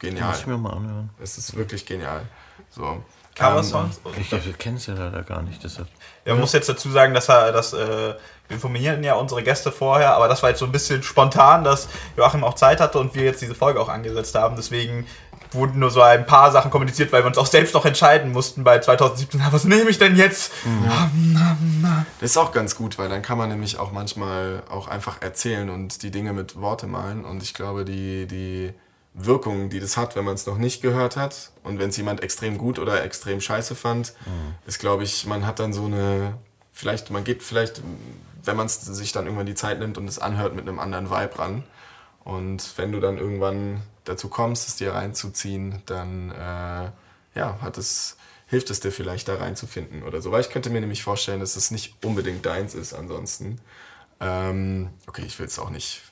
genial. 0.00 0.30
Muss 0.30 0.40
ich 0.40 0.46
mir 0.46 0.58
mal 0.58 0.72
anhören. 0.72 1.10
Es 1.22 1.38
ist 1.38 1.54
wirklich 1.54 1.86
genial. 1.86 2.22
So. 2.70 3.02
Cover-Songs. 3.36 4.00
Ich, 4.18 4.32
ich 4.32 4.58
kenne 4.58 4.76
es 4.76 4.86
ja 4.86 4.94
leider 4.94 5.22
gar 5.22 5.42
nicht, 5.42 5.62
deshalb. 5.62 5.88
Ja, 6.24 6.32
man 6.32 6.40
muss 6.40 6.52
jetzt 6.52 6.68
dazu 6.68 6.90
sagen, 6.90 7.14
dass 7.14 7.28
er, 7.28 7.52
dass, 7.52 7.72
äh, 7.72 8.14
wir 8.50 8.54
informieren 8.56 9.04
ja 9.04 9.14
unsere 9.14 9.42
Gäste 9.42 9.70
vorher, 9.70 10.14
aber 10.14 10.26
das 10.26 10.42
war 10.42 10.50
jetzt 10.50 10.58
so 10.58 10.66
ein 10.66 10.72
bisschen 10.72 11.02
spontan, 11.02 11.62
dass 11.62 11.88
Joachim 12.16 12.42
auch 12.42 12.54
Zeit 12.54 12.80
hatte 12.80 12.98
und 12.98 13.14
wir 13.14 13.22
jetzt 13.22 13.40
diese 13.40 13.54
Folge 13.54 13.80
auch 13.80 13.88
angesetzt 13.88 14.34
haben. 14.34 14.56
Deswegen 14.56 15.06
wurden 15.52 15.78
nur 15.78 15.90
so 15.90 16.02
ein 16.02 16.26
paar 16.26 16.52
Sachen 16.52 16.70
kommuniziert, 16.70 17.12
weil 17.12 17.22
wir 17.22 17.28
uns 17.28 17.38
auch 17.38 17.46
selbst 17.46 17.74
noch 17.74 17.84
entscheiden 17.84 18.32
mussten 18.32 18.64
bei 18.64 18.78
2017. 18.78 19.40
Was 19.50 19.64
nehme 19.64 19.90
ich 19.90 19.98
denn 19.98 20.16
jetzt? 20.16 20.52
Das 22.20 22.30
ist 22.30 22.36
auch 22.36 22.52
ganz 22.52 22.76
gut, 22.76 22.98
weil 22.98 23.08
dann 23.08 23.22
kann 23.22 23.38
man 23.38 23.48
nämlich 23.48 23.78
auch 23.78 23.92
manchmal 23.92 24.62
auch 24.68 24.88
einfach 24.88 25.22
erzählen 25.22 25.70
und 25.70 26.02
die 26.02 26.10
Dinge 26.10 26.32
mit 26.32 26.60
Worte 26.60 26.86
malen. 26.86 27.24
Und 27.24 27.42
ich 27.42 27.54
glaube, 27.54 27.84
die, 27.84 28.26
die 28.26 28.74
Wirkung, 29.12 29.70
die 29.70 29.80
das 29.80 29.96
hat, 29.96 30.14
wenn 30.16 30.24
man 30.24 30.34
es 30.34 30.46
noch 30.46 30.58
nicht 30.58 30.82
gehört 30.82 31.16
hat 31.16 31.50
und 31.64 31.78
wenn 31.78 31.90
es 31.90 31.96
jemand 31.96 32.22
extrem 32.22 32.58
gut 32.58 32.78
oder 32.78 33.02
extrem 33.02 33.40
scheiße 33.40 33.74
fand, 33.74 34.14
ist, 34.66 34.78
glaube 34.78 35.02
ich, 35.02 35.26
man 35.26 35.46
hat 35.46 35.58
dann 35.58 35.72
so 35.72 35.84
eine, 35.84 36.38
vielleicht, 36.72 37.10
man 37.10 37.24
geht 37.24 37.42
vielleicht, 37.42 37.82
wenn 38.44 38.56
man 38.56 38.68
sich 38.68 39.12
dann 39.12 39.24
irgendwann 39.24 39.46
die 39.46 39.54
Zeit 39.54 39.80
nimmt 39.80 39.98
und 39.98 40.08
es 40.08 40.18
anhört, 40.18 40.54
mit 40.54 40.66
einem 40.68 40.78
anderen 40.78 41.10
Vibe 41.10 41.38
ran. 41.38 41.64
Und 42.24 42.78
wenn 42.78 42.92
du 42.92 43.00
dann 43.00 43.18
irgendwann 43.18 43.82
dazu 44.04 44.28
kommst, 44.28 44.68
es 44.68 44.76
dir 44.76 44.92
reinzuziehen, 44.92 45.82
dann 45.86 46.30
äh, 46.30 46.90
ja, 47.34 47.58
hat 47.60 47.78
es, 47.78 48.16
hilft 48.46 48.70
es 48.70 48.80
dir 48.80 48.92
vielleicht 48.92 49.28
da 49.28 49.36
reinzufinden 49.36 50.02
oder 50.02 50.20
so. 50.22 50.30
Weil 50.30 50.40
ich 50.40 50.50
könnte 50.50 50.70
mir 50.70 50.80
nämlich 50.80 51.02
vorstellen, 51.02 51.40
dass 51.40 51.56
es 51.56 51.70
nicht 51.70 52.04
unbedingt 52.04 52.44
deins 52.46 52.74
ist 52.74 52.94
ansonsten. 52.94 53.60
Ähm, 54.20 54.90
okay, 55.06 55.22
ich 55.26 55.38
will 55.38 55.46
es 55.46 55.58
auch 55.58 55.70
nicht. 55.70 56.02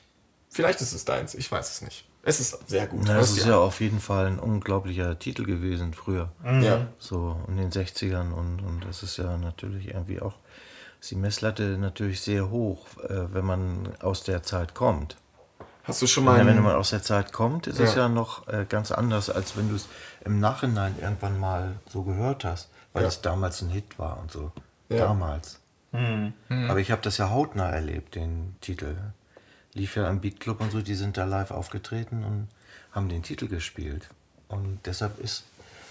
Vielleicht 0.51 0.81
ist 0.81 0.93
es 0.93 1.05
deins, 1.05 1.35
ich 1.35 1.51
weiß 1.51 1.71
es 1.71 1.83
nicht. 1.83 2.08
Es 2.29 2.41
ist 2.41 2.69
sehr 2.69 2.87
gut. 2.87 3.05
Na, 3.07 3.17
Was 3.19 3.31
das 3.31 3.39
ist 3.39 3.47
ja 3.47 3.57
auf 3.57 3.81
jeden 3.81 4.01
Fall 4.01 4.27
ein 4.27 4.39
unglaublicher 4.39 5.19
Titel 5.19 5.45
gewesen 5.45 5.95
früher. 5.95 6.29
ja. 6.45 6.87
So 6.99 7.41
in 7.49 7.57
den 7.57 7.71
60ern 7.71 8.33
und, 8.33 8.61
und 8.61 8.85
das 8.87 9.03
ist 9.03 9.17
ja 9.17 9.37
natürlich 9.39 9.89
irgendwie 9.89 10.21
auch, 10.21 10.35
ist 11.01 11.11
die 11.11 11.17
Messlatte 11.17 11.79
natürlich 11.79 12.21
sehr 12.21 12.51
hoch, 12.51 12.87
äh, 13.09 13.33
wenn 13.33 13.47
man 13.47 13.89
aus 14.03 14.25
der 14.25 14.43
Zeit 14.43 14.75
kommt. 14.75 15.17
Hast 15.85 16.03
du 16.03 16.07
schon 16.07 16.25
Ja, 16.27 16.33
mal. 16.33 16.47
wenn 16.47 16.63
man 16.63 16.77
aus 16.77 16.91
der 16.91 17.03
Zeit 17.03 17.33
kommt, 17.33 17.67
ist 17.67 17.81
es 17.81 17.95
Ja. 17.95 18.03
ja 18.03 18.09
noch 18.11 18.47
äh, 18.49 18.67
ganz 18.69 18.93
anders, 18.93 19.31
als 19.31 19.57
wenn 19.57 19.71
du 19.71 19.77
es 19.77 19.89
im 20.23 20.39
Nachhinein 20.39 20.97
irgendwann 21.01 21.41
mal 21.41 21.77
so 21.91 22.03
gehört 22.03 22.45
hast, 22.45 22.69
weil 22.93 23.03
Ja. 23.05 23.09
es 23.09 23.23
damals 23.23 23.63
ein 23.63 23.71
Hit 23.71 23.99
war 23.99 24.21
und 24.21 24.31
so. 24.31 24.53
Ja. 24.91 24.99
Damals. 25.07 25.61
Aber 26.69 26.79
ich 26.81 26.91
habe 26.91 27.01
das 27.01 27.17
ja 27.17 27.31
hautnah 27.31 27.71
erlebt, 27.71 28.15
den 28.17 28.55
Titel. 28.61 28.97
Lief 29.79 29.95
ja 29.95 30.09
am 30.09 30.21
Beat 30.21 30.41
Club 30.41 30.61
und 30.61 30.73
so, 30.73 30.83
die 30.83 30.95
sind 30.97 31.17
da 31.17 31.25
live 31.25 31.53
aufgetreten 31.53 32.25
und 32.25 32.49
haben 32.93 33.09
den 33.09 33.23
Titel 33.23 33.47
gespielt. 33.47 34.09
Und 34.49 34.81
deshalb 34.85 35.21
ist, 35.21 35.45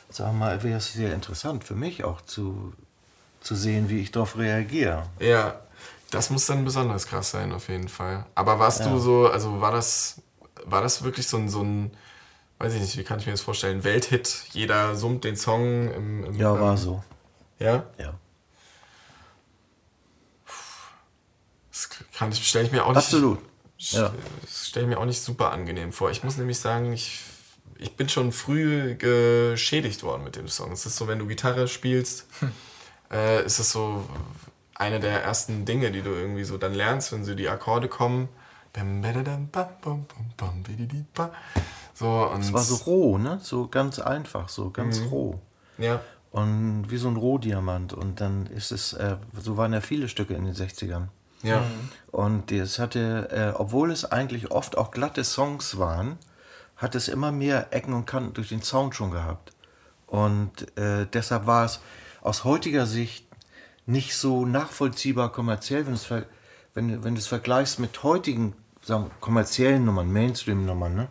sagen 0.10 0.34
wir 0.34 0.46
mal, 0.46 0.64
wäre 0.64 0.78
es 0.80 0.92
sehr 0.92 1.14
interessant 1.14 1.64
für 1.64 1.74
mich 1.76 2.04
auch 2.04 2.20
zu, 2.22 2.74
zu 3.40 3.56
sehen, 3.56 3.90
wie 3.90 4.00
ich 4.02 4.12
darauf 4.12 4.38
reagiere. 4.38 5.08
Ja, 5.20 5.62
das 6.12 6.30
muss 6.30 6.46
dann 6.48 6.66
besonders 6.66 7.08
krass 7.08 7.32
sein, 7.32 7.54
auf 7.54 7.70
jeden 7.70 7.88
Fall. 7.88 8.26
Aber 8.36 8.60
warst 8.60 8.86
du 8.86 9.00
so, 9.00 9.28
also 9.30 9.62
war 9.62 9.72
das, 9.72 10.22
war 10.66 10.82
das 10.82 11.04
wirklich 11.04 11.28
so 11.28 11.38
ein, 11.38 11.48
so 11.48 11.64
ein, 11.64 11.92
weiß 12.60 12.74
ich 12.74 12.82
nicht, 12.82 12.98
wie 12.98 13.04
kann 13.04 13.20
ich 13.20 13.26
mir 13.26 13.34
das 13.34 13.42
vorstellen, 13.42 13.86
Welthit? 13.86 14.44
Jeder 14.52 14.96
summt 14.96 15.24
den 15.24 15.38
Song 15.38 15.94
im. 15.94 16.26
im 16.26 16.36
Ja, 16.36 16.60
war 16.60 16.72
im- 16.72 16.78
so. 16.78 17.04
Ja? 17.60 17.86
Ja. 17.98 18.14
Das 21.72 21.90
kann 22.14 22.32
ich, 22.32 22.46
stelle 22.48 22.66
ich 22.66 22.72
mir 22.74 22.84
auch 22.84 22.90
nicht. 22.90 22.98
Absolut. 22.98 23.40
Ja. 23.78 24.14
Das 24.42 24.68
stelle 24.68 24.86
ich 24.86 24.90
mir 24.90 25.00
auch 25.00 25.06
nicht 25.06 25.22
super 25.22 25.52
angenehm 25.52 25.92
vor. 25.92 26.10
Ich 26.12 26.24
muss 26.24 26.38
nämlich 26.38 26.60
sagen, 26.60 26.94
ich, 26.94 27.22
ich 27.78 27.96
bin 27.96 28.10
schon 28.10 28.32
früh 28.32 28.96
geschädigt 28.96 30.04
worden 30.04 30.24
mit 30.24 30.36
dem 30.36 30.48
Song. 30.48 30.72
Es 30.72 30.86
ist 30.86 30.96
so, 30.96 31.08
wenn 31.08 31.20
du 31.20 31.28
Gitarre 31.28 31.68
spielst, 31.68 32.26
äh, 33.12 33.46
ist 33.46 33.60
es 33.60 33.72
so 33.72 34.04
eine 34.76 35.00
der 35.00 35.24
ersten 35.24 35.66
Dinge, 35.66 35.92
die 35.92 36.02
du 36.02 36.10
irgendwie 36.12 36.44
so 36.44 36.58
dann 36.58 36.74
lernst, 36.74 37.12
wenn 37.12 37.24
so 37.24 37.36
die 37.36 37.50
Akkorde 37.50 37.88
kommen. 37.88 38.30
So, 41.94 42.30
und 42.32 42.42
Es 42.42 42.54
war 42.54 42.62
so 42.62 42.76
roh, 42.76 43.18
ne? 43.18 43.40
So 43.42 43.68
ganz 43.68 43.98
einfach, 44.00 44.50
so 44.50 44.70
ganz 44.70 45.02
roh. 45.10 45.40
ja, 45.80 46.00
Und 46.32 46.86
wie 46.92 46.98
so 46.98 47.08
ein 47.08 47.16
Rohdiamant. 47.16 47.94
Und 47.94 48.22
dann 48.22 48.46
ist 48.48 48.72
es, 48.72 48.94
äh, 48.94 49.18
so 49.42 49.58
waren 49.58 49.74
ja 49.74 49.82
viele 49.82 50.08
Stücke 50.10 50.36
in 50.36 50.46
den 50.46 50.54
60ern. 50.54 51.08
Ja, 51.44 51.64
Und 52.12 52.52
es 52.52 52.80
hatte, 52.80 53.30
äh, 53.32 53.58
obwohl 53.58 53.92
es 53.92 54.06
eigentlich 54.06 54.52
oft 54.52 54.78
auch 54.78 54.92
glatte 54.92 55.24
Songs 55.24 55.78
waren, 55.78 56.18
hat 56.76 56.96
es 56.96 57.08
immer 57.08 57.32
mehr 57.32 57.68
Ecken 57.72 57.94
und 57.94 58.06
Kanten 58.06 58.34
durch 58.34 58.50
den 58.50 58.62
Sound 58.62 58.96
schon 58.96 59.12
gehabt. 59.12 59.54
Und 60.06 60.78
äh, 60.78 61.06
deshalb 61.12 61.46
war 61.46 61.66
es 61.66 61.80
aus 62.22 62.44
heutiger 62.44 62.86
Sicht 62.86 63.26
nicht 63.86 64.16
so 64.16 64.46
nachvollziehbar 64.46 65.32
kommerziell, 65.32 65.86
wenn 65.86 65.94
du 65.94 66.00
es, 66.00 66.26
wenn, 66.74 67.04
wenn 67.04 67.16
es 67.16 67.28
vergleichst 67.28 67.80
mit 67.80 68.04
heutigen 68.04 68.54
sagen, 68.84 69.12
kommerziellen 69.20 69.86
Nummern, 69.86 70.12
Mainstream-Nummern, 70.12 70.96
ne? 70.96 71.08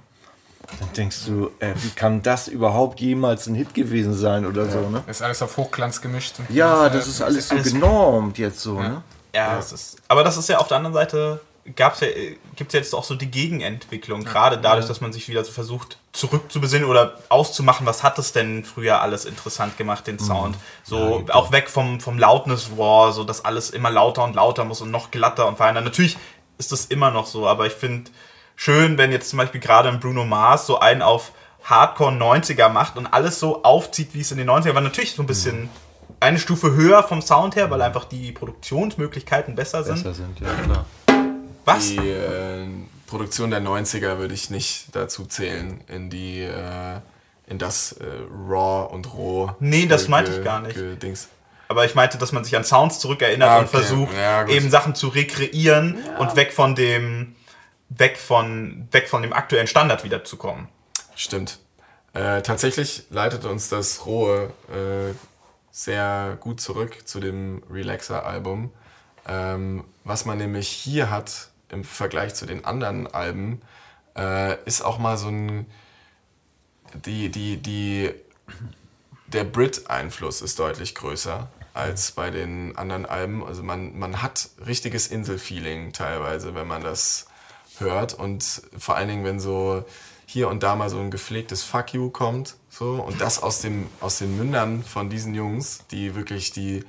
Dann 0.81 0.93
denkst 0.95 1.27
du, 1.27 1.51
äh, 1.61 1.75
wie 1.77 1.91
kann 1.91 2.23
das 2.23 2.49
überhaupt 2.49 3.01
jemals 3.01 3.47
ein 3.47 3.55
Hit 3.55 3.73
gewesen 3.73 4.15
sein 4.15 4.45
oder 4.45 4.69
so, 4.69 4.89
ne? 4.89 5.05
Ist 5.07 5.23
alles 5.23 5.41
auf 5.43 5.57
Hochglanz 5.57 6.01
gemischt. 6.01 6.37
Ja, 6.49 6.89
das 6.89 7.07
ist 7.07 7.23
alles 7.23 7.49
so 7.49 7.57
genormt 7.57 8.39
jetzt 8.39 8.61
so, 8.61 8.81
ne? 8.81 9.03
Ja, 9.35 9.59
Es 9.59 9.73
ist, 9.73 9.97
aber 10.09 10.25
das 10.25 10.37
ist 10.37 10.49
ja 10.49 10.59
auf 10.59 10.69
der 10.69 10.79
anderen 10.79 10.95
Seite, 10.95 11.41
gab's 11.75 12.01
ja, 12.01 12.09
gibt 12.55 12.73
es 12.73 12.73
jetzt 12.73 12.95
auch 12.95 13.05
so 13.05 13.15
die 13.15 13.31
Gegenentwicklung, 13.31 14.25
gerade 14.25 14.59
dadurch, 14.59 14.87
dass 14.87 15.01
man 15.01 15.13
sich 15.13 15.29
wieder 15.29 15.45
so 15.45 15.53
versucht 15.53 15.99
zurückzubesinnen 16.13 16.89
oder 16.89 17.19
auszumachen, 17.29 17.87
was 17.87 18.03
hat 18.03 18.19
es 18.19 18.33
denn 18.33 18.65
früher 18.65 19.01
alles 19.03 19.25
interessant 19.25 19.77
gemacht, 19.77 20.07
den 20.07 20.19
Sound. 20.19 20.57
So 20.83 21.25
auch 21.31 21.53
weg 21.53 21.69
vom, 21.69 22.01
vom 22.01 22.19
Loudness 22.19 22.77
War, 22.79 23.13
so 23.13 23.25
dass 23.25 23.45
alles 23.45 23.71
immer 23.71 23.91
lauter 23.91 24.25
und 24.25 24.35
lauter 24.35 24.65
muss 24.65 24.81
und 24.81 24.91
noch 24.91 25.11
glatter 25.11 25.47
und 25.47 25.59
feiner. 25.59 25.81
Natürlich 25.81 26.17
ist 26.59 26.73
das 26.73 26.87
immer 26.87 27.11
noch 27.11 27.27
so, 27.27 27.47
aber 27.47 27.67
ich 27.67 27.75
finde 27.75 28.11
schön, 28.55 28.97
wenn 28.97 29.13
jetzt 29.13 29.29
zum 29.29 29.39
Beispiel 29.39 29.61
gerade 29.61 29.89
ein 29.91 30.01
Bruno 30.01 30.25
Mars 30.25 30.67
so 30.67 30.79
einen 30.79 31.03
auf 31.03 31.33
Hardcore 31.65 32.13
90er 32.13 32.69
macht 32.69 32.97
und 32.97 33.07
alles 33.07 33.41
so 33.41 33.63
aufzieht, 33.65 34.15
wie 34.15 34.21
es 34.21 34.31
in 34.31 34.39
den 34.39 34.49
90er 34.49 34.75
war. 34.75 34.81
Natürlich 34.81 35.15
so 35.15 35.23
ein 35.23 35.27
bisschen 35.27 35.69
eine 36.21 36.39
Stufe 36.39 36.73
höher 36.75 37.03
vom 37.03 37.23
Sound 37.23 37.57
her, 37.57 37.71
weil 37.71 37.83
einfach 37.83 38.05
die 38.05 38.33
Produktionsmöglichkeiten 38.33 39.55
besser 39.55 39.85
sind. 39.85 39.97
Besser 39.97 40.15
sind, 40.15 40.41
ja 40.41 40.55
klar. 40.65 40.87
Was? 41.65 41.89
die 41.89 41.97
äh, 41.99 42.65
Produktion 43.07 43.51
der 43.51 43.61
90er 43.61 44.19
würde 44.19 44.35
ich 44.35 44.51
nicht 44.51 44.95
dazu 44.95 45.27
zählen, 45.27 45.81
in 45.89 46.11
die, 46.11 46.41
äh, 46.43 47.01
in 47.47 47.59
das 47.59 47.93
äh, 47.93 48.05
Raw 48.49 48.93
und 48.95 49.13
Roh. 49.15 49.51
Nee, 49.61 49.87
das 49.87 50.09
meinte 50.09 50.33
ich 50.33 50.45
gar 50.45 50.61
nicht. 50.61 50.79
Dings. 51.03 51.29
Aber 51.69 51.85
ich 51.85 51.95
meinte, 51.97 52.19
dass 52.19 52.31
man 52.31 52.45
sich 52.45 52.57
an 52.57 52.63
Sounds 52.65 53.01
zurückerinnert 53.01 53.49
Ah, 53.49 53.59
und 53.59 53.65
okay. 53.65 53.79
versucht, 53.79 54.15
Ja, 54.17 54.47
eben 54.47 54.71
Sachen 54.71 54.95
zu 54.95 55.09
rekreieren 55.09 55.99
und 56.19 56.37
weg 56.37 56.53
von 56.53 56.77
dem, 56.77 57.35
weg 57.89 58.17
von, 58.19 58.87
weg 58.93 59.09
von 59.09 59.23
dem 59.23 59.33
aktuellen 59.33 59.67
Standard 59.67 60.05
wiederzukommen. 60.05 60.69
Stimmt. 61.17 61.59
Äh, 62.13 62.43
tatsächlich 62.43 63.05
leitet 63.11 63.45
uns 63.45 63.69
das 63.69 64.07
Rohe 64.07 64.51
äh, 64.73 65.13
sehr 65.77 66.39
gut 66.41 66.59
zurück 66.59 67.07
zu 67.07 67.21
dem 67.21 67.63
Relaxer-Album. 67.71 68.71
Ähm, 69.29 69.85
was 70.05 70.25
man 70.25 70.39
nämlich 70.39 70.69
hier 70.69 71.11
hat 71.11 71.51
im 71.69 71.85
Vergleich 71.85 72.35
zu 72.35 72.47
den 72.47 72.65
anderen 72.65 73.07
Alben, 73.07 73.61
äh, 74.17 74.57
ist 74.65 74.81
auch 74.81 74.99
mal 74.99 75.19
so 75.19 75.29
ein. 75.29 75.67
Die, 77.05 77.29
die, 77.29 77.59
die 77.59 78.11
der 79.27 79.45
Brit-Einfluss 79.45 80.41
ist 80.41 80.59
deutlich 80.59 80.95
größer 80.95 81.49
als 81.75 82.13
bei 82.13 82.31
den 82.31 82.79
anderen 82.79 83.05
Alben. 83.05 83.45
Also 83.45 83.63
man, 83.63 83.99
man 83.99 84.23
hat 84.23 84.49
richtiges 84.67 85.09
Inselfeeling 85.09 85.93
teilweise, 85.93 86.55
wenn 86.55 86.67
man 86.67 86.81
das 86.81 87.27
hört. 87.79 88.15
Und 88.15 88.63
vor 88.79 88.97
allen 88.97 89.09
Dingen, 89.09 89.25
wenn 89.25 89.41
so 89.41 89.85
hier 90.25 90.49
und 90.49 90.63
da 90.63 90.75
mal 90.75 90.89
so 90.89 90.99
ein 91.01 91.11
gepflegtes 91.11 91.65
Fuck 91.65 91.93
you 91.93 92.09
kommt. 92.09 92.57
So, 92.79 92.97
und 92.97 93.23
das 93.23 93.43
aus, 93.43 93.61
dem, 93.61 93.87
aus 94.03 94.19
den 94.19 94.37
Mündern 94.37 94.85
von 94.85 95.09
diesen 95.09 95.35
Jungs, 95.35 95.87
die 95.91 96.15
wirklich 96.15 96.53
die 96.53 96.81
äh, 96.81 96.85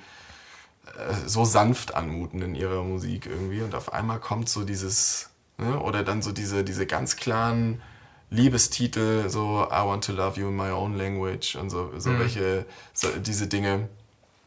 so 1.26 1.46
sanft 1.46 1.96
anmuten 1.96 2.42
in 2.42 2.56
ihrer 2.56 2.84
Musik 2.84 3.26
irgendwie. 3.26 3.62
Und 3.62 3.74
auf 3.74 3.94
einmal 3.94 4.20
kommt 4.20 4.50
so 4.50 4.66
dieses, 4.66 5.30
ne, 5.58 5.80
oder 5.80 6.04
dann 6.04 6.22
so 6.22 6.34
diese, 6.34 6.66
diese 6.66 6.86
ganz 6.86 7.16
klaren 7.16 7.82
Liebestitel, 8.30 9.30
so 9.30 9.66
I 9.72 9.86
want 9.86 10.04
to 10.04 10.12
love 10.12 10.38
you 10.38 10.50
in 10.50 10.58
my 10.58 10.72
own 10.72 10.98
language 10.98 11.56
und 11.56 11.70
so, 11.70 11.98
so 11.98 12.10
mhm. 12.10 12.20
welche, 12.20 12.66
so, 12.94 13.08
diese 13.20 13.48
Dinge. 13.48 13.88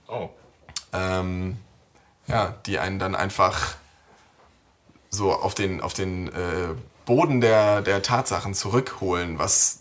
Oh. 0.09 0.29
Ähm, 0.93 1.57
ja, 2.27 2.55
die 2.67 2.79
einen 2.79 2.99
dann 2.99 3.15
einfach 3.15 3.77
so 5.09 5.33
auf 5.33 5.55
den, 5.55 5.81
auf 5.81 5.95
den 5.95 6.29
äh, 6.29 6.75
Boden 7.07 7.41
der, 7.41 7.81
der 7.81 8.03
Tatsachen 8.03 8.53
zurückholen, 8.53 9.39
was 9.39 9.81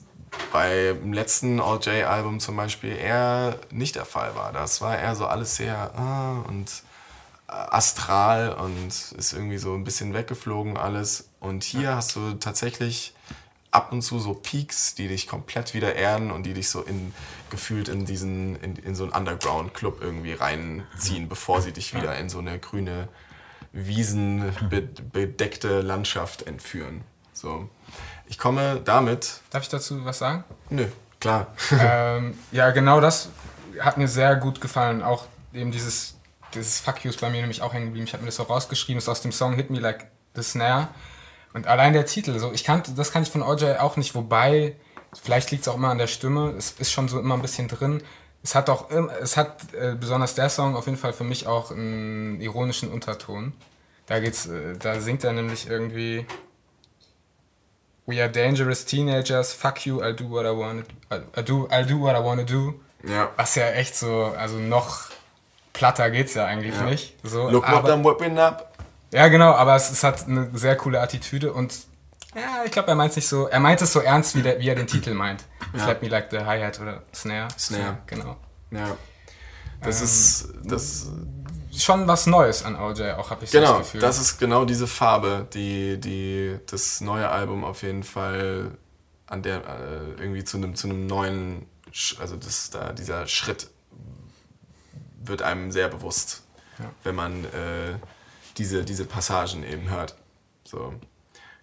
beim 0.52 1.14
letzten 1.14 1.60
All 1.60 1.80
J-Album 1.80 2.40
zum 2.40 2.56
Beispiel 2.56 2.96
eher 2.96 3.60
nicht 3.72 3.96
der 3.96 4.06
Fall 4.06 4.36
war. 4.36 4.54
Das 4.54 4.82
war 4.82 4.98
eher 4.98 5.16
so 5.16 5.26
alles 5.26 5.56
sehr 5.56 5.94
ah, 5.96 6.44
und 6.48 6.70
äh, 7.48 7.52
astral 7.52 8.54
und 8.54 8.88
ist 8.88 9.34
irgendwie 9.34 9.58
so 9.58 9.74
ein 9.74 9.84
bisschen 9.84 10.14
weggeflogen 10.14 10.78
alles. 10.78 11.30
Und 11.40 11.64
hier 11.64 11.96
hast 11.96 12.16
du 12.16 12.34
tatsächlich 12.34 13.14
ab 13.72 13.92
und 13.92 14.02
zu 14.02 14.20
so 14.20 14.34
Peaks, 14.34 14.96
die 14.96 15.08
dich 15.08 15.28
komplett 15.28 15.74
wieder 15.74 15.96
erden 15.96 16.32
und 16.32 16.44
die 16.44 16.54
dich 16.54 16.70
so 16.70 16.82
in, 16.82 17.14
gefühlt 17.50 17.88
in 17.88 18.06
diesen, 18.06 18.56
in, 18.62 18.76
in 18.78 18.96
so 18.96 19.04
einen 19.04 19.14
Underground-Club 19.14 20.00
irgendwie 20.02 20.34
reinziehen, 20.34 21.30
bevor 21.30 21.62
sie 21.62 21.72
dich 21.72 21.94
wieder 21.94 22.18
in 22.18 22.30
so 22.30 22.40
eine 22.40 22.60
grüne, 22.60 23.08
wiesenbedeckte 23.72 25.82
Landschaft 25.82 26.48
entführen. 26.48 27.02
So. 27.34 27.70
Ich 28.30 28.38
komme 28.38 28.80
damit. 28.86 29.42
Darf 29.50 29.64
ich 29.64 29.70
dazu 29.70 30.06
was 30.06 30.20
sagen? 30.20 30.44
Nö, 30.70 30.86
klar. 31.20 31.48
ähm, 31.72 32.38
ja, 32.52 32.70
genau 32.70 33.02
das 33.02 33.30
hat 33.80 33.98
mir 33.98 34.08
sehr 34.08 34.36
gut 34.36 34.62
gefallen. 34.62 35.02
Auch 35.02 35.26
eben 35.52 35.72
dieses, 35.72 36.16
dieses 36.54 36.80
Fuck 36.80 37.04
you 37.04 37.10
ist 37.10 37.20
bei 37.20 37.32
mir 37.32 37.42
nämlich 37.42 37.64
auch 37.64 37.74
hängen 37.74 37.88
geblieben. 37.88 38.06
Ich 38.06 38.14
habe 38.14 38.22
mir 38.22 38.28
das 38.28 38.36
so 38.36 38.44
rausgeschrieben, 38.44 39.00
ist 39.00 39.10
aus 39.10 39.22
dem 39.22 39.32
Song 39.32 39.56
Hit 39.56 39.72
Me 39.72 39.80
Like 39.80 40.08
the 40.36 40.44
Snare. 40.44 40.90
Und 41.54 41.66
allein 41.66 41.94
der 41.94 42.06
Titel, 42.06 42.38
so 42.38 42.52
ich 42.52 42.64
kannte, 42.64 42.92
das 42.92 43.12
kann 43.12 43.24
ich 43.24 43.32
von 43.32 43.42
OJ 43.42 43.78
auch 43.80 43.98
nicht, 43.98 44.14
wobei, 44.14 44.76
vielleicht 45.20 45.50
liegt 45.50 45.64
es 45.64 45.68
auch 45.68 45.76
immer 45.76 45.90
an 45.90 45.98
der 45.98 46.06
Stimme, 46.06 46.54
es 46.56 46.76
ist 46.78 46.92
schon 46.92 47.10
so 47.10 47.20
immer 47.20 47.34
ein 47.34 47.42
bisschen 47.42 47.68
drin. 47.68 48.04
Es 48.44 48.54
hat 48.54 48.70
auch, 48.70 48.92
es 48.92 49.38
hat 49.38 49.74
äh, 49.74 49.96
besonders 49.96 50.36
der 50.36 50.50
Song 50.50 50.76
auf 50.76 50.86
jeden 50.86 51.00
Fall 51.00 51.14
für 51.14 51.24
mich 51.24 51.48
auch 51.48 51.72
einen 51.72 52.40
ironischen 52.40 52.92
Unterton. 52.92 53.54
Da 54.06 54.20
geht's, 54.20 54.46
äh, 54.46 54.78
da 54.78 55.02
singt 55.02 55.24
er 55.24 55.34
nämlich 55.34 55.68
irgendwie 55.68 56.28
We 58.10 58.20
are 58.20 58.30
dangerous 58.30 58.84
teenagers, 58.86 59.54
fuck 59.54 59.86
you, 59.86 60.02
I'll 60.02 60.16
do 60.16 60.28
what 60.28 60.44
I 60.44 60.50
wanna, 60.50 60.84
I'll 61.12 61.44
do, 61.44 61.68
I'll 61.70 61.86
do 61.86 62.00
what 62.00 62.16
I 62.16 62.20
wanna 62.20 62.44
do. 62.44 62.74
Ja. 63.04 63.30
Was 63.38 63.54
ja 63.54 63.66
echt 63.66 63.96
so, 63.96 64.34
also 64.36 64.58
noch 64.58 65.12
platter 65.74 66.10
geht's 66.10 66.34
ja 66.34 66.46
eigentlich 66.46 66.74
ja. 66.74 66.86
nicht. 66.86 67.16
So, 67.24 67.48
Look 67.50 67.70
what 67.70 67.86
I'm 67.86 68.04
whipping 68.04 68.40
up. 68.40 68.74
Ja, 69.14 69.28
genau, 69.28 69.52
aber 69.52 69.76
es, 69.76 69.92
es 69.92 70.04
hat 70.04 70.28
eine 70.28 70.50
sehr 70.54 70.76
coole 70.76 71.00
Attitüde 71.00 71.54
und 71.54 71.72
ja, 72.36 72.64
ich 72.66 72.72
glaube, 72.72 72.88
er 72.88 72.96
meint 72.96 73.12
es 73.12 73.18
nicht 73.18 73.28
so, 73.28 73.48
er 73.48 73.60
meint 73.60 73.80
es 73.82 73.94
so 73.94 74.00
ernst, 74.00 74.36
wie, 74.36 74.42
der, 74.42 74.60
wie 74.60 74.70
er 74.70 74.76
den 74.76 74.88
Titel 74.88 75.14
meint. 75.14 75.46
Ja. 75.74 75.84
Slap 75.84 76.02
me 76.02 76.08
like 76.08 76.30
the 76.32 76.40
Hi-Hat 76.40 76.80
oder 76.80 77.04
Snare. 77.14 77.48
Snare. 77.60 78.00
Genau. 78.08 78.38
Ja. 78.72 78.98
Das 79.82 80.00
ähm, 80.00 80.06
ist, 80.06 80.54
das 80.64 81.12
schon 81.76 82.08
was 82.08 82.26
Neues 82.26 82.64
an 82.64 82.76
OJ, 82.76 83.12
auch 83.12 83.30
habe 83.30 83.46
ich 83.46 83.52
genau, 83.52 83.68
so 83.68 83.74
das 83.74 83.80
Gefühl. 83.80 84.00
Genau, 84.02 84.08
das 84.08 84.20
ist 84.20 84.38
genau 84.38 84.66
diese 84.66 84.88
Farbe, 84.88 85.48
die, 85.54 86.00
die 86.00 86.58
das 86.68 87.02
neue 87.02 87.30
Album 87.30 87.64
auf 87.64 87.84
jeden 87.84 88.04
Fall 88.04 88.72
an 89.28 89.44
der 89.44 89.58
äh, 89.58 90.22
irgendwie 90.22 90.44
zu 90.44 90.58
einem 90.58 90.76
zu 90.76 90.88
einem 90.88 91.06
neuen, 91.06 91.66
also 92.20 92.36
das 92.36 92.72
da 92.72 92.94
dieser 92.94 93.28
Schritt 93.28 93.70
wird 95.22 95.42
einem 95.42 95.72
sehr 95.72 95.88
bewusst, 95.88 96.44
ja. 96.80 96.86
wenn 97.04 97.16
man 97.16 97.46
äh, 97.46 97.98
diese, 98.58 98.84
diese 98.84 99.06
Passagen 99.06 99.64
eben 99.64 99.90
hört. 99.90 100.16
So, 100.64 100.94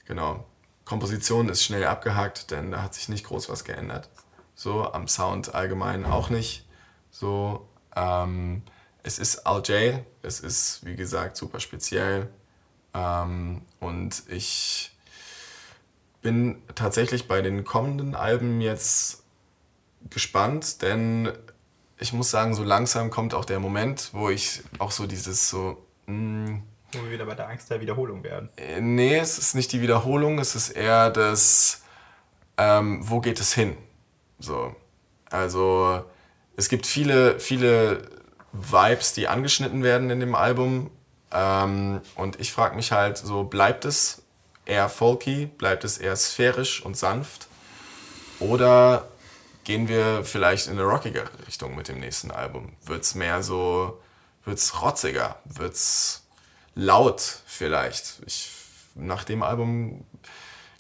genau. 0.07 0.45
Komposition 0.85 1.49
ist 1.49 1.65
schnell 1.65 1.85
abgehakt, 1.85 2.51
denn 2.51 2.71
da 2.71 2.83
hat 2.83 2.95
sich 2.95 3.09
nicht 3.09 3.27
groß 3.27 3.49
was 3.49 3.65
geändert. 3.65 4.09
So, 4.55 4.91
am 4.93 5.09
Sound 5.09 5.55
allgemein 5.55 6.05
auch 6.05 6.31
nicht. 6.31 6.67
So, 7.11 7.69
ähm, 7.95 8.63
es 9.07 9.21
ist 9.21 9.47
RJ, 9.47 10.01
es 10.23 10.41
ist 10.41 10.85
wie 10.85 10.97
gesagt 10.97 11.37
super 11.37 11.61
speziell. 11.61 12.29
Ähm, 12.93 13.63
und 13.79 14.25
ich 14.29 14.91
bin 16.23 16.61
tatsächlich 16.75 17.29
bei 17.29 17.41
den 17.41 17.65
kommenden 17.65 18.17
Alben 18.17 18.61
jetzt 18.61 19.23
gespannt, 20.11 20.83
denn 20.83 21.33
ich 21.99 22.13
muss 22.13 22.31
sagen, 22.31 22.55
so 22.55 22.65
langsam 22.65 23.11
kommt 23.11 23.33
auch 23.33 23.45
der 23.45 23.61
Moment, 23.61 24.11
wo 24.13 24.29
ich 24.29 24.63
auch 24.79 24.91
so 24.91 25.07
dieses 25.07 25.49
so, 25.49 25.87
mh, 26.07 26.49
hm, 26.49 26.63
wo 26.93 27.05
wir 27.05 27.13
wieder 27.13 27.27
bei 27.27 27.35
der 27.37 27.49
Angst 27.49 27.71
der 27.71 27.81
Wiederholung 27.81 28.25
werden. 28.25 28.49
Äh, 28.57 28.81
nee, 28.81 29.17
es 29.17 29.39
ist 29.39 29.55
nicht 29.55 29.73
die 29.73 29.81
Wiederholung, 29.81 30.41
es 30.41 30.57
ist 30.57 30.71
eher 30.71 31.11
das, 31.11 31.85
ähm, 32.57 33.01
wo 33.09 33.21
geht 33.21 33.39
es 33.39 33.55
hin? 33.55 33.77
So. 34.41 34.75
Also, 35.31 36.05
es 36.57 36.69
gibt 36.69 36.87
viele, 36.87 37.39
viele 37.39 38.17
Vibes, 38.53 39.13
die 39.13 39.29
angeschnitten 39.29 39.83
werden 39.83 40.11
in 40.11 40.21
dem 40.21 40.35
Album. 40.35 40.91
Ähm, 41.31 42.01
und 42.15 42.41
ich 42.41 42.53
frage 42.53 42.77
mich 42.77 42.93
halt 42.93 43.19
so, 43.19 43.45
bleibt 43.45 43.85
es 43.85 44.23
eher 44.65 44.89
folky, 44.89 45.47
bleibt 45.47 45.85
es 45.85 45.99
eher 45.99 46.17
sphärisch 46.17 46.85
und 46.85 46.97
sanft? 46.97 47.49
Oder 48.41 49.09
gehen 49.65 49.89
wir 49.89 50.25
vielleicht 50.25 50.67
in 50.67 50.75
eine 50.75 50.85
rockige 50.85 51.25
Richtung 51.47 51.75
mit 51.75 51.89
dem 51.89 52.01
nächsten 52.01 52.31
Album? 52.31 52.73
Wird 52.85 53.03
es 53.03 53.15
mehr 53.15 53.43
so, 53.43 54.01
wird 54.45 54.59
es 54.59 54.83
rotziger? 54.83 55.37
Wird 55.45 55.75
es 55.75 56.23
laut 56.75 57.41
vielleicht. 57.47 58.21
Ich, 58.27 58.51
nach 58.95 59.25
dem 59.25 59.43
Album 59.43 60.05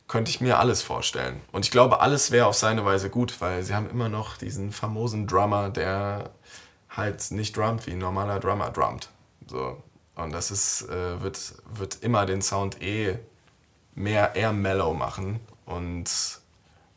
könnte 0.08 0.30
ich 0.30 0.40
mir 0.40 0.58
alles 0.58 0.82
vorstellen. 0.82 1.40
Und 1.50 1.64
ich 1.64 1.70
glaube, 1.70 2.00
alles 2.00 2.30
wäre 2.30 2.46
auf 2.46 2.54
seine 2.54 2.84
Weise 2.84 3.10
gut, 3.10 3.40
weil 3.40 3.62
sie 3.62 3.74
haben 3.74 3.90
immer 3.90 4.08
noch 4.08 4.36
diesen 4.36 4.70
famosen 4.70 5.26
Drummer, 5.26 5.70
der 5.70 6.30
halt 6.96 7.30
nicht 7.30 7.56
drummt, 7.56 7.86
wie 7.86 7.92
ein 7.92 7.98
normaler 7.98 8.40
Drummer 8.40 8.70
drummt. 8.70 9.10
So. 9.46 9.82
Und 10.14 10.32
das 10.32 10.50
ist, 10.50 10.88
äh, 10.88 11.20
wird, 11.20 11.54
wird 11.72 12.02
immer 12.02 12.26
den 12.26 12.42
Sound 12.42 12.82
eh 12.82 13.18
mehr 13.94 14.34
eher 14.34 14.52
mellow 14.52 14.94
machen 14.94 15.40
und 15.66 16.10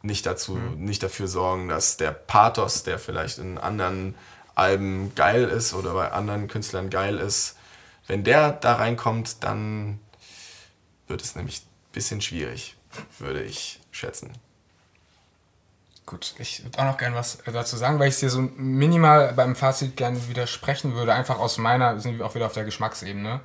nicht 0.02 0.26
dazu, 0.26 0.56
mhm. 0.56 0.86
nicht 0.86 1.04
dafür 1.04 1.28
sorgen, 1.28 1.68
dass 1.68 1.98
der 1.98 2.12
Pathos, 2.12 2.84
der 2.84 3.00
vielleicht 3.00 3.38
in 3.38 3.58
anderen 3.58 4.16
Alben 4.56 5.14
geil 5.16 5.46
ist 5.46 5.74
oder 5.74 5.94
bei 5.94 6.12
anderen 6.12 6.48
Künstlern 6.48 6.90
geil 6.90 7.18
ist, 7.18 7.58
wenn 8.08 8.24
der 8.24 8.52
da 8.52 8.76
reinkommt, 8.76 9.44
dann 9.44 10.00
wird 11.08 11.22
es 11.22 11.36
nämlich 11.36 11.62
ein 11.62 11.92
bisschen 11.92 12.22
schwierig, 12.22 12.76
würde 13.20 13.44
ich 13.44 13.80
schätzen. 13.92 14.32
Gut, 16.10 16.34
ich 16.40 16.64
würde 16.64 16.80
auch 16.80 16.86
noch 16.86 16.98
gerne 16.98 17.16
was 17.16 17.38
dazu 17.46 17.78
sagen, 17.78 18.00
weil 18.00 18.08
ich 18.08 18.16
es 18.16 18.20
dir 18.20 18.32
so 18.32 18.42
minimal 18.42 19.32
beim 19.34 19.56
Fazit 19.56 19.96
gerne 19.96 20.18
widersprechen 20.28 20.96
würde. 20.96 21.14
Einfach 21.14 21.38
aus 21.38 21.60
meiner, 21.60 22.00
sind 22.00 22.18
wir 22.18 22.26
auch 22.26 22.34
wieder 22.34 22.48
auf 22.48 22.54
der 22.54 22.64
Geschmacksebene. 22.64 23.42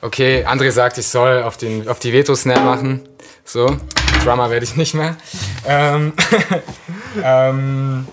Okay, 0.00 0.46
André 0.46 0.70
sagt, 0.70 0.98
ich 0.98 1.08
soll 1.08 1.42
auf, 1.42 1.56
den, 1.56 1.88
auf 1.88 1.98
die 1.98 2.12
Veto-Snare 2.12 2.60
machen. 2.60 3.08
So, 3.44 3.76
Drummer 4.22 4.50
werde 4.50 4.62
ich 4.62 4.76
nicht 4.76 4.94
mehr. 4.94 5.16
Ähm, 5.66 6.12
ähm, 7.20 8.06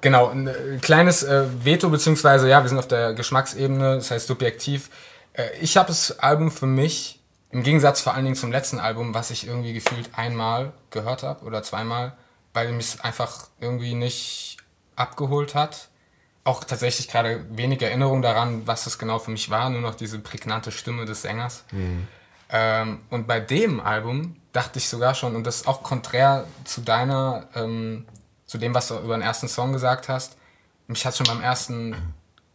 Genau, 0.00 0.28
ein 0.28 0.48
äh, 0.48 0.78
kleines 0.80 1.22
äh, 1.22 1.44
Veto, 1.62 1.88
beziehungsweise 1.88 2.48
ja, 2.48 2.62
wir 2.62 2.68
sind 2.68 2.78
auf 2.78 2.88
der 2.88 3.14
Geschmacksebene, 3.14 3.96
das 3.96 4.10
heißt 4.10 4.26
subjektiv. 4.26 4.90
Äh, 5.34 5.50
ich 5.60 5.76
habe 5.76 5.86
das 5.88 6.18
Album 6.18 6.50
für 6.50 6.66
mich, 6.66 7.17
im 7.50 7.62
Gegensatz 7.62 8.00
vor 8.00 8.14
allen 8.14 8.24
Dingen 8.24 8.36
zum 8.36 8.52
letzten 8.52 8.78
Album, 8.78 9.14
was 9.14 9.30
ich 9.30 9.46
irgendwie 9.46 9.72
gefühlt 9.72 10.10
einmal 10.12 10.72
gehört 10.90 11.22
habe 11.22 11.44
oder 11.44 11.62
zweimal, 11.62 12.12
weil 12.52 12.72
mich 12.72 13.02
einfach 13.02 13.48
irgendwie 13.60 13.94
nicht 13.94 14.58
abgeholt 14.96 15.54
hat. 15.54 15.88
Auch 16.44 16.64
tatsächlich 16.64 17.08
gerade 17.08 17.44
wenig 17.50 17.82
Erinnerung 17.82 18.22
daran, 18.22 18.66
was 18.66 18.84
das 18.84 18.98
genau 18.98 19.18
für 19.18 19.30
mich 19.30 19.50
war, 19.50 19.70
nur 19.70 19.80
noch 19.80 19.94
diese 19.94 20.18
prägnante 20.18 20.72
Stimme 20.72 21.04
des 21.04 21.22
Sängers. 21.22 21.64
Mhm. 21.72 22.08
Ähm, 22.50 23.00
und 23.10 23.26
bei 23.26 23.40
dem 23.40 23.80
Album 23.80 24.36
dachte 24.52 24.78
ich 24.78 24.88
sogar 24.88 25.14
schon, 25.14 25.36
und 25.36 25.46
das 25.46 25.56
ist 25.56 25.68
auch 25.68 25.82
konträr 25.82 26.46
zu 26.64 26.80
deiner 26.80 27.48
ähm, 27.54 28.06
zu 28.48 28.58
dem, 28.58 28.74
was 28.74 28.88
du 28.88 28.98
über 28.98 29.16
den 29.16 29.22
ersten 29.22 29.46
Song 29.46 29.72
gesagt 29.72 30.08
hast. 30.08 30.36
Mich 30.88 31.04
hat 31.06 31.16
schon 31.16 31.26
beim 31.26 31.42
ersten 31.42 31.94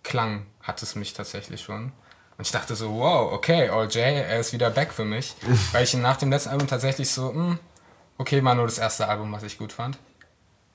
Klang, 0.02 0.48
hat 0.61 0.82
es 0.82 0.95
mich 0.95 1.14
tatsächlich 1.14 1.61
schon. 1.61 1.94
Und 2.38 2.45
ich 2.45 2.51
dachte 2.51 2.76
so, 2.76 2.91
wow, 2.93 3.31
okay, 3.31 3.69
All 3.69 3.85
J, 3.85 3.97
er 3.97 4.39
ist 4.39 4.53
wieder 4.53 4.69
back 4.69 4.91
für 4.91 5.05
mich. 5.05 5.35
weil 5.72 5.84
ich 5.84 5.93
ihn 5.93 6.01
nach 6.01 6.18
dem 6.18 6.31
letzten 6.31 6.49
Album 6.49 6.68
tatsächlich 6.68 7.11
so, 7.11 7.31
mh, 7.31 7.34
hm, 7.34 7.60
okay, 8.18 8.43
war 8.43 8.55
nur 8.55 8.65
das 8.65 8.77
erste 8.77 9.07
Album, 9.07 9.31
was 9.31 9.43
ich 9.43 9.57
gut 9.57 9.72
fand. 9.73 9.97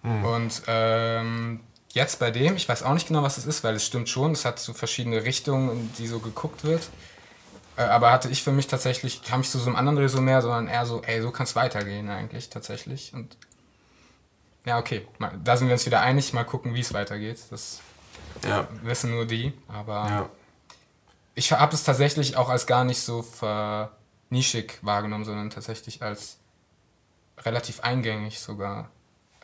Und 0.02 0.62
ähm, 0.68 1.60
jetzt 1.92 2.18
bei 2.18 2.30
dem, 2.30 2.56
ich 2.56 2.68
weiß 2.68 2.82
auch 2.82 2.94
nicht 2.94 3.08
genau, 3.08 3.22
was 3.22 3.36
es 3.36 3.46
ist, 3.46 3.64
weil 3.64 3.74
es 3.74 3.84
stimmt 3.84 4.08
schon, 4.08 4.32
es 4.32 4.44
hat 4.44 4.58
so 4.58 4.72
verschiedene 4.72 5.24
Richtungen, 5.24 5.70
in 5.70 5.92
die 5.98 6.06
so 6.06 6.20
geguckt 6.20 6.64
wird. 6.64 6.88
Äh, 7.76 7.82
aber 7.82 8.12
hatte 8.12 8.28
ich 8.28 8.42
für 8.42 8.52
mich 8.52 8.68
tatsächlich, 8.68 9.22
kam 9.22 9.40
ich 9.40 9.50
zu 9.50 9.58
so 9.58 9.66
einem 9.66 9.76
anderen 9.76 9.98
Resümee, 9.98 10.40
sondern 10.40 10.68
eher 10.68 10.86
so, 10.86 11.02
ey, 11.02 11.20
so 11.20 11.30
kann 11.30 11.44
es 11.44 11.56
weitergehen 11.56 12.08
eigentlich 12.08 12.48
tatsächlich. 12.48 13.12
Und 13.12 13.36
ja, 14.64 14.78
okay, 14.78 15.06
mal, 15.18 15.32
da 15.42 15.56
sind 15.56 15.68
wir 15.68 15.74
uns 15.74 15.86
wieder 15.86 16.00
einig, 16.00 16.32
mal 16.32 16.44
gucken, 16.44 16.74
wie 16.74 16.80
es 16.80 16.94
weitergeht. 16.94 17.38
Das 17.50 17.80
Ja. 18.44 18.68
wissen 18.82 19.10
nur 19.10 19.26
die, 19.26 19.52
aber 19.68 20.06
Ja. 20.08 20.30
Ich 21.38 21.52
habe 21.52 21.74
es 21.74 21.84
tatsächlich 21.84 22.36
auch 22.36 22.48
als 22.48 22.66
gar 22.66 22.84
nicht 22.84 23.00
so 23.00 23.22
ver 23.22 23.92
nischig 24.30 24.78
wahrgenommen, 24.82 25.24
sondern 25.24 25.48
tatsächlich 25.50 26.02
als 26.02 26.38
relativ 27.38 27.80
eingängig 27.80 28.40
sogar. 28.40 28.90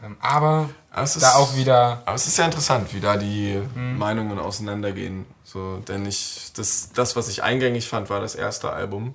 Ähm, 0.03 0.17
aber 0.21 0.69
Aber 0.91 1.03
es 1.05 1.15
da 1.15 1.29
ist- 1.31 1.35
auch 1.37 1.55
wieder 1.57 2.03
Aber 2.05 2.17
es 2.17 2.27
ist 2.27 2.37
ja 2.37 2.45
interessant, 2.45 2.93
wie 2.93 3.01
da 3.01 3.17
die 3.17 3.63
Meinungen 3.77 4.39
auseinandergehen. 4.39 5.25
So, 5.45 5.79
denn 5.79 6.05
ich, 6.05 6.53
das, 6.57 6.91
das, 6.93 7.15
was 7.17 7.29
ich 7.29 7.43
eingängig 7.43 7.89
fand, 7.89 8.11
war 8.11 8.21
das 8.21 8.35
erste 8.35 8.73
Album. 8.73 9.15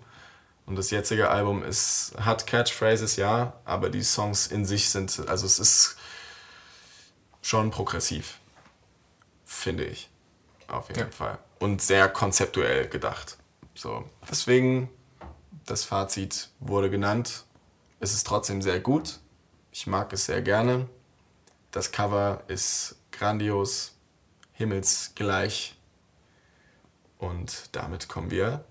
Und 0.66 0.76
das 0.78 0.90
jetzige 0.92 1.30
Album 1.30 1.64
ist, 1.64 2.14
hat 2.20 2.46
Catchphrases, 2.48 3.16
ja, 3.18 3.54
aber 3.66 3.90
die 3.90 4.04
Songs 4.04 4.48
in 4.48 4.66
sich 4.66 4.90
sind, 4.90 5.28
also 5.28 5.46
es 5.48 5.58
ist 5.60 5.98
schon 7.42 7.72
progressiv. 7.72 8.38
Finde 9.46 9.86
ich. 9.86 10.10
Auf 10.68 10.88
jeden 10.90 11.00
Ja. 11.02 11.08
Fall. 11.12 11.38
Und 11.60 11.82
sehr 11.82 12.08
konzeptuell 12.10 12.88
gedacht. 12.88 13.38
So. 13.76 14.06
Deswegen, 14.30 14.90
das 15.66 15.84
Fazit 15.84 16.50
wurde 16.60 16.90
genannt. 16.90 17.46
Es 18.00 18.14
ist 18.14 18.26
trotzdem 18.26 18.62
sehr 18.62 18.80
gut. 18.80 19.20
Ich 19.72 19.86
mag 19.86 20.12
es 20.14 20.26
sehr 20.26 20.42
gerne. 20.42 20.88
Das 21.72 21.92
Cover 21.92 22.44
ist 22.48 22.96
grandios, 23.12 23.96
himmelsgleich. 24.54 25.76
Und 27.18 27.70
damit 27.74 28.08
kommen 28.08 28.32
wir 28.32 28.64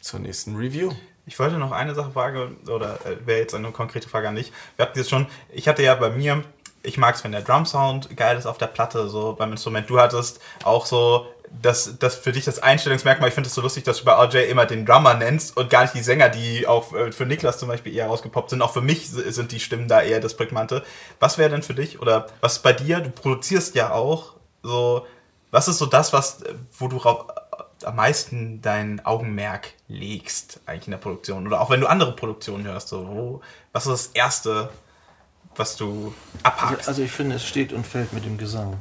zur 0.00 0.20
nächsten 0.20 0.56
Review. 0.56 0.92
Ich 1.26 1.38
wollte 1.38 1.58
noch 1.58 1.70
eine 1.70 1.94
Sache 1.94 2.10
fragen, 2.10 2.56
oder 2.66 3.04
äh, 3.06 3.26
wäre 3.26 3.40
jetzt 3.40 3.54
eine 3.54 3.70
konkrete 3.70 4.08
Frage 4.08 4.28
an 4.28 4.34
dich. 4.34 4.52
Wir 4.76 4.86
hatten 4.86 4.98
jetzt 4.98 5.10
schon, 5.10 5.26
ich 5.50 5.68
hatte 5.68 5.82
ja 5.82 5.94
bei 5.94 6.10
mir, 6.10 6.42
ich 6.82 6.98
mag 6.98 7.14
es, 7.14 7.22
wenn 7.22 7.32
der 7.32 7.42
Drum-Sound 7.42 8.16
geil 8.16 8.36
ist 8.36 8.46
auf 8.46 8.58
der 8.58 8.66
Platte, 8.66 9.08
so 9.08 9.34
beim 9.34 9.52
Instrument. 9.52 9.88
Du 9.88 10.00
hattest 10.00 10.40
auch 10.64 10.84
so, 10.84 11.28
das, 11.60 11.98
das 11.98 12.14
für 12.16 12.32
dich 12.32 12.44
das 12.44 12.60
Einstellungsmerkmal, 12.60 13.28
ich 13.28 13.34
finde 13.34 13.48
es 13.48 13.54
so 13.54 13.60
lustig, 13.60 13.84
dass 13.84 13.98
du 13.98 14.04
bei 14.04 14.12
RJ 14.12 14.50
immer 14.50 14.64
den 14.64 14.86
Drummer 14.86 15.14
nennst 15.14 15.56
und 15.56 15.68
gar 15.68 15.82
nicht 15.82 15.94
die 15.94 16.02
Sänger, 16.02 16.28
die 16.28 16.66
auch 16.66 16.92
äh, 16.94 17.12
für 17.12 17.26
Niklas 17.26 17.58
zum 17.58 17.68
Beispiel 17.68 17.94
eher 17.94 18.06
rausgepoppt 18.06 18.50
sind. 18.50 18.62
Auch 18.62 18.72
für 18.72 18.80
mich 18.80 19.10
sind 19.10 19.52
die 19.52 19.60
Stimmen 19.60 19.88
da 19.88 20.00
eher 20.00 20.20
das 20.20 20.36
Prägnante. 20.36 20.82
Was 21.20 21.38
wäre 21.38 21.50
denn 21.50 21.62
für 21.62 21.74
dich, 21.74 22.00
oder 22.00 22.26
was 22.40 22.60
bei 22.60 22.72
dir, 22.72 23.00
du 23.00 23.10
produzierst 23.10 23.74
ja 23.74 23.92
auch, 23.92 24.34
so, 24.62 25.06
was 25.50 25.68
ist 25.68 25.78
so 25.78 25.86
das, 25.86 26.12
was, 26.12 26.42
wo 26.78 26.88
du 26.88 27.00
am 27.84 27.96
meisten 27.96 28.62
dein 28.62 29.04
Augenmerk 29.04 29.74
legst, 29.88 30.60
eigentlich 30.66 30.86
in 30.86 30.92
der 30.92 30.98
Produktion? 30.98 31.46
Oder 31.46 31.60
auch 31.60 31.70
wenn 31.70 31.80
du 31.80 31.86
andere 31.86 32.16
Produktionen 32.16 32.64
hörst, 32.64 32.88
so, 32.88 33.06
wo, 33.06 33.40
was 33.72 33.86
ist 33.86 33.92
das 33.92 34.06
Erste, 34.14 34.70
was 35.56 35.76
du 35.76 36.14
abhakst? 36.42 36.88
Also, 36.88 36.90
also 36.90 37.02
ich 37.02 37.12
finde, 37.12 37.36
es 37.36 37.46
steht 37.46 37.72
und 37.72 37.86
fällt 37.86 38.12
mit 38.12 38.24
dem 38.24 38.38
Gesang. 38.38 38.78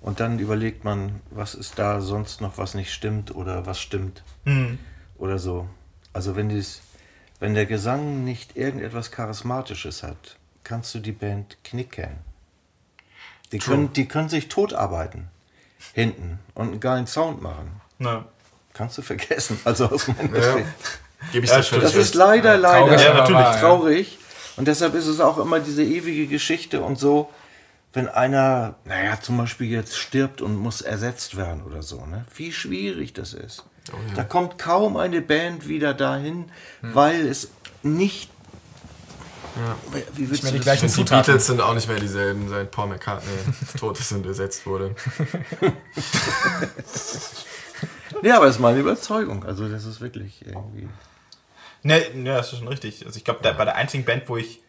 Und 0.00 0.20
dann 0.20 0.38
überlegt 0.38 0.84
man, 0.84 1.20
was 1.30 1.54
ist 1.54 1.78
da 1.78 2.00
sonst 2.00 2.40
noch, 2.40 2.56
was 2.58 2.74
nicht 2.74 2.92
stimmt 2.92 3.34
oder 3.34 3.66
was 3.66 3.80
stimmt. 3.80 4.22
Oder 5.18 5.38
so. 5.38 5.68
Also 6.12 6.36
wenn, 6.36 6.48
dies, 6.48 6.80
wenn 7.40 7.54
der 7.54 7.66
Gesang 7.66 8.24
nicht 8.24 8.56
irgendetwas 8.56 9.10
Charismatisches 9.10 10.02
hat, 10.02 10.36
kannst 10.64 10.94
du 10.94 11.00
die 11.00 11.12
Band 11.12 11.58
knicken. 11.64 12.10
Die 13.52 13.58
können, 13.58 13.92
die 13.92 14.06
können 14.06 14.28
sich 14.28 14.48
totarbeiten. 14.48 15.28
Hinten. 15.94 16.38
Und 16.54 16.68
einen 16.70 16.80
geilen 16.80 17.06
Sound 17.06 17.42
machen. 17.42 17.80
Ne. 17.98 18.24
Kannst 18.74 18.98
du 18.98 19.02
vergessen. 19.02 19.58
Also 19.64 19.86
aus 19.86 20.08
meiner 20.08 20.36
Ja. 20.38 20.52
Sicht. 20.54 20.66
Gebe 21.32 21.46
ich 21.46 21.50
Ja, 21.50 21.62
völlig 21.62 21.84
Das 21.84 21.94
ist 21.96 22.14
leider, 22.14 22.56
leider 22.56 22.96
traurig, 22.96 23.30
ja. 23.30 23.56
traurig. 23.58 24.18
Und 24.56 24.68
deshalb 24.68 24.94
ist 24.94 25.06
es 25.06 25.20
auch 25.20 25.38
immer 25.38 25.60
diese 25.60 25.82
ewige 25.82 26.26
Geschichte 26.26 26.80
und 26.82 26.98
so, 26.98 27.30
wenn 27.92 28.08
einer, 28.08 28.76
naja, 28.84 29.20
zum 29.20 29.38
Beispiel 29.38 29.68
jetzt 29.68 29.96
stirbt 29.96 30.40
und 30.42 30.56
muss 30.56 30.82
ersetzt 30.82 31.36
werden 31.36 31.62
oder 31.62 31.82
so, 31.82 32.04
ne? 32.06 32.24
Wie 32.34 32.52
schwierig 32.52 33.12
das 33.12 33.32
ist. 33.32 33.64
Da 34.14 34.22
kommt 34.22 34.58
kaum 34.58 34.98
eine 34.98 35.22
Band 35.22 35.66
wieder 35.66 35.94
dahin, 35.94 36.50
weil 36.82 37.26
es 37.26 37.50
nicht. 37.82 38.30
Wie 40.14 40.28
willst 40.30 40.42
mehr 40.42 40.52
du 40.52 40.58
die 40.58 40.64
das 40.64 40.78
gleichen 40.78 40.94
Die. 40.94 41.04
Beatles 41.04 41.46
sind 41.46 41.60
auch 41.60 41.74
nicht 41.74 41.88
mehr 41.88 41.98
dieselben, 41.98 42.48
seit 42.48 42.70
Paul 42.70 42.88
McCartney 42.88 43.32
tot 43.78 43.98
ist 43.98 44.12
und 44.12 44.26
ersetzt 44.26 44.66
wurde. 44.66 44.94
Ja, 48.22 48.38
aber 48.38 48.46
es 48.46 48.56
ist 48.56 48.60
meine 48.60 48.80
Überzeugung. 48.80 49.44
Also, 49.44 49.68
das 49.68 49.84
ist 49.84 50.00
wirklich 50.00 50.44
irgendwie. 50.44 50.88
Ne, 51.82 52.02
ne, 52.14 52.34
das 52.34 52.52
ist 52.52 52.58
schon 52.58 52.68
richtig. 52.68 53.06
Also 53.06 53.16
ich 53.16 53.24
glaube, 53.24 53.40
bei 53.40 53.64
der 53.64 53.76
einzigen 53.76 54.04
Band, 54.04 54.28
wo 54.28 54.36
ich 54.36 54.60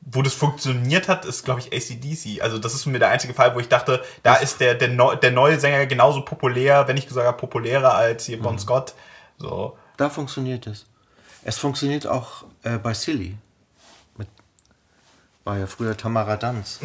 wo 0.00 0.22
das 0.22 0.32
funktioniert 0.32 1.08
hat, 1.08 1.24
ist, 1.24 1.44
glaube 1.44 1.60
ich, 1.60 1.72
ACDC. 1.72 2.42
Also 2.42 2.58
das 2.58 2.74
ist 2.74 2.86
mir 2.86 2.98
der 2.98 3.08
einzige 3.08 3.34
Fall, 3.34 3.54
wo 3.54 3.60
ich 3.60 3.68
dachte, 3.68 4.02
da 4.22 4.36
ist 4.36 4.60
der, 4.60 4.74
der, 4.74 4.88
neu, 4.88 5.16
der 5.16 5.32
neue 5.32 5.58
Sänger 5.58 5.86
genauso 5.86 6.22
populär, 6.22 6.88
wenn 6.88 6.94
nicht 6.94 7.08
sogar 7.08 7.32
populärer 7.34 7.94
als 7.94 8.26
hier 8.26 8.40
Bon 8.40 8.58
Scott. 8.58 8.94
So. 9.38 9.76
Da 9.96 10.08
funktioniert 10.08 10.66
es. 10.66 10.86
Es 11.42 11.58
funktioniert 11.58 12.06
auch 12.06 12.44
äh, 12.62 12.78
bei 12.78 12.94
Silly. 12.94 13.36
Mit, 14.16 14.28
war 15.44 15.58
ja 15.58 15.66
früher 15.66 15.96
Tamara 15.96 16.36
Danz. 16.36 16.80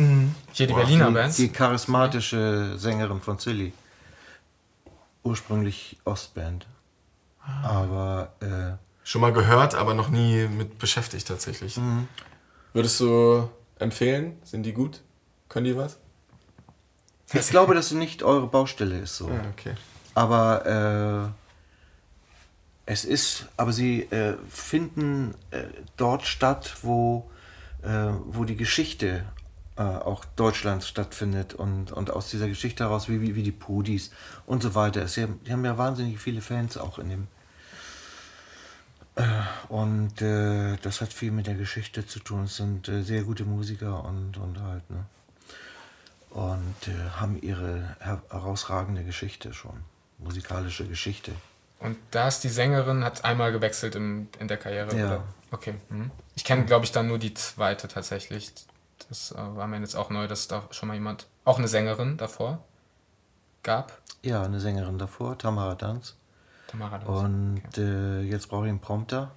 hier 0.52 0.68
die 0.68 0.74
Berliner 0.74 1.08
die, 1.08 1.14
Bands. 1.14 1.38
die 1.38 1.50
charismatische 1.50 2.78
Sängerin 2.78 3.22
von 3.22 3.40
Silly. 3.40 3.74
Ursprünglich 5.24 5.98
Ostband. 6.04 6.68
Aber 7.64 8.34
äh, 8.42 8.78
Schon 9.06 9.20
mal 9.20 9.34
gehört, 9.34 9.76
aber 9.76 9.94
noch 9.94 10.10
nie 10.10 10.48
mit 10.48 10.80
beschäftigt 10.80 11.28
tatsächlich. 11.28 11.78
Würdest 12.74 13.00
du 13.00 13.50
empfehlen? 13.80 14.38
Sind 14.44 14.64
die 14.64 14.74
gut? 14.74 15.02
Können 15.50 15.66
die 15.66 15.78
was? 15.78 15.98
ich 17.32 17.50
glaube, 17.50 17.74
dass 17.74 17.90
sie 17.90 17.96
nicht 17.96 18.22
eure 18.22 18.48
Baustelle 18.48 19.00
ist 19.00 19.18
so. 19.18 19.28
Ja, 19.30 19.42
okay. 19.52 19.74
Aber 20.14 21.34
äh, 22.86 22.92
es 22.92 23.06
ist, 23.06 23.48
aber 23.58 23.72
sie 23.74 24.04
äh, 24.04 24.36
finden 24.50 25.34
äh, 25.52 25.64
dort 25.98 26.24
statt, 26.24 26.78
wo, 26.82 27.30
äh, 27.82 28.10
wo 28.26 28.44
die 28.44 28.56
Geschichte 28.56 29.24
äh, 29.78 29.82
auch 29.82 30.26
Deutschlands 30.26 30.88
stattfindet 30.88 31.54
und, 31.54 31.92
und 31.92 32.12
aus 32.12 32.30
dieser 32.30 32.48
Geschichte 32.48 32.84
heraus, 32.84 33.10
wie, 33.10 33.22
wie, 33.22 33.36
wie 33.36 33.44
die 33.44 33.52
Pudis 33.52 34.12
und 34.46 34.62
so 34.62 34.76
weiter. 34.76 35.08
Sie 35.08 35.24
haben, 35.24 35.40
die 35.46 35.52
haben 35.52 35.66
ja 35.66 35.78
wahnsinnig 35.78 36.20
viele 36.20 36.42
Fans 36.42 36.78
auch 36.78 37.00
in 37.00 37.10
dem. 37.10 37.28
Äh, 39.16 39.24
und 39.70 40.22
äh, 40.22 40.78
das 40.82 41.02
hat 41.02 41.14
viel 41.14 41.32
mit 41.32 41.48
der 41.48 41.56
Geschichte 41.56 42.06
zu 42.06 42.20
tun. 42.20 42.46
Es 42.46 42.58
sind 42.58 42.88
äh, 42.88 43.04
sehr 43.04 43.24
gute 43.24 43.46
Musiker 43.46 44.04
und, 44.06 44.38
und 44.38 44.60
halt, 44.62 44.90
ne? 44.90 45.06
Und 46.32 46.88
äh, 46.88 47.10
haben 47.20 47.40
ihre 47.42 47.96
her 48.00 48.24
herausragende 48.30 49.04
Geschichte 49.04 49.54
schon. 49.54 49.84
Musikalische 50.18 50.88
Geschichte. 50.88 51.32
Und 51.80 51.98
da 52.12 52.28
ist 52.28 52.44
die 52.44 52.50
Sängerin, 52.50 53.04
hat 53.04 53.24
einmal 53.24 53.52
gewechselt 53.52 53.94
in, 53.96 54.30
in 54.40 54.48
der 54.48 54.58
Karriere, 54.58 54.98
Ja. 54.98 55.06
oder? 55.06 55.24
Okay. 55.52 55.76
Mhm. 55.90 56.10
Ich 56.36 56.44
kenne, 56.44 56.66
glaube 56.66 56.86
ich, 56.86 56.92
dann 56.92 57.08
nur 57.08 57.20
die 57.20 57.34
zweite 57.36 57.88
tatsächlich. 57.88 58.52
Das 59.10 59.32
äh, 59.32 59.36
war 59.36 59.68
mir 59.68 59.80
jetzt 59.80 59.96
auch 59.96 60.10
neu, 60.10 60.28
dass 60.28 60.48
da 60.48 60.64
schon 60.72 60.88
mal 60.88 60.96
jemand, 60.96 61.28
auch 61.46 61.60
eine 61.60 61.68
Sängerin 61.68 62.18
davor 62.18 62.64
gab. 63.62 64.02
Ja, 64.24 64.42
eine 64.42 64.60
Sängerin 64.60 64.98
davor, 64.98 65.38
Tamara 65.38 65.76
Danz. 65.76 66.16
Und 67.06 67.62
äh, 67.78 68.22
jetzt 68.22 68.48
brauche 68.50 68.66
ich 68.66 68.70
einen 68.70 68.80
Prompter. 68.80 69.32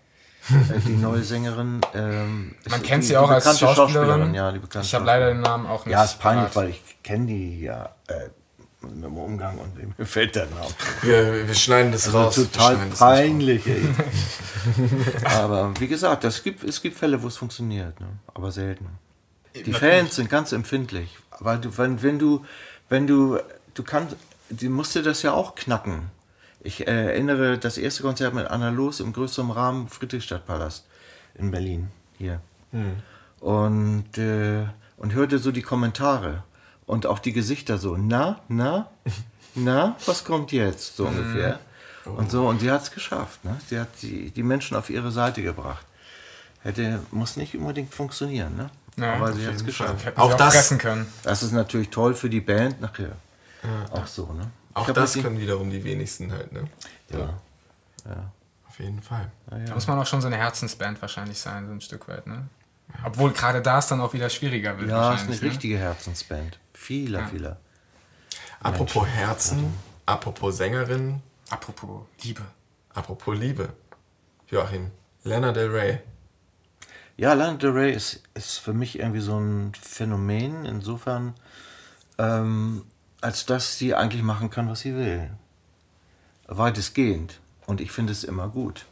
äh, 0.50 0.78
die 0.86 0.96
neue 0.96 1.22
Sängerin. 1.22 1.80
Ähm, 1.94 2.54
Man 2.68 2.82
kennt 2.82 3.02
die- 3.02 3.08
sie 3.08 3.12
die 3.14 3.16
auch 3.18 3.30
als 3.30 3.44
bekannte 3.44 3.74
Schauspielerin. 3.74 4.34
Ja, 4.34 4.52
die 4.52 4.58
bekannte 4.60 4.86
ich 4.86 4.94
habe 4.94 5.04
leider 5.04 5.26
den 5.28 5.38
Schauspielerin. 5.44 5.64
Namen 5.64 5.66
auch 5.66 5.84
nicht. 5.86 5.92
Ja, 5.92 6.04
ist 6.04 6.18
peinlich, 6.18 6.52
parat. 6.52 6.56
weil 6.56 6.68
ich 6.70 6.82
kenne 7.02 7.26
die 7.26 7.60
ja 7.60 7.90
äh, 8.08 8.28
im 8.82 9.16
Umgang 9.16 9.58
und 9.58 9.98
mir 9.98 10.06
fällt 10.06 10.36
der 10.36 10.46
Name. 10.46 10.68
Wir, 11.02 11.48
wir 11.48 11.54
schneiden 11.54 11.90
das 11.92 12.06
Also 12.06 12.18
raus. 12.22 12.34
Total 12.36 12.76
peinlich, 12.96 13.66
ey. 13.66 13.82
Aber 15.24 15.72
wie 15.80 15.88
gesagt, 15.88 16.24
das 16.24 16.42
gibt, 16.42 16.62
es 16.64 16.80
gibt 16.80 16.96
Fälle, 16.96 17.22
wo 17.22 17.26
es 17.28 17.36
funktioniert, 17.36 17.98
ne? 18.00 18.06
aber 18.34 18.52
selten. 18.52 18.86
Die 19.54 19.72
Fans 19.72 20.14
sind 20.16 20.28
ganz 20.28 20.52
empfindlich, 20.52 21.16
weil 21.40 21.58
du, 21.58 21.76
wenn, 21.78 22.02
wenn 22.02 22.18
du, 22.18 22.44
wenn 22.88 23.06
du, 23.06 23.38
du 23.74 23.82
kannst, 23.82 24.14
die 24.50 24.68
musste 24.68 25.02
das 25.02 25.22
ja 25.22 25.32
auch 25.32 25.54
knacken. 25.54 26.10
Ich 26.66 26.86
erinnere 26.86 27.58
das 27.58 27.78
erste 27.78 28.02
Konzert 28.02 28.34
mit 28.34 28.48
Anna 28.48 28.70
Los 28.70 28.98
im 28.98 29.12
größeren 29.12 29.52
Rahmen 29.52 29.88
Friedrichstadtpalast 29.88 30.84
in 31.36 31.52
Berlin 31.52 31.88
hier 32.18 32.40
und 33.40 34.18
äh, 34.18 34.64
und 34.96 35.14
hörte 35.14 35.38
so 35.38 35.52
die 35.52 35.62
Kommentare 35.62 36.42
und 36.86 37.06
auch 37.06 37.20
die 37.20 37.32
Gesichter 37.32 37.78
so, 37.78 37.96
na, 37.96 38.40
na, 38.48 38.90
na, 39.54 39.96
was 40.06 40.24
kommt 40.24 40.50
jetzt 40.50 40.96
so 40.96 41.06
ungefähr 41.06 41.60
und 42.04 42.32
so 42.32 42.48
und 42.48 42.60
sie 42.60 42.70
hat 42.70 42.82
es 42.82 42.90
geschafft, 42.90 43.44
ne? 43.44 43.56
Sie 43.68 43.78
hat 43.78 43.88
die, 44.02 44.30
die 44.32 44.42
Menschen 44.42 44.76
auf 44.76 44.90
ihre 44.90 45.12
Seite 45.12 45.42
gebracht 45.42 45.86
hätte, 46.66 47.00
muss 47.12 47.36
nicht 47.36 47.56
unbedingt 47.56 47.94
funktionieren. 47.94 48.56
Ne? 48.56 48.70
Ja, 48.96 49.14
aber 49.14 49.32
sie 49.32 49.46
hat 49.46 49.54
es 49.54 49.64
geschafft. 49.64 50.18
Auch 50.18 50.32
sie 50.32 50.36
das-. 50.36 50.74
Das 51.22 51.42
ist 51.42 51.52
natürlich 51.52 51.90
toll 51.90 52.14
für 52.14 52.28
die 52.28 52.40
Band 52.40 52.80
nachher. 52.80 53.12
Auch 53.92 54.06
so, 54.06 54.32
ne? 54.32 54.50
Auch 54.76 54.90
das 54.90 55.14
können 55.14 55.40
wiederum 55.40 55.70
die 55.70 55.82
wenigsten 55.84 56.32
halt, 56.32 56.52
ne? 56.52 56.64
ja. 57.10 57.18
ja. 58.04 58.32
Auf 58.68 58.78
jeden 58.78 59.00
Fall. 59.02 59.32
Da 59.48 59.72
muss 59.74 59.86
man 59.86 59.98
auch 59.98 60.06
schon 60.06 60.20
so 60.20 60.26
eine 60.26 60.36
Herzensband 60.36 61.00
wahrscheinlich 61.00 61.38
sein, 61.38 61.66
so 61.66 61.72
ein 61.72 61.80
Stück 61.80 62.08
weit, 62.08 62.26
ne? 62.26 62.46
Obwohl 63.04 63.32
gerade 63.32 63.62
da 63.62 63.78
es 63.78 63.86
dann 63.88 64.00
auch 64.02 64.12
wieder 64.12 64.28
schwieriger 64.28 64.78
wird. 64.78 64.90
Ja, 64.90 64.96
ist 64.96 65.02
eine 65.02 65.10
wahrscheinlich, 65.12 65.42
ne? 65.42 65.48
richtige 65.48 65.78
Herzensband. 65.78 66.58
Vieler, 66.74 67.20
Ja. 67.20 67.26
vieler. 67.28 67.56
Apropos 68.60 69.06
Herzen, 69.06 69.72
apropos 70.04 70.56
Sängerin, 70.58 71.22
Apropos 71.48 72.02
Liebe. 72.22 72.42
apropos 72.94 73.36
Liebe. 73.38 73.70
Joachim, 74.48 74.90
Lana 75.24 75.52
Del 75.52 75.70
Rey. 75.70 76.00
Ja, 77.16 77.32
Lana 77.32 77.56
Del 77.56 77.70
Rey 77.70 77.92
ist, 77.92 78.22
ist 78.34 78.58
für 78.58 78.72
mich 78.74 78.98
irgendwie 78.98 79.20
so 79.20 79.38
ein 79.38 79.72
Phänomen, 79.74 80.64
insofern, 80.66 81.34
ähm, 82.18 82.84
als 83.20 83.46
dass 83.46 83.78
sie 83.78 83.94
eigentlich 83.94 84.22
machen 84.22 84.50
kann, 84.50 84.68
was 84.68 84.80
sie 84.80 84.94
will. 84.94 85.30
Weitestgehend. 86.46 87.40
Und 87.66 87.80
ich 87.80 87.90
finde 87.90 88.12
es 88.12 88.24
immer 88.24 88.48
gut. 88.48 88.86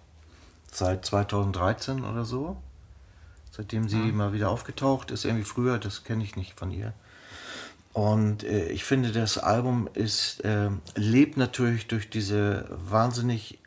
Seit 0.72 1.04
2013 1.04 2.04
oder 2.04 2.24
so, 2.24 2.56
seitdem 3.52 3.88
sie 3.88 4.10
mal 4.10 4.32
wieder 4.32 4.50
aufgetaucht 4.50 5.12
ist, 5.12 5.24
irgendwie 5.24 5.44
früher, 5.44 5.78
das 5.78 6.02
kenne 6.02 6.24
ich 6.24 6.34
nicht 6.34 6.58
von 6.58 6.72
ihr. 6.72 6.92
Und 7.92 8.42
äh, 8.42 8.68
ich 8.70 8.82
finde, 8.82 9.12
das 9.12 9.38
Album 9.38 9.88
ist, 9.94 10.44
äh, 10.44 10.68
lebt 10.96 11.36
natürlich 11.36 11.86
durch 11.86 12.10
diese 12.10 12.66
wahnsinnig 12.70 13.60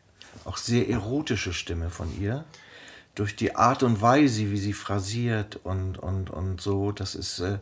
auch 0.44 0.58
sehr 0.58 0.88
erotische 0.90 1.54
Stimme 1.54 1.88
von 1.88 2.08
ihr. 2.20 2.44
Durch 3.14 3.36
die 3.36 3.56
Art 3.56 3.82
und 3.82 4.02
Weise, 4.02 4.50
wie 4.50 4.58
sie 4.58 4.74
phrasiert 4.74 5.58
und, 5.64 5.98
und, 5.98 6.28
und 6.28 6.60
so. 6.60 6.92
Das 6.92 7.14
ist 7.14 7.40
äh, 7.40 7.58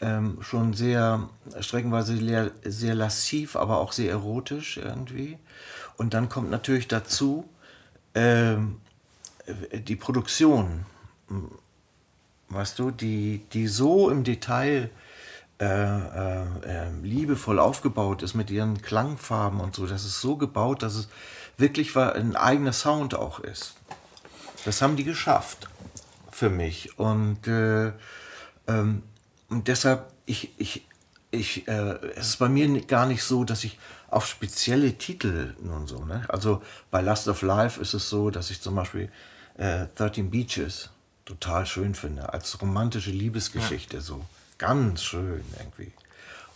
ähm, 0.00 0.38
schon 0.40 0.72
sehr, 0.74 1.28
streckenweise 1.60 2.16
sehr, 2.16 2.50
sehr 2.64 2.94
lassiv, 2.94 3.56
aber 3.56 3.78
auch 3.78 3.92
sehr 3.92 4.10
erotisch 4.10 4.76
irgendwie. 4.78 5.38
Und 5.96 6.14
dann 6.14 6.28
kommt 6.28 6.50
natürlich 6.50 6.88
dazu 6.88 7.48
ähm, 8.14 8.80
die 9.72 9.96
Produktion 9.96 10.86
weißt 12.50 12.78
du, 12.78 12.90
die, 12.90 13.42
die 13.52 13.68
so 13.68 14.10
im 14.10 14.24
Detail 14.24 14.90
äh, 15.60 15.64
äh, 15.64 16.42
äh, 16.64 16.90
liebevoll 17.02 17.58
aufgebaut 17.58 18.22
ist 18.22 18.34
mit 18.34 18.50
ihren 18.50 18.82
Klangfarben 18.82 19.60
und 19.60 19.74
so. 19.74 19.86
Das 19.86 20.04
ist 20.04 20.20
so 20.20 20.36
gebaut, 20.36 20.82
dass 20.82 20.94
es 20.94 21.08
wirklich 21.56 21.96
ein 21.96 22.36
eigener 22.36 22.72
Sound 22.72 23.14
auch 23.14 23.40
ist. 23.40 23.74
Das 24.64 24.82
haben 24.82 24.96
die 24.96 25.04
geschafft 25.04 25.68
für 26.30 26.50
mich. 26.50 26.98
Und, 26.98 27.46
äh, 27.46 27.92
ähm, 28.66 29.02
und 29.50 29.68
deshalb, 29.68 30.10
ich, 30.26 30.52
ich, 30.58 30.86
ich, 31.30 31.68
äh, 31.68 31.96
es 32.16 32.28
ist 32.28 32.36
bei 32.38 32.48
mir 32.48 32.80
gar 32.86 33.06
nicht 33.06 33.22
so, 33.22 33.44
dass 33.44 33.64
ich 33.64 33.78
auf 34.08 34.26
spezielle 34.26 34.94
Titel 34.96 35.54
nun 35.60 35.86
so, 35.86 36.04
ne? 36.04 36.24
Also 36.28 36.62
bei 36.90 37.00
Last 37.00 37.28
of 37.28 37.42
Life 37.42 37.80
ist 37.80 37.94
es 37.94 38.08
so, 38.08 38.30
dass 38.30 38.50
ich 38.50 38.60
zum 38.60 38.74
Beispiel 38.74 39.10
äh, 39.58 39.86
13 39.96 40.30
Beaches 40.30 40.90
total 41.24 41.66
schön 41.66 41.94
finde, 41.94 42.32
als 42.32 42.60
romantische 42.60 43.10
Liebesgeschichte 43.10 44.00
so. 44.00 44.24
Ganz 44.58 45.02
schön 45.02 45.44
irgendwie. 45.58 45.92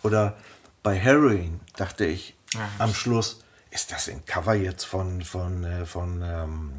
Oder 0.02 0.36
bei 0.82 0.96
Heroin 0.96 1.60
dachte 1.76 2.04
ich 2.04 2.34
Ja. 2.54 2.68
am 2.78 2.92
Schluss, 2.94 3.40
ist 3.70 3.90
das 3.92 4.08
ein 4.08 4.24
Cover 4.26 4.54
jetzt 4.54 4.84
von, 4.84 5.22
von, 5.22 5.64
äh, 5.64 5.86
von 5.86 6.22
ähm, 6.22 6.72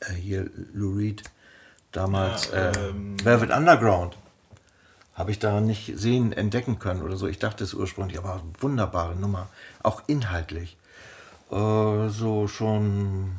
äh, 0.00 0.12
hier 0.12 0.48
Lou 0.72 0.96
Reed 0.96 1.22
damals 1.92 2.48
Ja, 2.50 2.70
äh, 2.70 2.88
ähm, 2.88 3.16
Velvet 3.24 3.50
Underground 3.50 4.16
habe 5.20 5.30
ich 5.30 5.38
da 5.38 5.60
nicht 5.60 5.92
sehen, 5.96 6.32
entdecken 6.32 6.78
können 6.78 7.02
oder 7.02 7.16
so. 7.16 7.28
Ich 7.28 7.38
dachte 7.38 7.62
es 7.62 7.74
ursprünglich, 7.74 8.18
aber 8.18 8.42
wunderbare 8.58 9.14
Nummer, 9.14 9.48
auch 9.82 10.02
inhaltlich. 10.06 10.76
Äh, 11.50 12.08
so 12.08 12.48
schon. 12.48 13.38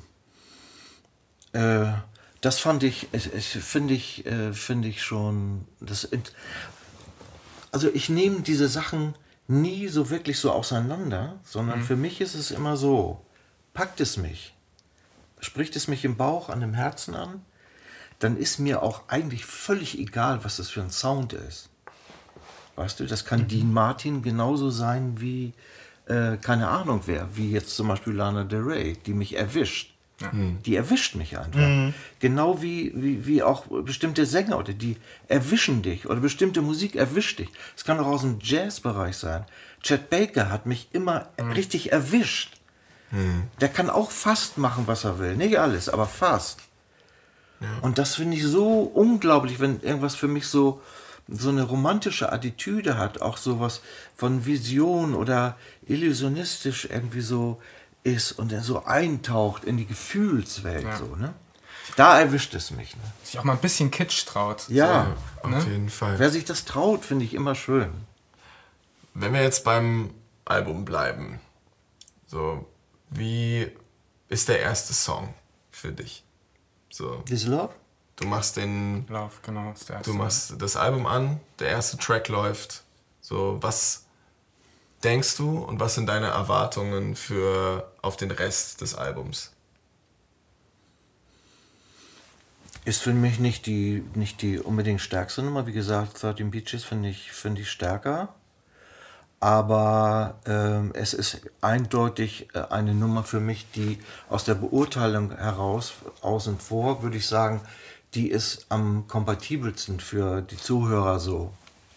Äh, 1.54 1.88
das 2.40 2.60
fand 2.60 2.84
ich, 2.84 3.08
finde 3.12 3.94
ich, 3.94 4.26
äh, 4.26 4.54
finde 4.54 4.88
ich 4.88 5.04
schon. 5.04 5.66
Das, 5.80 6.08
also 7.72 7.90
ich 7.94 8.10
nehme 8.10 8.42
diese 8.42 8.68
Sachen 8.68 9.16
nie 9.48 9.88
so 9.88 10.10
wirklich 10.10 10.40
so 10.40 10.52
auseinander, 10.52 11.40
sondern 11.44 11.82
für 11.82 11.96
mich 11.96 12.22
ist 12.22 12.36
es 12.36 12.52
immer 12.52 12.78
so: 12.78 13.26
packt 13.74 14.02
es 14.02 14.18
mich, 14.18 14.54
spricht 15.40 15.76
es 15.76 15.88
mich 15.88 16.06
im 16.06 16.16
Bauch, 16.16 16.50
an 16.50 16.62
dem 16.62 16.74
Herzen 16.74 17.16
an, 17.16 17.42
dann 18.20 18.38
ist 18.38 18.60
mir 18.60 18.84
auch 18.84 19.08
eigentlich 19.08 19.46
völlig 19.46 19.98
egal, 19.98 20.44
was 20.44 20.58
das 20.58 20.70
für 20.70 20.82
ein 20.82 20.92
Sound 20.92 21.34
ist. 21.34 21.71
Weißt 22.82 23.00
du, 23.00 23.06
das 23.06 23.26
kann 23.26 23.48
Dean 23.48 23.72
Martin 23.72 24.22
genauso 24.24 24.70
sein 24.72 25.22
wie, 25.22 25.54
äh, 26.08 26.38
keine 26.38 26.68
Ahnung 26.68 27.02
wer, 27.06 27.30
wie 27.36 27.52
jetzt 27.52 27.76
zum 27.76 27.88
Beispiel 27.90 28.14
Lana 28.14 28.44
Del 28.44 28.62
Rey, 28.62 28.98
die 29.06 29.14
mich 29.14 29.38
erwischt. 29.38 29.94
Die 30.66 30.76
erwischt 30.76 31.16
mich 31.16 31.36
einfach. 31.40 31.94
Genau 32.20 32.62
wie, 32.62 32.92
wie, 32.96 33.26
wie 33.26 33.42
auch 33.42 33.66
bestimmte 33.84 34.28
Sänger 34.28 34.60
oder 34.60 34.74
die 34.74 34.98
erwischen 35.28 35.82
dich 35.82 36.08
oder 36.08 36.20
bestimmte 36.20 36.62
Musik 36.62 36.96
erwischt 36.96 37.40
dich. 37.40 37.50
Es 37.76 37.86
kann 37.86 38.00
auch 38.00 38.06
aus 38.06 38.22
dem 38.22 38.38
Jazzbereich 38.40 39.18
sein. 39.18 39.46
Chet 39.82 40.12
Baker 40.12 40.52
hat 40.52 40.68
mich 40.68 40.90
immer 40.92 41.30
richtig 41.56 41.92
erwischt. 41.92 42.58
Der 43.60 43.70
kann 43.70 43.90
auch 43.90 44.12
fast 44.12 44.60
machen, 44.60 44.84
was 44.86 45.06
er 45.06 45.18
will. 45.18 45.36
Nicht 45.36 45.58
alles, 45.58 45.90
aber 45.90 46.06
fast. 46.06 46.60
Und 47.82 47.98
das 47.98 48.16
finde 48.16 48.38
ich 48.38 48.44
so 48.44 48.82
unglaublich, 48.82 49.60
wenn 49.60 49.82
irgendwas 49.82 50.16
für 50.16 50.28
mich 50.28 50.46
so, 50.46 50.82
so 51.28 51.50
eine 51.50 51.64
romantische 51.64 52.32
Attitüde 52.32 52.98
hat, 52.98 53.22
auch 53.22 53.38
sowas 53.38 53.82
von 54.16 54.46
Vision 54.46 55.14
oder 55.16 55.58
illusionistisch 55.86 56.86
irgendwie 56.86 57.22
so 57.22 57.62
ist 58.04 58.32
und 58.34 58.52
er 58.52 58.62
so 58.64 58.84
eintaucht 58.86 59.64
in 59.64 59.78
die 59.78 59.86
Gefühlswelt. 59.86 60.84
Ja. 60.84 60.98
So, 60.98 61.16
ne? 61.16 61.34
Da 61.96 62.20
erwischt 62.20 62.54
es 62.56 62.72
mich. 62.72 62.96
Ne? 62.96 63.02
Sich 63.24 63.38
auch 63.40 63.44
mal 63.44 63.54
ein 63.54 63.60
bisschen 63.60 63.92
Kitsch 63.92 64.26
traut. 64.26 64.68
Ja, 64.70 65.16
Auf 65.44 65.50
Ne? 65.50 65.64
jeden 65.70 65.90
Fall. 65.90 66.18
wer 66.20 66.30
sich 66.30 66.46
das 66.46 66.66
traut, 66.66 67.06
finde 67.06 67.26
ich 67.26 67.34
immer 67.34 67.54
schön. 67.56 67.92
Wenn 69.14 69.34
wir 69.34 69.42
jetzt 69.44 69.64
beim 69.64 70.14
Album 70.46 70.86
bleiben, 70.86 71.40
so, 72.28 72.66
wie 73.10 73.70
ist 74.30 74.48
der 74.48 74.60
erste 74.62 74.94
Song 74.94 75.34
für 75.70 75.92
dich? 75.92 76.24
So, 76.90 77.18
This 77.28 77.46
Love? 77.46 77.74
Du 78.22 78.28
machst 78.28 78.58
den, 78.58 79.06
Lauf, 79.10 79.42
genau. 79.42 79.72
Ist 79.72 79.90
der 79.90 79.98
erste. 79.98 80.12
du 80.12 80.18
machst 80.18 80.56
das 80.60 80.76
Album 80.76 81.06
an, 81.06 81.40
der 81.60 81.70
erste 81.70 81.98
Track 81.98 82.28
läuft. 82.30 82.84
So, 83.20 83.58
was 83.62 84.06
denkst 85.04 85.38
du 85.38 85.60
und 85.60 85.80
was 85.80 85.96
sind 85.96 86.08
deine 86.08 86.28
Erwartungen 86.28 87.16
für 87.16 87.92
auf 88.02 88.18
den 88.18 88.32
Rest 88.32 88.82
des 88.82 88.96
Albums? 88.96 89.52
Ist 92.84 93.02
für 93.02 93.14
mich 93.14 93.40
nicht 93.40 93.68
die, 93.68 94.04
nicht 94.16 94.42
die 94.42 94.58
unbedingt 94.60 95.02
stärkste 95.02 95.44
Nummer. 95.44 95.68
Wie 95.68 95.72
gesagt, 95.72 96.22
13 96.24 96.50
Beaches 96.50 96.84
finde 96.84 97.10
ich, 97.10 97.32
finde 97.32 97.62
ich 97.62 97.70
stärker. 97.70 98.30
Aber 99.40 100.36
ähm, 100.46 100.92
es 100.94 101.16
ist 101.16 101.42
eindeutig 101.62 102.50
äh, 102.54 102.62
eine 102.70 102.94
Nummer 102.94 103.24
für 103.24 103.40
mich, 103.40 103.70
die 103.72 103.98
aus 104.30 104.44
der 104.44 104.54
Beurteilung 104.54 105.36
heraus, 105.36 105.94
außen 106.22 106.60
vor, 106.60 107.02
würde 107.02 107.18
ich 107.18 107.28
sagen, 107.28 107.62
die 108.14 108.30
ist 108.30 108.66
am 108.70 109.08
kompatibelsten 109.08 110.00
für 110.00 110.42
die 110.42 110.58
Zuhörer 110.58 111.20
so 111.20 111.54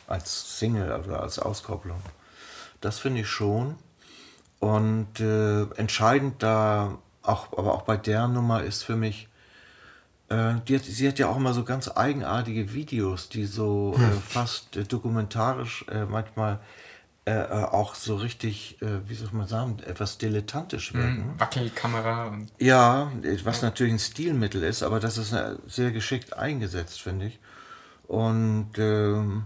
als 0.07 0.59
Single 0.59 1.01
oder 1.05 1.21
als 1.21 1.39
Auskopplung. 1.39 2.01
Das 2.81 2.99
finde 2.99 3.23
ich 3.23 3.29
schon. 3.29 3.77
Und 4.61 5.21
äh, 5.21 5.63
entscheidend 5.77 6.43
da, 6.43 6.99
auch, 7.23 7.53
aber 7.57 7.75
auch 7.75 7.83
bei 7.83 7.97
der 7.97 8.29
Nummer 8.29 8.63
ist 8.63 8.83
für 8.83 8.97
mich, 8.97 9.29
äh, 10.29 10.55
die 10.69 10.77
hat, 10.77 10.85
sie 10.85 11.09
hat 11.09 11.19
ja 11.19 11.29
auch 11.29 11.37
immer 11.37 11.53
so 11.53 11.65
ganz 11.65 11.91
eigenartige 11.95 12.73
Videos, 12.73 13.29
die 13.29 13.45
so 13.45 13.95
äh, 13.99 14.21
fast 14.29 14.77
äh, 14.77 14.85
dokumentarisch 14.85 15.85
äh, 15.91 16.05
manchmal 16.05 16.61
äh, 17.27 17.33
äh, 17.33 17.65
auch 17.65 17.95
so 17.95 18.17
richtig, 18.17 18.77
äh, 18.83 19.09
wie 19.09 19.15
soll 19.15 19.31
man 19.33 19.47
sagen, 19.49 19.79
etwas 19.87 20.19
dilettantisch 20.19 20.93
wirken. 20.93 21.33
Mhm. 21.33 21.41
Wackelkamera 21.41 22.27
und 22.27 22.51
Ja, 22.59 23.11
was 23.45 23.63
natürlich 23.63 23.95
ein 23.95 23.99
Stilmittel 23.99 24.63
ist, 24.63 24.83
aber 24.83 25.01
das 25.01 25.17
ist 25.17 25.33
äh, 25.33 25.55
sehr 25.67 25.91
geschickt 25.91 26.37
eingesetzt, 26.37 27.01
finde 27.01 27.27
ich. 27.27 27.39
Und 28.09 28.73
ähm, 28.77 29.45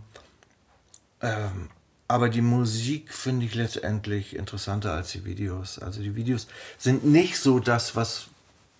ähm, 1.21 1.69
aber 2.09 2.29
die 2.31 2.41
Musik 2.43 3.13
finde 3.13 3.45
ich 3.47 3.55
letztendlich 3.55 4.35
interessanter 4.35 4.95
als 4.95 5.13
die 5.13 5.25
Videos. 5.25 5.79
Also 5.79 6.01
die 6.01 6.15
Videos 6.17 6.47
sind 6.79 7.05
nicht 7.05 7.39
so 7.39 7.61
das, 7.61 7.95
was, 7.97 8.27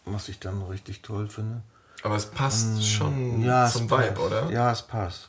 was 0.07 0.29
ich 0.29 0.39
dann 0.39 0.63
richtig 0.63 1.03
toll 1.03 1.29
finde. 1.29 1.61
Aber 2.03 2.17
es 2.17 2.27
passt 2.27 2.85
schon 2.87 3.41
Mm, 3.41 3.45
Ja, 3.45 3.67
zum 3.69 3.91
Vibe, 3.91 4.13
passt. 4.13 4.21
oder? 4.21 4.51
Ja, 4.51 4.73
es 4.73 4.83
passt. 4.83 5.29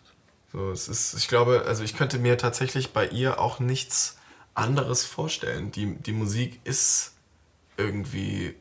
So, 0.51 0.71
es 0.71 0.87
ist, 0.87 1.13
ich 1.15 1.27
glaube, 1.27 1.63
also 1.67 1.83
ich 1.83 1.95
könnte 1.95 2.17
mir 2.17 2.37
tatsächlich 2.37 2.91
bei 2.91 3.07
ihr 3.07 3.39
auch 3.39 3.59
nichts 3.59 4.17
anderes 4.55 5.03
vorstellen. 5.05 5.71
Die, 5.71 5.95
die 5.95 6.11
Musik 6.11 6.59
ist 6.63 7.13
irgendwie 7.77 8.55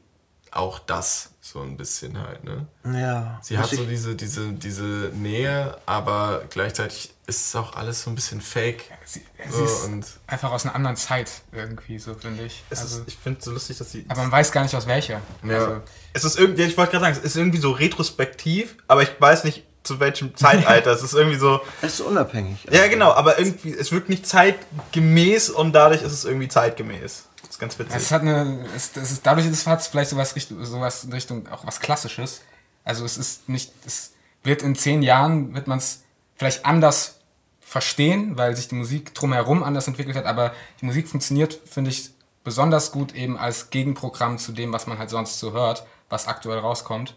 auch 0.50 0.78
das 0.78 1.30
so 1.40 1.60
ein 1.60 1.76
bisschen 1.76 2.18
halt, 2.18 2.44
ne? 2.44 2.66
Ja. 2.84 3.38
Sie 3.42 3.58
hat 3.58 3.70
so 3.70 3.84
diese, 3.84 4.14
diese, 4.14 4.52
diese 4.52 5.10
Nähe, 5.14 5.78
aber 5.86 6.42
gleichzeitig 6.50 7.14
ist 7.26 7.46
es 7.48 7.56
auch 7.56 7.74
alles 7.74 8.02
so 8.02 8.10
ein 8.10 8.14
bisschen 8.14 8.40
fake. 8.40 8.84
Sie, 9.04 9.22
So, 9.50 9.64
ist 9.64 9.84
und 9.84 10.06
einfach 10.26 10.50
aus 10.52 10.64
einer 10.64 10.74
anderen 10.74 10.96
Zeit 10.96 11.30
irgendwie, 11.52 11.98
so 11.98 12.14
finde 12.14 12.44
ich. 12.44 12.64
Es 12.70 12.80
Also, 12.80 13.00
ist, 13.00 13.08
ich 13.08 13.16
finde 13.16 13.38
es 13.38 13.44
so 13.44 13.50
lustig, 13.52 13.78
dass 13.78 13.92
sie. 13.92 14.04
aber 14.08 14.22
man 14.22 14.32
weiß 14.32 14.52
gar 14.52 14.62
nicht 14.62 14.74
aus 14.74 14.86
welcher. 14.86 15.20
Ja. 15.42 15.58
Also, 15.58 15.82
Es 16.14 16.24
ist 16.24 16.38
irgendwie, 16.38 16.62
ich 16.62 16.76
wollte 16.76 16.92
gerade 16.92 17.04
sagen, 17.06 17.16
es 17.18 17.24
ist 17.24 17.36
irgendwie 17.36 17.58
so 17.58 17.70
retrospektiv, 17.72 18.76
aber 18.88 19.02
ich 19.02 19.10
weiß 19.20 19.44
nicht 19.44 19.64
zu 19.82 20.00
welchem 20.00 20.34
Zeitalter. 20.36 20.92
es 20.92 21.02
ist 21.02 21.14
irgendwie 21.14 21.38
so. 21.38 21.60
Es 21.82 21.94
ist 21.94 22.00
unabhängig. 22.00 22.66
Ja, 22.70 22.86
genau, 22.88 23.12
aber 23.12 23.38
irgendwie, 23.38 23.72
es 23.72 23.92
wirkt 23.92 24.08
nicht 24.08 24.26
zeitgemäß 24.26 25.50
und 25.50 25.72
dadurch 25.72 26.02
ist 26.02 26.12
es 26.12 26.24
irgendwie 26.24 26.48
zeitgemäß. 26.48 27.24
Das 27.42 27.50
ist 27.50 27.58
ganz 27.58 27.78
witzig. 27.78 27.96
es 27.96 28.10
hat 28.10 28.22
eine, 28.22 28.66
es, 28.76 28.96
es 28.96 29.12
ist, 29.12 29.26
dadurch 29.26 29.46
ist 29.46 29.66
es 29.66 29.86
vielleicht 29.88 30.10
sowas, 30.10 30.36
Richtung, 30.36 30.64
sowas 30.64 31.04
in 31.04 31.12
Richtung 31.12 31.48
auch 31.48 31.66
was 31.66 31.80
Klassisches. 31.80 32.42
Also 32.84 33.04
es 33.04 33.16
ist 33.16 33.48
nicht, 33.48 33.72
es 33.86 34.12
wird 34.42 34.62
in 34.62 34.74
zehn 34.74 35.02
Jahren, 35.02 35.54
wird 35.54 35.66
man 35.66 35.78
es 35.78 36.02
vielleicht 36.36 36.64
anders 36.64 37.20
verstehen, 37.60 38.38
weil 38.38 38.56
sich 38.56 38.68
die 38.68 38.74
Musik 38.76 39.14
drumherum 39.14 39.62
anders 39.62 39.86
entwickelt 39.88 40.16
hat, 40.16 40.24
aber 40.24 40.54
die 40.80 40.86
Musik 40.86 41.08
funktioniert, 41.08 41.60
finde 41.66 41.90
ich, 41.90 42.10
besonders 42.44 42.92
gut 42.92 43.14
eben 43.14 43.36
als 43.36 43.68
Gegenprogramm 43.68 44.38
zu 44.38 44.52
dem, 44.52 44.72
was 44.72 44.86
man 44.86 44.98
halt 44.98 45.10
sonst 45.10 45.38
so 45.38 45.52
hört, 45.52 45.84
was 46.08 46.26
aktuell 46.28 46.60
rauskommt. 46.60 47.14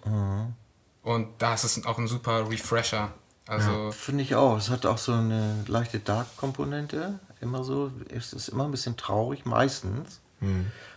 Und 1.03 1.28
da 1.40 1.53
ist 1.53 1.64
es 1.64 1.86
auch 1.86 1.98
ein 1.98 2.07
super 2.07 2.49
Refresher. 2.49 3.11
Also 3.48 3.91
Finde 3.91 4.23
ich 4.23 4.36
auch. 4.36 4.57
Es 4.57 4.69
hat 4.69 4.86
auch 4.86 4.98
so 4.99 5.14
eine 5.14 5.64
leichte 5.68 5.99
Dark-Komponente. 5.99 7.19
Immer 7.41 7.64
so. 7.64 7.91
Es 8.10 8.34
ist 8.34 8.49
immer 8.49 8.65
ein 8.65 8.72
bisschen 8.72 8.98
traurig, 8.98 9.45
meistens. 9.45 10.19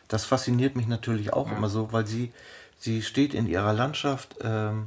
Das 0.09 0.25
fasziniert 0.25 0.77
mich 0.77 0.87
natürlich 0.87 1.33
auch 1.33 1.51
immer 1.51 1.69
so, 1.69 1.93
weil 1.93 2.07
sie, 2.07 2.33
sie 2.79 3.03
steht 3.03 3.35
in 3.35 3.47
ihrer 3.47 3.73
Landschaft 3.73 4.37
ähm, 4.43 4.87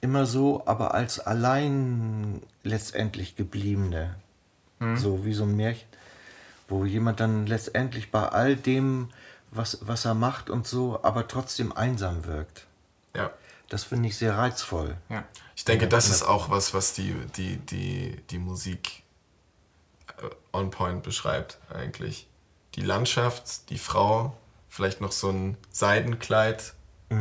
immer 0.00 0.26
so, 0.26 0.62
aber 0.66 0.94
als 0.94 1.18
allein 1.20 2.42
letztendlich 2.64 3.36
gebliebene. 3.36 4.14
So 4.96 5.24
wie 5.24 5.32
so 5.32 5.44
ein 5.44 5.54
Märchen, 5.56 5.86
wo 6.68 6.84
jemand 6.84 7.20
dann 7.20 7.46
letztendlich 7.46 8.10
bei 8.10 8.28
all 8.28 8.56
dem, 8.56 9.10
was, 9.52 9.78
was 9.82 10.04
er 10.04 10.14
macht 10.14 10.50
und 10.50 10.66
so, 10.66 10.98
aber 11.04 11.28
trotzdem 11.28 11.70
einsam 11.72 12.24
wirkt. 12.26 12.66
ja. 13.14 13.30
Das 13.72 13.84
finde 13.84 14.08
ich 14.08 14.18
sehr 14.18 14.36
reizvoll. 14.36 14.96
ja. 15.08 15.24
Ich 15.56 15.64
denke, 15.64 15.88
das 15.88 16.08
ist 16.08 16.22
auch 16.24 16.50
was, 16.50 16.74
was 16.74 16.92
die, 16.92 17.14
die, 17.36 17.56
die, 17.56 18.20
die 18.30 18.38
Musik 18.38 19.02
äh, 20.18 20.28
on 20.52 20.70
point 20.70 21.02
beschreibt, 21.02 21.58
eigentlich. 21.72 22.26
Die 22.74 22.82
Landschaft, 22.82 23.70
die 23.70 23.78
Frau, 23.78 24.36
vielleicht 24.68 25.00
noch 25.00 25.12
so 25.12 25.30
ein 25.30 25.56
Seidenkleid, 25.70 26.74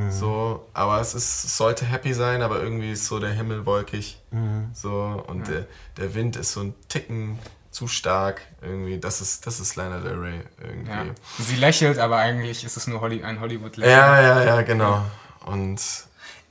so, 0.09 0.65
aber 0.73 1.01
es 1.01 1.13
ist, 1.13 1.57
sollte 1.57 1.85
happy 1.85 2.13
sein, 2.13 2.41
aber 2.41 2.61
irgendwie 2.63 2.93
ist 2.93 3.07
so 3.07 3.19
der 3.19 3.31
Himmel 3.31 3.65
wolkig, 3.65 4.21
so, 4.73 5.23
und 5.27 5.49
der, 5.49 5.67
der 5.97 6.13
Wind 6.15 6.37
ist 6.37 6.53
so 6.53 6.61
ein 6.61 6.75
Ticken 6.87 7.37
zu 7.71 7.87
stark, 7.87 8.41
irgendwie, 8.61 8.97
das 8.99 9.19
ist, 9.19 9.45
das 9.45 9.59
ist 9.59 9.75
Lana 9.75 9.99
Del 9.99 10.17
Rey, 10.17 10.41
irgendwie. 10.61 10.91
ja. 10.91 11.05
Sie 11.39 11.57
lächelt, 11.57 11.97
aber 11.97 12.17
eigentlich 12.17 12.63
ist 12.63 12.77
es 12.77 12.87
nur 12.87 13.01
Holly, 13.01 13.23
ein 13.23 13.41
Hollywood-Lächeln. 13.41 13.97
Ja, 13.97 14.21
ja, 14.21 14.43
ja, 14.43 14.61
genau. 14.61 15.03
Und 15.45 15.81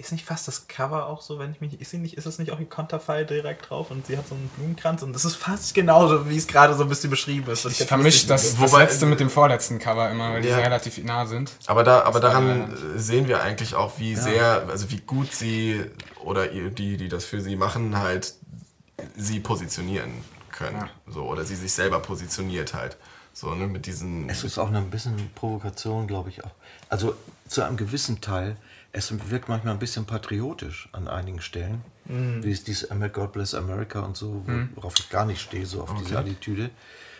Ist 0.01 0.13
nicht 0.13 0.25
fast 0.25 0.49
das 0.49 0.67
Cover 0.67 1.07
auch 1.07 1.21
so, 1.23 1.39
wenn 1.39 1.51
ich 1.53 1.61
mich. 1.61 1.81
Ist, 1.81 1.91
sie 1.91 1.99
nicht, 1.99 2.15
ist 2.17 2.27
das 2.27 2.39
nicht 2.39 2.51
auch 2.53 2.59
ein 2.59 2.69
Konterfei 2.69 3.25
direkt 3.25 3.69
drauf 3.71 3.91
und 3.91 4.07
sie 4.07 4.17
hat 4.17 4.27
so 4.27 4.35
einen 4.35 4.49
Blumenkranz 4.57 5.03
und 5.03 5.13
das 5.13 5.25
ist 5.25 5.37
fast 5.37 5.75
genauso, 5.75 6.29
wie 6.29 6.37
es 6.37 6.47
gerade 6.47 6.75
so 6.75 6.83
ein 6.85 6.89
bisschen 6.89 7.11
beschrieben 7.11 7.51
ist. 7.51 7.65
Und 7.67 7.73
Ich 7.73 7.81
hätte 7.81 7.89
vermische 7.89 8.27
das, 8.27 8.57
das 8.57 8.73
letzte 8.73 9.07
mit 9.07 9.21
dem 9.21 9.31
vorletzten 9.31 9.79
Cover 9.79 10.11
immer, 10.11 10.33
weil 10.33 10.43
die 10.43 10.49
Ja. 10.49 10.57
so 10.57 10.63
relativ 10.63 10.99
nah 11.05 11.27
sind. 11.27 11.53
Aber, 11.67 11.85
da, 11.85 12.03
aber 12.03 12.19
daran 12.21 12.71
ja- 12.71 12.99
sehen 12.99 13.29
wir 13.29 13.43
eigentlich 13.43 13.75
auch, 13.75 13.99
wie 13.99 14.17
sehr, 14.17 14.65
also 14.69 14.91
wie 14.91 15.01
gut 15.01 15.33
sie 15.35 15.85
oder 16.25 16.47
die, 16.49 16.97
die 16.97 17.09
das 17.09 17.25
für 17.25 17.41
sie 17.41 17.57
machen, 17.57 17.99
halt 17.99 18.35
sie 19.17 19.41
positionieren 19.41 20.13
können. 20.51 20.77
Ja. 20.79 20.89
So, 21.13 21.25
oder 21.25 21.45
sie 21.45 21.57
sich 21.57 21.73
selber 21.73 22.01
positioniert 22.01 22.75
halt. 22.75 22.97
So, 23.33 23.55
ne, 23.55 23.67
mit 23.67 23.87
diesen. 23.87 24.29
Es 24.29 24.45
ist 24.45 24.59
auch 24.59 24.69
eine 24.69 24.81
bisschen 24.83 25.31
Provokation, 25.35 26.07
glaube 26.07 26.31
ich 26.31 26.45
auch. 26.45 26.51
Also 26.89 27.15
zu 27.49 27.63
einem 27.63 27.77
gewissen 27.77 28.21
Teil, 28.21 28.57
es 28.93 29.31
wirkt 29.31 29.49
manchmal 29.49 29.75
ein 29.75 29.79
bisschen 29.79 30.05
patriotisch 30.05 30.89
an 30.93 31.09
einigen 31.09 31.41
Stellen. 31.41 31.83
Wie 32.43 32.51
es 32.51 32.65
dieses 32.65 32.89
God 33.13 33.33
Bless 33.33 33.55
America 33.55 34.01
und 34.01 34.17
so, 34.17 34.45
worauf 34.75 34.95
ich 34.99 35.11
gar 35.11 35.25
nicht 35.25 35.41
stehe, 35.41 35.65
so 35.67 35.83
auf 35.83 35.95
diese 35.95 36.19
Attitüde. 36.19 36.71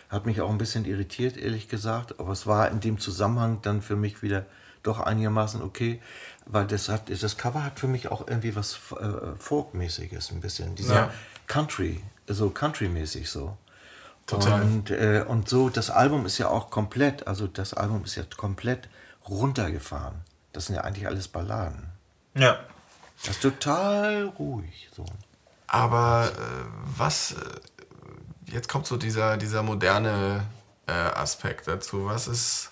Hat 0.09 0.25
mich 0.25 0.41
auch 0.41 0.49
ein 0.49 0.57
bisschen 0.57 0.83
irritiert, 0.83 1.37
ehrlich 1.37 1.69
gesagt. 1.69 2.19
Aber 2.19 2.33
es 2.33 2.45
war 2.45 2.69
in 2.69 2.81
dem 2.81 2.99
Zusammenhang 2.99 3.59
dann 3.61 3.81
für 3.81 3.95
mich 3.95 4.21
wieder 4.21 4.45
doch 4.83 4.99
einigermaßen 4.99 5.61
okay. 5.61 6.01
Weil 6.45 6.67
das, 6.67 6.89
hat, 6.89 7.09
das 7.09 7.37
Cover 7.37 7.63
hat 7.63 7.79
für 7.79 7.87
mich 7.87 8.09
auch 8.11 8.27
irgendwie 8.27 8.55
was 8.55 8.77
äh, 8.99 9.37
Folkmäßiges 9.37 10.31
ein 10.31 10.41
bisschen. 10.41 10.75
Dieser 10.75 10.95
Ja. 10.95 11.13
Country, 11.47 12.01
so 12.27 12.49
Country-mäßig 12.49 13.29
so. 13.29 13.57
Total. 14.27 14.61
Und, 14.61 14.91
äh, 14.91 15.23
und 15.25 15.47
so, 15.47 15.69
das 15.69 15.89
Album 15.89 16.25
ist 16.25 16.37
ja 16.37 16.47
auch 16.47 16.69
komplett, 16.69 17.27
also 17.27 17.47
das 17.47 17.73
Album 17.73 18.03
ist 18.03 18.15
ja 18.15 18.23
komplett 18.35 18.89
runtergefahren. 19.29 20.15
Das 20.53 20.65
sind 20.65 20.75
ja 20.75 20.81
eigentlich 20.81 21.07
alles 21.07 21.27
Balladen. 21.27 21.89
Ja. 22.35 22.59
Das 23.23 23.35
ist 23.35 23.41
total 23.41 24.25
ruhig. 24.39 24.89
So. 24.95 25.05
Aber 25.67 26.31
äh, 26.35 26.65
was, 26.97 27.33
äh, 27.33 27.35
jetzt 28.47 28.67
kommt 28.67 28.87
so 28.87 28.97
dieser, 28.97 29.37
dieser 29.37 29.61
moderne 29.63 30.45
äh, 30.87 30.91
Aspekt 30.91 31.67
dazu. 31.67 32.05
Was 32.05 32.27
ist 32.27 32.71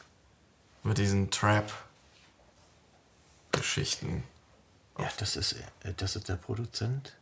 mit 0.84 0.98
diesen 0.98 1.30
Trap-Geschichten? 1.32 4.24
Ja, 4.98 5.08
das 5.18 5.36
ist, 5.36 5.54
äh, 5.54 5.64
das 5.96 6.16
ist 6.16 6.28
der 6.28 6.36
Produzent. 6.36 7.14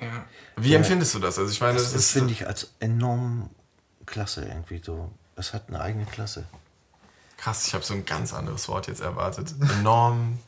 Ja. 0.00 0.24
Wie 0.56 0.74
empfindest 0.74 1.14
du 1.14 1.20
das? 1.20 1.38
Also 1.38 1.52
ich 1.52 1.60
meine, 1.60 1.74
Das, 1.74 1.84
das, 1.84 1.92
das 1.94 2.10
finde 2.10 2.32
ich 2.32 2.44
als 2.46 2.72
enorm 2.80 3.48
klasse 4.04 4.44
irgendwie 4.44 4.82
so. 4.84 5.12
Es 5.36 5.54
hat 5.54 5.68
eine 5.68 5.80
eigene 5.80 6.04
Klasse. 6.06 6.44
Krass. 7.42 7.66
Ich 7.66 7.74
habe 7.74 7.84
so 7.84 7.94
ein 7.94 8.04
ganz 8.04 8.32
anderes 8.32 8.68
Wort 8.68 8.86
jetzt 8.88 9.00
erwartet. 9.00 9.54
Enorm 9.80 10.38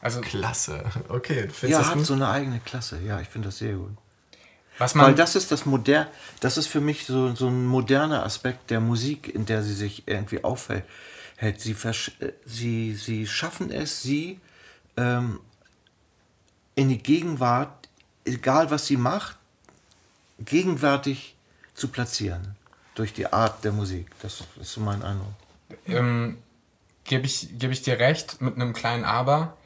Also, 0.00 0.20
klasse. 0.20 0.84
Okay, 1.08 1.42
findest 1.48 1.62
Ja, 1.62 1.78
das 1.78 1.88
hat 1.88 1.96
gut? 1.98 2.06
so 2.06 2.14
eine 2.14 2.28
eigene 2.28 2.60
Klasse. 2.60 3.00
Ja, 3.00 3.20
ich 3.20 3.28
finde 3.28 3.48
das 3.48 3.58
sehr 3.58 3.74
gut. 3.74 3.96
was 4.78 4.94
Weil 4.94 5.02
man. 5.08 5.16
das 5.16 5.34
ist 5.36 5.50
das 5.52 5.64
modern, 5.66 6.06
das 6.40 6.56
ist 6.56 6.66
für 6.66 6.80
mich 6.80 7.06
so, 7.06 7.34
so 7.34 7.48
ein 7.48 7.66
moderner 7.66 8.24
Aspekt 8.24 8.70
der 8.70 8.80
Musik, 8.80 9.32
in 9.34 9.46
der 9.46 9.62
sie 9.62 9.74
sich 9.74 10.02
irgendwie 10.06 10.42
aufhält. 10.44 10.84
Hält. 11.36 11.60
Sie, 11.60 11.74
versch- 11.74 12.20
äh, 12.20 12.32
sie, 12.44 12.94
sie 12.94 13.26
schaffen 13.26 13.70
es, 13.70 14.02
sie 14.02 14.40
ähm, 14.96 15.40
in 16.74 16.88
die 16.88 16.98
Gegenwart, 16.98 17.88
egal 18.24 18.70
was 18.70 18.86
sie 18.86 18.96
macht, 18.96 19.36
gegenwärtig 20.38 21.34
zu 21.74 21.88
platzieren. 21.88 22.56
Durch 22.94 23.12
die 23.14 23.32
Art 23.32 23.64
der 23.64 23.72
Musik. 23.72 24.10
Das 24.20 24.42
ist 24.60 24.72
so 24.72 24.80
mein 24.82 25.02
Eindruck. 25.02 25.32
Ähm, 25.86 26.38
gebe 27.04 27.26
ich, 27.26 27.48
geb 27.58 27.70
ich 27.72 27.82
dir 27.82 27.98
recht 27.98 28.40
mit 28.40 28.54
einem 28.56 28.72
kleinen 28.72 29.04
Aber. 29.04 29.56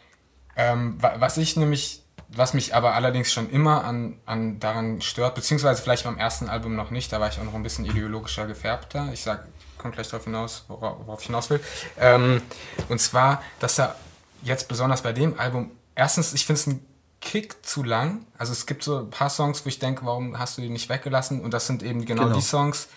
Ähm, 0.57 1.01
wa- 1.03 1.16
was 1.19 1.37
ich 1.37 1.57
nämlich, 1.57 2.03
was 2.28 2.55
mich 2.55 2.74
aber 2.74 2.95
allerdings 2.95 3.33
schon 3.33 3.51
immer 3.51 3.85
an, 3.85 4.19
an 4.24 4.59
daran 4.59 5.01
stört, 5.03 5.35
beziehungsweise 5.35 5.83
vielleicht 5.83 6.05
beim 6.05 6.16
ersten 6.19 6.49
Album 6.49 6.74
noch 6.77 6.91
nicht, 6.91 7.12
da 7.12 7.20
war 7.20 7.28
ich 7.28 7.39
auch 7.39 7.45
noch 7.45 7.55
ein 7.55 7.62
bisschen 7.62 7.85
ideologischer 7.85 8.47
gefärbter. 8.47 9.11
Ich 9.12 9.23
sag, 9.23 9.47
komm 9.78 9.93
gleich 9.93 10.09
darauf 10.09 10.24
hinaus, 10.24 10.65
worauf, 10.69 11.07
worauf 11.07 11.20
ich 11.20 11.27
hinaus 11.27 11.51
will. 11.51 11.61
Ähm, 11.99 12.41
und 12.89 13.01
zwar, 13.01 13.43
dass 13.61 13.74
da 13.77 13.95
jetzt 14.43 14.69
besonders 14.69 15.03
bei 15.03 15.12
dem 15.12 15.39
Album, 15.39 15.70
erstens, 15.95 16.33
ich 16.33 16.47
finde 16.47 16.61
es 16.61 16.66
ein 16.66 16.87
Kick 17.20 17.65
zu 17.66 17.83
lang. 17.83 18.24
Also 18.39 18.53
es 18.53 18.66
gibt 18.66 18.83
so 18.83 18.99
ein 19.01 19.11
paar 19.11 19.31
Songs, 19.31 19.65
wo 19.65 19.69
ich 19.69 19.78
denke, 19.78 20.05
warum 20.07 20.39
hast 20.39 20.57
du 20.59 20.62
die 20.62 20.69
nicht 20.69 20.89
weggelassen? 20.89 21.41
Und 21.41 21.53
das 21.53 21.66
sind 21.66 21.83
eben 21.83 22.05
genau, 22.05 22.24
Genau. 22.24 22.37
die 22.37 22.43
Songs, 22.43 22.89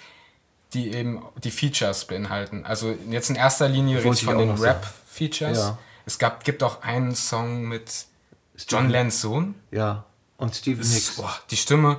die 0.74 0.92
eben 0.94 1.24
die 1.44 1.52
Features 1.52 2.06
beinhalten. 2.06 2.66
Also 2.66 2.96
jetzt 3.10 3.30
in 3.30 3.36
erster 3.36 3.68
Linie 3.68 4.00
rede 4.04 4.14
ich 4.14 4.24
von 4.24 4.38
den. 4.38 4.52
Rap-Features. 4.52 5.58
Ja. 5.58 5.78
Es 6.06 6.18
gab, 6.20 6.44
gibt 6.44 6.64
auch 6.64 6.82
einen 6.82 7.16
Song 7.16 7.64
mit 7.68 8.06
John 8.68 8.90
Lennons 8.90 9.22
Sohn. 9.22 9.56
Ja. 9.72 10.06
Und 10.38 10.66
Nicks. 10.66 10.90
ist, 10.92 11.18
boah, 11.18 11.36
die 11.52 11.58
Stimme, 11.58 11.98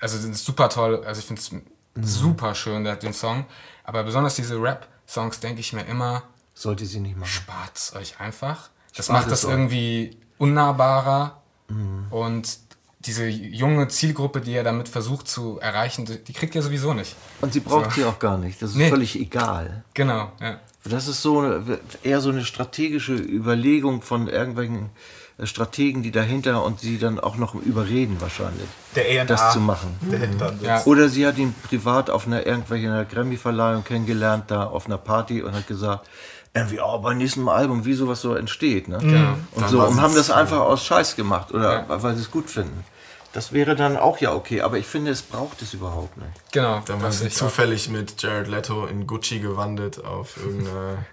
also 0.00 0.16
ist 0.28 0.44
super 0.44 0.68
toll. 0.68 1.04
Also 1.04 1.20
ich 1.20 1.26
finde 1.26 1.40
es 1.42 1.52
Mhm. 1.52 2.04
super 2.04 2.54
schön, 2.54 2.84
der, 2.84 2.96
den 2.96 3.12
Song. 3.12 3.44
Aber 3.84 4.02
besonders 4.02 4.34
diese 4.36 4.56
Rap-Songs 4.60 5.40
denke 5.40 5.60
ich 5.60 5.72
mir 5.74 5.82
immer, 5.84 6.22
Sollte 6.54 6.86
sie 6.86 7.00
nicht 7.00 7.16
machen. 7.16 7.28
spart 7.28 7.92
euch 7.96 8.18
einfach. 8.18 8.70
Das 8.96 9.06
Spart 9.06 9.20
macht 9.22 9.30
das 9.30 9.44
euch. 9.44 9.50
irgendwie 9.50 10.16
unnahbarer. 10.38 11.42
Mhm. 11.68 12.06
Und 12.10 12.58
diese 13.06 13.26
junge 13.26 13.88
Zielgruppe, 13.88 14.40
die 14.40 14.52
ihr 14.52 14.64
damit 14.64 14.88
versucht 14.88 15.28
zu 15.28 15.58
erreichen, 15.60 16.04
die, 16.26 16.32
kriegt 16.32 16.54
ihr 16.54 16.62
sowieso 16.62 16.94
nicht. 16.94 17.16
Und 17.40 17.52
sie 17.52 17.60
braucht 17.60 17.90
So. 17.92 18.02
sie 18.02 18.04
auch 18.04 18.18
gar 18.18 18.38
nicht. 18.38 18.62
Das 18.62 18.70
ist 18.70 18.76
Nee. 18.76 18.90
völlig 18.90 19.18
egal. 19.18 19.84
Genau, 19.94 20.32
ja. 20.40 20.58
Das 20.84 21.06
ist 21.08 21.22
so 21.22 21.38
eine, 21.40 21.78
eher 22.02 22.20
so 22.20 22.30
eine 22.30 22.44
strategische 22.44 23.14
Überlegung 23.14 24.02
von 24.02 24.26
irgendwelchen 24.28 24.90
äh, 25.38 25.46
Strategen, 25.46 26.02
die 26.02 26.10
dahinter 26.10 26.64
und 26.64 26.80
sie 26.80 26.98
dann 26.98 27.20
auch 27.20 27.36
noch 27.36 27.54
überreden 27.54 28.16
wahrscheinlich, 28.20 28.66
Der 28.96 29.04
A&R, 29.04 29.24
das 29.24 29.52
zu 29.52 29.60
machen. 29.60 29.96
Sitzt. 30.10 30.62
Ja. 30.62 30.82
Oder 30.84 31.08
sie 31.08 31.26
hat 31.26 31.38
ihn 31.38 31.54
privat 31.68 32.10
auf 32.10 32.26
einer 32.26 32.46
irgendwelcher 32.46 33.04
Grammy-Verleihung 33.04 33.84
kennengelernt, 33.84 34.44
da 34.48 34.64
auf 34.64 34.86
einer 34.86 34.98
Party 34.98 35.42
und 35.42 35.54
hat 35.54 35.66
gesagt, 35.68 36.08
irgendwie, 36.54 36.80
oh, 36.84 36.98
beim 36.98 37.16
nächsten 37.18 37.48
Album, 37.48 37.84
wie 37.86 37.94
sowas 37.94 38.20
so 38.20 38.34
entsteht. 38.34 38.88
Ne? 38.88 38.98
Und, 38.98 39.62
Dann 39.62 39.68
so, 39.70 39.78
war 39.78 39.88
und 39.88 40.00
haben 40.02 40.14
das 40.14 40.30
einfach 40.30 40.58
aus 40.60 40.84
Scheiß 40.84 41.16
gemacht 41.16 41.52
oder 41.54 41.86
Ja. 41.88 42.02
weil 42.02 42.14
sie 42.16 42.22
es 42.22 42.30
gut 42.30 42.50
finden. 42.50 42.84
Das 43.32 43.52
wäre 43.52 43.74
dann 43.74 43.96
auch 43.96 44.18
ja 44.18 44.32
okay, 44.34 44.60
aber 44.60 44.76
ich 44.78 44.86
finde, 44.86 45.10
es 45.10 45.22
braucht 45.22 45.62
es 45.62 45.72
überhaupt 45.74 46.16
nicht. 46.18 46.52
Genau. 46.52 46.80
Dann 46.86 47.02
war 47.02 47.10
sie 47.12 47.28
auch. 47.28 47.32
zufällig 47.32 47.88
mit 47.88 48.20
Jared 48.22 48.46
Leto 48.48 48.86
in 48.86 49.06
Gucci 49.06 49.38
gewandelt 49.40 50.04
auf 50.04 50.36
irgendeine 50.36 51.06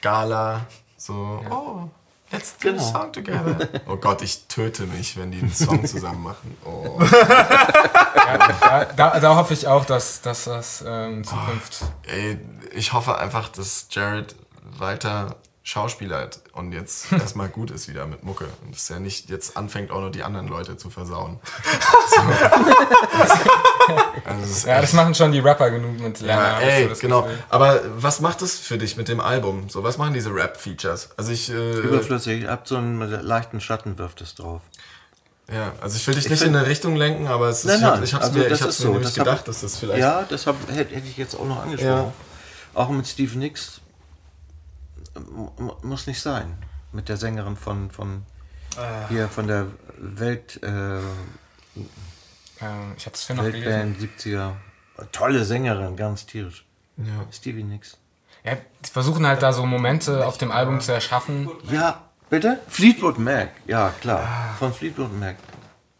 Gala. 0.00 0.66
So, 0.96 1.40
oh, 1.50 1.88
let's 2.30 2.56
do 2.58 2.68
Genau. 2.68 2.82
a 2.82 2.92
song 2.92 3.12
together. 3.12 3.68
Oh 3.88 3.96
Gott, 3.96 4.22
ich 4.22 4.46
töte 4.46 4.84
mich, 4.86 5.16
wenn 5.16 5.32
die 5.32 5.40
einen 5.40 5.52
Song 5.52 5.84
zusammen 5.84 6.22
machen. 6.22 6.56
Oh. 6.64 6.98
Ja, 7.00 8.84
da, 8.96 9.18
da 9.18 9.34
hoffe 9.36 9.54
ich 9.54 9.66
auch, 9.66 9.84
dass, 9.84 10.20
dass 10.20 10.44
das 10.44 10.84
ähm, 10.86 11.18
in 11.18 11.24
Zukunft. 11.24 11.80
Ey, 12.06 12.38
ich 12.72 12.92
hoffe 12.92 13.18
einfach, 13.18 13.48
dass 13.48 13.86
Jared 13.90 14.36
weiter 14.78 15.36
schauspielert 15.70 16.40
und 16.52 16.72
jetzt 16.72 17.12
erstmal 17.12 17.48
gut 17.48 17.70
ist 17.70 17.88
wieder 17.88 18.06
mit 18.06 18.24
Mucke. 18.24 18.46
Und 18.64 18.74
dass 18.74 18.90
er 18.90 19.00
nicht 19.00 19.30
jetzt 19.30 19.56
anfängt, 19.56 19.90
auch 19.90 20.00
noch 20.00 20.10
die 20.10 20.22
anderen 20.24 20.48
Leute 20.48 20.76
zu 20.76 20.90
versauen. 20.90 21.38
So. 22.10 22.20
also 24.24 24.68
Ja, 24.68 24.80
das 24.80 24.92
machen 24.92 25.14
schon 25.14 25.32
die 25.32 25.38
Rapper 25.38 25.70
genug 25.70 26.00
mit 26.00 26.20
Lerner. 26.20 26.42
Ja, 26.42 26.54
hab 26.56 26.62
ich 26.62 26.66
so 26.66 26.70
ey, 26.82 26.88
das 26.88 26.98
genau. 27.00 27.22
Gefühl. 27.22 27.38
Aber 27.48 27.80
was 27.96 28.20
macht 28.20 28.42
es 28.42 28.58
für 28.58 28.78
dich 28.78 28.96
mit 28.96 29.08
dem 29.08 29.20
Album? 29.20 29.68
So, 29.68 29.82
was 29.84 29.98
machen 29.98 30.14
diese 30.14 30.34
Rap-Features? 30.34 31.10
Also 31.16 31.32
ich, 31.32 31.50
äh, 31.50 31.72
Überflüssig, 31.80 32.48
ab 32.48 32.62
so 32.66 32.76
einen 32.76 33.00
leichten 33.22 33.60
Schatten 33.60 33.98
wirft 33.98 34.20
es 34.20 34.34
drauf. 34.34 34.60
ja, 35.52 35.72
also 35.80 35.96
ich 35.96 36.06
will 36.06 36.14
dich 36.14 36.28
nicht 36.28 36.40
find- 36.40 36.52
in 36.52 36.56
eine 36.58 36.66
Richtung 36.66 36.96
lenken, 36.96 37.26
aber 37.28 37.48
es 37.48 37.60
ist, 37.64 37.66
Nein, 37.66 37.78
ich 37.78 37.84
hab- 37.84 37.94
nein, 37.94 38.04
ich 38.04 38.14
hab's 38.14 38.24
also 38.26 38.38
mir, 38.38 38.48
das 38.48 38.58
ich 38.58 38.62
hab's 38.64 38.74
ist 38.74 38.80
mir 38.80 38.86
so, 38.86 38.92
nämlich 38.92 39.08
das 39.08 39.18
hab 39.18 39.24
gedacht, 39.24 39.40
ich- 39.40 39.44
dass 39.46 39.60
das 39.60 39.76
vielleicht. 39.78 40.00
Ja, 40.00 40.24
das 40.28 40.46
hab, 40.46 40.56
hätte, 40.70 40.94
hätte 40.94 41.08
ich 41.08 41.16
jetzt 41.16 41.34
auch 41.34 41.46
noch 41.46 41.62
angesprochen. 41.62 42.12
Auch 42.74 42.88
mit 42.90 43.06
Steve 43.08 43.36
Nicks 43.38 43.78
m- 43.78 43.79
muss 45.82 46.06
nicht 46.06 46.20
sein. 46.20 46.58
Mit 46.92 47.08
der 47.08 47.16
Sängerin 47.16 47.56
von, 47.56 47.90
von 47.90 48.24
hier 49.08 49.28
von 49.28 49.46
der 49.46 49.66
Welt, 49.98 50.62
äh, 50.62 50.98
Ähm, 52.60 52.92
ich 52.96 53.06
hab's 53.06 53.28
noch 53.30 53.42
gelesen. 53.42 53.64
Weltband 53.64 53.98
70er. 53.98 54.52
Tolle 55.12 55.44
Sängerin, 55.44 55.96
ganz 55.96 56.26
tierisch. 56.26 56.66
Ja. 56.98 57.24
Stevie 57.32 57.62
Nicks. 57.62 57.96
Ja, 58.44 58.56
die 58.84 58.90
versuchen 58.90 59.26
halt 59.26 59.42
da 59.42 59.52
so 59.52 59.64
Momente 59.64 60.26
auf 60.26 60.36
dem 60.38 60.50
Album 60.50 60.80
zu 60.80 60.92
erschaffen. 60.92 61.48
Ja, 61.70 62.02
bitte? 62.28 62.60
Fleetwood 62.68 63.18
Mac, 63.18 63.50
ja 63.66 63.94
klar. 64.00 64.54
Von 64.58 64.72
Fleetwood 64.72 65.18
Mac. 65.18 65.36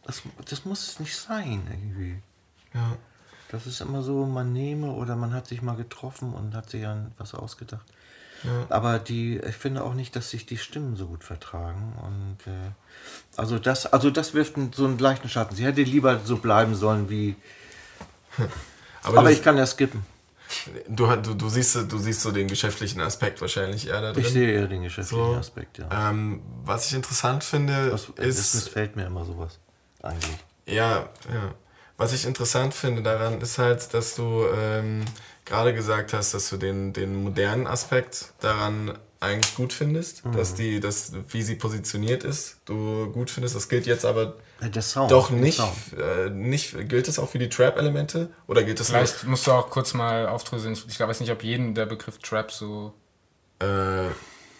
Das, 0.04 0.22
das 0.48 0.64
muss 0.64 1.00
nicht 1.00 1.16
sein 1.16 1.66
irgendwie. 1.70 2.22
Ja. 2.74 2.96
Das 3.50 3.66
ist 3.66 3.80
immer 3.80 4.02
so, 4.02 4.26
man 4.26 4.52
nehme 4.52 4.92
oder 4.92 5.16
man 5.16 5.32
hat 5.34 5.46
sich 5.46 5.60
mal 5.60 5.76
getroffen 5.76 6.34
und 6.34 6.54
hat 6.54 6.70
sich 6.70 6.86
an 6.86 7.12
was 7.18 7.34
ausgedacht. 7.34 7.84
Aber 8.68 8.98
die, 8.98 9.38
ich 9.38 9.56
finde 9.56 9.82
auch 9.84 9.94
nicht, 9.94 10.16
dass 10.16 10.30
sich 10.30 10.46
die 10.46 10.56
Stimmen 10.58 10.96
so 10.96 11.06
gut 11.06 11.24
vertragen. 11.24 11.94
Und 12.02 12.50
äh, 12.52 12.70
also 13.36 13.58
das, 13.58 13.86
also 13.86 14.10
das 14.10 14.32
wirft 14.34 14.54
so 14.74 14.84
einen 14.86 14.98
leichten 14.98 15.28
Schatten. 15.28 15.54
Sie 15.54 15.64
hätte 15.64 15.82
lieber 15.82 16.20
so 16.24 16.36
bleiben 16.38 16.74
sollen 16.74 17.10
wie. 17.10 17.36
Aber, 19.02 19.18
Aber 19.18 19.30
ich 19.30 19.42
kann 19.42 19.56
ja 19.56 19.66
skippen. 19.66 20.04
du, 20.88 21.06
du, 21.16 21.34
du, 21.34 21.48
siehst, 21.48 21.74
du 21.90 21.98
siehst 21.98 22.20
so 22.22 22.32
den 22.32 22.48
geschäftlichen 22.48 23.00
Aspekt 23.00 23.40
wahrscheinlich 23.40 23.88
eher 23.88 24.00
da 24.00 24.12
drin. 24.12 24.22
Ich 24.24 24.30
sehe 24.30 24.52
eher 24.52 24.66
den 24.66 24.82
geschäftlichen 24.82 25.32
So. 25.32 25.36
Aspekt, 25.36 25.78
ja. 25.78 26.10
Ähm, 26.10 26.42
was 26.64 26.86
ich 26.86 26.94
interessant 26.94 27.44
finde, 27.44 27.90
Das, 27.90 28.08
das 28.16 28.26
ist. 28.26 28.54
missfällt 28.54 28.96
mir 28.96 29.06
immer 29.06 29.24
sowas. 29.24 29.58
Eigentlich. 30.02 30.36
Ja, 30.66 31.08
ja. 31.32 31.54
Was 31.96 32.12
ich 32.14 32.24
interessant 32.26 32.72
finde 32.72 33.02
daran 33.02 33.40
ist 33.42 33.58
halt, 33.58 33.92
dass 33.92 34.14
du 34.16 34.46
ähm, 34.54 35.04
gerade 35.50 35.74
gesagt 35.74 36.14
hast, 36.14 36.32
dass 36.32 36.48
du 36.48 36.56
den, 36.56 36.94
den 36.94 37.22
modernen 37.24 37.66
Aspekt 37.66 38.32
daran 38.40 38.96
eigentlich 39.22 39.54
gut 39.54 39.74
findest, 39.74 40.24
Mhm. 40.24 40.32
dass 40.32 40.54
die, 40.54 40.80
dass, 40.80 41.12
wie 41.28 41.42
sie 41.42 41.56
positioniert 41.56 42.24
ist, 42.24 42.56
du 42.64 43.10
gut 43.12 43.28
findest. 43.28 43.54
Das 43.54 43.68
gilt 43.68 43.84
jetzt 43.86 44.06
aber 44.06 44.36
Der 44.62 44.80
Sound. 44.80 45.10
doch 45.10 45.28
nicht, 45.28 45.58
Sound. 45.58 45.74
äh, 45.98 46.30
nicht. 46.30 46.88
Gilt 46.88 47.06
das 47.06 47.18
auch 47.18 47.28
für 47.28 47.38
die 47.38 47.50
Trap-Elemente? 47.50 48.30
Oder 48.46 48.62
gilt 48.62 48.80
das 48.80 48.88
Vielleicht 48.88 49.24
musst 49.24 49.46
du 49.46 49.52
auch 49.52 49.68
kurz 49.68 49.92
mal 49.92 50.26
aufdröseln. 50.26 50.72
Ich, 50.72 50.86
ich 50.88 50.98
weiß 50.98 51.20
nicht, 51.20 51.30
ob 51.32 51.42
jeden 51.44 51.74
der 51.74 51.84
Begriff 51.84 52.16
Trap 52.18 52.50
so. 52.50 52.94
äh, 53.60 54.06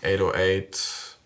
808, 0.02 1.18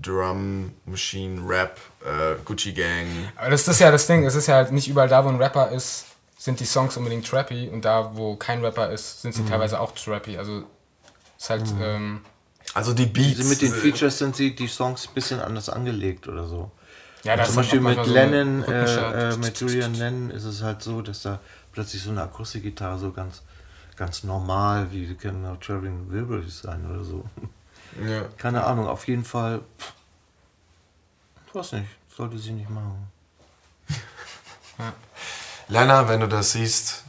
Drum, 0.00 0.72
Machine, 0.86 1.42
Rap, 1.46 1.78
äh, 2.02 2.36
Gucci 2.46 2.72
Gang? 2.72 3.06
Aber 3.36 3.50
das 3.50 3.68
ist 3.68 3.78
ja 3.80 3.90
das 3.90 4.06
Ding. 4.06 4.24
Es 4.24 4.34
ist 4.34 4.46
ja 4.46 4.54
halt 4.54 4.72
nicht 4.72 4.88
überall 4.88 5.08
da, 5.08 5.22
wo 5.24 5.28
ein 5.28 5.36
Rapper 5.36 5.70
ist, 5.72 6.06
sind 6.42 6.58
die 6.58 6.64
Songs 6.64 6.96
unbedingt 6.96 7.24
trappy. 7.24 7.68
Und 7.68 7.84
da, 7.84 8.16
wo 8.16 8.34
kein 8.34 8.64
Rapper 8.64 8.90
ist, 8.90 9.22
sind 9.22 9.32
sie 9.32 9.44
teilweise 9.44 9.78
auch 9.78 9.92
trappy. 9.92 10.36
Also 10.38 10.64
ist 11.38 11.50
halt. 11.50 11.62
Ähm, 11.80 12.22
Also 12.74 12.94
die 12.94 13.06
Beats. 13.06 13.38
Also 13.38 13.48
mit 13.48 13.62
den 13.62 13.72
Features 13.72 14.18
sind 14.18 14.34
sie 14.34 14.52
die 14.52 14.66
Songs 14.66 15.06
ein 15.06 15.14
bisschen 15.14 15.38
anders 15.38 15.68
angelegt 15.68 16.26
oder 16.26 16.48
so. 16.48 16.72
ja, 17.22 17.36
das 17.36 17.48
Zum 17.48 17.56
Beispiel 17.58 17.80
mit 17.80 18.04
so 18.04 18.12
Lennon, 18.12 18.64
äh, 18.64 19.30
äh, 19.30 19.36
mit 19.36 19.60
Julian 19.60 19.94
Lennon 19.94 20.30
ist 20.30 20.42
es 20.42 20.62
halt 20.62 20.82
so, 20.82 21.00
dass 21.00 21.22
da 21.22 21.38
plötzlich 21.70 22.02
so 22.02 22.10
eine 22.10 22.22
Akustikgitarre 22.22 22.98
so 22.98 23.12
ganz, 23.12 23.42
ganz 23.94 24.24
normal, 24.24 24.90
wie 24.90 25.06
die 25.06 25.14
können 25.14 25.46
auch 25.46 25.60
Traveling 25.60 26.10
Wilburys 26.10 26.62
sein 26.62 26.84
oder 26.90 27.04
so. 27.04 27.24
Ja. 28.08 28.22
Keine 28.38 28.64
Ahnung, 28.64 28.86
auf 28.88 29.06
jeden 29.06 29.22
Fall. 29.22 29.60
Ich 31.46 31.54
weiß 31.54 31.72
nicht, 31.72 31.88
sollte 32.16 32.38
sie 32.38 32.52
nicht 32.52 32.70
machen. 32.70 33.12
Lena, 35.68 36.08
wenn 36.08 36.20
du 36.20 36.28
das 36.28 36.52
siehst, 36.52 37.04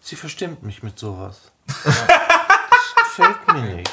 Sie 0.00 0.16
verstimmt 0.16 0.62
mich 0.62 0.82
mit 0.82 0.98
sowas. 0.98 1.52
das 1.66 1.94
gefällt 3.16 3.52
mir 3.52 3.62
nicht. 3.76 3.90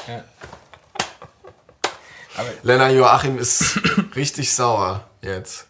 Lena 2.62 2.88
Joachim 2.90 3.38
ist 3.38 3.78
richtig 4.16 4.54
sauer 4.54 5.04
jetzt. 5.22 5.66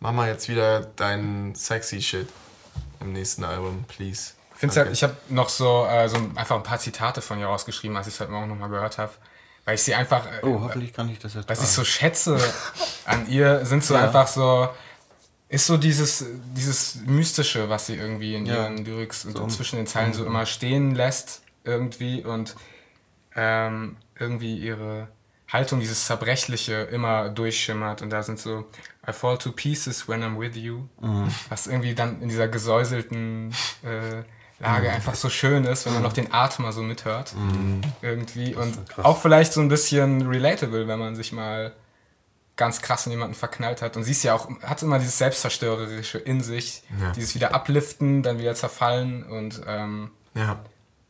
Mach 0.00 0.12
mal 0.12 0.28
jetzt 0.28 0.48
wieder 0.48 0.80
deinen 0.80 1.54
sexy 1.54 2.00
Shit 2.02 2.28
im 3.00 3.12
nächsten 3.12 3.44
Album, 3.44 3.84
please. 3.88 4.32
Ich 4.54 4.60
finde 4.60 4.74
halt, 4.76 4.92
ich 4.92 5.02
habe 5.04 5.16
noch 5.28 5.48
so, 5.48 5.86
äh, 5.86 6.08
so 6.08 6.16
einfach 6.34 6.56
ein 6.56 6.62
paar 6.64 6.78
Zitate 6.80 7.20
von 7.20 7.38
ihr 7.38 7.46
rausgeschrieben, 7.46 7.96
als 7.96 8.08
ich 8.08 8.14
es 8.14 8.20
heute 8.20 8.32
Morgen 8.32 8.48
nochmal 8.48 8.68
gehört 8.68 8.98
habe. 8.98 9.12
Weil 9.64 9.74
ich 9.76 9.82
sie 9.82 9.94
einfach, 9.94 10.26
äh, 10.26 10.40
Oh, 10.42 10.60
hoffentlich 10.62 10.92
kann 10.92 11.08
ich 11.08 11.18
das 11.20 11.32
was 11.36 11.42
ertragen. 11.42 11.60
ich 11.62 11.68
so 11.68 11.84
schätze 11.84 12.54
an 13.04 13.28
ihr, 13.28 13.64
sind 13.64 13.84
so 13.84 13.94
einfach 13.94 14.26
so, 14.26 14.68
ist 15.48 15.66
so 15.66 15.76
dieses, 15.76 16.24
dieses 16.54 16.96
Mystische, 17.06 17.68
was 17.70 17.86
sie 17.86 17.94
irgendwie 17.94 18.34
in 18.34 18.44
Ja. 18.46 18.64
ihren 18.64 18.84
Lyrics 18.84 19.24
und 19.24 19.50
zwischen 19.50 19.76
den 19.76 19.86
Zeilen 19.86 20.12
so 20.12 20.24
immer 20.24 20.44
stehen 20.46 20.94
lässt 20.94 21.42
irgendwie 21.64 22.22
und 22.24 22.54
ähm, 23.34 23.96
irgendwie 24.18 24.56
ihre 24.58 25.08
Haltung, 25.48 25.80
dieses 25.80 26.04
Zerbrechliche 26.04 26.74
immer 26.74 27.30
durchschimmert 27.30 28.02
und 28.02 28.10
da 28.10 28.22
sind 28.22 28.38
so 28.38 28.66
I 29.08 29.12
fall 29.12 29.38
to 29.38 29.52
pieces 29.52 30.06
when 30.08 30.22
I'm 30.22 30.38
with 30.38 30.54
you, 30.56 30.82
was 31.48 31.66
irgendwie 31.66 31.94
dann 31.94 32.20
in 32.20 32.28
dieser 32.28 32.48
gesäuselten 32.48 33.52
äh, 33.82 34.22
Lage 34.62 34.90
einfach 34.90 35.14
so 35.14 35.30
schön 35.30 35.64
ist, 35.64 35.86
wenn 35.86 35.94
man 35.94 36.02
noch 36.02 36.12
den 36.12 36.34
Atem 36.34 36.64
mal 36.66 36.72
so 36.72 36.82
mithört 36.82 37.32
irgendwie 38.02 38.54
und 38.54 38.76
auch 39.02 39.18
vielleicht 39.22 39.52
so 39.54 39.60
ein 39.62 39.68
bisschen 39.68 40.26
relatable, 40.28 40.86
wenn 40.88 40.98
man 40.98 41.16
sich 41.16 41.32
mal 41.32 41.72
ganz 42.58 42.82
krass 42.82 43.06
in 43.06 43.12
jemanden 43.12 43.34
verknallt 43.34 43.80
hat 43.80 43.96
und 43.96 44.04
sie 44.04 44.10
ist 44.10 44.22
ja 44.22 44.34
auch, 44.34 44.48
hat 44.62 44.82
immer 44.82 44.98
dieses 44.98 45.16
Selbstzerstörerische 45.16 46.18
in 46.18 46.42
sich, 46.42 46.82
Ja. 47.00 47.12
dieses 47.12 47.34
wieder 47.34 47.54
abliften, 47.54 48.22
dann 48.22 48.38
wieder 48.38 48.54
zerfallen 48.54 49.22
und 49.24 49.62
ähm, 49.66 50.10
Ja. 50.34 50.58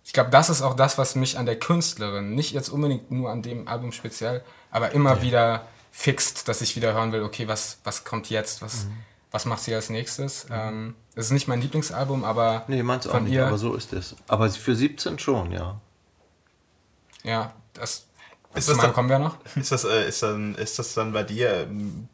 ich 0.04 0.12
glaube, 0.12 0.30
das 0.30 0.48
ist 0.50 0.62
auch 0.62 0.74
das, 0.74 0.96
was 0.98 1.16
mich 1.16 1.36
an 1.38 1.46
der 1.46 1.58
Künstlerin, 1.58 2.36
nicht 2.36 2.52
jetzt 2.52 2.68
unbedingt 2.68 3.10
nur 3.10 3.30
an 3.30 3.42
dem 3.42 3.66
Album 3.66 3.90
speziell, 3.90 4.44
aber 4.70 4.92
immer 4.92 5.22
wieder 5.22 5.66
fixt, 5.90 6.46
dass 6.46 6.60
ich 6.60 6.76
wieder 6.76 6.92
hören 6.92 7.10
will, 7.12 7.22
okay, 7.24 7.48
was, 7.48 7.78
was 7.82 8.04
kommt 8.04 8.30
jetzt, 8.30 8.62
was, 8.62 8.84
Mhm. 8.84 8.92
was 9.30 9.44
macht 9.46 9.62
sie 9.62 9.74
als 9.74 9.88
nächstes. 9.90 10.46
Ähm, 10.50 10.94
es 11.14 11.24
ist 11.26 11.32
nicht 11.32 11.48
mein 11.48 11.60
Lieblingsalbum, 11.62 12.24
aber 12.24 12.64
Nee, 12.68 12.82
meins 12.82 13.06
auch 13.06 13.12
von 13.12 13.24
nicht, 13.24 13.32
ihr, 13.32 13.46
aber 13.46 13.58
so 13.58 13.74
ist 13.74 13.92
es. 13.94 14.14
Aber 14.28 14.48
für 14.50 14.76
17 14.76 15.18
schon, 15.18 15.50
ja. 15.50 15.80
ja, 17.24 17.52
das, 17.72 18.04
Ist 18.54 18.68
das 18.68 18.78
dann- 18.78 18.92
kommen 18.92 19.08
wir 19.08 19.18
noch. 19.18 19.36
Ist 19.56 19.72
das, 19.72 19.84
äh, 19.84 20.08
ist, 20.08 20.22
dann, 20.22 20.54
ist 20.54 20.78
das 20.78 20.94
dann 20.94 21.12
bei 21.12 21.22
dir 21.22 21.62
ähm, 21.68 22.08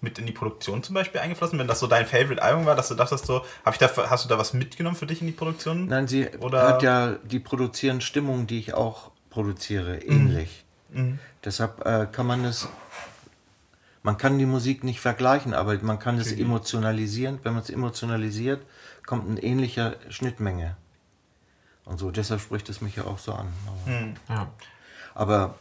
mit 0.00 0.18
in 0.18 0.26
die 0.26 0.32
Produktion 0.32 0.82
zum 0.82 0.94
Beispiel 0.94 1.20
eingeflossen, 1.20 1.58
wenn 1.58 1.68
das 1.68 1.78
so 1.78 1.86
dein 1.86 2.06
Favorite-Album 2.06 2.66
war, 2.66 2.74
dass 2.74 2.88
du 2.88 2.94
dachtest 2.96 3.24
so, 3.26 3.44
hab 3.64 3.74
ich 3.74 3.78
da, 3.78 3.88
hast 4.10 4.24
du 4.24 4.28
da 4.28 4.36
was 4.36 4.52
mitgenommen 4.52 4.96
für 4.96 5.06
dich 5.06 5.20
in 5.20 5.28
die 5.28 5.32
Produktion? 5.32 5.86
Nein, 5.86 6.08
sie 6.08 6.28
Oder- 6.40 6.66
hat 6.68 6.82
ja, 6.82 7.12
die 7.24 7.38
produzieren 7.38 8.00
Stimmungen, 8.00 8.46
die 8.48 8.58
ich 8.58 8.74
auch 8.74 9.12
produziere, 9.30 9.98
ähnlich. 9.98 10.64
Mhm. 10.90 11.18
Deshalb 11.44 11.86
äh, 11.86 12.06
kann 12.10 12.26
man 12.26 12.44
es, 12.44 12.68
man 14.02 14.18
kann 14.18 14.38
die 14.38 14.46
Musik 14.46 14.82
nicht 14.82 15.00
vergleichen, 15.00 15.54
aber 15.54 15.78
man 15.82 15.98
kann 16.00 16.18
es 16.18 16.32
emotionalisieren. 16.32 17.38
Wenn 17.44 17.52
man 17.54 17.62
es 17.62 17.70
emotionalisiert, 17.70 18.60
kommt 19.06 19.28
eine 19.30 19.40
ähnliche 19.42 19.96
Schnittmenge. 20.08 20.76
Und 21.84 21.98
so, 21.98 22.10
deshalb 22.10 22.40
spricht 22.40 22.68
es 22.68 22.80
mich 22.80 22.96
ja 22.96 23.04
auch 23.04 23.18
so 23.18 23.32
an. 23.32 23.48
Aber, 23.66 24.34
Ja. 24.34 24.50
Aber 25.14 25.54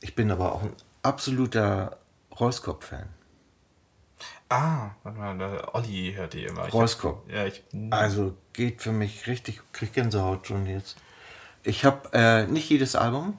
ich 0.00 0.14
bin 0.14 0.30
aber 0.30 0.52
auch 0.52 0.62
ein 0.62 0.72
absoluter 1.02 1.96
Roskopf-Fan. 2.38 3.08
Ah, 4.48 4.90
warte 5.02 5.18
mal, 5.18 5.36
der 5.38 5.74
Olli 5.74 6.12
hört 6.14 6.34
die 6.34 6.44
immer. 6.44 6.62
Hab- 6.62 6.70
Ja, 7.28 7.44
ich, 7.46 7.64
Also 7.90 8.34
geht 8.52 8.80
für 8.82 8.92
mich 8.92 9.26
richtig, 9.26 9.60
krieg 9.72 9.92
Gänsehaut 9.92 10.46
schon 10.46 10.66
jetzt. 10.66 10.96
Ich 11.64 11.84
habe 11.84 12.08
äh, 12.12 12.46
nicht 12.46 12.70
jedes 12.70 12.94
Album, 12.94 13.36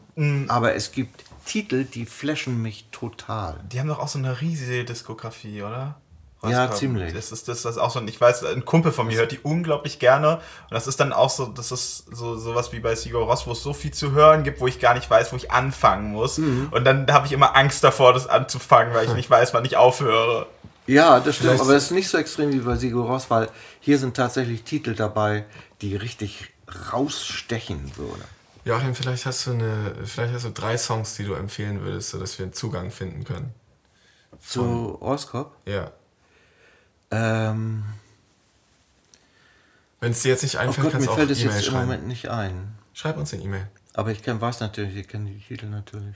aber 0.49 0.75
es 0.75 0.91
gibt 0.91 1.23
Titel, 1.45 1.85
die 1.85 2.05
flashen 2.05 2.61
mich 2.61 2.89
total. 2.91 3.57
die 3.71 3.79
haben 3.79 3.87
doch 3.87 3.99
auch 3.99 4.09
so 4.09 4.19
eine 4.19 4.41
riesige 4.41 4.83
Diskografie, 4.83 5.61
oder? 5.61 5.95
Ja, 6.43 6.71
ziemlich. 6.71 7.13
Das 7.13 7.31
ist, 7.31 7.47
das 7.47 7.65
ist 7.65 7.77
auch 7.77 7.89
so, 7.91 7.99
ich 8.01 8.21
weiß, 8.21 8.43
ein 8.45 8.63
Kumpel 8.63 8.91
von 8.91 9.07
mir 9.07 9.17
hört 9.17 9.31
die 9.31 9.39
unglaublich 9.39 9.97
gerne. 9.97 10.35
Und 10.35 10.41
das 10.71 10.85
ist 10.87 10.99
dann 10.99 11.11
auch 11.11 11.29
so, 11.31 11.47
das 11.47 11.71
ist 11.71 12.05
so 12.15 12.37
sowas 12.37 12.71
wie 12.71 12.79
bei 12.79 12.95
Sigur 12.95 13.23
Ross, 13.25 13.47
wo 13.47 13.53
es 13.53 13.63
so 13.63 13.73
viel 13.73 13.91
zu 13.91 14.11
hören 14.11 14.43
gibt, 14.43 14.61
wo 14.61 14.67
ich 14.67 14.79
gar 14.79 14.93
nicht 14.93 15.09
weiß, 15.09 15.31
wo 15.33 15.35
ich 15.35 15.51
anfangen 15.51 16.11
muss. 16.11 16.37
Mhm. 16.37 16.67
Und 16.71 16.83
dann 16.85 17.11
habe 17.11 17.25
ich 17.25 17.33
immer 17.33 17.55
Angst 17.55 17.83
davor, 17.83 18.13
das 18.13 18.27
anzufangen, 18.27 18.93
weil 18.93 19.07
ich 19.07 19.13
nicht 19.13 19.29
weiß, 19.29 19.53
wann 19.55 19.65
ich 19.65 19.77
aufhöre. 19.77 20.45
Ja, 20.85 21.19
das 21.19 21.35
stimmt, 21.35 21.49
Vielleicht- 21.49 21.63
aber 21.63 21.73
es 21.75 21.83
ist 21.85 21.91
nicht 21.91 22.07
so 22.09 22.17
extrem 22.17 22.53
wie 22.53 22.59
bei 22.59 22.75
Sigur 22.75 23.07
Ross, 23.07 23.29
weil 23.29 23.49
hier 23.81 23.97
sind 23.97 24.15
tatsächlich 24.15 24.63
Titel 24.63 24.93
dabei, 24.93 25.43
die 25.81 25.95
richtig 25.95 26.53
rausstechen 26.93 27.91
würden. 27.97 28.23
Joachim, 28.63 28.93
vielleicht 28.95 29.25
hast 29.25 29.47
du 29.47 29.51
eine, 29.51 29.95
vielleicht 30.05 30.33
hast 30.33 30.45
du 30.45 30.51
drei 30.51 30.77
Songs, 30.77 31.15
die 31.15 31.23
du 31.23 31.33
empfehlen 31.33 31.81
würdest, 31.81 32.09
sodass 32.09 32.37
wir 32.37 32.43
einen 32.45 32.53
Zugang 32.53 32.91
finden 32.91 33.23
können. 33.23 33.53
Zu 34.39 34.97
Roskop? 35.01 35.55
Ja. 35.65 35.91
Ähm, 37.11 37.85
Wenn 39.99 40.11
es 40.11 40.21
dir 40.21 40.29
jetzt 40.29 40.43
nicht 40.43 40.55
oh 40.55 40.59
einfällt, 40.59 40.85
Gott, 40.85 40.91
kannst 40.93 41.07
du 41.07 41.11
auch 41.11 41.15
fällt 41.15 41.31
es 41.31 41.39
E-Mail 41.41 41.55
jetzt 41.55 41.65
im 41.65 41.71
schreiben. 41.71 41.85
Moment 41.85 42.07
nicht 42.07 42.29
ein. 42.29 42.77
Schreib 42.93 43.17
uns 43.17 43.33
eine 43.33 43.43
E-Mail. 43.43 43.67
Aber 43.93 44.11
ich 44.11 44.21
kenn, 44.23 44.39
weiß 44.39 44.59
natürlich, 44.59 44.95
ich 44.95 45.07
kenne 45.07 45.29
die 45.29 45.39
Titel 45.39 45.67
natürlich. 45.67 46.15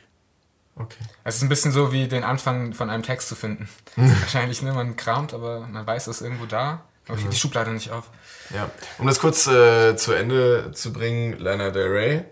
Okay. 0.76 1.04
Es 1.24 1.36
ist 1.38 1.42
ein 1.44 1.50
bisschen 1.50 1.72
so 1.72 1.92
wie 1.92 2.08
den 2.08 2.24
Anfang 2.24 2.74
von 2.74 2.90
einem 2.90 3.04
Text 3.04 3.28
zu 3.28 3.36
finden. 3.36 3.68
Wahrscheinlich, 3.96 4.62
ne, 4.62 4.74
man 4.74 4.96
kramt, 4.96 5.34
aber 5.34 5.62
man 5.62 5.86
weiß, 5.86 6.08
es 6.08 6.18
ist 6.18 6.22
irgendwo 6.22 6.46
da. 6.46 6.84
Aber 7.08 7.18
ich 7.18 7.24
krieg 7.24 7.32
die 7.32 7.38
Schublade 7.38 7.72
nicht 7.72 7.92
auf. 7.92 8.10
Ja. 8.54 8.70
Um 9.00 9.08
das 9.08 9.20
kurz 9.20 9.48
äh, 9.48 9.96
zu 9.96 10.14
Ende 10.14 10.72
zu 10.74 10.94
bringen, 10.94 11.38
Lana 11.40 11.72
Del 11.72 11.88
Rey. 11.88 12.26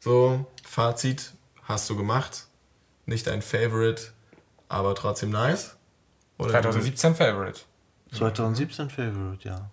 So, 0.00 0.46
Fazit 0.62 1.32
hast 1.64 1.88
du 1.90 1.96
gemacht. 1.96 2.46
Nicht 3.06 3.26
dein 3.26 3.42
Favorite, 3.42 4.12
aber 4.68 4.94
trotzdem 4.94 5.30
nice. 5.30 5.76
Oder 6.36 6.50
2017 6.50 7.14
Favorite. 7.14 7.60
2017 8.12 8.90
Favorite, 8.90 9.48
ja. 9.48 9.70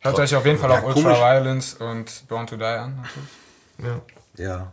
Hört 0.00 0.18
euch 0.18 0.34
auf 0.34 0.46
jeden 0.46 0.58
Fall 0.58 0.70
Ja, 0.70 0.78
auch 0.78 0.92
komisch. 0.94 1.04
Ultraviolence 1.04 1.74
und 1.74 2.28
Born 2.28 2.46
to 2.46 2.56
Die 2.56 2.64
an. 2.64 2.96
Natürlich. 2.96 4.00
Ja. 4.36 4.44
Ja. 4.44 4.72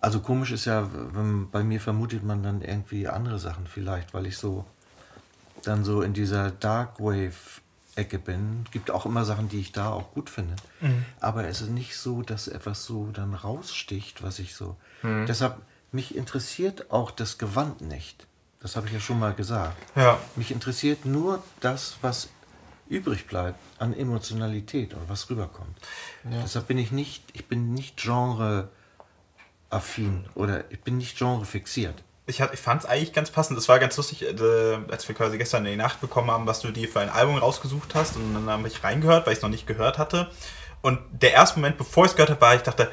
Also 0.00 0.20
komisch 0.20 0.50
ist 0.52 0.66
ja, 0.66 0.88
wenn, 1.12 1.50
bei 1.50 1.64
mir 1.64 1.80
vermutet 1.80 2.22
man 2.24 2.42
dann 2.42 2.60
irgendwie 2.60 3.08
andere 3.08 3.38
Sachen 3.38 3.66
vielleicht, 3.66 4.12
weil 4.12 4.26
ich 4.26 4.36
so 4.36 4.66
dann 5.62 5.82
so 5.84 6.02
in 6.02 6.12
dieser 6.12 6.50
Dark 6.50 7.00
Wave 7.00 7.32
Ecke 7.96 8.18
bin. 8.18 8.64
Gibt 8.70 8.90
auch 8.90 9.06
immer 9.06 9.24
Sachen, 9.24 9.48
die 9.48 9.60
ich 9.60 9.72
da 9.72 9.90
auch 9.90 10.12
gut 10.12 10.28
finde. 10.28 10.56
Aber 11.20 11.46
es 11.46 11.62
ist 11.62 11.70
nicht 11.70 11.96
so, 11.96 12.22
dass 12.22 12.48
etwas 12.48 12.84
so 12.84 13.10
dann 13.12 13.34
raussticht, 13.34 14.22
was 14.22 14.40
ich 14.40 14.54
so. 14.54 14.76
Deshalb 15.02 15.56
mich 15.92 16.16
interessiert 16.16 16.90
auch 16.90 17.10
das 17.10 17.38
Gewand 17.38 17.80
nicht. 17.80 18.26
Das 18.64 18.76
habe 18.76 18.86
ich 18.86 18.94
ja 18.94 18.98
schon 18.98 19.18
mal 19.18 19.34
gesagt. 19.34 19.76
Ja. 19.94 20.18
Mich 20.36 20.50
interessiert 20.50 21.04
nur 21.04 21.42
das, 21.60 21.98
was 22.00 22.30
übrig 22.88 23.26
bleibt 23.26 23.58
an 23.78 23.92
Emotionalität 23.92 24.94
und 24.94 25.06
was 25.06 25.28
rüberkommt. 25.28 25.76
Deshalb 26.24 26.66
bin 26.66 26.78
ich 26.78 26.90
nicht, 26.90 27.24
ich 27.34 27.44
bin 27.44 27.74
nicht 27.74 27.98
genre 27.98 28.70
affin 29.68 30.24
oder 30.34 30.64
ich 30.70 30.80
bin 30.80 30.96
nicht 30.96 31.18
genre 31.18 31.44
fixiert. 31.44 32.02
Ich, 32.24 32.40
ich 32.40 32.58
fand 32.58 32.84
es 32.84 32.88
eigentlich 32.88 33.12
ganz 33.12 33.30
passend. 33.30 33.58
Es 33.58 33.68
war 33.68 33.78
ganz 33.78 33.98
lustig, 33.98 34.22
äh, 34.22 34.78
als 34.90 35.06
wir 35.08 35.14
quasi 35.14 35.36
gestern 35.36 35.66
in 35.66 35.72
die 35.72 35.76
Nacht 35.76 36.00
bekommen 36.00 36.30
haben, 36.30 36.46
was 36.46 36.60
du 36.60 36.70
dir 36.70 36.88
für 36.88 37.00
ein 37.00 37.10
Album 37.10 37.36
rausgesucht 37.36 37.94
hast. 37.94 38.16
Und 38.16 38.32
dann 38.32 38.48
habe 38.48 38.66
ich 38.66 38.82
reingehört, 38.82 39.26
weil 39.26 39.34
ich 39.34 39.40
es 39.40 39.42
noch 39.42 39.50
nicht 39.50 39.66
gehört 39.66 39.98
hatte. 39.98 40.30
Und 40.80 41.00
der 41.12 41.32
erste 41.32 41.58
Moment, 41.58 41.76
bevor 41.76 42.06
ich 42.06 42.12
es 42.12 42.16
gehört 42.16 42.30
habe, 42.30 42.40
war, 42.40 42.54
ich 42.54 42.62
dachte, 42.62 42.90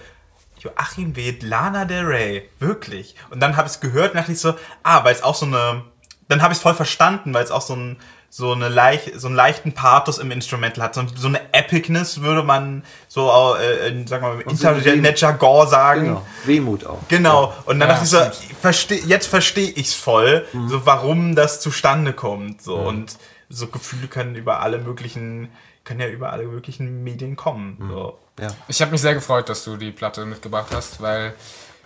Joachim 0.61 1.15
wählt 1.15 1.43
Lana 1.43 1.85
Del 1.85 2.05
Rey. 2.05 2.49
Wirklich. 2.59 3.15
Und 3.29 3.39
dann 3.41 3.57
habe 3.57 3.67
ich 3.67 3.73
es 3.75 3.79
gehört 3.79 4.11
und 4.11 4.17
dachte 4.17 4.31
ich 4.31 4.39
so, 4.39 4.55
ah, 4.83 5.03
weil 5.03 5.13
es 5.13 5.23
auch 5.23 5.35
so 5.35 5.45
eine. 5.45 5.83
Dann 6.27 6.41
habe 6.41 6.53
ich 6.53 6.59
es 6.59 6.63
voll 6.63 6.75
verstanden, 6.75 7.33
weil 7.33 7.43
es 7.43 7.51
auch 7.51 7.61
so 7.61 7.75
ein 7.75 7.97
so 8.33 8.53
eine 8.53 8.69
leicht, 8.69 9.19
so 9.19 9.27
einen 9.27 9.35
leichten 9.35 9.73
Pathos 9.73 10.17
im 10.17 10.31
Instrumental 10.31 10.85
hat, 10.85 10.95
so, 10.95 11.03
so 11.17 11.27
eine 11.27 11.53
Epicness 11.53 12.21
würde 12.21 12.43
man 12.43 12.83
so 13.09 13.29
äh, 13.59 13.89
in, 13.89 14.07
sagen 14.07 14.23
wir 14.23 14.35
mal, 14.35 14.41
im 14.41 14.49
Internet-Jargon 14.49 15.67
sagen. 15.67 16.03
Genau. 16.05 16.25
Wehmut 16.45 16.85
auch. 16.85 16.99
Genau. 17.09 17.53
Und 17.65 17.79
dann 17.81 17.89
Ja, 17.89 17.95
dachte 17.95 18.05
ich 18.05 18.09
so, 18.09 18.19
stimmt. 18.19 18.57
versteh, 18.61 19.01
jetzt 19.05 19.27
verstehe 19.27 19.69
ich's 19.71 19.95
voll, 19.95 20.45
so 20.67 20.85
warum 20.85 21.35
das 21.35 21.59
zustande 21.59 22.13
kommt. 22.13 22.61
So 22.61 22.75
und 22.77 23.17
so 23.49 23.67
Gefühle 23.67 24.07
können 24.07 24.35
über 24.35 24.61
alle 24.61 24.77
möglichen, 24.77 25.49
können 25.83 25.99
ja 25.99 26.07
über 26.07 26.31
alle 26.31 26.45
möglichen 26.45 27.03
Medien 27.03 27.35
kommen. 27.35 27.75
So. 27.89 28.17
Ja. 28.39 28.49
Ich 28.67 28.81
habe 28.81 28.91
mich 28.91 29.01
sehr 29.01 29.13
gefreut, 29.13 29.49
dass 29.49 29.63
du 29.63 29.77
die 29.77 29.91
Platte 29.91 30.25
mitgebracht 30.25 30.67
hast, 30.73 31.01
weil 31.01 31.33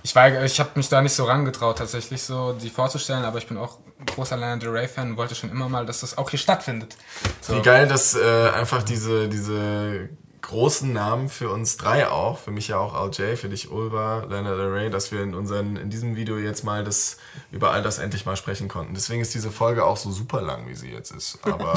ich 0.03 0.15
war, 0.15 0.43
ich 0.43 0.59
habe 0.59 0.69
mich 0.76 0.88
da 0.88 1.01
nicht 1.01 1.13
so 1.13 1.23
rangetraut, 1.23 1.80
tatsächlich 1.80 2.22
so 2.22 2.53
die 2.53 2.69
vorzustellen, 2.69 3.26
aber 3.26 3.39
ich 3.39 3.47
bin 3.47 3.57
auch 3.57 3.80
ein 3.99 4.05
großer 4.05 4.38
Lana 4.38 4.57
Del 4.57 4.69
Rey 4.69 4.88
Fan 4.88 5.11
und 5.11 5.17
wollte 5.17 5.34
schon 5.34 5.49
immer 5.49 5.67
mal, 5.67 5.85
dass 5.85 6.01
das 6.01 6.17
auch 6.17 6.30
hier 6.30 6.38
stattfindet. 6.38 6.95
So. 7.41 7.55
Wie 7.55 7.61
geil, 7.61 7.88
dass 7.88 8.13
äh, 8.13 8.49
einfach 8.53 8.84
diese, 8.84 9.27
diese 9.27 10.09
großen 10.45 10.93
Namen 10.93 11.27
für 11.27 11.49
uns 11.49 11.77
drei 11.77 12.07
auch, 12.07 12.38
für 12.38 12.51
mich 12.51 12.67
ja 12.67 12.77
auch 12.77 12.93
LJ, 12.93 13.35
für 13.35 13.49
dich 13.49 13.72
Ulva, 13.72 14.26
Lana 14.30 14.55
Del 14.55 14.67
Rey, 14.67 14.89
dass 14.91 15.11
wir 15.11 15.23
in, 15.23 15.34
unseren, 15.34 15.76
in 15.76 15.89
diesem 15.89 16.15
Video 16.15 16.38
jetzt 16.38 16.63
mal 16.63 16.84
das, 16.84 17.17
über 17.51 17.72
all 17.72 17.81
das 17.81 17.97
endlich 17.97 18.27
mal 18.27 18.35
sprechen 18.35 18.67
konnten. 18.67 18.93
Deswegen 18.93 19.22
ist 19.22 19.34
diese 19.34 19.49
Folge 19.49 19.84
auch 19.84 19.97
so 19.97 20.11
super 20.11 20.41
lang, 20.41 20.67
wie 20.67 20.76
sie 20.76 20.91
jetzt 20.91 21.09
ist. 21.11 21.39
Aber, 21.41 21.73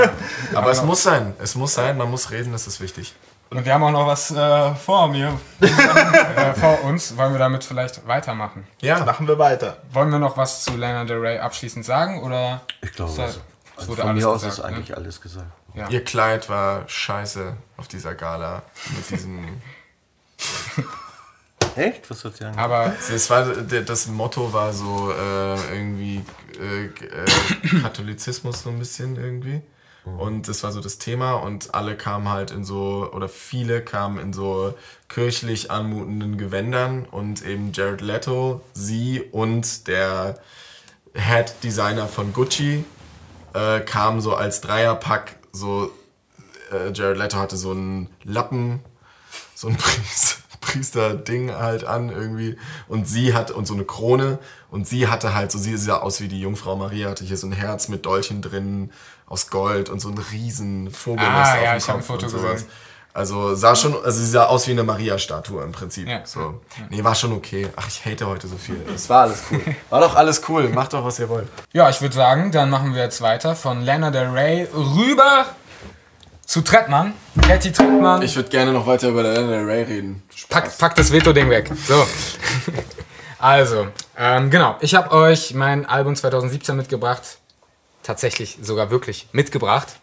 aber 0.54 0.70
es 0.70 0.84
muss 0.84 1.02
sein, 1.02 1.34
es 1.40 1.56
muss 1.56 1.74
sein, 1.74 1.98
man 1.98 2.10
muss 2.10 2.30
reden, 2.30 2.52
das 2.52 2.68
ist 2.68 2.80
wichtig. 2.80 3.14
Und 3.54 3.64
wir 3.64 3.74
haben 3.74 3.82
auch 3.82 3.90
noch 3.90 4.06
was 4.06 4.30
äh, 4.30 4.74
vor 4.74 5.08
mir, 5.08 5.38
äh, 5.60 6.54
vor 6.54 6.84
uns. 6.84 7.16
Wollen 7.16 7.32
wir 7.32 7.38
damit 7.38 7.64
vielleicht 7.64 8.06
weitermachen? 8.06 8.66
Ja, 8.80 9.04
Machen 9.04 9.28
wir 9.28 9.38
weiter. 9.38 9.78
Wollen 9.92 10.10
wir 10.10 10.18
noch 10.18 10.36
was 10.36 10.64
zu 10.64 10.76
Lana 10.76 11.04
Del 11.04 11.18
Rey 11.18 11.38
abschließend 11.38 11.84
sagen 11.84 12.22
oder? 12.22 12.62
Ich 12.80 12.92
glaube, 12.92 13.10
also, 13.10 13.22
es 13.22 13.40
also 13.76 13.94
von 13.94 14.08
alles 14.08 14.22
mir 14.22 14.28
aus 14.28 14.42
gesagt, 14.42 14.58
ist 14.58 14.64
ne? 14.64 14.76
eigentlich 14.76 14.96
alles 14.96 15.20
gesagt. 15.20 15.46
Ja. 15.74 15.88
ihr 15.88 16.04
Kleid 16.04 16.48
war 16.50 16.86
scheiße 16.86 17.54
auf 17.78 17.88
dieser 17.88 18.14
Gala 18.14 18.62
mit 18.94 19.10
diesem 19.10 19.46
Echt? 21.76 22.10
Was 22.10 22.20
soll 22.20 22.30
ich 22.32 22.36
sagen? 22.36 22.58
Aber 22.58 22.92
Es 23.10 23.30
war, 23.30 23.46
das 23.46 24.06
Motto 24.06 24.52
war 24.52 24.72
so 24.72 25.10
äh, 25.12 25.74
irgendwie 25.74 26.22
äh, 26.60 26.84
äh, 26.86 27.80
Katholizismus 27.82 28.62
so 28.62 28.70
ein 28.70 28.78
bisschen 28.78 29.16
irgendwie. 29.16 29.62
Und 30.04 30.48
das 30.48 30.64
war 30.64 30.72
so 30.72 30.80
das 30.80 30.98
Thema 30.98 31.34
und 31.34 31.74
alle 31.74 31.96
kamen 31.96 32.28
halt 32.28 32.50
in 32.50 32.64
so, 32.64 33.08
oder 33.12 33.28
viele 33.28 33.82
kamen 33.82 34.18
in 34.18 34.32
so 34.32 34.74
kirchlich 35.08 35.70
anmutenden 35.70 36.38
Gewändern 36.38 37.04
und 37.08 37.44
eben 37.44 37.72
Jared 37.72 38.00
Leto, 38.00 38.62
sie 38.74 39.20
und 39.20 39.86
der 39.86 40.38
Head 41.14 41.54
Designer 41.62 42.08
von 42.08 42.32
Gucci 42.32 42.84
äh, 43.54 43.80
kamen 43.80 44.20
so 44.20 44.34
als 44.34 44.60
Dreierpack, 44.60 45.36
so 45.52 45.92
äh, 46.72 46.90
Jared 46.92 47.18
Leto 47.18 47.38
hatte 47.38 47.56
so 47.56 47.70
einen 47.70 48.08
Lappen, 48.24 48.80
so 49.54 49.68
ein 49.68 49.76
Priester, 49.78 50.42
Priester-Ding 50.62 51.52
halt 51.52 51.84
an 51.84 52.08
irgendwie. 52.08 52.56
Und 52.88 53.06
sie 53.06 53.34
hat, 53.34 53.50
und 53.50 53.66
so 53.66 53.74
eine 53.74 53.84
Krone. 53.84 54.38
Und 54.70 54.88
sie 54.88 55.08
hatte 55.08 55.34
halt 55.34 55.52
so, 55.52 55.58
sie 55.58 55.76
sah 55.76 55.98
aus 55.98 56.20
wie 56.20 56.28
die 56.28 56.40
Jungfrau 56.40 56.76
Maria, 56.76 57.10
hatte 57.10 57.24
hier 57.24 57.36
so 57.36 57.46
ein 57.46 57.52
Herz 57.52 57.88
mit 57.88 58.06
Dolchen 58.06 58.40
drin, 58.40 58.90
aus 59.32 59.48
Gold 59.48 59.88
und 59.88 59.98
so 59.98 60.10
ein 60.10 60.18
riesen 60.30 60.90
Vogelnest 60.90 61.52
Ah, 61.52 61.62
ja, 61.62 61.76
ich 61.76 61.88
hab 61.88 61.96
ein 61.96 62.02
Foto 62.02 62.26
gesehen. 62.26 62.64
Also 63.14 63.54
sah 63.54 63.74
schon, 63.74 63.94
also 63.94 64.18
sie 64.20 64.26
sah 64.26 64.44
aus 64.46 64.66
wie 64.66 64.70
eine 64.72 64.84
Maria-Statue 64.84 65.62
im 65.62 65.72
Prinzip. 65.72 66.08
Ja. 66.08 66.20
So. 66.24 66.60
Nee, 66.90 67.02
war 67.04 67.14
schon 67.14 67.32
okay. 67.32 67.68
Ach, 67.76 67.86
ich 67.88 68.04
hate 68.04 68.26
heute 68.26 68.46
so 68.46 68.56
viel. 68.56 68.76
Es 68.94 69.08
war 69.08 69.22
alles 69.22 69.42
cool. 69.50 69.60
War 69.90 70.00
doch 70.00 70.14
alles 70.16 70.42
cool. 70.48 70.68
Macht 70.68 70.92
doch, 70.94 71.04
was 71.04 71.18
ihr 71.18 71.28
wollt. 71.28 71.48
ja, 71.72 71.90
ich 71.90 72.00
würde 72.00 72.14
sagen, 72.14 72.52
dann 72.52 72.70
machen 72.70 72.94
wir 72.94 73.02
jetzt 73.02 73.20
weiter 73.20 73.54
von 73.54 73.82
Lana 73.82 74.10
Del 74.10 74.28
Rey 74.28 74.66
rüber 74.74 75.46
zu 76.46 76.62
Trettmann. 76.62 77.12
Catty 77.40 77.72
Trettmann. 77.72 78.22
Ich 78.22 78.36
würde 78.36 78.48
gerne 78.48 78.72
noch 78.72 78.86
weiter 78.86 79.08
über 79.08 79.22
Lana 79.22 79.46
Del 79.46 79.64
Rey 79.64 79.82
reden. 79.82 80.22
Pack, 80.48 80.76
pack 80.78 80.94
das 80.94 81.10
Veto-Ding 81.12 81.48
weg. 81.50 81.70
So. 81.86 82.06
Also, 83.38 83.88
ähm, 84.16 84.50
genau. 84.50 84.76
Ich 84.78 84.94
habe 84.94 85.10
euch 85.10 85.52
mein 85.52 85.84
Album 85.84 86.14
2017 86.14 86.76
mitgebracht. 86.76 87.38
Tatsächlich 88.02 88.58
sogar 88.60 88.90
wirklich 88.90 89.28
mitgebracht. 89.32 90.00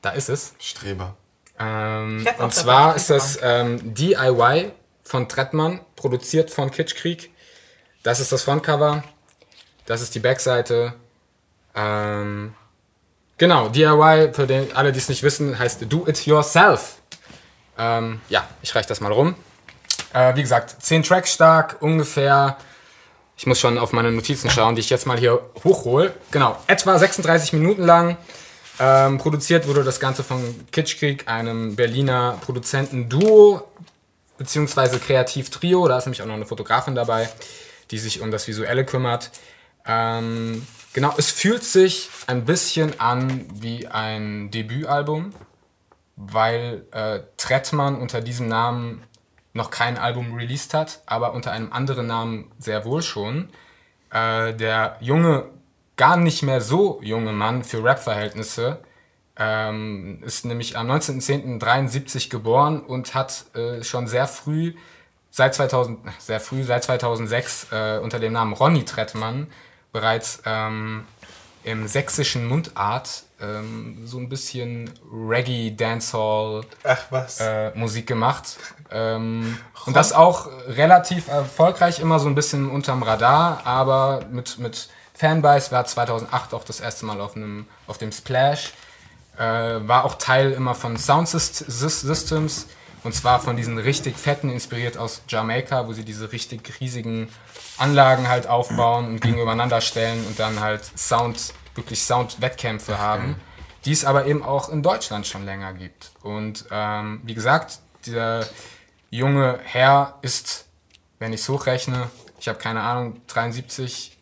Da 0.00 0.10
ist 0.10 0.28
es. 0.28 0.54
Streber. 0.58 1.16
Ähm, 1.58 2.26
und 2.38 2.54
zwar 2.54 2.96
ist 2.96 3.10
das 3.10 3.38
ähm, 3.42 3.94
DIY 3.94 4.72
von 5.04 5.28
Trettmann, 5.28 5.80
produziert 5.96 6.50
von 6.50 6.70
Kitschkrieg. 6.70 7.30
Das 8.02 8.20
ist 8.20 8.32
das 8.32 8.42
Frontcover. 8.42 9.04
Das 9.86 10.00
ist 10.00 10.14
die 10.14 10.20
Backseite. 10.20 10.94
Ähm, 11.74 12.54
genau, 13.38 13.68
DIY, 13.68 14.32
für 14.32 14.46
den, 14.46 14.74
alle, 14.74 14.92
die 14.92 14.98
es 14.98 15.08
nicht 15.08 15.22
wissen, 15.22 15.58
heißt 15.58 15.84
Do 15.88 16.06
It 16.06 16.26
Yourself. 16.26 16.96
Ähm, 17.78 18.20
ja, 18.28 18.46
ich 18.62 18.74
reiche 18.74 18.88
das 18.88 19.00
mal 19.00 19.12
rum. 19.12 19.34
Äh, 20.12 20.36
wie 20.36 20.42
gesagt, 20.42 20.76
10 20.80 21.02
Tracks 21.02 21.32
stark, 21.32 21.76
ungefähr, 21.80 22.56
Ich 23.42 23.46
muss 23.46 23.58
schon 23.58 23.76
auf 23.76 23.92
meine 23.92 24.12
Notizen 24.12 24.50
schauen, 24.50 24.76
die 24.76 24.82
ich 24.82 24.88
jetzt 24.88 25.04
mal 25.04 25.18
hier 25.18 25.40
hochhole. 25.64 26.14
Genau, 26.30 26.56
etwa 26.68 26.96
36 26.96 27.52
Minuten 27.52 27.82
lang. 27.82 28.16
Ähm, 28.78 29.18
produziert 29.18 29.66
wurde 29.66 29.82
das 29.82 29.98
Ganze 29.98 30.22
von 30.22 30.64
Kitschkrieg, 30.70 31.26
einem 31.26 31.74
Berliner 31.74 32.38
Produzentenduo, 32.40 33.62
beziehungsweise 34.38 35.00
Kreativ-Trio. 35.00 35.88
Da 35.88 35.98
ist 35.98 36.06
nämlich 36.06 36.22
auch 36.22 36.26
noch 36.26 36.36
eine 36.36 36.46
Fotografin 36.46 36.94
dabei, 36.94 37.28
die 37.90 37.98
sich 37.98 38.20
um 38.20 38.30
das 38.30 38.46
Visuelle 38.46 38.84
kümmert. 38.84 39.32
Ähm, 39.84 40.64
genau, 40.92 41.12
es 41.16 41.32
fühlt 41.32 41.64
sich 41.64 42.10
ein 42.28 42.44
bisschen 42.44 43.00
an 43.00 43.44
wie 43.54 43.88
ein 43.88 44.52
Debütalbum, 44.52 45.34
weil 46.14 46.86
äh, 46.92 47.18
Trettmann 47.38 47.96
unter 47.96 48.20
diesem 48.20 48.46
Namen 48.46 49.02
noch 49.52 49.70
kein 49.70 49.98
Album 49.98 50.34
released 50.34 50.74
hat, 50.74 51.02
aber 51.06 51.32
unter 51.34 51.52
einem 51.52 51.72
anderen 51.72 52.06
Namen 52.06 52.50
sehr 52.58 52.84
wohl 52.84 53.02
schon. 53.02 53.48
Äh, 54.10 54.54
der 54.54 54.96
junge, 55.00 55.44
gar 55.96 56.16
nicht 56.16 56.42
mehr 56.42 56.60
so 56.60 57.00
junge 57.02 57.32
Mann 57.32 57.64
für 57.64 57.84
Rap-Verhältnisse 57.84 58.78
ähm, 59.36 60.18
ist 60.22 60.44
nämlich 60.44 60.76
am 60.76 60.90
19.10.73 60.90 62.28
geboren 62.28 62.80
und 62.80 63.14
hat 63.14 63.46
äh, 63.54 63.82
schon 63.82 64.06
sehr 64.06 64.26
früh, 64.26 64.74
seit 65.30 65.54
2000, 65.54 66.00
sehr 66.18 66.40
früh, 66.40 66.62
seit 66.62 66.84
2006 66.84 67.68
äh, 67.72 67.98
unter 68.02 68.20
dem 68.20 68.32
Namen 68.32 68.52
Ronny 68.52 68.84
Trettmann 68.84 69.48
bereits 69.92 70.42
ähm, 70.44 71.04
im 71.64 71.86
sächsischen 71.86 72.46
Mundart 72.46 73.24
ähm, 73.42 74.06
so 74.06 74.18
ein 74.18 74.28
bisschen 74.28 74.90
Reggae, 75.12 75.70
Dancehall 75.76 76.62
äh, 77.40 77.70
Musik 77.78 78.06
gemacht. 78.06 78.56
Ähm, 78.90 79.58
und 79.86 79.96
das 79.96 80.12
auch 80.12 80.48
relativ 80.68 81.28
erfolgreich, 81.28 81.98
immer 82.00 82.18
so 82.18 82.28
ein 82.28 82.34
bisschen 82.34 82.70
unterm 82.70 83.02
Radar, 83.02 83.62
aber 83.66 84.24
mit, 84.30 84.58
mit 84.58 84.88
Fanbase 85.14 85.72
war 85.72 85.84
2008 85.84 86.54
auch 86.54 86.64
das 86.64 86.80
erste 86.80 87.04
Mal 87.06 87.20
auf, 87.20 87.36
einem, 87.36 87.66
auf 87.86 87.98
dem 87.98 88.12
Splash. 88.12 88.72
Äh, 89.38 89.42
war 89.88 90.04
auch 90.04 90.16
Teil 90.16 90.52
immer 90.52 90.74
von 90.74 90.96
Sound 90.98 91.26
Syst- 91.26 91.64
Sys- 91.68 92.04
Systems 92.06 92.66
und 93.02 93.14
zwar 93.14 93.40
von 93.40 93.56
diesen 93.56 93.78
richtig 93.78 94.16
fetten, 94.16 94.50
inspiriert 94.50 94.98
aus 94.98 95.22
Jamaika, 95.26 95.88
wo 95.88 95.92
sie 95.94 96.04
diese 96.04 96.30
richtig 96.32 96.80
riesigen 96.80 97.28
Anlagen 97.78 98.28
halt 98.28 98.46
aufbauen 98.46 99.06
und 99.06 99.20
gegeneinander 99.22 99.80
stellen 99.80 100.24
und 100.26 100.38
dann 100.38 100.60
halt 100.60 100.82
Sound, 100.96 101.54
wirklich 101.74 102.02
Sound-Wettkämpfe 102.02 102.98
haben, 102.98 103.36
die 103.84 103.92
es 103.92 104.04
aber 104.04 104.26
eben 104.26 104.42
auch 104.42 104.68
in 104.68 104.82
Deutschland 104.82 105.26
schon 105.26 105.44
länger 105.44 105.72
gibt. 105.72 106.12
Und 106.22 106.66
ähm, 106.70 107.20
wie 107.24 107.34
gesagt, 107.34 107.80
der 108.06 108.46
junge 109.10 109.58
Herr 109.62 110.18
ist, 110.22 110.66
wenn 111.18 111.32
ich 111.32 111.40
es 111.40 111.48
hochrechne, 111.48 112.10
ich 112.38 112.48
habe 112.48 112.58
keine 112.58 112.82
Ahnung, 112.82 113.20
73 113.28 114.18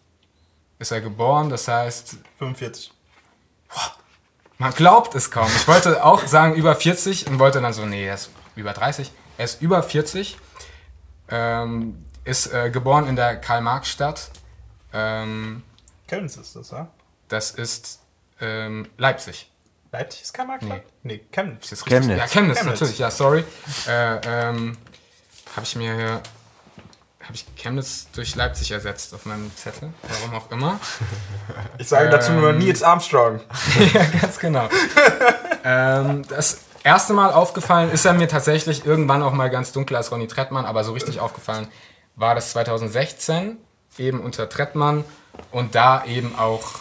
ist 0.78 0.90
er 0.90 1.00
geboren, 1.00 1.50
das 1.50 1.68
heißt, 1.68 2.16
45. 2.38 2.92
man 4.58 4.72
glaubt 4.72 5.14
es 5.14 5.30
kaum. 5.30 5.48
Ich 5.56 5.68
wollte 5.68 6.04
auch 6.04 6.26
sagen 6.26 6.54
über 6.54 6.74
40 6.74 7.26
und 7.26 7.38
wollte 7.38 7.60
dann 7.60 7.72
so, 7.72 7.84
nee, 7.86 8.06
er 8.06 8.14
ist 8.14 8.30
über 8.56 8.72
30. 8.72 9.12
Er 9.38 9.44
ist 9.44 9.62
über 9.62 9.82
40, 9.82 10.38
ähm, 11.28 12.04
ist 12.24 12.52
äh, 12.52 12.70
geboren 12.70 13.06
in 13.06 13.16
der 13.16 13.36
Karl-Marx-Stadt. 13.36 14.30
Ähm, 14.92 15.62
Köln 16.08 16.26
ist 16.26 16.56
das, 16.56 16.70
ja? 16.70 16.88
Das 17.30 17.50
ist 17.50 18.00
ähm, 18.40 18.88
Leipzig. 18.98 19.50
Leipzig 19.92 20.22
ist 20.22 20.32
kein 20.34 20.46
Marktstadt? 20.46 20.82
Nee. 21.02 21.14
Nee, 21.14 21.24
Chemnitz. 21.32 21.72
Ist? 21.72 21.86
Chemnitz. 21.86 22.18
Ja, 22.18 22.26
Chemnitz, 22.26 22.58
Chemnitz. 22.58 22.80
natürlich, 22.80 22.98
ja, 22.98 23.10
sorry. 23.10 23.44
Äh, 23.88 24.20
ähm, 24.26 24.76
habe 25.56 25.64
ich 25.64 25.76
mir 25.76 25.94
hier, 25.94 26.22
habe 27.20 27.34
ich 27.34 27.44
Chemnitz 27.56 28.06
durch 28.12 28.36
Leipzig 28.36 28.70
ersetzt 28.70 29.14
auf 29.14 29.26
meinem 29.26 29.50
Zettel, 29.56 29.92
warum 30.02 30.36
auch 30.36 30.50
immer. 30.50 30.78
Ich 31.78 31.88
sage 31.88 32.08
dazu 32.08 32.32
nur 32.32 32.50
Ähm. 32.50 32.58
Nils 32.58 32.82
Armstrong. 32.82 33.40
ja, 33.94 34.04
ganz 34.20 34.38
genau. 34.38 34.68
ähm, 35.64 36.22
das 36.28 36.60
erste 36.84 37.12
Mal 37.12 37.32
aufgefallen 37.32 37.90
ist 37.90 38.04
er 38.04 38.12
mir 38.12 38.28
tatsächlich 38.28 38.86
irgendwann 38.86 39.22
auch 39.22 39.32
mal 39.32 39.50
ganz 39.50 39.72
dunkel 39.72 39.96
als 39.96 40.12
Ronny 40.12 40.28
Trettmann, 40.28 40.66
aber 40.66 40.84
so 40.84 40.92
richtig 40.92 41.20
aufgefallen 41.20 41.66
war 42.16 42.34
das 42.34 42.50
2016, 42.52 43.56
eben 43.98 44.20
unter 44.20 44.48
Trettmann 44.48 45.04
und 45.50 45.74
da 45.74 46.04
eben 46.04 46.38
auch 46.38 46.80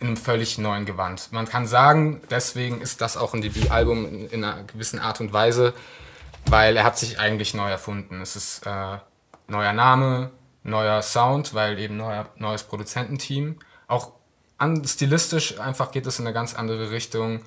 in 0.00 0.08
einem 0.08 0.16
völlig 0.16 0.58
neuen 0.58 0.84
Gewand. 0.84 1.32
Man 1.32 1.48
kann 1.48 1.66
sagen, 1.66 2.20
deswegen 2.30 2.80
ist 2.80 3.00
das 3.00 3.16
auch 3.16 3.34
ein 3.34 3.40
Debütalbum 3.40 4.06
in, 4.06 4.28
in 4.28 4.44
einer 4.44 4.62
gewissen 4.64 4.98
Art 4.98 5.20
und 5.20 5.32
Weise, 5.32 5.74
weil 6.46 6.76
er 6.76 6.84
hat 6.84 6.98
sich 6.98 7.18
eigentlich 7.18 7.54
neu 7.54 7.70
erfunden. 7.70 8.20
Es 8.20 8.36
ist 8.36 8.66
äh, 8.66 8.98
neuer 9.48 9.72
Name, 9.72 10.30
neuer 10.62 11.02
Sound, 11.02 11.54
weil 11.54 11.78
eben 11.78 11.96
neuer, 11.96 12.28
neues 12.36 12.62
Produzententeam. 12.62 13.58
Auch 13.88 14.12
an, 14.58 14.84
stilistisch 14.84 15.58
einfach 15.60 15.90
geht 15.90 16.06
es 16.06 16.18
in 16.18 16.26
eine 16.26 16.34
ganz 16.34 16.54
andere 16.54 16.90
Richtung 16.90 17.40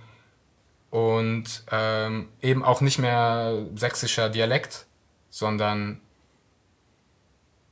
und 0.89 1.63
ähm, 1.71 2.29
eben 2.41 2.63
auch 2.63 2.81
nicht 2.81 2.99
mehr 2.99 3.65
sächsischer 3.75 4.29
Dialekt, 4.29 4.85
sondern 5.29 6.01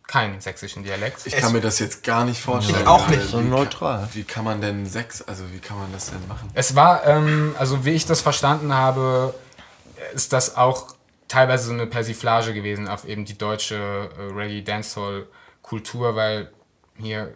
keinen 0.08 0.40
sächsischen 0.40 0.84
Dialekt. 0.84 1.26
Ich 1.26 1.36
kann 1.36 1.52
mir 1.52 1.60
das 1.62 1.80
jetzt 1.80 2.04
gar 2.04 2.24
nicht 2.24 2.42
vorstellen. 2.42 2.82
Ich 2.82 2.88
auch 2.88 3.08
Äh, 3.10 3.18
nicht. 3.18 3.30
So 3.30 3.40
wie 3.44 3.48
neutral. 3.48 4.00
Kann, 4.00 4.10
wie 4.14 4.24
kann 4.24 4.44
man 4.46 4.62
denn 4.62 4.86
Sex, 4.86 5.22
also 5.22 5.44
wie 5.52 5.60
kann 5.60 5.78
man 5.78 5.92
das 5.92 6.12
denn 6.12 6.26
machen? 6.28 6.50
Es 6.54 6.76
war, 6.76 7.06
ähm, 7.06 7.54
also 7.60 7.84
wie 7.84 7.92
ich 7.92 8.06
das 8.06 8.22
verstanden 8.22 8.74
habe, 8.74 9.34
ist 10.14 10.32
das 10.32 10.56
auch 10.56 10.96
teilweise 11.28 11.66
so 11.68 11.74
eine 11.74 11.88
Persiflage 11.88 12.54
gewesen 12.54 12.88
auf 12.88 13.06
eben 13.06 13.26
die 13.26 13.38
deutsche 13.38 13.76
äh, 14.18 14.34
Reggae-Dancehall-Kultur, 14.34 16.16
weil 16.16 16.52
hier 16.98 17.34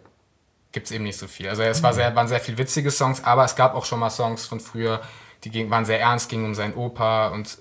gibt 0.72 0.86
es 0.86 0.92
eben 0.92 1.04
nicht 1.04 1.18
so 1.18 1.28
viel. 1.28 1.48
Also 1.48 1.62
es 1.62 1.82
war 1.82 1.92
sehr, 1.92 2.14
waren 2.16 2.28
sehr 2.28 2.40
viel 2.40 2.56
witzige 2.56 2.90
Songs, 2.90 3.22
aber 3.22 3.44
es 3.44 3.54
gab 3.54 3.74
auch 3.74 3.84
schon 3.84 3.98
mal 4.00 4.08
Songs 4.10 4.46
von 4.46 4.60
früher, 4.60 5.02
die 5.44 5.50
ging, 5.50 5.70
waren 5.70 5.84
sehr 5.84 6.00
ernst, 6.00 6.30
gingen 6.30 6.46
um 6.46 6.54
seinen 6.54 6.74
Opa 6.74 7.28
und 7.28 7.58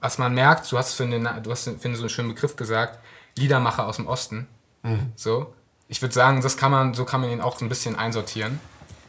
was 0.00 0.18
man 0.18 0.34
merkt, 0.34 0.70
du 0.70 0.78
hast 0.78 0.94
für, 0.94 1.04
eine, 1.04 1.40
du 1.42 1.50
hast 1.50 1.64
für 1.64 1.94
so 1.96 2.02
einen 2.02 2.08
schönen 2.08 2.28
Begriff 2.28 2.56
gesagt, 2.56 2.98
Liedermacher 3.36 3.86
aus 3.86 3.96
dem 3.96 4.06
Osten. 4.06 4.48
So. 5.16 5.54
Ich 5.88 6.00
würde 6.02 6.14
sagen, 6.14 6.40
das 6.40 6.56
kann 6.56 6.70
man, 6.70 6.94
so 6.94 7.04
kann 7.04 7.20
man 7.20 7.30
ihn 7.30 7.40
auch 7.40 7.58
so 7.58 7.64
ein 7.64 7.68
bisschen 7.68 7.96
einsortieren. 7.96 8.60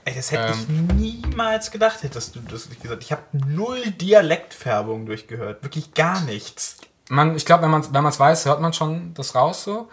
Ey, 0.06 0.14
das 0.16 0.32
hätte 0.32 0.54
Ähm. 0.54 0.90
ich 0.90 1.24
niemals 1.24 1.72
gedacht, 1.72 2.04
hättest 2.04 2.36
du 2.36 2.42
das 2.42 2.70
nicht 2.70 2.82
gesagt. 2.82 3.04
Ich 3.04 3.12
habe 3.12 3.24
null 3.32 3.82
Dialektfärbung 3.92 5.06
durchgehört. 5.06 5.64
Wirklich 5.64 5.94
gar 5.94 6.22
nichts. 6.22 6.78
man, 7.10 7.36
ich 7.36 7.46
glaube, 7.46 7.64
wenn 7.64 7.72
man 7.72 7.94
wenn 7.94 8.06
es 8.06 8.20
weiß, 8.20 8.46
hört 8.46 8.60
man 8.62 8.74
schon 8.74 9.14
das 9.14 9.34
raus 9.36 9.64
so. 9.64 9.90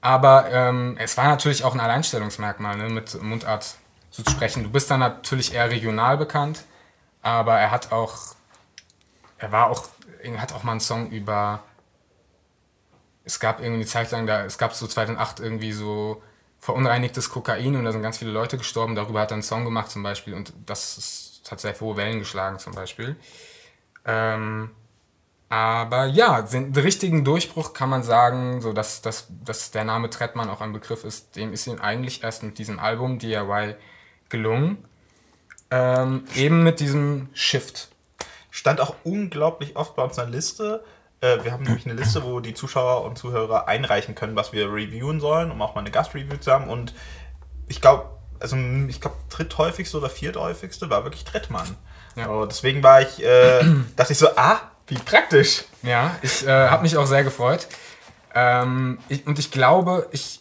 Aber 0.00 0.50
ähm, 0.50 0.96
es 0.98 1.16
war 1.16 1.26
natürlich 1.28 1.64
auch 1.64 1.74
ein 1.74 1.80
Alleinstellungsmerkmal, 1.80 2.76
ne, 2.76 2.88
mit 2.88 3.22
Mundart 3.22 3.76
zu 4.10 4.22
sprechen. 4.28 4.64
Du 4.64 4.70
bist 4.70 4.90
dann 4.90 5.00
natürlich 5.00 5.54
eher 5.54 5.70
regional 5.70 6.16
bekannt, 6.16 6.64
aber 7.22 7.58
er 7.58 7.70
hat 7.70 7.92
auch, 7.92 8.34
er 9.38 9.52
war 9.52 9.70
auch, 9.70 9.84
er 10.22 10.40
hat 10.40 10.52
auch 10.52 10.64
mal 10.64 10.72
einen 10.72 10.80
Song 10.80 11.10
über, 11.10 11.62
es 13.24 13.40
gab 13.40 13.60
irgendwie 13.60 13.80
eine 13.80 13.86
Zeit 13.86 14.10
lang, 14.10 14.26
da, 14.26 14.44
es 14.44 14.58
gab 14.58 14.74
so 14.74 14.86
2008 14.86 15.40
irgendwie 15.40 15.72
so 15.72 16.22
verunreinigtes 16.58 17.28
Kokain 17.28 17.76
und 17.76 17.84
da 17.84 17.92
sind 17.92 18.02
ganz 18.02 18.18
viele 18.18 18.30
Leute 18.30 18.58
gestorben. 18.58 18.94
Darüber 18.94 19.20
hat 19.20 19.32
er 19.32 19.34
einen 19.34 19.42
Song 19.42 19.64
gemacht 19.64 19.90
zum 19.90 20.02
Beispiel 20.02 20.34
und 20.34 20.52
das 20.66 20.98
ist, 20.98 21.50
hat 21.50 21.60
sehr 21.60 21.78
hohe 21.80 21.96
Wellen 21.96 22.18
geschlagen 22.18 22.58
zum 22.58 22.74
Beispiel. 22.74 23.16
Ähm, 24.04 24.70
aber 25.48 26.06
ja, 26.06 26.40
den 26.40 26.74
richtigen 26.74 27.24
Durchbruch 27.24 27.74
kann 27.74 27.90
man 27.90 28.02
sagen, 28.02 28.62
so 28.62 28.72
dass, 28.72 29.02
dass, 29.02 29.26
dass 29.44 29.70
der 29.70 29.84
Name 29.84 30.08
Trettmann 30.08 30.48
auch 30.48 30.60
ein 30.60 30.72
Begriff 30.72 31.04
ist, 31.04 31.36
dem 31.36 31.52
ist 31.52 31.66
ihm 31.66 31.78
eigentlich 31.80 32.22
erst 32.22 32.42
mit 32.42 32.58
diesem 32.58 32.78
Album 32.78 33.18
DIY 33.18 33.74
gelungen. 34.28 34.84
Ähm, 35.70 36.24
eben 36.34 36.62
mit 36.62 36.80
diesem 36.80 37.28
Shift. 37.34 37.88
Stand 38.50 38.80
auch 38.80 38.94
unglaublich 39.04 39.76
oft 39.76 39.96
bei 39.96 40.02
uns 40.04 40.16
Liste. 40.28 40.84
Äh, 41.22 41.44
wir 41.44 41.52
haben 41.52 41.62
nämlich 41.62 41.86
eine 41.86 41.94
Liste, 41.94 42.24
wo 42.24 42.40
die 42.40 42.52
Zuschauer 42.52 43.04
und 43.04 43.16
Zuhörer 43.16 43.68
einreichen 43.68 44.14
können, 44.14 44.36
was 44.36 44.52
wir 44.52 44.66
reviewen 44.66 45.20
sollen, 45.20 45.50
um 45.50 45.62
auch 45.62 45.74
mal 45.74 45.80
eine 45.80 45.90
Gastreview 45.90 46.36
zu 46.36 46.52
haben. 46.52 46.68
Und 46.68 46.94
ich 47.68 47.80
glaube, 47.80 48.10
also 48.40 48.56
ich 48.56 49.00
glaube, 49.00 49.16
dritthäufigste 49.30 49.96
oder 49.96 50.10
vierthäufigste 50.10 50.90
war 50.90 51.04
wirklich 51.04 51.24
Trettmann. 51.24 51.76
Ja. 52.16 52.26
So, 52.26 52.44
deswegen 52.44 52.82
war 52.82 53.00
ich, 53.00 53.22
äh, 53.22 53.64
dachte 53.96 54.12
ich 54.12 54.18
so, 54.18 54.28
ah, 54.36 54.60
wie 54.88 54.96
praktisch. 54.96 55.64
Ja, 55.82 56.16
ich 56.22 56.46
äh, 56.46 56.68
habe 56.68 56.82
mich 56.82 56.96
auch 56.96 57.06
sehr 57.06 57.22
gefreut. 57.22 57.68
Ähm, 58.34 58.98
ich, 59.08 59.26
und 59.26 59.38
ich 59.38 59.52
glaube, 59.52 60.08
ich, 60.10 60.40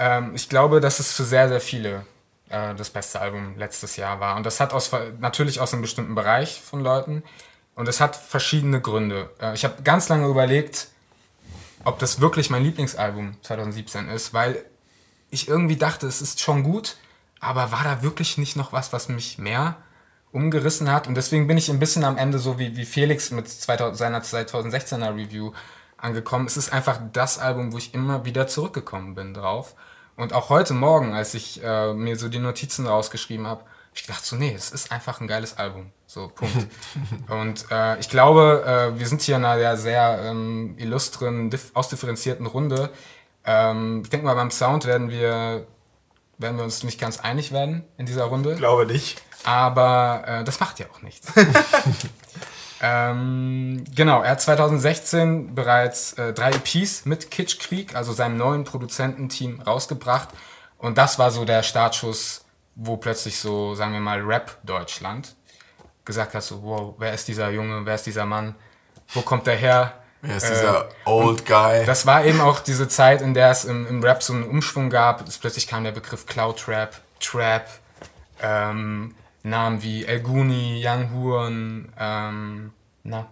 ähm, 0.00 0.32
ich 0.34 0.48
glaube, 0.48 0.80
dass 0.80 0.98
es 0.98 1.12
für 1.12 1.24
sehr, 1.24 1.48
sehr 1.48 1.60
viele 1.60 2.04
äh, 2.48 2.74
das 2.74 2.90
beste 2.90 3.20
Album 3.20 3.56
letztes 3.56 3.96
Jahr 3.96 4.18
war. 4.18 4.36
Und 4.36 4.44
das 4.44 4.58
hat 4.58 4.72
aus, 4.72 4.90
natürlich 5.20 5.60
aus 5.60 5.72
einem 5.72 5.82
bestimmten 5.82 6.16
Bereich 6.16 6.60
von 6.60 6.80
Leuten. 6.80 7.22
Und 7.80 7.88
es 7.88 7.98
hat 7.98 8.14
verschiedene 8.14 8.82
Gründe. 8.82 9.30
Äh, 9.40 9.54
ich 9.54 9.64
habe 9.64 9.82
ganz 9.82 10.10
lange 10.10 10.26
überlegt, 10.28 10.88
ob 11.82 11.98
das 11.98 12.20
wirklich 12.20 12.50
mein 12.50 12.62
Lieblingsalbum 12.62 13.36
2017 13.40 14.10
ist, 14.10 14.34
weil 14.34 14.62
ich 15.30 15.48
irgendwie 15.48 15.76
dachte, 15.76 16.06
es 16.06 16.20
ist 16.20 16.42
schon 16.42 16.62
gut, 16.62 16.98
aber 17.40 17.72
war 17.72 17.82
da 17.82 18.02
wirklich 18.02 18.36
nicht 18.36 18.54
noch 18.54 18.74
was, 18.74 18.92
was 18.92 19.08
mich 19.08 19.38
mehr 19.38 19.76
umgerissen 20.30 20.92
hat? 20.92 21.08
Und 21.08 21.14
deswegen 21.14 21.46
bin 21.46 21.56
ich 21.56 21.70
ein 21.70 21.78
bisschen 21.78 22.04
am 22.04 22.18
Ende 22.18 22.38
so 22.38 22.58
wie, 22.58 22.76
wie 22.76 22.84
Felix 22.84 23.30
mit 23.30 23.48
2000, 23.48 23.96
seiner 23.96 24.20
2016er 24.20 25.16
Review 25.16 25.52
angekommen. 25.96 26.44
Es 26.46 26.58
ist 26.58 26.74
einfach 26.74 27.00
das 27.14 27.38
Album, 27.38 27.72
wo 27.72 27.78
ich 27.78 27.94
immer 27.94 28.26
wieder 28.26 28.46
zurückgekommen 28.46 29.14
bin 29.14 29.32
drauf. 29.32 29.74
Und 30.16 30.34
auch 30.34 30.50
heute 30.50 30.74
Morgen, 30.74 31.14
als 31.14 31.32
ich 31.32 31.64
äh, 31.64 31.94
mir 31.94 32.18
so 32.18 32.28
die 32.28 32.40
Notizen 32.40 32.86
rausgeschrieben 32.86 33.46
habe, 33.46 33.62
habe 33.62 33.70
ich 33.94 34.02
gedacht 34.02 34.24
so, 34.24 34.36
nee, 34.36 34.54
es 34.54 34.70
ist 34.70 34.92
einfach 34.92 35.20
ein 35.20 35.26
geiles 35.26 35.56
Album. 35.58 35.90
So, 36.06 36.28
Punkt. 36.28 36.66
und 37.28 37.66
äh, 37.70 37.98
ich 37.98 38.08
glaube, 38.08 38.64
äh, 38.94 38.98
wir 38.98 39.06
sind 39.06 39.22
hier 39.22 39.36
in 39.36 39.44
einer 39.44 39.76
sehr 39.76 40.20
ähm, 40.24 40.74
illustren, 40.78 41.50
ausdifferenzierten 41.74 42.46
Runde. 42.46 42.90
Ähm, 43.44 44.02
ich 44.04 44.10
denke 44.10 44.26
mal, 44.26 44.34
beim 44.34 44.50
Sound 44.50 44.86
werden 44.86 45.10
wir, 45.10 45.66
werden 46.38 46.56
wir 46.56 46.64
uns 46.64 46.82
nicht 46.82 47.00
ganz 47.00 47.20
einig 47.20 47.52
werden 47.52 47.84
in 47.96 48.06
dieser 48.06 48.24
Runde. 48.24 48.56
Glaube 48.56 48.86
nicht. 48.86 49.22
Aber 49.44 50.24
äh, 50.26 50.44
das 50.44 50.60
macht 50.60 50.78
ja 50.78 50.86
auch 50.92 51.02
nichts. 51.02 51.32
ähm, 52.82 53.84
genau, 53.94 54.22
er 54.22 54.32
hat 54.32 54.40
2016 54.40 55.54
bereits 55.54 56.12
äh, 56.14 56.32
drei 56.32 56.50
EPs 56.50 57.06
mit 57.06 57.30
Kitschkrieg, 57.30 57.94
also 57.94 58.12
seinem 58.12 58.36
neuen 58.36 58.64
Produzententeam, 58.64 59.60
rausgebracht. 59.62 60.28
Und 60.78 60.98
das 60.98 61.18
war 61.18 61.30
so 61.30 61.44
der 61.44 61.62
Startschuss, 61.62 62.44
wo 62.82 62.96
plötzlich 62.96 63.38
so, 63.38 63.74
sagen 63.74 63.92
wir 63.92 64.00
mal, 64.00 64.20
Rap 64.22 64.56
Deutschland 64.62 65.36
gesagt 66.04 66.34
hat, 66.34 66.42
so, 66.42 66.62
wow, 66.62 66.94
wer 66.98 67.12
ist 67.12 67.28
dieser 67.28 67.50
Junge, 67.50 67.84
wer 67.84 67.94
ist 67.94 68.06
dieser 68.06 68.24
Mann, 68.24 68.54
wo 69.08 69.20
kommt 69.20 69.46
der 69.46 69.56
her? 69.56 69.92
Wer 70.22 70.36
ist 70.36 70.48
dieser 70.48 70.88
äh, 70.88 70.92
Old 71.04 71.44
Guy? 71.46 71.84
Das 71.84 72.06
war 72.06 72.24
eben 72.24 72.40
auch 72.40 72.60
diese 72.60 72.88
Zeit, 72.88 73.20
in 73.20 73.34
der 73.34 73.50
es 73.50 73.64
im, 73.64 73.86
im 73.86 74.02
Rap 74.02 74.22
so 74.22 74.32
einen 74.32 74.44
Umschwung 74.44 74.88
gab. 74.90 75.26
Es 75.28 75.38
plötzlich 75.38 75.66
kam 75.66 75.84
der 75.84 75.92
Begriff 75.92 76.26
Cloud 76.26 76.68
Rap, 76.68 77.00
Trap, 77.20 77.68
ähm, 78.42 79.14
Namen 79.42 79.82
wie 79.82 80.04
El 80.04 80.20
Guni, 80.20 80.82
Young 80.84 81.12
Huren, 81.12 81.92
ähm, 81.98 82.72
na, 83.02 83.26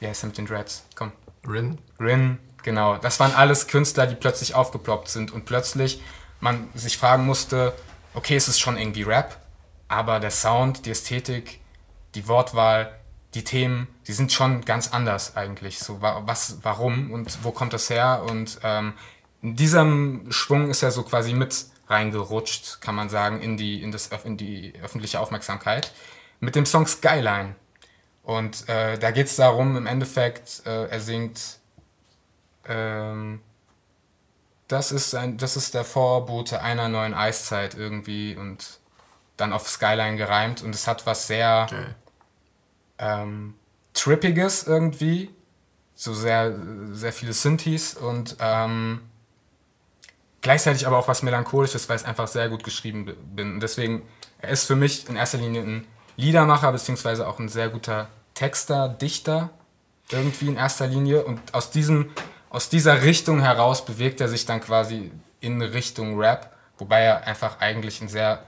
wie 0.00 0.06
heißt 0.06 0.24
er 0.24 0.28
mit 0.28 0.38
den 0.38 0.46
Dreads? 0.46 0.84
Komm. 0.94 1.12
Rin. 1.46 1.78
Rin, 1.98 2.38
genau. 2.62 2.96
Das 2.98 3.20
waren 3.20 3.34
alles 3.34 3.68
Künstler, 3.68 4.06
die 4.06 4.14
plötzlich 4.14 4.54
aufgeploppt 4.54 5.08
sind 5.08 5.32
und 5.32 5.44
plötzlich 5.44 6.02
man 6.40 6.68
sich 6.74 6.98
fragen 6.98 7.26
musste, 7.26 7.74
okay, 8.18 8.34
es 8.34 8.48
ist 8.48 8.58
schon 8.58 8.76
irgendwie 8.76 9.04
Rap, 9.04 9.36
aber 9.86 10.18
der 10.18 10.32
Sound, 10.32 10.84
die 10.84 10.90
Ästhetik, 10.90 11.60
die 12.16 12.26
Wortwahl, 12.26 12.98
die 13.34 13.44
Themen, 13.44 13.86
die 14.08 14.12
sind 14.12 14.32
schon 14.32 14.64
ganz 14.64 14.88
anders 14.88 15.36
eigentlich. 15.36 15.78
So, 15.78 16.02
was, 16.02 16.58
warum 16.62 17.12
und 17.12 17.44
wo 17.44 17.52
kommt 17.52 17.72
das 17.72 17.88
her? 17.90 18.24
Und 18.28 18.58
ähm, 18.64 18.94
in 19.40 19.54
diesem 19.54 20.32
Schwung 20.32 20.68
ist 20.68 20.82
er 20.82 20.90
so 20.90 21.04
quasi 21.04 21.32
mit 21.32 21.66
reingerutscht, 21.86 22.80
kann 22.80 22.96
man 22.96 23.08
sagen, 23.08 23.40
in 23.40 23.56
die, 23.56 23.82
in 23.82 23.92
das, 23.92 24.10
in 24.24 24.36
die 24.36 24.74
öffentliche 24.82 25.20
Aufmerksamkeit 25.20 25.92
mit 26.40 26.56
dem 26.56 26.66
Song 26.66 26.88
Skyline. 26.88 27.54
Und 28.24 28.68
äh, 28.68 28.98
da 28.98 29.12
geht 29.12 29.26
es 29.26 29.36
darum, 29.36 29.76
im 29.76 29.86
Endeffekt, 29.86 30.62
äh, 30.66 30.88
er 30.88 31.00
singt, 31.00 31.60
ähm, 32.66 33.40
das, 34.68 34.92
ist 34.92 35.14
ein, 35.14 35.38
das 35.38 35.56
ist 35.56 35.74
der 35.74 35.84
Vorbote 35.84 36.62
einer 36.62 36.88
neuen 36.88 37.14
Eiszeit 37.14 37.74
irgendwie 37.74 38.36
und 38.36 38.78
dann 39.36 39.52
auf 39.52 39.68
Skyline 39.68 40.16
gereimt 40.16 40.62
und 40.62 40.74
es 40.74 40.86
hat 40.86 41.06
was 41.06 41.26
sehr 41.26 41.66
okay. 41.68 41.86
ähm, 42.98 43.54
Trippiges 43.94 44.66
irgendwie, 44.66 45.30
so 45.94 46.14
sehr, 46.14 46.56
sehr 46.92 47.12
viele 47.12 47.32
Synthes 47.32 47.94
und 47.94 48.36
ähm, 48.40 49.00
gleichzeitig 50.40 50.86
aber 50.86 50.98
auch 50.98 51.08
was 51.08 51.22
Melancholisches, 51.22 51.88
weil 51.88 51.96
es 51.96 52.04
einfach 52.04 52.28
sehr 52.28 52.48
gut 52.48 52.62
geschrieben 52.62 53.12
bin. 53.34 53.54
Und 53.54 53.60
deswegen, 53.60 54.02
er 54.40 54.50
ist 54.50 54.64
für 54.64 54.76
mich 54.76 55.08
in 55.08 55.16
erster 55.16 55.38
Linie 55.38 55.62
ein 55.62 55.86
Liedermacher, 56.16 56.70
beziehungsweise 56.72 57.26
auch 57.26 57.38
ein 57.38 57.48
sehr 57.48 57.68
guter 57.68 58.08
Texter, 58.34 58.88
Dichter, 58.88 59.50
irgendwie 60.10 60.48
in 60.48 60.56
erster 60.56 60.86
Linie. 60.86 61.24
Und 61.24 61.40
aus, 61.54 61.70
diesem, 61.70 62.10
aus 62.50 62.68
dieser 62.68 63.02
Richtung 63.02 63.40
heraus 63.40 63.84
bewegt 63.84 64.20
er 64.20 64.28
sich 64.28 64.46
dann 64.46 64.60
quasi 64.60 65.10
in 65.40 65.60
Richtung 65.62 66.18
Rap, 66.18 66.54
wobei 66.78 67.00
er 67.00 67.26
einfach 67.26 67.60
eigentlich 67.60 68.00
ein 68.00 68.08
sehr 68.08 68.42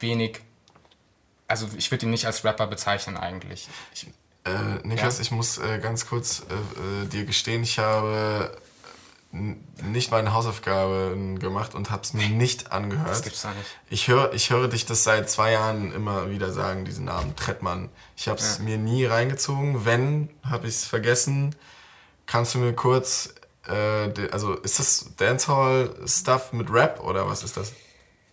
wenig, 0.00 0.40
also 1.46 1.68
ich 1.76 1.90
würde 1.90 2.06
ihn 2.06 2.10
nicht 2.10 2.26
als 2.26 2.44
Rapper 2.44 2.66
bezeichnen 2.66 3.16
eigentlich. 3.16 3.68
Ich, 3.92 4.06
äh, 4.44 4.86
Niklas, 4.86 5.18
ja. 5.18 5.22
ich 5.22 5.30
muss 5.30 5.58
äh, 5.58 5.78
ganz 5.78 6.06
kurz 6.06 6.40
äh, 6.50 7.04
äh 7.04 7.06
dir 7.06 7.24
gestehen, 7.24 7.62
ich 7.62 7.78
habe 7.78 8.56
nicht 9.32 10.10
meine 10.10 10.32
Hausaufgaben 10.32 11.38
gemacht 11.38 11.74
und 11.74 11.90
habe 11.90 12.02
es 12.02 12.14
mir 12.14 12.28
nicht 12.28 12.72
angehört. 12.72 13.10
Das 13.10 13.22
gibt's 13.22 13.42
da 13.42 13.50
nicht. 13.50 13.66
Ich 13.90 14.08
höre 14.08 14.32
ich 14.32 14.50
höre 14.50 14.68
dich 14.68 14.86
das 14.86 15.04
seit 15.04 15.28
zwei 15.28 15.52
Jahren 15.52 15.92
immer 15.92 16.30
wieder 16.30 16.52
sagen, 16.52 16.84
diesen 16.84 17.04
Namen 17.04 17.36
Trettmann. 17.36 17.90
Ich 18.16 18.28
habe 18.28 18.38
es 18.38 18.58
ja. 18.58 18.64
mir 18.64 18.78
nie 18.78 19.04
reingezogen. 19.04 19.84
Wenn, 19.84 20.30
habe 20.42 20.68
ich 20.68 20.74
es 20.74 20.84
vergessen. 20.84 21.54
Kannst 22.26 22.54
du 22.54 22.58
mir 22.58 22.72
kurz, 22.72 23.34
äh, 23.68 24.10
also 24.30 24.54
ist 24.54 24.78
das 24.78 25.06
Dancehall-Stuff 25.16 26.52
mit 26.52 26.70
Rap 26.70 27.00
oder 27.00 27.28
was 27.28 27.42
ist 27.42 27.56
das? 27.56 27.72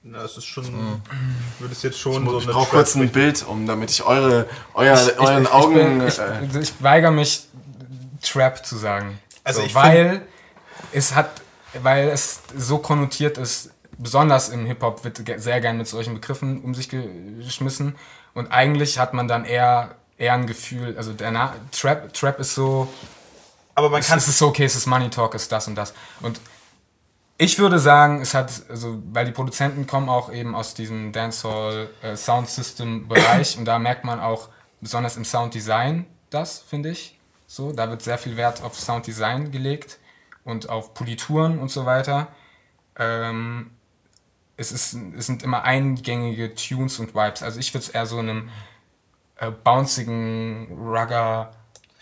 Na, 0.05 0.23
es 0.23 0.35
ist 0.35 0.45
schon, 0.45 0.65
mhm. 0.65 1.01
würde 1.59 1.73
es 1.73 1.81
jetzt 1.81 1.97
schon 1.97 2.23
ich 2.23 2.29
so 2.29 2.39
Ich 2.39 2.47
brauche 2.47 2.69
kurz 2.69 2.95
ein 2.95 3.09
Bild, 3.09 3.45
um 3.47 3.65
damit 3.65 3.89
ich 3.89 4.03
eure, 4.03 4.47
euer, 4.73 4.95
ich, 4.95 5.17
euren 5.17 5.43
ich, 5.43 5.51
Augen... 5.51 6.07
Ich, 6.07 6.17
bin, 6.17 6.53
äh, 6.53 6.61
ich, 6.61 6.83
weigere 6.83 7.11
mich, 7.11 7.47
Trap 8.21 8.65
zu 8.65 8.77
sagen. 8.77 9.19
Also 9.43 9.61
so, 9.61 9.75
weil 9.75 10.21
es 10.91 11.15
hat, 11.15 11.29
weil 11.81 12.09
es 12.09 12.41
so 12.57 12.79
konnotiert 12.79 13.37
ist, 13.37 13.71
besonders 13.97 14.49
im 14.49 14.65
Hip-Hop 14.65 15.03
wird 15.03 15.21
sehr 15.41 15.61
gern 15.61 15.77
mit 15.77 15.87
solchen 15.87 16.15
Begriffen 16.15 16.61
um 16.63 16.73
sich 16.75 16.89
geschmissen. 16.89 17.95
Und 18.33 18.51
eigentlich 18.51 18.99
hat 18.99 19.13
man 19.13 19.27
dann 19.27 19.45
eher, 19.45 19.95
eher 20.17 20.33
ein 20.33 20.47
Gefühl, 20.47 20.95
also 20.97 21.13
der 21.13 21.31
Na 21.31 21.55
Trap, 21.71 22.13
Trap 22.13 22.39
ist 22.39 22.55
so. 22.55 22.87
Aber 23.75 23.89
man 23.89 24.01
kann. 24.01 24.17
Es 24.17 24.27
ist 24.27 24.37
so, 24.37 24.47
okay, 24.47 24.65
es 24.65 24.75
ist 24.75 24.85
Money 24.85 25.09
Talk, 25.09 25.33
ist 25.35 25.51
das 25.51 25.67
und 25.67 25.75
das. 25.75 25.93
Und 26.21 26.39
ich 27.37 27.57
würde 27.57 27.79
sagen, 27.79 28.21
es 28.21 28.33
hat, 28.33 28.51
also, 28.69 29.01
weil 29.11 29.25
die 29.25 29.31
Produzenten 29.31 29.87
kommen 29.87 30.09
auch 30.09 30.31
eben 30.31 30.55
aus 30.55 30.73
diesem 30.75 31.11
Dancehall 31.11 31.89
äh, 32.01 32.15
Sound 32.15 32.49
System 32.49 33.07
Bereich 33.07 33.57
und 33.57 33.65
da 33.65 33.79
merkt 33.79 34.05
man 34.05 34.19
auch 34.19 34.49
besonders 34.81 35.17
im 35.17 35.25
Sound 35.25 35.53
Design 35.53 36.05
das, 36.29 36.59
finde 36.59 36.89
ich. 36.89 37.19
So, 37.47 37.71
da 37.71 37.89
wird 37.89 38.01
sehr 38.01 38.17
viel 38.17 38.37
Wert 38.37 38.63
auf 38.63 38.79
Sound 38.79 39.05
Design 39.07 39.51
gelegt 39.51 39.99
und 40.43 40.69
auf 40.69 40.93
Polituren 40.93 41.59
und 41.59 41.69
so 41.69 41.85
weiter. 41.85 42.27
Ähm, 42.97 43.71
es, 44.57 44.71
ist, 44.71 44.95
es 45.17 45.25
sind 45.25 45.43
immer 45.43 45.63
eingängige 45.63 46.53
Tunes 46.55 46.99
und 46.99 47.15
Vibes. 47.15 47.43
Also 47.43 47.59
ich 47.59 47.73
würde 47.73 47.85
es 47.85 47.89
eher 47.89 48.05
so 48.05 48.19
einem 48.19 48.49
äh, 49.37 49.51
bouncigen 49.51 50.67
Rugger 50.71 51.51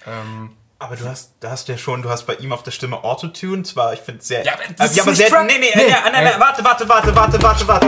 ähm, 0.06 0.56
aber 0.80 0.96
du 0.96 1.06
hast, 1.06 1.31
da 1.42 1.50
hast 1.50 1.68
ja 1.70 1.76
schon, 1.76 2.04
du 2.04 2.10
hast 2.12 2.28
bei 2.28 2.36
ihm 2.36 2.54
auf 2.54 2.62
der 2.62 2.70
Stimme 2.70 3.04
Autotune, 3.04 3.64
zwar, 3.64 3.94
ich 3.94 4.00
finde 4.00 4.24
sehr. 4.24 4.46
Ja, 4.46 4.54
das 4.78 4.92
äh, 4.92 4.98
ja, 4.98 5.04
aber 5.04 5.16
sehr. 5.16 5.28
Trap. 5.28 5.48
Nee, 5.48 5.54
nee, 5.60 5.72
nee, 5.74 5.90
ja, 5.90 5.98
nein, 6.04 6.24
nein, 6.24 6.34
warte, 6.38 6.64
warte, 6.64 6.88
warte, 6.88 7.16
warte, 7.16 7.42
warte, 7.42 7.68
warte. 7.68 7.88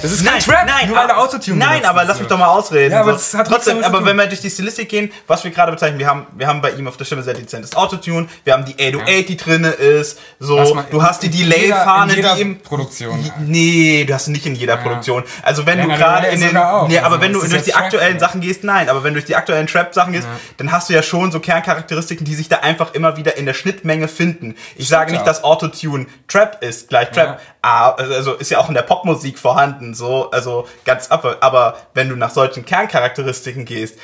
Das 0.00 0.10
ist 0.10 0.24
kein 0.24 0.34
nein, 0.34 0.42
Trap, 0.42 0.66
nein, 0.66 0.88
nur 0.88 0.96
weil 0.96 1.08
er 1.08 1.18
Autotune 1.18 1.58
Nein, 1.58 1.84
aber 1.84 2.04
lass 2.04 2.18
mich 2.18 2.28
doch 2.28 2.38
mal 2.38 2.48
ausreden. 2.48 2.92
Ja, 2.92 3.00
aber 3.00 3.12
so. 3.12 3.18
das 3.18 3.34
hat 3.34 3.48
trotzdem, 3.48 3.84
aber 3.84 4.04
wenn 4.06 4.16
wir 4.16 4.26
durch 4.26 4.40
die 4.40 4.48
Stilistik 4.48 4.88
gehen, 4.88 5.12
was 5.26 5.44
wir 5.44 5.50
gerade 5.50 5.72
bezeichnen, 5.72 5.98
wir 5.98 6.06
haben, 6.06 6.26
wir 6.32 6.46
haben 6.46 6.62
bei 6.62 6.70
ihm 6.70 6.88
auf 6.88 6.96
der 6.96 7.04
Stimme 7.04 7.22
sehr 7.22 7.34
dezentes 7.34 7.76
Autotune, 7.76 8.28
wir 8.44 8.54
haben 8.54 8.64
die 8.64 8.72
808, 8.72 9.08
ja. 9.08 9.22
die 9.22 9.36
drinne 9.36 9.68
ist, 9.68 10.18
so, 10.38 10.82
du 10.90 11.02
hast 11.02 11.22
die 11.22 11.28
Delay-Fahne, 11.28 12.14
die 12.14 12.40
im. 12.40 12.60
Produktion. 12.60 13.30
Nee, 13.40 14.06
du 14.06 14.14
hast 14.14 14.28
nicht 14.28 14.46
in 14.46 14.54
jeder 14.54 14.76
ja. 14.76 14.80
Produktion. 14.80 15.22
Also 15.42 15.66
wenn 15.66 15.78
ja, 15.78 15.84
du 15.84 15.90
gerade 15.90 16.28
in 16.28 16.40
den. 16.40 16.52
Nee, 16.52 16.58
aber 16.58 16.88
also, 16.88 17.20
wenn 17.20 17.32
du 17.34 17.46
durch 17.46 17.62
die 17.62 17.74
aktuellen 17.74 18.18
Sachen 18.18 18.40
gehst, 18.40 18.64
nein, 18.64 18.88
aber 18.88 19.04
wenn 19.04 19.12
du 19.12 19.20
durch 19.20 19.26
die 19.26 19.36
aktuellen 19.36 19.66
Trap-Sachen 19.66 20.14
gehst, 20.14 20.26
dann 20.56 20.72
hast 20.72 20.88
du 20.88 20.94
ja 20.94 21.02
schon 21.02 21.30
so 21.30 21.40
Kerncharakteristiken, 21.40 22.24
die 22.24 22.34
sich 22.34 22.48
da 22.54 22.60
einfach 22.60 22.94
immer 22.94 23.16
wieder 23.16 23.36
in 23.36 23.46
der 23.46 23.54
Schnittmenge 23.54 24.08
finden. 24.08 24.56
Ich 24.76 24.88
sage 24.88 25.12
nicht, 25.12 25.26
dass 25.26 25.44
Autotune 25.44 26.06
Trap 26.28 26.62
ist, 26.62 26.88
gleich 26.88 27.10
Trap. 27.10 27.40
Ja. 27.64 27.94
Also 27.94 28.34
ist 28.34 28.50
ja 28.50 28.58
auch 28.58 28.68
in 28.68 28.74
der 28.74 28.82
Popmusik 28.82 29.38
vorhanden, 29.38 29.94
so, 29.94 30.30
also 30.30 30.68
ganz 30.84 31.10
ab. 31.10 31.38
Aber 31.40 31.76
wenn 31.94 32.08
du 32.08 32.16
nach 32.16 32.30
solchen 32.30 32.64
Kerncharakteristiken 32.64 33.64
gehst, 33.64 33.98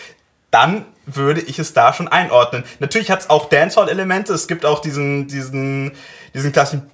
dann 0.51 0.85
würde 1.07 1.41
ich 1.41 1.59
es 1.59 1.73
da 1.73 1.93
schon 1.93 2.09
einordnen. 2.09 2.65
Natürlich 2.79 3.11
hat 3.11 3.21
es 3.21 3.31
auch 3.31 3.49
Dancehall-Elemente. 3.49 4.33
Es 4.33 4.49
gibt 4.49 4.67
auch 4.67 4.81
diesen, 4.81 5.29
diesen, 5.29 5.93
diesen 6.35 6.53
klassischen 6.53 6.91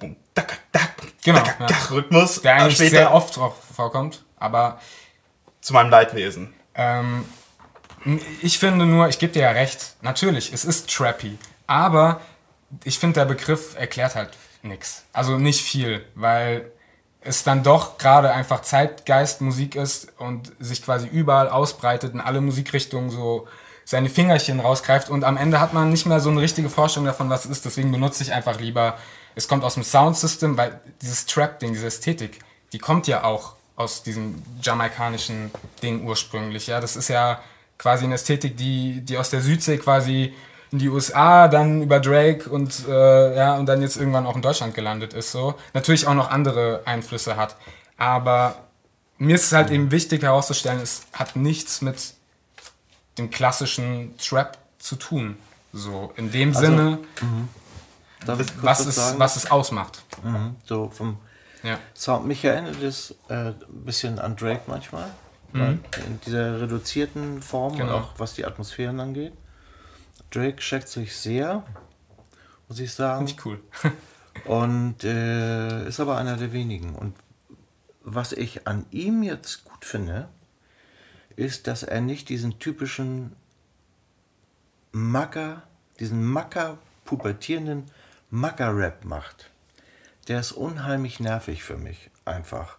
genau, 1.23 1.43
ja. 1.43 1.67
Rhythmus. 1.91 2.41
Der 2.41 2.55
eigentlich 2.55 2.75
später. 2.75 2.91
sehr 2.91 3.13
oft 3.13 3.39
vorkommt, 3.75 4.23
aber 4.37 4.79
zu 5.61 5.73
meinem 5.73 5.89
Leidwesen. 5.89 6.53
Ähm, 6.75 7.25
ich 8.41 8.59
finde 8.59 8.85
nur, 8.85 9.09
ich 9.09 9.19
gebe 9.19 9.33
dir 9.33 9.43
ja 9.43 9.51
recht, 9.51 9.95
natürlich, 10.01 10.53
es 10.53 10.65
ist 10.65 10.89
trappy. 10.89 11.37
Aber 11.65 12.21
ich 12.83 12.99
finde, 12.99 13.19
der 13.19 13.25
Begriff 13.25 13.75
erklärt 13.77 14.15
halt 14.15 14.29
nichts. 14.61 15.03
Also 15.13 15.37
nicht 15.37 15.61
viel, 15.61 16.05
weil 16.15 16.71
es 17.21 17.43
dann 17.43 17.63
doch 17.63 17.97
gerade 17.97 18.31
einfach 18.31 18.61
Zeitgeistmusik 18.61 19.75
ist 19.75 20.13
und 20.17 20.51
sich 20.59 20.83
quasi 20.83 21.07
überall 21.07 21.49
ausbreitet, 21.49 22.13
in 22.13 22.21
alle 22.21 22.41
Musikrichtungen 22.41 23.09
so 23.09 23.47
seine 23.83 24.09
Fingerchen 24.09 24.59
rausgreift 24.59 25.09
und 25.09 25.23
am 25.23 25.37
Ende 25.37 25.59
hat 25.59 25.73
man 25.73 25.89
nicht 25.89 26.05
mehr 26.05 26.19
so 26.19 26.29
eine 26.29 26.41
richtige 26.41 26.69
Vorstellung 26.69 27.05
davon, 27.05 27.29
was 27.29 27.45
es 27.45 27.51
ist. 27.51 27.65
Deswegen 27.65 27.91
benutze 27.91 28.23
ich 28.23 28.33
einfach 28.33 28.59
lieber, 28.59 28.97
es 29.35 29.47
kommt 29.47 29.63
aus 29.63 29.75
dem 29.75 29.83
Soundsystem, 29.83 30.57
weil 30.57 30.79
dieses 31.01 31.25
Trap-Ding, 31.25 31.73
diese 31.73 31.87
Ästhetik, 31.87 32.39
die 32.73 32.79
kommt 32.79 33.07
ja 33.07 33.23
auch 33.23 33.53
aus 33.77 34.03
diesem 34.03 34.43
jamaikanischen 34.61 35.51
Ding 35.81 36.05
ursprünglich. 36.05 36.67
Ja, 36.67 36.81
das 36.81 36.95
ist 36.95 37.07
ja 37.07 37.39
quasi 37.77 38.05
eine 38.05 38.15
Ästhetik, 38.15 38.57
die, 38.57 39.01
die 39.01 39.17
aus 39.17 39.29
der 39.29 39.41
Südsee 39.41 39.77
quasi 39.77 40.33
in 40.71 40.79
die 40.79 40.89
USA, 40.89 41.47
dann 41.47 41.81
über 41.81 41.99
Drake 41.99 42.49
und 42.49 42.87
äh, 42.89 43.35
ja 43.37 43.55
und 43.55 43.67
dann 43.67 43.81
jetzt 43.81 43.95
irgendwann 43.97 44.25
auch 44.25 44.35
in 44.35 44.41
Deutschland 44.41 44.73
gelandet 44.75 45.13
ist. 45.13 45.31
So 45.31 45.55
natürlich 45.73 46.05
auch 46.07 46.13
noch 46.13 46.29
andere 46.29 46.81
Einflüsse 46.85 47.37
hat, 47.37 47.55
aber 47.97 48.55
mir 49.17 49.35
ist 49.35 49.45
es 49.45 49.51
halt 49.53 49.71
eben 49.71 49.89
wichtig 49.91 50.23
herauszustellen, 50.23 50.79
es 50.81 51.03
hat 51.13 51.35
nichts 51.35 51.81
mit 51.81 52.13
dem 53.17 53.29
klassischen 53.31 54.15
Trap 54.17 54.57
zu 54.77 54.95
tun. 54.95 55.37
So 55.73 56.11
in 56.17 56.31
dem 56.31 56.49
Also, 56.49 56.59
Sinne, 56.61 56.99
kurz 58.25 58.39
was 58.61 58.85
es, 58.85 58.95
sagen? 58.95 59.19
was 59.19 59.35
es 59.35 59.49
ausmacht. 59.51 60.03
Mhm. 60.23 60.55
So 60.65 60.89
vom 60.89 61.17
Ja. 61.63 61.77
Sound. 61.95 62.25
Mich 62.27 62.43
erinnert 62.45 62.81
es 62.81 63.15
äh, 63.29 63.33
ein 63.33 63.55
bisschen 63.85 64.19
an 64.19 64.35
Drake 64.35 64.61
manchmal. 64.67 65.09
Weil 65.59 65.79
In 66.07 66.19
dieser 66.25 66.61
reduzierten 66.61 67.41
Form 67.41 67.73
und 67.73 67.79
Genau. 67.79 67.97
auch 67.97 68.13
was 68.17 68.33
die 68.33 68.45
Atmosphären 68.45 68.99
angeht. 68.99 69.33
Drake 70.31 70.61
schätzt 70.61 70.91
sich 70.93 71.15
sehr, 71.15 71.63
muss 72.67 72.79
ich 72.79 72.93
sagen. 72.93 73.27
Finde 73.27 73.39
ich 73.39 73.45
cool. 73.45 73.59
Und 74.45 75.03
äh, 75.03 75.87
ist 75.87 75.99
aber 75.99 76.17
einer 76.17 76.37
der 76.37 76.53
wenigen. 76.53 76.93
Und 76.95 77.15
was 78.03 78.33
ich 78.33 78.67
an 78.67 78.85
ihm 78.91 79.23
jetzt 79.23 79.65
gut 79.65 79.83
finde, 79.83 80.29
ist, 81.35 81.65
dass 81.67 81.83
er 81.83 82.01
nicht 82.01 82.29
diesen 82.29 82.59
typischen 82.59 83.35
Macker, 84.91 85.63
diesen 85.99 86.23
Macker, 86.25 86.77
pubertierenden 87.05 87.85
Macker-Rap 88.29 89.05
macht. 89.05 89.49
Der 90.27 90.39
ist 90.39 90.51
unheimlich 90.51 91.19
nervig 91.19 91.63
für 91.63 91.77
mich, 91.77 92.09
einfach. 92.25 92.77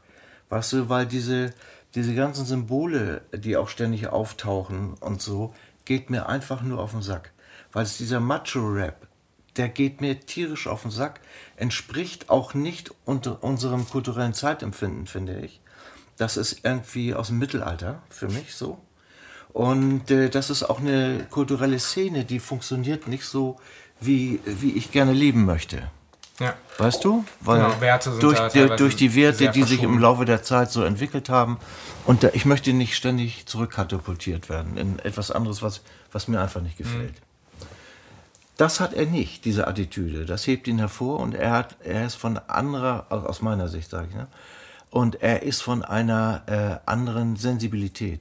Weißt 0.49 0.73
du, 0.75 0.89
weil 0.89 1.07
diese, 1.07 1.53
diese 1.95 2.15
ganzen 2.15 2.45
Symbole, 2.45 3.23
die 3.33 3.57
auch 3.57 3.69
ständig 3.69 4.09
auftauchen 4.09 4.95
und 5.01 5.23
so, 5.23 5.55
geht 5.85 6.11
mir 6.11 6.29
einfach 6.29 6.63
nur 6.63 6.81
auf 6.81 6.93
den 6.93 7.03
Sack. 7.03 7.33
Weil 7.73 7.85
es 7.85 7.97
dieser 7.97 8.21
Macho-Rap, 8.21 9.07
der 9.57 9.69
geht 9.69 10.01
mir 10.01 10.21
tierisch 10.21 10.67
auf 10.67 10.83
den 10.83 10.91
Sack, 10.91 11.21
entspricht 11.57 12.31
auch 12.31 12.55
nicht 12.55 12.93
unter 13.05 13.43
unserem 13.43 13.89
kulturellen 13.89 14.35
Zeitempfinden, 14.35 15.07
finde 15.07 15.41
ich. 15.41 15.61
Das 16.17 16.37
ist 16.37 16.61
irgendwie 16.65 17.15
aus 17.15 17.29
dem 17.29 17.39
Mittelalter 17.39 18.03
für 18.11 18.29
mich 18.29 18.55
so. 18.55 18.79
Und 19.53 20.11
äh, 20.11 20.29
das 20.29 20.51
ist 20.51 20.63
auch 20.65 20.81
eine 20.81 21.27
kulturelle 21.31 21.79
Szene, 21.79 22.25
die 22.25 22.39
funktioniert 22.39 23.09
nicht 23.09 23.25
so, 23.25 23.59
wie, 24.01 24.41
wie 24.45 24.73
ich 24.73 24.93
gerne 24.93 25.13
leben 25.13 25.45
möchte. 25.45 25.91
Ja. 26.39 26.55
Weißt 26.79 27.05
du? 27.05 27.25
Weil 27.41 27.63
Genau, 27.63 27.81
Werte 27.81 28.11
sind 28.13 28.23
durch, 28.23 28.39
die, 28.53 28.67
durch 28.77 28.97
die 28.97 29.15
Werte, 29.15 29.51
die 29.51 29.65
sich 29.65 29.83
im. 29.83 29.99
Laufe 29.99 30.25
der 30.25 30.43
Zeit 30.43 30.71
so 30.71 30.85
entwickelt 30.85 31.29
haben. 31.29 31.59
Und 32.05 32.23
da, 32.23 32.29
ich 32.33 32.45
möchte 32.45 32.73
nicht 32.73 32.97
ständig 32.97 33.47
zurückkatapultiert 33.47 34.49
werden 34.49 34.77
in 34.77 34.99
etwas 35.01 35.31
anderes, 35.31 35.63
was, 35.63 35.81
was 36.13 36.29
mir 36.29 36.41
einfach 36.41 36.61
nicht 36.61 36.79
gefällt. 36.79 37.15
Das 38.57 38.81
hat 38.81 38.93
er 38.95 39.07
nicht, 39.07 39.45
diese 39.45 39.67
Attitüde. 39.67 40.25
Das 40.25 40.47
hebt 40.47 40.67
ihn 40.69 40.79
hervor 40.79 41.21
und 41.21 41.35
er, 41.35 41.53
hat, 41.53 41.77
er 41.85 42.07
ist 42.07 42.15
von 42.15 42.39
anderer, 42.39 43.07
also 43.09 43.27
aus 43.27 43.43
meiner 43.43 43.69
Sicht 43.69 43.91
sage 43.91 44.09
ich, 44.11 44.15
ne? 44.17 44.27
und 44.91 45.23
er 45.23 45.43
ist 45.43 45.63
von 45.63 45.85
einer 45.85 46.43
äh, 46.47 46.91
anderen 46.91 47.37
Sensibilität. 47.37 48.21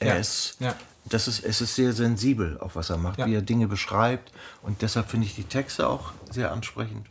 Er 0.00 0.08
Ja, 0.08 0.14
ist, 0.14 0.56
ja. 0.60 0.74
Das 1.12 1.28
ist, 1.28 1.44
es 1.44 1.60
ist 1.60 1.74
sehr 1.74 1.92
sensibel, 1.92 2.58
auch 2.60 2.74
was 2.74 2.90
er 2.90 2.96
macht, 2.98 3.18
Ja. 3.18 3.26
wie 3.26 3.34
er 3.34 3.42
Dinge 3.42 3.68
beschreibt. 3.68 4.32
Und 4.62 4.82
deshalb 4.82 5.08
finde 5.10 5.26
ich 5.26 5.34
die 5.34 5.44
Texte 5.44 5.88
auch 5.88 6.12
sehr 6.30 6.52
ansprechend. 6.52 7.06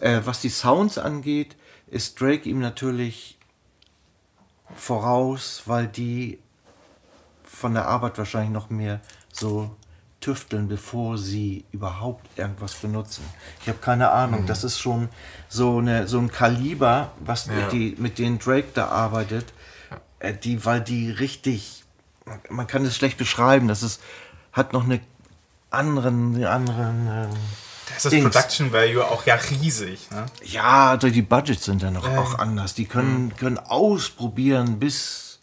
Äh, 0.00 0.20
was 0.24 0.40
die 0.40 0.48
Sounds 0.48 0.98
angeht, 0.98 1.56
ist 1.86 2.20
Drake 2.20 2.48
ihm 2.48 2.58
natürlich 2.60 3.38
voraus, 4.74 5.62
weil 5.66 5.86
die 5.86 6.38
von 7.44 7.74
der 7.74 7.86
Arbeit 7.86 8.18
wahrscheinlich 8.18 8.50
noch 8.52 8.70
mehr 8.70 9.00
so 9.32 9.74
tüfteln, 10.20 10.68
bevor 10.68 11.18
sie 11.18 11.64
überhaupt 11.70 12.26
irgendwas 12.38 12.74
benutzen. 12.74 13.24
Ich 13.60 13.68
habe 13.68 13.78
keine 13.78 14.10
Ahnung. 14.10 14.46
Das 14.46 14.64
ist 14.64 14.78
schon 14.78 15.08
so, 15.48 15.78
eine, 15.78 16.08
so 16.08 16.18
ein 16.18 16.30
Kaliber, 16.32 17.12
was 17.20 17.46
Ja. 17.46 17.68
die, 17.68 17.94
mit 17.98 18.18
denen 18.18 18.38
Drake 18.38 18.68
da 18.74 18.88
arbeitet, 18.88 19.52
äh, 20.20 20.32
die, 20.34 20.64
weil 20.64 20.80
die 20.80 21.10
richtig, 21.10 21.83
man 22.48 22.66
kann 22.66 22.84
es 22.84 22.96
schlecht 22.96 23.18
beschreiben, 23.18 23.68
das 23.68 23.82
ist, 23.82 24.00
hat 24.52 24.72
noch 24.72 24.84
eine 24.84 25.00
anderen, 25.70 26.36
eine 26.36 26.50
anderen, 26.50 27.06
ähm, 27.08 27.30
Das 27.92 28.04
ist 28.04 28.12
Dings. 28.12 28.30
Production 28.30 28.72
Value 28.72 29.04
auch 29.04 29.26
ja 29.26 29.34
riesig. 29.34 30.10
Ne? 30.10 30.26
ja, 30.44 30.96
die 30.96 31.22
Budgets 31.22 31.64
sind 31.64 31.82
dann 31.82 31.96
auch, 31.96 32.06
auch 32.06 32.38
anders. 32.38 32.74
Die 32.74 32.86
können, 32.86 33.34
können 33.36 33.58
ausprobieren, 33.58 34.78
bis 34.78 35.40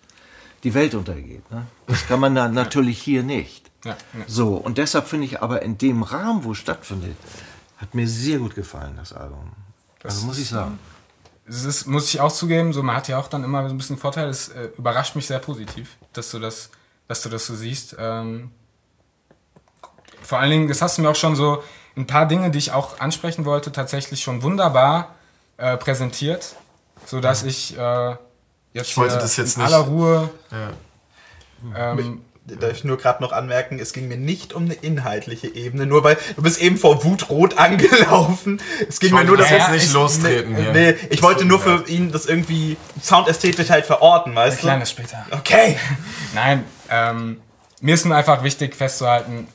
die 0.64 0.74
Welt 0.74 0.96
untergeht. 0.96 1.50
Ne? 1.52 1.66
Das 1.88 2.08
kann 2.08 2.20
man 2.20 2.36
dann 2.36 2.54
natürlich 2.62 3.02
hier 3.02 3.24
nicht. 3.24 3.70
Ja, 3.84 3.92
ja. 3.92 4.24
So, 4.28 4.56
und 4.56 4.78
deshalb 4.78 5.08
finde 5.08 5.26
ich 5.26 5.42
aber 5.42 5.62
in 5.64 5.78
dem 5.78 6.04
Rahmen, 6.04 6.44
wo 6.44 6.52
es 6.52 6.60
stattfindet, 6.60 7.18
hat 7.78 7.96
mir 7.96 8.08
sehr 8.08 8.38
gut 8.38 8.54
gefallen, 8.54 8.94
das 8.98 9.12
Album. 9.12 9.52
also 10.04 10.26
muss 10.26 10.38
ich 10.38 10.50
sagen. 10.50 10.78
Es 11.54 11.66
ist, 11.66 11.86
muss 11.86 12.06
ich 12.14 12.22
auch 12.22 12.32
zugeben, 12.32 12.72
so 12.72 12.82
man 12.82 12.96
hat 12.96 13.08
ja 13.10 13.18
auch 13.20 13.28
dann 13.28 13.44
immer 13.44 13.68
so 13.68 13.76
ein 13.76 13.78
bisschen 13.78 13.98
Vorteil. 13.98 14.30
Es 14.30 14.48
äh, 14.50 14.70
überrascht 14.78 15.16
mich 15.18 15.28
sehr 15.28 15.40
positiv, 15.40 15.98
dass 16.14 16.32
du 16.32 16.40
das, 16.40 16.70
dass 17.10 17.22
du 17.24 17.30
das 17.30 17.46
so 17.46 17.56
siehst. 17.56 17.96
Ähm, 18.00 18.52
vor 20.22 20.40
allen 20.40 20.52
Dingen, 20.52 20.68
das 20.70 20.82
hast 20.82 20.98
du 20.98 21.02
mir 21.02 21.10
auch 21.10 21.16
schon 21.16 21.36
so 21.36 21.62
ein 21.98 22.08
paar 22.08 22.26
Dinge, 22.26 22.52
die 22.52 22.58
ich 22.58 22.72
auch 22.72 23.00
ansprechen 23.00 23.44
wollte, 23.44 23.72
tatsächlich 23.72 24.22
schon 24.24 24.44
wunderbar 24.44 25.16
äh, 25.58 25.76
präsentiert, 25.78 26.56
so 27.06 27.20
dass 27.20 27.44
ich 27.44 27.78
äh, 27.78 28.12
jetzt, 28.74 28.90
Ich 28.92 28.98
wollte 28.98 29.18
das 29.18 29.36
jetzt 29.36 29.58
in 29.58 29.64
nicht- 29.64 29.74
aller 29.74 29.84
Ruhe 29.86 30.30
Ja. 31.74 31.92
ähm, 31.92 32.22
Darf 32.60 32.72
ich 32.72 32.84
nur 32.84 32.98
gerade 32.98 33.24
noch 33.24 33.32
anmerken, 33.32 33.80
es 33.80 33.94
ging 33.94 34.08
mir 34.08 34.18
nicht 34.18 34.54
um 34.54 34.66
eine 34.66 34.74
inhaltliche 34.74 35.48
Ebene, 35.48 35.86
nur 35.86 36.04
weil 36.04 36.18
du 36.36 36.42
bist 36.42 36.62
eben 36.62 36.78
vor 36.78 37.04
Wut 37.04 37.30
rot 37.30 37.58
angelaufen. 37.58 38.62
Es 38.88 39.00
ging 39.00 39.12
mir 39.12 39.18
wollte 39.18 39.28
nur, 39.28 39.38
dass 39.38 39.50
das 39.50 39.58
jetzt 39.58 39.72
nicht 39.72 39.94
lostreten 39.94 40.54
Nee, 40.54 40.62
hier. 40.62 40.72
nee 40.74 40.90
ich 40.92 41.10
Das 41.10 41.22
wollte 41.22 41.46
nur 41.46 41.60
für 41.60 41.88
ihn 41.88 42.12
das 42.12 42.26
irgendwie 42.26 42.78
soundästhetisch 43.02 43.70
halt 43.70 43.86
verorten, 43.86 44.36
weißt 44.36 44.58
du? 44.60 44.62
kleines 44.68 44.92
später. 44.92 45.26
Okay. 45.32 45.78
Nein, 46.34 46.66
ähm, 46.90 47.42
mir 47.82 47.96
ist 47.96 48.06
nur 48.06 48.16
einfach 48.16 48.44
wichtig 48.44 48.76
festzuhalten, 48.76 49.48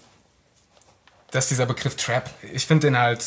dass 1.31 1.49
dieser 1.49 1.67
Begriff 1.67 1.97
Trap, 1.97 2.31
ich 2.53 2.67
finde 2.67 2.87
den 2.89 2.99
halt 2.99 3.25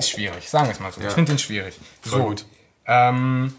schwierig, 0.00 0.48
sagen 0.48 0.66
wir 0.66 0.72
es 0.72 0.80
mal 0.80 0.92
so. 0.92 1.00
Ja. 1.00 1.08
Ich 1.08 1.14
finde 1.14 1.32
den 1.32 1.38
schwierig. 1.38 1.78
Voll 2.02 2.20
gut. 2.22 2.44
Ähm, 2.86 3.54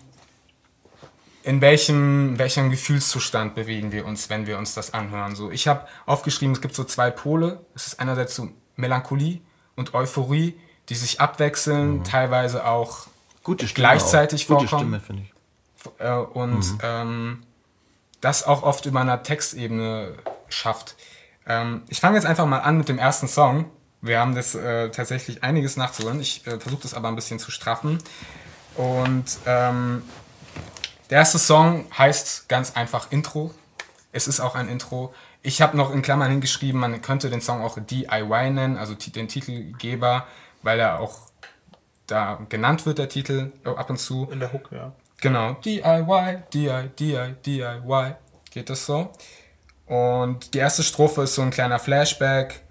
in 1.49 1.61
welchem, 1.61 2.37
welchem 2.37 2.69
Gefühlszustand 2.69 3.55
bewegen 3.55 3.91
wir 3.91 4.05
uns, 4.05 4.29
wenn 4.29 4.45
wir 4.45 4.59
uns 4.59 4.75
das 4.75 4.93
anhören? 4.93 5.35
So, 5.35 5.49
ich 5.49 5.67
habe 5.67 5.87
aufgeschrieben, 6.05 6.53
es 6.53 6.61
gibt 6.61 6.75
so 6.75 6.83
zwei 6.83 7.09
Pole. 7.09 7.65
Es 7.73 7.87
ist 7.87 7.99
einerseits 7.99 8.35
so 8.35 8.49
Melancholie 8.75 9.41
und 9.75 9.95
Euphorie, 9.95 10.59
die 10.89 10.93
sich 10.93 11.19
abwechseln, 11.19 12.03
teilweise 12.03 12.67
auch 12.67 13.07
Gute 13.41 13.67
Stimme. 13.67 13.87
Gleichzeitig 13.87 14.43
auch. 14.43 14.57
Gute 14.57 14.67
vorkommen. 14.67 15.01
Stimme, 15.01 15.23
finde 15.23 15.23
ich. 15.23 16.05
äh, 16.05 16.11
und 16.11 16.65
ähm, 16.83 17.41
das 18.21 18.43
auch 18.45 18.61
oft 18.61 18.85
über 18.85 19.01
einer 19.01 19.23
Textebene 19.23 20.13
schafft. 20.49 20.97
Ähm, 21.47 21.81
ich 21.87 21.99
fange 21.99 22.17
jetzt 22.17 22.25
einfach 22.25 22.45
mal 22.45 22.59
an 22.59 22.77
mit 22.77 22.89
dem 22.89 22.99
ersten 22.99 23.27
Song. 23.27 23.71
Wir 24.01 24.19
haben 24.19 24.35
das 24.35 24.53
äh, 24.53 24.91
tatsächlich 24.91 25.43
einiges 25.43 25.77
nachzuholen. 25.77 26.19
Ich 26.19 26.45
äh, 26.45 26.59
versuche 26.59 26.83
das 26.83 26.93
aber 26.93 27.07
ein 27.07 27.15
bisschen 27.15 27.39
zu 27.39 27.49
straffen. 27.49 27.97
Und 28.75 29.39
ähm, 29.47 30.03
der 31.09 31.19
erste 31.19 31.39
Song 31.39 31.85
heißt 31.97 32.49
ganz 32.49 32.75
einfach 32.75 33.11
Intro. 33.11 33.51
Es 34.11 34.27
ist 34.27 34.39
auch 34.39 34.55
ein 34.55 34.69
Intro. 34.69 35.13
Ich 35.41 35.61
habe 35.61 35.77
noch 35.77 35.91
in 35.91 36.01
Klammern 36.01 36.31
hingeschrieben, 36.31 36.79
man 36.79 37.01
könnte 37.01 37.29
den 37.29 37.41
Song 37.41 37.61
auch 37.61 37.77
DIY 37.79 38.51
nennen, 38.51 38.77
also 38.77 38.93
den 38.93 39.27
Titelgeber, 39.27 40.27
weil 40.61 40.79
er 40.79 40.99
auch 40.99 41.29
da 42.07 42.39
genannt 42.49 42.85
wird, 42.85 42.97
der 42.97 43.09
Titel, 43.09 43.51
äh, 43.65 43.69
ab 43.69 43.89
und 43.89 43.97
zu. 43.97 44.27
In 44.31 44.39
der 44.39 44.51
Hook, 44.51 44.69
ja. 44.71 44.91
Genau, 45.21 45.53
DIY, 45.53 46.43
DIY, 46.53 46.89
DIY, 46.97 47.35
DIY, 47.45 48.15
geht 48.51 48.69
das 48.69 48.85
so. 48.85 49.11
Und 49.85 50.53
die 50.53 50.59
erste 50.59 50.83
Strophe 50.83 51.23
ist 51.23 51.35
so 51.35 51.41
ein 51.41 51.51
kleiner 51.51 51.79
Flashback. 51.79 52.61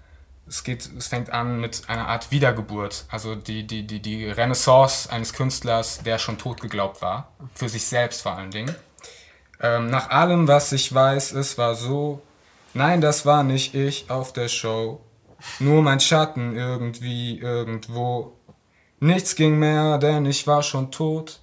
Es, 0.49 0.63
geht, 0.63 0.89
es 0.97 1.07
fängt 1.07 1.29
an 1.29 1.61
mit 1.61 1.83
einer 1.87 2.07
Art 2.07 2.31
Wiedergeburt, 2.31 3.05
also 3.09 3.35
die, 3.35 3.67
die, 3.67 3.85
die, 3.85 4.01
die 4.01 4.25
Renaissance 4.25 5.09
eines 5.11 5.33
Künstlers, 5.33 5.99
der 5.99 6.17
schon 6.17 6.39
tot 6.39 6.59
geglaubt 6.59 7.01
war, 7.03 7.31
für 7.53 7.69
sich 7.69 7.85
selbst 7.85 8.23
vor 8.23 8.35
allen 8.35 8.49
Dingen. 8.49 8.75
Ähm, 9.61 9.91
nach 9.91 10.09
allem, 10.09 10.47
was 10.47 10.71
ich 10.71 10.93
weiß, 10.93 11.33
es 11.33 11.57
war 11.57 11.75
so, 11.75 12.21
nein, 12.73 12.99
das 12.99 13.25
war 13.25 13.43
nicht 13.43 13.75
ich 13.75 14.09
auf 14.09 14.33
der 14.33 14.47
Show, 14.47 15.01
nur 15.59 15.81
mein 15.81 15.99
Schatten 15.99 16.55
irgendwie, 16.55 17.39
irgendwo. 17.39 18.33
Nichts 18.99 19.35
ging 19.35 19.57
mehr, 19.59 19.97
denn 19.97 20.25
ich 20.25 20.45
war 20.47 20.63
schon 20.63 20.91
tot. 20.91 21.39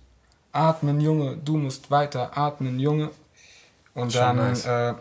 Atmen, 0.52 1.00
Junge, 1.00 1.36
du 1.36 1.56
musst 1.56 1.90
weiter 1.90 2.36
atmen, 2.36 2.78
Junge. 2.78 3.10
Und 3.94 4.14
dann 4.14 4.36
nice. 4.36 4.66
äh, 4.66 4.94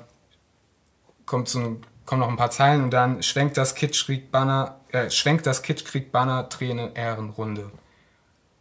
kommt 1.26 1.49
so 1.49 1.60
ein, 1.60 1.86
kommen 2.06 2.22
noch 2.22 2.30
ein 2.30 2.38
paar 2.38 2.52
Zeilen 2.52 2.84
und 2.84 2.91
dann 2.91 3.23
schwenkt 3.23 3.57
das 3.57 3.76
Kitschkrieg-Banner, 3.76 4.80
äh, 4.91 5.10
schwenkt 5.10 5.45
das 5.45 5.64
Kitschkrieg-Banner, 5.64 6.49
Träne, 6.49 6.91
Ehrenrunde. 6.94 7.72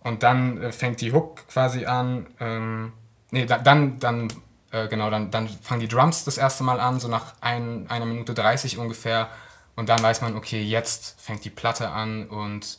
Und 0.00 0.22
dann 0.22 0.62
äh, 0.62 0.72
fängt 0.72 1.00
die 1.00 1.12
Hook 1.12 1.46
quasi 1.48 1.86
an. 1.86 2.26
Ähm, 2.40 2.92
nee, 3.30 3.46
da, 3.46 3.58
dann, 3.58 3.98
dann, 3.98 4.32
äh, 4.70 4.88
genau, 4.88 5.10
dann, 5.10 5.30
dann 5.30 5.48
fangen 5.48 5.80
die 5.80 5.88
Drums 5.88 6.24
das 6.24 6.38
erste 6.38 6.64
Mal 6.64 6.80
an, 6.80 7.00
so 7.00 7.08
nach 7.08 7.34
ein, 7.40 7.88
einer 7.88 8.06
Minute 8.06 8.34
30 8.34 8.78
ungefähr. 8.78 9.28
Und 9.76 9.88
dann 9.88 10.02
weiß 10.02 10.20
man, 10.20 10.36
okay, 10.36 10.62
jetzt 10.62 11.20
fängt 11.20 11.44
die 11.44 11.50
Platte 11.50 11.88
an 11.88 12.28
und 12.28 12.78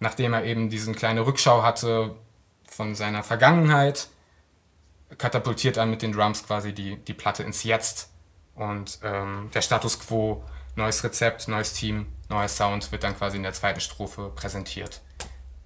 nachdem 0.00 0.34
er 0.34 0.44
eben 0.44 0.68
diesen 0.68 0.94
kleine 0.94 1.26
Rückschau 1.26 1.62
hatte 1.62 2.14
von 2.64 2.94
seiner 2.94 3.22
Vergangenheit, 3.22 4.08
katapultiert 5.16 5.78
er 5.78 5.86
mit 5.86 6.02
den 6.02 6.12
Drums 6.12 6.46
quasi 6.46 6.72
die, 6.72 6.96
die 6.96 7.14
Platte 7.14 7.42
ins 7.42 7.64
Jetzt. 7.64 8.10
Und 8.58 8.98
ähm, 9.04 9.50
der 9.54 9.62
Status 9.62 10.00
quo, 10.00 10.42
neues 10.74 11.02
Rezept, 11.04 11.46
neues 11.48 11.72
Team, 11.72 12.06
neuer 12.28 12.48
Sound 12.48 12.90
wird 12.90 13.04
dann 13.04 13.16
quasi 13.16 13.36
in 13.36 13.44
der 13.44 13.52
zweiten 13.52 13.80
Strophe 13.80 14.32
präsentiert 14.34 15.00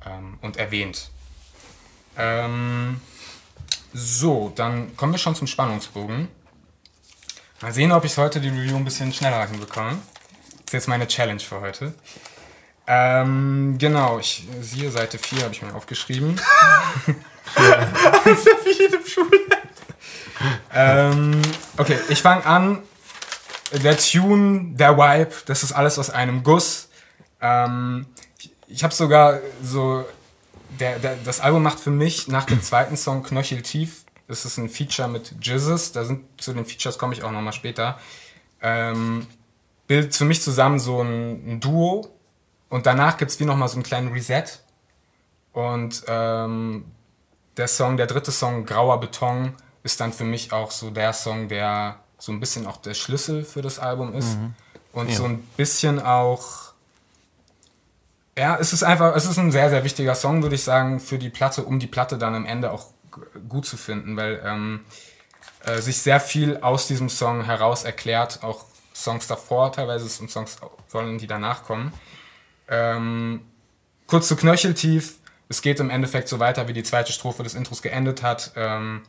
ähm, 0.05 0.39
und 0.43 0.59
erwähnt. 0.59 1.11
Ähm, 2.17 3.01
so, 3.95 4.53
dann 4.55 4.95
kommen 4.97 5.13
wir 5.13 5.19
schon 5.19 5.35
zum 5.35 5.47
Spannungsbogen. 5.47 6.29
Mal 7.63 7.73
sehen, 7.73 7.93
ob 7.93 8.05
ich 8.05 8.17
heute 8.19 8.41
die 8.41 8.49
Review 8.49 8.77
ein 8.77 8.85
bisschen 8.85 9.13
schneller 9.13 9.47
hinbekomme. 9.47 9.99
Das 10.51 10.67
ist 10.67 10.73
jetzt 10.73 10.89
meine 10.89 11.09
Challenge 11.09 11.41
für 11.41 11.61
heute. 11.61 11.95
Ähm, 12.87 13.77
genau, 13.79 14.19
ich 14.19 14.47
siehe 14.61 14.91
Seite 14.91 15.19
4 15.19 15.45
habe 15.45 15.55
ich 15.55 15.63
mir 15.63 15.75
aufgeschrieben. 15.75 16.39
Das 18.25 18.39
ist 18.39 18.65
wie 18.65 18.83
jedem 18.83 19.07
Schule. 19.07 19.39
ähm, 20.73 21.43
okay, 21.79 21.99
ich 22.09 22.23
fange 22.23 22.45
an. 22.47 22.83
Der 23.73 23.97
Tune, 23.97 24.75
der 24.75 24.99
Vibe, 24.99 25.33
das 25.47 25.63
ist 25.63 25.73
alles 25.73 25.99
aus 25.99 26.11
einem 26.11 26.43
Guss. 26.43 26.91
Ähm, 27.41 28.07
ich 28.39 28.53
ich 28.69 28.85
habe 28.85 28.95
sogar 28.95 29.41
so. 29.63 30.05
Der, 30.81 30.99
der, 30.99 31.17
das 31.23 31.41
Album 31.41 31.63
macht 31.63 31.79
für 31.79 31.91
mich 31.91 32.29
nach 32.29 32.47
dem 32.47 32.63
zweiten 32.63 32.97
Song 32.97 33.23
Knöcheltief. 33.23 34.05
Das 34.27 34.47
ist 34.47 34.57
ein 34.57 34.71
Feature 34.71 35.09
mit 35.09 35.35
Jizzes. 35.43 35.93
Da 35.93 36.05
sind 36.05 36.25
zu 36.41 36.55
den 36.55 36.65
Features 36.65 36.97
komme 36.97 37.13
ich 37.13 37.23
auch 37.23 37.31
nochmal 37.31 37.53
später. 37.53 37.99
Ähm, 38.63 39.27
bildet 39.87 40.15
für 40.15 40.25
mich 40.25 40.41
zusammen 40.41 40.79
so 40.79 41.03
ein, 41.03 41.47
ein 41.47 41.61
Duo. 41.61 42.09
Und 42.71 42.87
danach 42.87 43.19
gibt 43.19 43.31
es 43.31 43.41
wie 43.41 43.45
nochmal 43.45 43.69
so 43.69 43.75
einen 43.75 43.83
kleinen 43.83 44.13
Reset. 44.13 44.45
Und 45.53 46.05
ähm, 46.07 46.87
der 47.59 47.69
Song, 47.69 47.99
der 47.99 48.07
dritte 48.07 48.33
Song, 48.33 48.65
Grauer 48.65 48.99
Beton, 49.01 49.55
ist 49.83 50.01
dann 50.01 50.13
für 50.13 50.25
mich 50.25 50.53
auch 50.53 50.71
so 50.71 50.91
der 50.91 51.13
Song, 51.13 51.49
der 51.49 51.97
so 52.19 52.33
ein 52.33 52.41
bisschen 52.41 52.67
auch 52.67 52.77
der 52.77 52.95
Schlüssel 52.95 53.45
für 53.45 53.63
das 53.63 53.79
Album 53.79 54.15
ist. 54.15 54.37
Und 54.93 55.13
so 55.13 55.25
ein 55.25 55.39
bisschen 55.57 56.01
auch. 56.01 56.73
Ja, 58.39 58.57
es 58.59 58.73
ist 58.73 58.83
einfach, 58.83 59.15
es 59.17 59.27
ist 59.27 59.39
ein 59.39 59.51
sehr, 59.53 59.71
sehr 59.71 59.85
wichtiger 59.85 60.15
Song, 60.15 60.43
würde 60.43 60.55
ich 60.55 60.63
sagen, 60.63 61.01
für 61.01 61.19
die 61.19 61.31
Platte, 61.31 61.65
um 61.65 61.79
die 61.79 61.87
Platte 61.87 62.17
dann 62.17 62.35
am 62.35 62.47
Ende 62.47 62.71
auch 62.71 62.87
gut 63.49 63.67
zu 63.67 63.77
finden, 63.77 64.17
weil 64.17 64.41
ähm, 64.45 64.81
äh, 65.65 65.81
sich 65.81 65.99
sehr 66.01 66.21
viel 66.21 66.59
aus 66.59 66.87
diesem 66.87 67.09
Song 67.09 67.45
heraus 67.45 67.85
erklärt, 67.85 68.43
auch 68.43 68.65
Songs 68.95 69.27
davor 69.27 69.73
teilweise 69.73 70.05
und 70.23 70.31
Songs 70.31 70.59
sollen, 70.89 71.19
die 71.19 71.27
danach 71.27 71.65
kommen. 71.65 71.93
Ähm, 72.69 73.43
kurz 74.07 74.29
zu 74.29 74.37
Knöcheltief. 74.37 75.19
Es 75.49 75.61
geht 75.61 75.81
im 75.81 75.91
Endeffekt 75.91 76.29
so 76.29 76.39
weiter, 76.39 76.69
wie 76.69 76.73
die 76.73 76.83
zweite 76.83 77.13
Strophe 77.13 77.43
des 77.43 77.55
Intros 77.55 77.83
geendet 77.83 78.23
hat. 78.23 78.53
Ähm, 78.57 79.03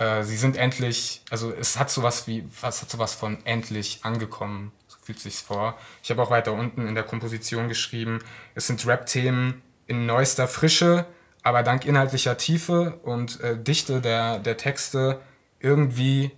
äh, 0.00 0.24
sie 0.24 0.36
sind 0.36 0.56
endlich, 0.56 1.22
also 1.30 1.52
es 1.52 1.78
hat 1.78 1.90
sowas 1.90 2.26
wie, 2.26 2.44
was 2.60 2.80
hat 2.80 2.90
sowas 2.90 3.14
von 3.14 3.44
endlich 3.44 4.00
angekommen, 4.02 4.72
so 4.88 4.96
fühlt 5.02 5.20
sich's 5.20 5.42
vor. 5.42 5.76
Ich 6.02 6.10
habe 6.10 6.22
auch 6.22 6.30
weiter 6.30 6.52
unten 6.54 6.88
in 6.88 6.94
der 6.94 7.04
Komposition 7.04 7.68
geschrieben, 7.68 8.20
es 8.54 8.66
sind 8.66 8.86
Rap-Themen 8.86 9.62
in 9.86 10.06
neuester 10.06 10.48
Frische, 10.48 11.04
aber 11.42 11.62
dank 11.62 11.84
inhaltlicher 11.84 12.38
Tiefe 12.38 12.98
und 13.02 13.40
äh, 13.40 13.58
Dichte 13.58 14.00
der, 14.00 14.38
der 14.38 14.56
Texte 14.56 15.20
irgendwie 15.58 16.30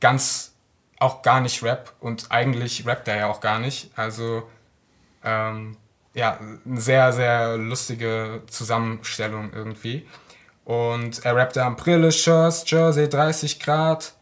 ganz 0.00 0.54
auch 0.98 1.22
gar 1.22 1.40
nicht 1.40 1.62
Rap 1.62 1.94
und 2.00 2.30
eigentlich 2.30 2.86
rappt 2.86 3.08
er 3.08 3.16
ja 3.16 3.26
auch 3.28 3.40
gar 3.40 3.58
nicht. 3.58 3.90
Also 3.96 4.42
ähm, 5.24 5.78
ja, 6.12 6.38
eine 6.66 6.80
sehr, 6.80 7.14
sehr 7.14 7.56
lustige 7.56 8.42
Zusammenstellung 8.48 9.52
irgendwie. 9.54 10.06
Und 10.64 11.24
er 11.24 11.36
rappte 11.36 11.64
am 11.64 11.76
Brille, 11.76 12.12
Shirts, 12.12 12.64
Jersey 12.66 13.08
30 13.08 13.60
Grad. 13.60 14.14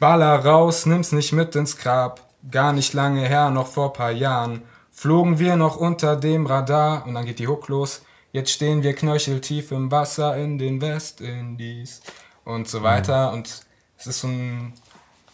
Baller 0.00 0.44
raus, 0.44 0.86
nimm's 0.86 1.12
nicht 1.12 1.32
mit 1.32 1.54
ins 1.54 1.76
Grab. 1.76 2.28
Gar 2.50 2.72
nicht 2.72 2.92
lange 2.92 3.26
her, 3.26 3.50
noch 3.50 3.68
vor 3.68 3.92
paar 3.92 4.10
Jahren, 4.10 4.62
flogen 4.90 5.38
wir 5.38 5.56
noch 5.56 5.76
unter 5.76 6.16
dem 6.16 6.46
Radar. 6.46 7.06
Und 7.06 7.14
dann 7.14 7.24
geht 7.24 7.38
die 7.38 7.46
Hook 7.46 7.68
los. 7.68 8.02
Jetzt 8.32 8.50
stehen 8.50 8.82
wir 8.82 8.94
knöcheltief 8.94 9.70
im 9.72 9.90
Wasser 9.90 10.36
in 10.36 10.58
den 10.58 10.80
Westindies. 10.80 12.02
Und 12.44 12.68
so 12.68 12.82
weiter. 12.82 13.32
Und 13.32 13.64
es 13.96 14.06
ist 14.06 14.20
so 14.20 14.28
ein, 14.28 14.72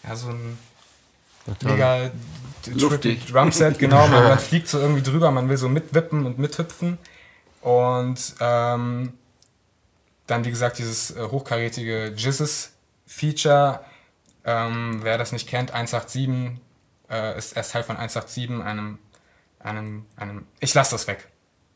ja, 0.06 0.15
so 0.15 0.28
ein 0.28 0.59
mega 1.62 2.10
Luftig. 2.66 3.27
Drumset, 3.27 3.78
genau. 3.78 4.06
Man, 4.09 4.24
man 4.24 4.39
fliegt 4.39 4.69
so 4.69 4.78
irgendwie 4.78 5.02
drüber, 5.02 5.31
man 5.31 5.48
will 5.48 5.56
so 5.56 5.69
mitwippen 5.69 6.27
und 6.27 6.39
mithüpfen. 6.39 6.98
Und 7.62 8.35
ähm, 8.40 9.12
dann, 10.28 10.44
wie 10.44 10.50
gesagt, 10.50 10.78
dieses 10.78 11.10
äh, 11.16 11.22
hochkarätige 11.30 12.12
Jizzes-Feature. 12.16 13.80
Ähm, 14.44 15.00
wer 15.02 15.18
das 15.18 15.32
nicht 15.32 15.48
kennt, 15.48 15.72
187 15.72 16.60
äh, 17.10 17.36
ist 17.36 17.56
erst 17.56 17.72
Teil 17.72 17.82
von 17.82 17.96
187, 17.96 18.64
einem, 18.64 18.98
einem, 19.59 20.06
einem. 20.16 20.46
Ich 20.60 20.72
lasse 20.74 20.92
das 20.92 21.06
weg. 21.06 21.28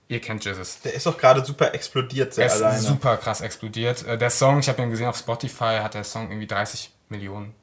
Ihr 0.08 0.20
kennt 0.20 0.44
Jizzes. 0.44 0.80
Der 0.82 0.94
ist 0.94 1.06
doch 1.06 1.16
gerade 1.18 1.44
super 1.44 1.74
explodiert, 1.74 2.34
sehr 2.34 2.46
Er 2.46 2.54
ist 2.54 2.62
alleine. 2.62 2.80
super 2.80 3.16
krass 3.16 3.40
explodiert. 3.40 4.06
Äh, 4.06 4.18
Der 4.18 4.30
Song, 4.30 4.58
ich 4.60 4.68
habe 4.68 4.82
ihn 4.82 4.90
gesehen 4.90 5.06
auf 5.08 5.16
Spotify, 5.16 5.78
hat 5.82 5.94
der 5.94 6.04
Song 6.04 6.28
irgendwie 6.30 6.46
30 6.46 6.92
Millionen 7.08 7.54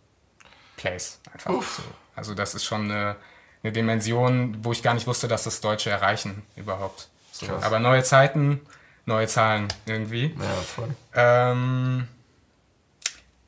Plays. 0.77 1.19
Einfach 1.31 1.51
so. 1.51 1.83
Also 2.15 2.33
das 2.33 2.55
ist 2.55 2.65
schon 2.65 2.85
eine, 2.91 3.15
eine 3.63 3.71
Dimension, 3.71 4.57
wo 4.63 4.71
ich 4.71 4.81
gar 4.83 4.93
nicht 4.93 5.07
wusste, 5.07 5.27
dass 5.27 5.43
das 5.43 5.61
Deutsche 5.61 5.89
erreichen 5.89 6.43
überhaupt. 6.55 7.09
So. 7.31 7.47
Aber 7.61 7.79
neue 7.79 8.03
Zeiten, 8.03 8.61
neue 9.09 9.27
Zahlen 9.27 9.67
irgendwie. 9.85 10.35
Ja, 10.39 10.61
voll. 10.61 10.95
Ähm, 11.13 12.07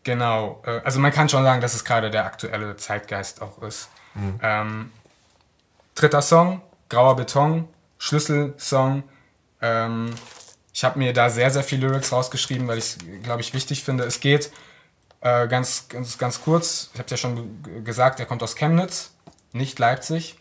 genau. 0.04 0.62
Äh, 0.66 0.82
also 0.84 1.00
man 1.00 1.12
kann 1.14 1.30
schon 1.30 1.44
sagen, 1.44 1.62
dass 1.62 1.74
es 1.74 1.86
gerade 1.86 2.12
der 2.12 2.26
aktuelle 2.26 2.76
Zeitgeist 2.76 3.42
auch 3.42 3.62
ist. 3.62 3.90
Ähm, 4.42 4.92
dritter 5.96 6.22
Song, 6.22 6.62
Grauer 6.90 7.16
Beton, 7.16 7.68
Schlüsselsong. 7.98 9.04
Ähm, 9.62 10.14
ich 10.74 10.84
habe 10.84 11.00
mir 11.00 11.14
da 11.14 11.30
sehr, 11.30 11.52
sehr 11.52 11.64
viele 11.64 11.88
Lyrics 11.88 12.12
rausgeschrieben, 12.12 12.68
weil 12.68 12.78
ich 12.78 12.86
es, 12.86 12.98
glaube 13.24 13.42
ich, 13.42 13.54
wichtig 13.54 13.84
finde. 13.84 14.04
Es 14.04 14.20
geht 14.20 14.52
äh, 15.22 15.48
ganz, 15.48 15.88
ganz, 15.88 16.18
ganz 16.18 16.42
kurz, 16.42 16.90
ich 16.94 17.00
habe 17.00 17.10
ja 17.10 17.18
schon 17.18 17.84
gesagt, 17.84 18.20
er 18.20 18.26
kommt 18.26 18.44
aus 18.44 18.56
Chemnitz, 18.56 19.14
nicht 19.54 19.80
Leipzig. 19.80 20.36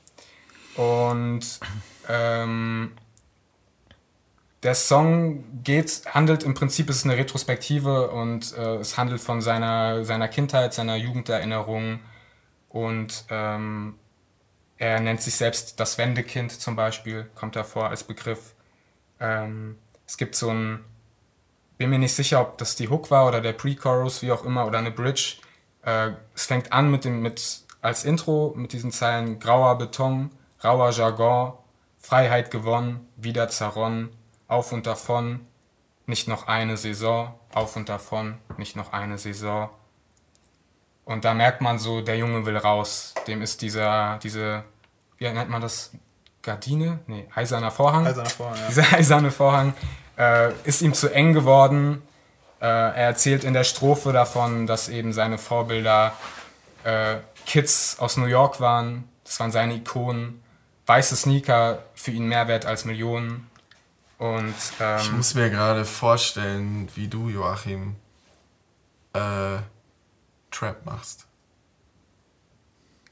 Und 0.76 1.42
ähm, 2.08 2.92
der 4.62 4.74
Song 4.74 5.62
geht, 5.62 6.02
handelt 6.06 6.42
im 6.42 6.54
Prinzip, 6.54 6.90
es 6.90 6.98
ist 6.98 7.04
eine 7.04 7.16
Retrospektive 7.16 8.10
und 8.10 8.56
äh, 8.56 8.76
es 8.76 8.98
handelt 8.98 9.20
von 9.20 9.40
seiner, 9.40 10.04
seiner 10.04 10.28
Kindheit, 10.28 10.74
seiner 10.74 10.96
Jugenderinnerung 10.96 12.00
und 12.68 13.24
ähm, 13.30 13.94
er 14.76 15.00
nennt 15.00 15.22
sich 15.22 15.34
selbst 15.34 15.80
das 15.80 15.98
Wendekind 15.98 16.52
zum 16.52 16.76
Beispiel, 16.76 17.30
kommt 17.34 17.56
da 17.56 17.64
vor 17.64 17.88
als 17.88 18.04
Begriff. 18.04 18.54
Ähm, 19.18 19.78
es 20.06 20.16
gibt 20.16 20.34
so 20.34 20.50
ein, 20.50 20.84
bin 21.78 21.90
mir 21.90 21.98
nicht 21.98 22.14
sicher, 22.14 22.40
ob 22.40 22.58
das 22.58 22.76
die 22.76 22.88
Hook 22.88 23.10
war 23.10 23.26
oder 23.28 23.40
der 23.40 23.52
Pre-Chorus, 23.52 24.22
wie 24.22 24.32
auch 24.32 24.44
immer, 24.44 24.66
oder 24.66 24.78
eine 24.78 24.90
Bridge. 24.90 25.36
Äh, 25.82 26.12
es 26.34 26.46
fängt 26.46 26.72
an 26.72 26.90
mit 26.90 27.04
dem, 27.04 27.22
mit, 27.22 27.62
als 27.80 28.04
Intro 28.04 28.52
mit 28.56 28.72
diesen 28.72 28.92
Zeilen 28.92 29.38
grauer 29.38 29.78
Beton, 29.78 30.30
rauer 30.62 30.90
Jargon, 30.90 31.54
Freiheit 31.98 32.50
gewonnen, 32.50 33.08
wieder 33.16 33.48
zerronnen, 33.48 34.10
auf 34.50 34.72
und 34.72 34.86
davon, 34.86 35.46
nicht 36.06 36.28
noch 36.28 36.48
eine 36.48 36.76
Saison, 36.76 37.34
auf 37.54 37.76
und 37.76 37.88
davon, 37.88 38.38
nicht 38.56 38.76
noch 38.76 38.92
eine 38.92 39.16
Saison. 39.16 39.70
Und 41.04 41.24
da 41.24 41.34
merkt 41.34 41.60
man 41.60 41.78
so, 41.78 42.00
der 42.00 42.16
Junge 42.16 42.44
will 42.46 42.56
raus. 42.56 43.14
Dem 43.26 43.42
ist 43.42 43.62
dieser, 43.62 44.18
diese, 44.22 44.64
wie 45.18 45.28
nennt 45.30 45.50
man 45.50 45.62
das? 45.62 45.92
Gardine? 46.42 47.00
Nee, 47.06 47.26
eiserner 47.34 47.70
Vorhang. 47.70 48.06
Eiserner 48.06 48.30
Vorhang, 48.30 48.56
ja. 48.56 48.68
Dieser 48.68 48.92
eiserne 48.92 49.30
Vorhang 49.30 49.74
äh, 50.16 50.52
ist 50.64 50.80
ihm 50.80 50.94
zu 50.94 51.12
eng 51.12 51.34
geworden. 51.34 52.02
Äh, 52.60 52.66
er 52.66 52.94
erzählt 52.94 53.44
in 53.44 53.52
der 53.52 53.64
Strophe 53.64 54.12
davon, 54.12 54.66
dass 54.66 54.88
eben 54.88 55.12
seine 55.12 55.36
Vorbilder 55.36 56.14
äh, 56.84 57.16
Kids 57.44 57.98
aus 57.98 58.16
New 58.16 58.26
York 58.26 58.60
waren. 58.60 59.08
Das 59.24 59.38
waren 59.38 59.52
seine 59.52 59.74
Ikonen. 59.74 60.42
Weiße 60.86 61.14
Sneaker 61.14 61.82
für 61.94 62.10
ihn 62.10 62.26
mehr 62.26 62.48
wert 62.48 62.64
als 62.64 62.84
Millionen. 62.84 63.49
Und 64.20 64.54
Ich 64.54 64.72
ähm, 64.80 65.16
muss 65.16 65.34
mir 65.34 65.48
gerade 65.48 65.86
vorstellen, 65.86 66.90
wie 66.94 67.08
du, 67.08 67.30
Joachim, 67.30 67.96
äh, 69.14 69.60
Trap 70.50 70.84
machst. 70.84 71.26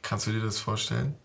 Kannst 0.02 0.26
du 0.26 0.32
dir 0.32 0.42
das 0.42 0.58
vorstellen? 0.58 1.16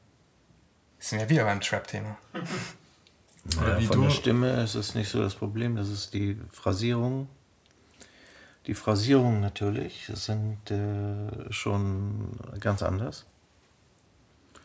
sind 1.00 1.20
wir 1.20 1.28
wieder 1.28 1.44
beim 1.44 1.60
Trap-Thema. 1.60 2.18
Oder 3.58 3.74
Ja, 3.74 3.80
wie 3.82 3.88
von 3.88 3.98
du? 3.98 4.04
der 4.04 4.10
Stimme 4.12 4.64
ist 4.64 4.76
es 4.76 4.96
nicht 4.96 5.10
so 5.10 5.22
das 5.22 5.36
Problem, 5.36 5.76
das 5.76 5.90
ist 5.90 6.14
die 6.14 6.40
Phrasierung. 6.54 7.28
Die 8.68 8.76
Phrasierung 8.76 9.42
natürlich, 9.42 10.10
sind 10.14 10.72
äh, 10.72 11.52
schon 11.52 12.40
ganz 12.62 12.82
anders. 12.84 13.26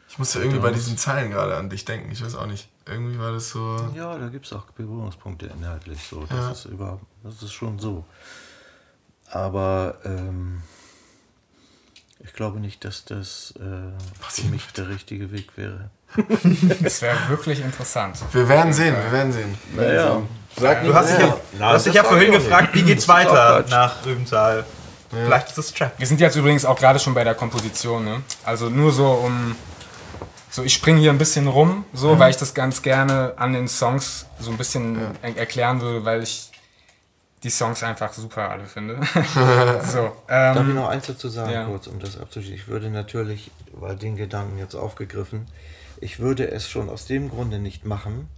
Ich 0.09 0.17
musste 0.21 0.39
irgendwie 0.39 0.61
bei 0.61 0.71
diesen 0.71 0.97
Zeilen 0.97 1.33
gerade 1.33 1.57
an 1.57 1.71
dich 1.71 1.85
denken. 1.85 2.13
Ich 2.13 2.25
weiß 2.25 2.37
auch 2.37 2.47
nicht. 2.47 2.69
Irgendwie 2.89 3.19
war 3.19 3.33
das 3.33 3.51
so. 3.51 3.91
Ja, 3.95 4.17
da 4.17 4.29
gibt 4.29 4.47
es 4.47 4.53
auch 4.53 4.65
Berührungspunkte 4.77 5.47
inhaltlich 5.47 6.01
so. 6.09 6.21
Das 6.27 6.31
Ja. 6.39 6.51
ist 6.53 6.65
überhaupt, 6.67 7.05
das 7.23 7.43
ist 7.43 7.53
schon 7.53 7.79
so. 7.79 8.05
Aber 9.31 9.97
ähm, 10.05 10.63
ich 12.21 12.33
glaube 12.33 12.61
nicht, 12.61 12.85
dass 12.85 13.05
das 13.05 13.53
äh, 13.59 14.31
für 14.31 14.47
mich 14.49 14.67
der 14.73 14.89
richtige 14.89 15.31
Weg 15.33 15.57
wäre. 15.57 15.91
Das 16.83 17.03
wäre 17.03 17.17
wirklich 17.29 17.61
interessant. 17.61 18.19
Wir 18.33 18.49
werden 18.49 18.73
sehen, 18.73 18.95
wir 18.97 19.13
werden 19.13 19.33
sehen. 19.33 19.55
Naja. 19.77 20.23
Sag 20.57 20.83
Du 20.85 20.95
hast 20.95 21.11
dich 21.13 21.19
ja, 21.21 21.37
du 21.59 21.65
hast 21.65 21.87
dich 21.87 21.95
ja 21.95 22.03
vorhin 22.05 22.33
gefragt, 22.33 22.75
wie 22.75 22.83
geht's 22.83 23.07
weiter 23.07 23.65
nach 23.69 24.05
Rübenthal? 24.05 24.65
Vielleicht 25.11 25.51
ist 25.51 25.59
es 25.59 25.73
Trap. 25.73 25.93
Wir 25.99 26.07
sind 26.07 26.21
jetzt 26.21 26.37
übrigens 26.37 26.65
auch 26.65 26.77
gerade 26.79 26.99
schon 26.99 27.15
bei 27.15 27.25
der 27.25 27.35
Komposition, 27.35 28.05
ne? 28.05 28.23
Also 28.45 28.69
nur 28.69 28.93
so 28.93 29.07
um. 29.11 29.55
So, 30.59 30.65
ich 30.65 30.75
springe 30.75 30.99
hier 30.99 31.13
ein 31.13 31.19
bisschen 31.19 31.47
rum, 31.47 31.85
so, 31.93 32.19
weil 32.19 32.33
ich 32.33 32.37
das 32.37 32.53
ganz 32.53 32.83
gerne 32.83 33.35
an 33.37 33.53
den 33.53 33.69
Songs 33.69 34.27
so 34.41 34.51
ein 34.51 34.57
bisschen 34.57 34.99
er 35.23 35.37
erklären 35.37 35.81
würde, 35.81 36.05
weil 36.05 36.25
ich 36.25 36.51
die 37.45 37.51
Songs 37.51 37.85
einfach 37.85 38.13
super 38.13 38.51
alle 38.51 38.67
finde. 38.67 38.97
so, 39.85 40.17
Darf 40.27 40.57
ich 40.57 40.63
ähm, 40.63 40.75
noch 40.75 40.89
eins 40.89 41.07
dazu 41.07 41.29
sagen, 41.29 41.53
ja. 41.53 41.65
kurz, 41.67 41.87
um 41.87 42.01
das 42.01 42.19
abzuschließen? 42.19 42.57
Ich 42.57 42.67
würde 42.67 42.91
natürlich, 42.91 43.53
weil 43.71 43.95
den 43.95 44.17
Gedanken 44.17 44.59
jetzt 44.59 44.75
aufgegriffen, 44.75 45.47
ich 46.01 46.19
würde 46.19 46.51
es 46.51 46.69
schon 46.69 46.89
aus 46.89 47.07
dem 47.07 47.31
Grunde 47.31 47.61
nicht 47.61 47.85
machen, 47.85 48.29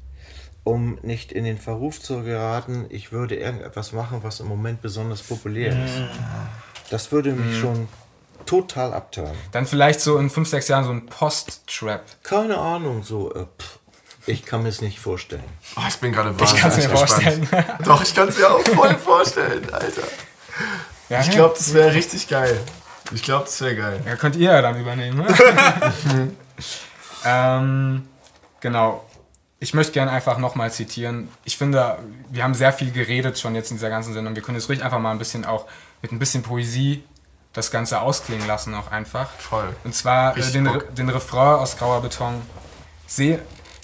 um 0.63 0.99
nicht 1.01 1.33
in 1.33 1.45
den 1.45 1.57
Verruf 1.57 2.03
zu 2.03 2.23
geraten, 2.23 2.85
ich 2.91 3.13
würde 3.13 3.37
irgendetwas 3.37 3.93
machen, 3.93 4.19
was 4.23 4.41
im 4.41 4.47
Moment 4.47 4.83
besonders 4.83 5.23
populär 5.23 5.71
ist. 5.71 6.03
Das 6.91 7.13
würde 7.13 7.33
mich 7.33 7.59
schon 7.59 7.89
total 8.51 8.93
abtören. 8.93 9.37
dann 9.53 9.67
vielleicht 9.67 10.01
so 10.01 10.19
in 10.19 10.29
5, 10.31 10.49
6 10.49 10.69
Jahren 10.69 10.85
so 10.85 10.91
ein 10.91 11.07
Post-Trap. 11.07 12.03
Keine 12.23 12.59
Ahnung, 12.59 13.03
so, 13.05 13.33
äh, 13.35 13.45
pff, 13.59 13.79
ich 14.27 14.45
kann 14.45 14.63
mir 14.65 14.69
es 14.69 14.81
nicht 14.81 14.99
vorstellen. 15.01 15.45
Oh, 15.77 15.83
ich 15.89 15.97
bin 15.97 16.13
gerade 16.13 16.31
Ich 16.31 16.41
wahnsinnig 16.41 16.61
kann 16.61 16.71
es 16.71 16.77
mir 16.77 16.89
gespannt. 16.89 17.11
vorstellen. 17.11 17.49
Doch, 17.85 18.03
ich 18.03 18.15
kann 18.15 18.29
es 18.29 18.39
mir 18.39 18.51
auch 18.51 18.61
voll 18.61 18.95
vorstellen, 18.97 19.73
Alter. 19.73 20.03
ja, 21.09 21.21
Ich 21.21 21.31
glaube, 21.31 21.55
das 21.57 21.73
wäre 21.73 21.95
richtig 21.95 22.29
geil. 22.29 22.61
Ich 23.13 23.23
glaube, 23.23 23.45
das 23.45 23.61
wäre 23.61 23.77
geil. 23.77 24.01
Ja, 24.07 24.17
könnt 24.17 24.37
ihr 24.37 24.53
ja 24.53 24.63
dann 24.63 24.79
übernehmen. 24.81 25.19
Ne? 25.19 26.31
ähm, 27.25 28.09
genau. 28.61 29.05
Ich 29.59 29.75
möchte 29.75 29.93
gerne 29.93 30.11
einfach 30.11 30.39
nochmal 30.39 30.73
zitieren. 30.73 31.29
Ich 31.45 31.57
finde, 31.59 31.99
wir 32.31 32.45
haben 32.45 32.55
sehr 32.55 32.73
viel 32.73 32.93
geredet 32.93 33.39
schon 33.39 33.55
jetzt 33.55 33.71
in 33.71 33.77
dieser 33.77 33.91
ganzen 33.91 34.15
Sendung. 34.15 34.35
Wir 34.35 34.43
können 34.43 34.57
jetzt 34.59 34.69
ruhig 34.69 34.83
einfach 34.83 34.99
mal 34.99 35.11
ein 35.11 35.19
bisschen 35.19 35.45
auch 35.45 35.67
mit 36.03 36.13
ein 36.13 36.19
bisschen 36.19 36.43
Poesie 36.43 37.05
das 37.53 37.71
Ganze 37.71 38.01
ausklingen 38.01 38.47
lassen, 38.47 38.75
auch 38.75 38.91
einfach. 38.91 39.31
Voll. 39.31 39.75
Und 39.85 39.95
zwar 39.95 40.37
äh, 40.37 40.53
den. 40.53 40.67
Re- 40.67 40.85
den 40.93 41.09
Refrain 41.09 41.59
aus 41.61 41.77
Grauer 41.77 42.01
Beton. 42.03 42.41
Seh, 43.07 43.39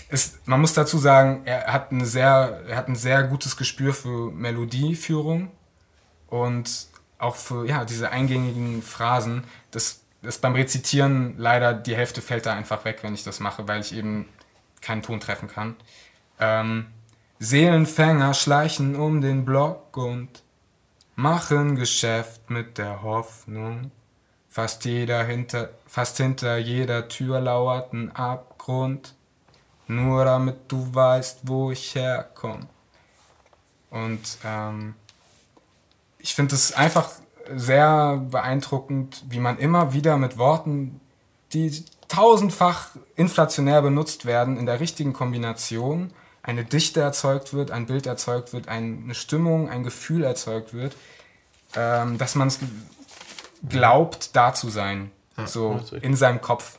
ist, 0.09 0.47
man 0.47 0.61
muss 0.61 0.73
dazu 0.73 0.99
sagen, 0.99 1.43
er 1.47 1.73
hat, 1.73 1.91
eine 1.91 2.07
sehr, 2.07 2.63
er 2.69 2.77
hat 2.77 2.89
ein 2.89 2.95
sehr 2.95 3.25
gutes 3.25 3.57
Gespür 3.57 3.93
für 3.93 4.31
Melodieführung 4.31 5.51
und 6.29 6.87
auch 7.19 7.35
für 7.35 7.67
ja, 7.67 7.85
diese 7.85 8.11
eingängigen 8.11 8.83
Phrasen. 8.83 9.45
Das 9.73 10.03
ist 10.23 10.43
beim 10.43 10.55
Rezitieren 10.55 11.35
leider, 11.39 11.75
die 11.75 11.97
Hälfte 11.97 12.23
fällt 12.23 12.47
da 12.47 12.55
einfach 12.55 12.85
weg, 12.85 12.99
wenn 13.03 13.15
ich 13.15 13.25
das 13.25 13.41
mache, 13.41 13.67
weil 13.67 13.81
ich 13.81 13.95
eben 13.95 14.29
keinen 14.81 15.03
Ton 15.03 15.19
treffen 15.19 15.49
kann. 15.49 15.75
Ähm, 16.39 16.87
Seelenfänger 17.39 18.33
schleichen 18.35 18.95
um 18.95 19.21
den 19.21 19.45
Block 19.45 19.97
und 19.97 20.29
machen 21.17 21.77
Geschäft 21.77 22.51
mit 22.51 22.79
der 22.79 23.03
Hoffnung. 23.03 23.91
Fast 24.49 24.85
jeder 24.85 25.25
hinter, 25.25 25.71
fast 25.87 26.19
hinter 26.19 26.59
jeder 26.59 27.09
Tür 27.09 27.41
lauert 27.41 27.93
ein 27.93 28.15
Abgrund. 28.15 29.15
Nur 29.89 30.25
damit 30.25 30.57
du 30.69 30.95
weißt, 30.95 31.41
wo 31.45 31.71
ich 31.71 31.95
herkomme. 31.95 32.67
Und 33.91 34.39
ähm, 34.45 34.95
ich 36.19 36.35
finde 36.35 36.55
es 36.55 36.73
einfach 36.73 37.11
sehr 37.55 38.17
beeindruckend, 38.31 39.25
wie 39.29 39.39
man 39.39 39.59
immer 39.59 39.93
wieder 39.93 40.17
mit 40.17 40.39
Worten, 40.39 41.01
die 41.53 41.85
tausendfach 42.09 42.97
inflationär 43.15 43.81
benutzt 43.83 44.27
werden, 44.27 44.57
in 44.57 44.67
der 44.67 44.81
richtigen 44.81 45.13
Kombination 45.13 46.13
eine 46.47 46.65
Dichte 46.65 47.01
erzeugt 47.01 47.53
wird, 47.53 47.73
ein 47.73 47.87
Bild 47.87 48.07
erzeugt 48.07 48.53
wird, 48.53 48.69
eine 48.69 49.15
Stimmung, 49.15 49.69
ein 49.69 49.83
Gefühl 49.83 50.23
erzeugt 50.23 50.73
wird, 50.73 50.97
ähm, 51.75 52.19
dass 52.19 52.37
man 52.37 52.49
es 52.49 52.61
glaubt, 53.69 54.35
da 54.37 54.55
zu 54.55 54.71
sein, 54.71 55.11
so 55.45 55.75
ist 55.75 55.93
richtig. 55.93 56.05
in 56.05 56.17
seinem 56.17 56.41
Kopf. 56.41 56.79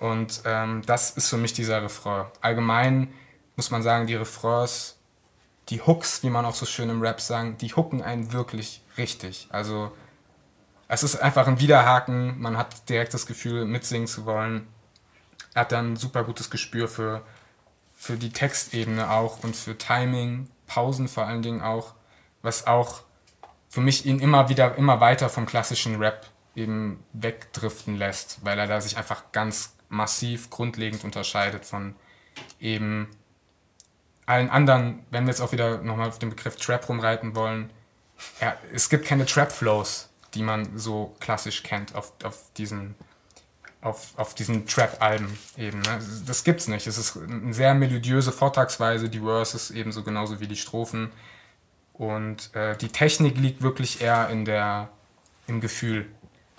Und 0.00 0.42
ähm, 0.44 0.82
das 0.86 1.12
ist 1.12 1.28
für 1.28 1.36
mich 1.36 1.52
dieser 1.52 1.82
Refrain. 1.82 2.26
Allgemein 2.40 3.12
muss 3.54 3.70
man 3.70 3.82
sagen, 3.82 4.08
die 4.08 4.16
Refrains, 4.16 4.96
die 5.68 5.80
Hooks, 5.80 6.22
wie 6.24 6.30
man 6.30 6.44
auch 6.44 6.54
so 6.54 6.66
schön 6.66 6.90
im 6.90 7.00
Rap 7.00 7.20
sagt, 7.20 7.62
die 7.62 7.74
hooken 7.74 8.02
einen 8.02 8.32
wirklich 8.32 8.82
richtig. 8.98 9.46
Also 9.50 9.92
es 10.88 11.04
ist 11.04 11.16
einfach 11.16 11.46
ein 11.46 11.60
Widerhaken, 11.60 12.40
man 12.40 12.56
hat 12.56 12.88
direkt 12.88 13.14
das 13.14 13.26
Gefühl, 13.26 13.64
mitsingen 13.64 14.08
zu 14.08 14.26
wollen. 14.26 14.66
Er 15.54 15.62
hat 15.62 15.72
dann 15.72 15.92
ein 15.92 15.96
super 15.96 16.24
gutes 16.24 16.50
Gespür 16.50 16.88
für, 16.88 17.22
für 17.96 18.16
die 18.16 18.30
Textebene 18.30 19.10
auch 19.10 19.42
und 19.42 19.56
für 19.56 19.76
Timing, 19.76 20.48
Pausen 20.66 21.08
vor 21.08 21.26
allen 21.26 21.42
Dingen 21.42 21.62
auch, 21.62 21.94
was 22.42 22.66
auch 22.66 23.02
für 23.68 23.80
mich 23.80 24.06
ihn 24.06 24.20
immer 24.20 24.48
wieder, 24.48 24.76
immer 24.76 25.00
weiter 25.00 25.28
vom 25.28 25.46
klassischen 25.46 25.96
Rap 25.96 26.26
eben 26.54 27.02
wegdriften 27.12 27.96
lässt, 27.96 28.44
weil 28.44 28.58
er 28.58 28.66
da 28.66 28.80
sich 28.80 28.96
einfach 28.96 29.32
ganz 29.32 29.74
massiv 29.88 30.50
grundlegend 30.50 31.04
unterscheidet 31.04 31.64
von 31.64 31.96
eben 32.60 33.08
allen 34.26 34.50
anderen, 34.50 35.04
wenn 35.10 35.24
wir 35.24 35.30
jetzt 35.30 35.40
auch 35.40 35.52
wieder 35.52 35.78
nochmal 35.78 36.08
auf 36.08 36.18
den 36.18 36.30
Begriff 36.30 36.56
Trap 36.56 36.88
rumreiten 36.88 37.34
wollen, 37.34 37.70
ja, 38.40 38.56
es 38.72 38.88
gibt 38.88 39.06
keine 39.06 39.26
Trap-Flows, 39.26 40.08
die 40.34 40.42
man 40.42 40.78
so 40.78 41.14
klassisch 41.20 41.62
kennt 41.62 41.94
auf, 41.94 42.12
auf 42.24 42.52
diesen, 42.56 42.94
auf, 43.86 44.12
auf 44.16 44.34
diesen 44.34 44.66
Trap-Alben 44.66 45.38
eben. 45.56 45.80
Ne? 45.80 46.00
Das 46.26 46.42
gibt's 46.42 46.66
nicht. 46.66 46.86
Es 46.88 46.98
ist 46.98 47.16
eine 47.16 47.54
sehr 47.54 47.72
melodiöse 47.74 48.32
Vortragsweise, 48.32 49.08
die 49.08 49.20
Verses 49.20 49.70
ebenso 49.70 50.02
genauso 50.02 50.40
wie 50.40 50.48
die 50.48 50.56
Strophen. 50.56 51.12
Und 51.92 52.54
äh, 52.54 52.76
die 52.76 52.88
Technik 52.88 53.38
liegt 53.38 53.62
wirklich 53.62 54.02
eher 54.02 54.28
in 54.28 54.44
der, 54.44 54.88
im 55.46 55.60
Gefühl 55.60 56.06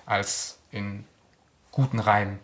als 0.05 0.57
in 0.71 1.03
guten 1.71 1.99
Reimen. 1.99 2.39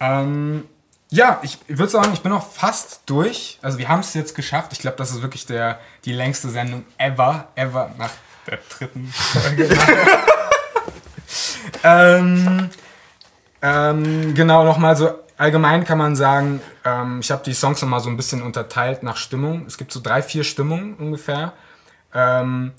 Ähm, 0.00 0.64
ja, 1.08 1.40
ich 1.42 1.58
würde 1.68 1.88
sagen, 1.88 2.12
ich 2.12 2.22
bin 2.22 2.32
auch 2.32 2.50
fast 2.50 3.02
durch. 3.06 3.60
Also 3.62 3.78
wir 3.78 3.88
haben 3.88 4.00
es 4.00 4.12
jetzt 4.14 4.34
geschafft. 4.34 4.72
Ich 4.72 4.80
glaube, 4.80 4.96
das 4.96 5.12
ist 5.12 5.22
wirklich 5.22 5.46
der, 5.46 5.78
die 6.04 6.12
längste 6.12 6.50
Sendung 6.50 6.84
ever, 6.98 7.48
ever 7.54 7.92
nach 7.96 8.10
der 8.48 8.58
dritten 8.68 9.06
Folge. 9.06 9.68
ähm, 11.84 12.70
ähm, 13.62 14.34
genau, 14.34 14.64
nochmal 14.64 14.96
so 14.96 15.10
allgemein 15.36 15.84
kann 15.84 15.98
man 15.98 16.16
sagen, 16.16 16.60
ähm, 16.84 17.20
ich 17.20 17.30
habe 17.30 17.42
die 17.44 17.54
Songs 17.54 17.80
nochmal 17.82 18.00
so 18.00 18.08
ein 18.08 18.16
bisschen 18.16 18.42
unterteilt 18.42 19.02
nach 19.02 19.16
Stimmung. 19.16 19.64
Es 19.66 19.78
gibt 19.78 19.92
so 19.92 20.00
drei, 20.00 20.22
vier 20.22 20.44
Stimmungen 20.44 20.94
ungefähr. 20.94 21.52
Ähm, 22.14 22.72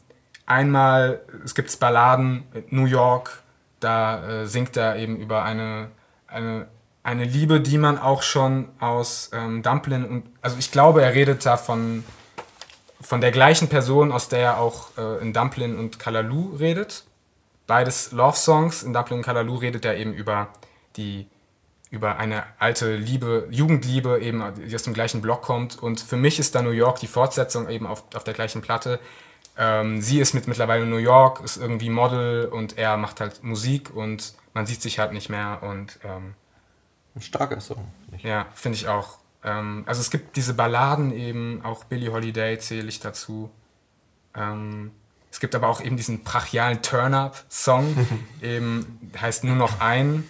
einmal, 0.45 1.21
es 1.43 1.55
gibt 1.55 1.79
Balladen, 1.79 2.43
New 2.69 2.85
York, 2.85 3.43
da 3.79 4.41
äh, 4.41 4.47
singt 4.47 4.75
er 4.77 4.95
eben 4.97 5.17
über 5.17 5.43
eine, 5.43 5.89
eine, 6.27 6.67
eine 7.03 7.23
Liebe, 7.25 7.61
die 7.61 7.77
man 7.77 7.99
auch 7.99 8.23
schon 8.23 8.69
aus 8.79 9.29
ähm, 9.33 9.61
Dumplin 9.61 10.05
und, 10.05 10.25
also 10.41 10.57
ich 10.57 10.71
glaube, 10.71 11.03
er 11.03 11.13
redet 11.13 11.45
da 11.45 11.57
von, 11.57 12.03
von 12.99 13.21
der 13.21 13.31
gleichen 13.31 13.67
Person, 13.67 14.11
aus 14.11 14.29
der 14.29 14.39
er 14.39 14.57
auch 14.57 14.97
äh, 14.97 15.21
in 15.21 15.33
Dumplin 15.33 15.77
und 15.77 15.99
Kalalu 15.99 16.55
redet. 16.55 17.03
Beides 17.67 18.13
Love-Songs. 18.13 18.83
In 18.83 18.93
Dumplin 18.93 19.19
und 19.19 19.25
Kalalu 19.25 19.55
redet 19.55 19.85
er 19.85 19.97
eben 19.97 20.13
über 20.13 20.47
die 20.97 21.27
über 21.89 22.17
eine 22.17 22.43
alte 22.59 22.95
Liebe, 22.95 23.47
Jugendliebe 23.49 24.19
eben, 24.19 24.43
die 24.55 24.75
aus 24.75 24.83
dem 24.83 24.93
gleichen 24.93 25.21
Block 25.21 25.41
kommt. 25.41 25.81
Und 25.81 26.01
für 26.01 26.17
mich 26.17 26.39
ist 26.39 26.53
da 26.55 26.61
New 26.61 26.71
York 26.71 26.99
die 26.99 27.07
Fortsetzung 27.07 27.69
eben 27.69 27.87
auf, 27.87 28.03
auf 28.13 28.23
der 28.23 28.33
gleichen 28.33 28.61
Platte. 28.61 28.99
Ähm, 29.57 30.01
sie 30.01 30.19
ist 30.19 30.33
mit 30.33 30.47
mittlerweile 30.47 30.85
New 30.85 30.97
York, 30.97 31.41
ist 31.43 31.57
irgendwie 31.57 31.89
Model 31.89 32.47
und 32.47 32.77
er 32.77 32.97
macht 32.97 33.21
halt 33.21 33.43
Musik 33.43 33.95
und 33.95 34.33
man 34.53 34.65
sieht 34.65 34.81
sich 34.81 34.99
halt 34.99 35.13
nicht 35.13 35.29
mehr 35.29 35.59
und 35.63 35.99
ähm, 36.03 36.35
Ein 37.15 37.21
starker 37.21 37.59
Song. 37.61 37.87
Ja, 38.19 38.47
finde 38.53 38.77
ich 38.77 38.87
auch. 38.87 39.17
Ähm, 39.43 39.83
also 39.87 40.01
es 40.01 40.11
gibt 40.11 40.35
diese 40.35 40.53
Balladen 40.53 41.11
eben, 41.11 41.61
auch 41.63 41.85
Billie 41.85 42.11
Holiday 42.11 42.59
zähle 42.59 42.87
ich 42.87 42.99
dazu. 42.99 43.49
Ähm, 44.35 44.91
es 45.31 45.39
gibt 45.39 45.55
aber 45.55 45.67
auch 45.69 45.81
eben 45.81 45.97
diesen 45.97 46.23
brachialen 46.23 46.81
Turn-Up-Song, 46.81 48.07
eben 48.41 49.11
heißt 49.19 49.43
nur 49.43 49.55
noch 49.55 49.79
ein, 49.79 50.23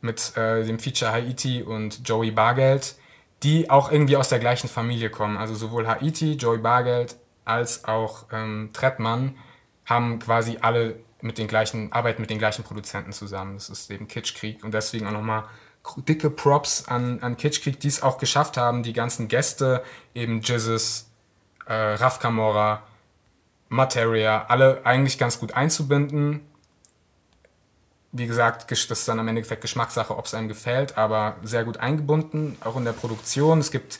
mit 0.00 0.36
äh, 0.36 0.64
dem 0.64 0.78
Feature 0.78 1.12
Haiti 1.12 1.62
und 1.62 2.06
Joey 2.06 2.30
Bargeld, 2.30 2.96
die 3.42 3.70
auch 3.70 3.90
irgendwie 3.90 4.16
aus 4.16 4.28
der 4.28 4.38
gleichen 4.38 4.68
Familie 4.68 5.10
kommen. 5.10 5.36
Also 5.36 5.54
sowohl 5.54 5.86
Haiti, 5.86 6.34
Joey 6.34 6.58
Bargeld 6.58 7.16
als 7.44 7.84
auch 7.84 8.26
ähm, 8.32 8.70
Trettmann 8.72 9.36
haben 9.84 10.18
quasi 10.18 10.58
alle 10.60 10.96
mit 11.22 11.38
den 11.38 11.46
gleichen, 11.46 11.92
arbeiten 11.92 12.20
mit 12.20 12.30
den 12.30 12.38
gleichen 12.38 12.64
Produzenten 12.64 13.12
zusammen. 13.12 13.54
Das 13.54 13.70
ist 13.70 13.90
eben 13.90 14.08
Kitschkrieg 14.08 14.62
und 14.64 14.74
deswegen 14.74 15.06
auch 15.06 15.12
nochmal 15.12 15.44
dicke 16.08 16.30
Props 16.30 16.88
an, 16.88 17.20
an 17.20 17.36
Kitschkrieg, 17.36 17.78
die 17.78 17.88
es 17.88 18.02
auch 18.02 18.18
geschafft 18.18 18.56
haben, 18.56 18.82
die 18.82 18.92
ganzen 18.92 19.28
Gäste, 19.28 19.82
eben 20.14 20.40
Jizzes, 20.40 21.10
äh, 21.66 21.72
Raf 21.72 22.18
Kamora, 22.18 22.82
Materia, 23.68 24.46
alle 24.48 24.84
eigentlich 24.84 25.18
ganz 25.18 25.38
gut 25.38 25.54
einzubinden. 25.54 26.40
Wie 28.16 28.26
gesagt, 28.26 28.70
das 28.70 28.84
ist 28.84 29.08
dann 29.08 29.20
am 29.20 29.28
Endeffekt 29.28 29.60
Geschmackssache, 29.60 30.16
ob 30.16 30.24
es 30.24 30.34
einem 30.34 30.48
gefällt, 30.48 30.96
aber 30.96 31.36
sehr 31.42 31.64
gut 31.64 31.76
eingebunden, 31.76 32.56
auch 32.62 32.76
in 32.76 32.84
der 32.84 32.92
Produktion. 32.92 33.58
Es 33.58 33.70
gibt, 33.70 33.98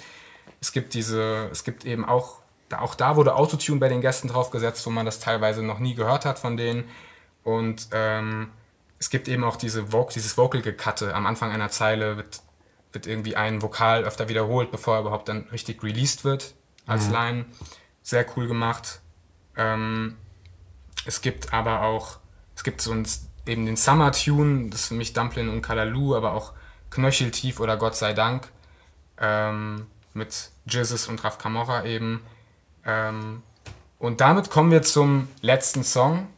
es 0.60 0.72
gibt 0.72 0.94
diese, 0.94 1.48
es 1.52 1.64
gibt 1.64 1.84
eben 1.84 2.05
auch, 2.05 2.40
auch 2.76 2.94
da 2.94 3.16
wurde 3.16 3.34
Autotune 3.34 3.78
bei 3.78 3.88
den 3.88 4.01
Gästen 4.01 4.28
draufgesetzt, 4.28 4.86
wo 4.86 4.90
man 4.90 5.05
das 5.05 5.20
teilweise 5.20 5.62
noch 5.62 5.78
nie 5.78 5.94
gehört 5.94 6.24
hat 6.24 6.38
von 6.38 6.56
denen. 6.56 6.84
Und 7.44 7.88
ähm, 7.93 8.48
es 8.98 9.10
gibt 9.10 9.28
eben 9.28 9.44
auch 9.44 9.56
diese 9.56 9.93
Voc 9.93 10.10
dieses 10.10 10.36
Vocal-Gekatte. 10.36 11.14
Am 11.14 11.26
Anfang 11.26 11.52
einer 11.52 11.68
Zeile 11.68 12.16
wird, 12.16 12.40
wird 12.93 13.06
irgendwie 13.06 13.36
ein 13.36 13.62
Vokal 13.62 14.05
öfter 14.05 14.28
wiederholt, 14.28 14.70
bevor 14.70 14.97
er 14.97 15.01
überhaupt 15.02 15.28
dann 15.28 15.48
richtig 15.52 15.82
released 15.82 16.24
wird 16.24 16.55
als 16.86 17.06
mhm. 17.06 17.12
Line. 17.12 17.44
Sehr 18.02 18.26
cool 18.36 18.48
gemacht. 18.48 19.01
Ähm, 19.56 20.16
es 21.05 21.20
gibt 21.20 21.52
aber 21.52 21.82
auch, 21.82 22.18
es 22.55 22.64
gibt 22.64 22.80
so 22.80 22.93
ein, 22.93 23.06
eben 23.47 23.66
den 23.66 23.77
Summer 23.77 24.12
Tune, 24.12 24.70
das 24.70 24.82
ist 24.82 24.86
für 24.89 24.94
mich 24.94 25.12
Dumplin 25.12 25.48
und 25.48 25.62
Kalalu, 25.62 26.16
aber 26.16 26.32
auch 26.32 26.52
Knöcheltief 26.90 27.60
oder 27.60 27.77
Gott 27.77 27.97
sei 27.97 28.12
Dank 28.12 28.48
ähm, 29.20 29.86
mit 30.14 30.51
Jizzes 30.66 31.09
und 31.09 31.23
Raf 31.24 31.39
Camorra 31.39 31.85
eben. 31.85 32.23
Ähm, 32.85 33.43
und 33.98 34.20
damit 34.20 34.51
kommen 34.51 34.70
wir 34.70 34.82
zum 34.82 35.28
letzten 35.40 35.85
Song. 35.85 36.28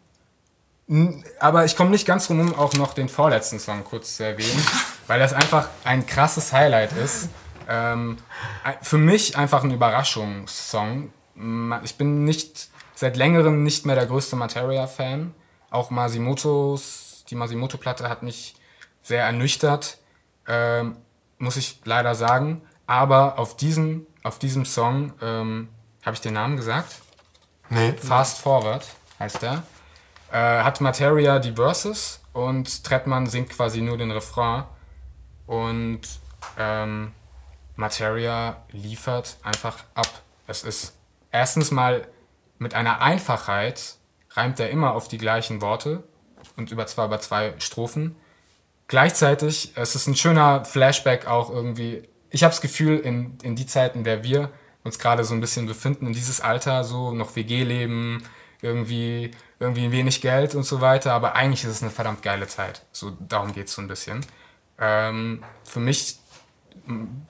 Aber 1.38 1.64
ich 1.64 1.76
komme 1.76 1.90
nicht 1.90 2.06
ganz 2.06 2.28
drum 2.28 2.40
um, 2.40 2.54
auch 2.54 2.72
noch 2.74 2.94
den 2.94 3.08
vorletzten 3.08 3.58
Song 3.58 3.84
kurz 3.84 4.16
zu 4.16 4.24
erwähnen, 4.24 4.64
weil 5.06 5.18
das 5.18 5.32
einfach 5.32 5.68
ein 5.84 6.06
krasses 6.06 6.52
Highlight 6.52 6.92
ist. 6.92 7.28
Ähm, 7.68 8.16
für 8.80 8.96
mich 8.96 9.36
einfach 9.36 9.64
ein 9.64 9.70
Überraschungssong. 9.70 11.12
Ich 11.84 11.96
bin 11.96 12.24
nicht 12.24 12.70
seit 12.94 13.16
längerem 13.16 13.62
nicht 13.62 13.84
mehr 13.84 13.94
der 13.94 14.06
größte 14.06 14.34
Materia-Fan. 14.36 15.34
Auch 15.70 15.90
Masimotos, 15.90 17.24
die 17.28 17.34
Masimoto-Platte 17.34 18.08
hat 18.08 18.22
mich 18.22 18.54
sehr 19.02 19.24
ernüchtert, 19.24 19.98
ähm, 20.46 20.96
muss 21.38 21.56
ich 21.56 21.80
leider 21.84 22.14
sagen. 22.14 22.62
Aber 22.86 23.38
auf 23.38 23.56
diesem, 23.56 24.06
auf 24.22 24.38
diesem 24.38 24.64
Song, 24.64 25.12
ähm, 25.20 25.68
habe 26.04 26.14
ich 26.14 26.20
den 26.20 26.34
Namen 26.34 26.56
gesagt? 26.56 27.02
Nee. 27.68 27.92
Fast 27.92 28.38
Forward 28.38 28.86
heißt 29.18 29.42
der. 29.42 29.62
Äh, 30.32 30.62
hat 30.62 30.80
Materia 30.80 31.38
die 31.38 31.52
Verses 31.52 32.20
und 32.32 32.84
Trettmann 32.84 33.26
singt 33.26 33.50
quasi 33.50 33.82
nur 33.82 33.98
den 33.98 34.10
Refrain. 34.10 34.64
Und 35.46 36.00
ähm, 36.58 37.12
Materia 37.76 38.62
liefert 38.70 39.36
einfach 39.42 39.84
ab. 39.94 40.08
Es 40.46 40.64
ist 40.64 40.96
erstens 41.30 41.70
mal 41.70 42.08
mit 42.58 42.74
einer 42.74 43.00
Einfachheit 43.00 43.97
reimt 44.38 44.60
er 44.60 44.70
immer 44.70 44.94
auf 44.94 45.08
die 45.08 45.18
gleichen 45.18 45.60
Worte 45.60 46.04
und 46.56 46.70
über 46.70 46.86
zwar 46.86 47.06
über 47.06 47.20
zwei 47.20 47.54
Strophen. 47.58 48.16
Gleichzeitig, 48.86 49.72
es 49.74 49.94
ist 49.94 50.06
ein 50.06 50.16
schöner 50.16 50.64
Flashback 50.64 51.26
auch 51.26 51.50
irgendwie. 51.50 52.08
Ich 52.30 52.44
habe 52.44 52.52
das 52.52 52.60
Gefühl, 52.60 52.98
in, 52.98 53.36
in 53.42 53.56
die 53.56 53.66
Zeiten, 53.66 53.98
in 53.98 54.04
der 54.04 54.22
wir 54.22 54.50
uns 54.84 54.98
gerade 54.98 55.24
so 55.24 55.34
ein 55.34 55.40
bisschen 55.40 55.66
befinden, 55.66 56.06
in 56.06 56.12
dieses 56.12 56.40
Alter, 56.40 56.84
so 56.84 57.12
noch 57.12 57.36
WG-Leben, 57.36 58.22
irgendwie, 58.62 59.32
irgendwie 59.58 59.92
wenig 59.92 60.20
Geld 60.20 60.54
und 60.54 60.62
so 60.62 60.80
weiter, 60.80 61.12
aber 61.12 61.34
eigentlich 61.34 61.64
ist 61.64 61.70
es 61.70 61.82
eine 61.82 61.90
verdammt 61.90 62.22
geile 62.22 62.46
Zeit. 62.46 62.86
So, 62.92 63.12
darum 63.20 63.52
geht 63.52 63.66
es 63.66 63.74
so 63.74 63.82
ein 63.82 63.88
bisschen. 63.88 64.24
Ähm, 64.78 65.42
für 65.64 65.80
mich 65.80 66.18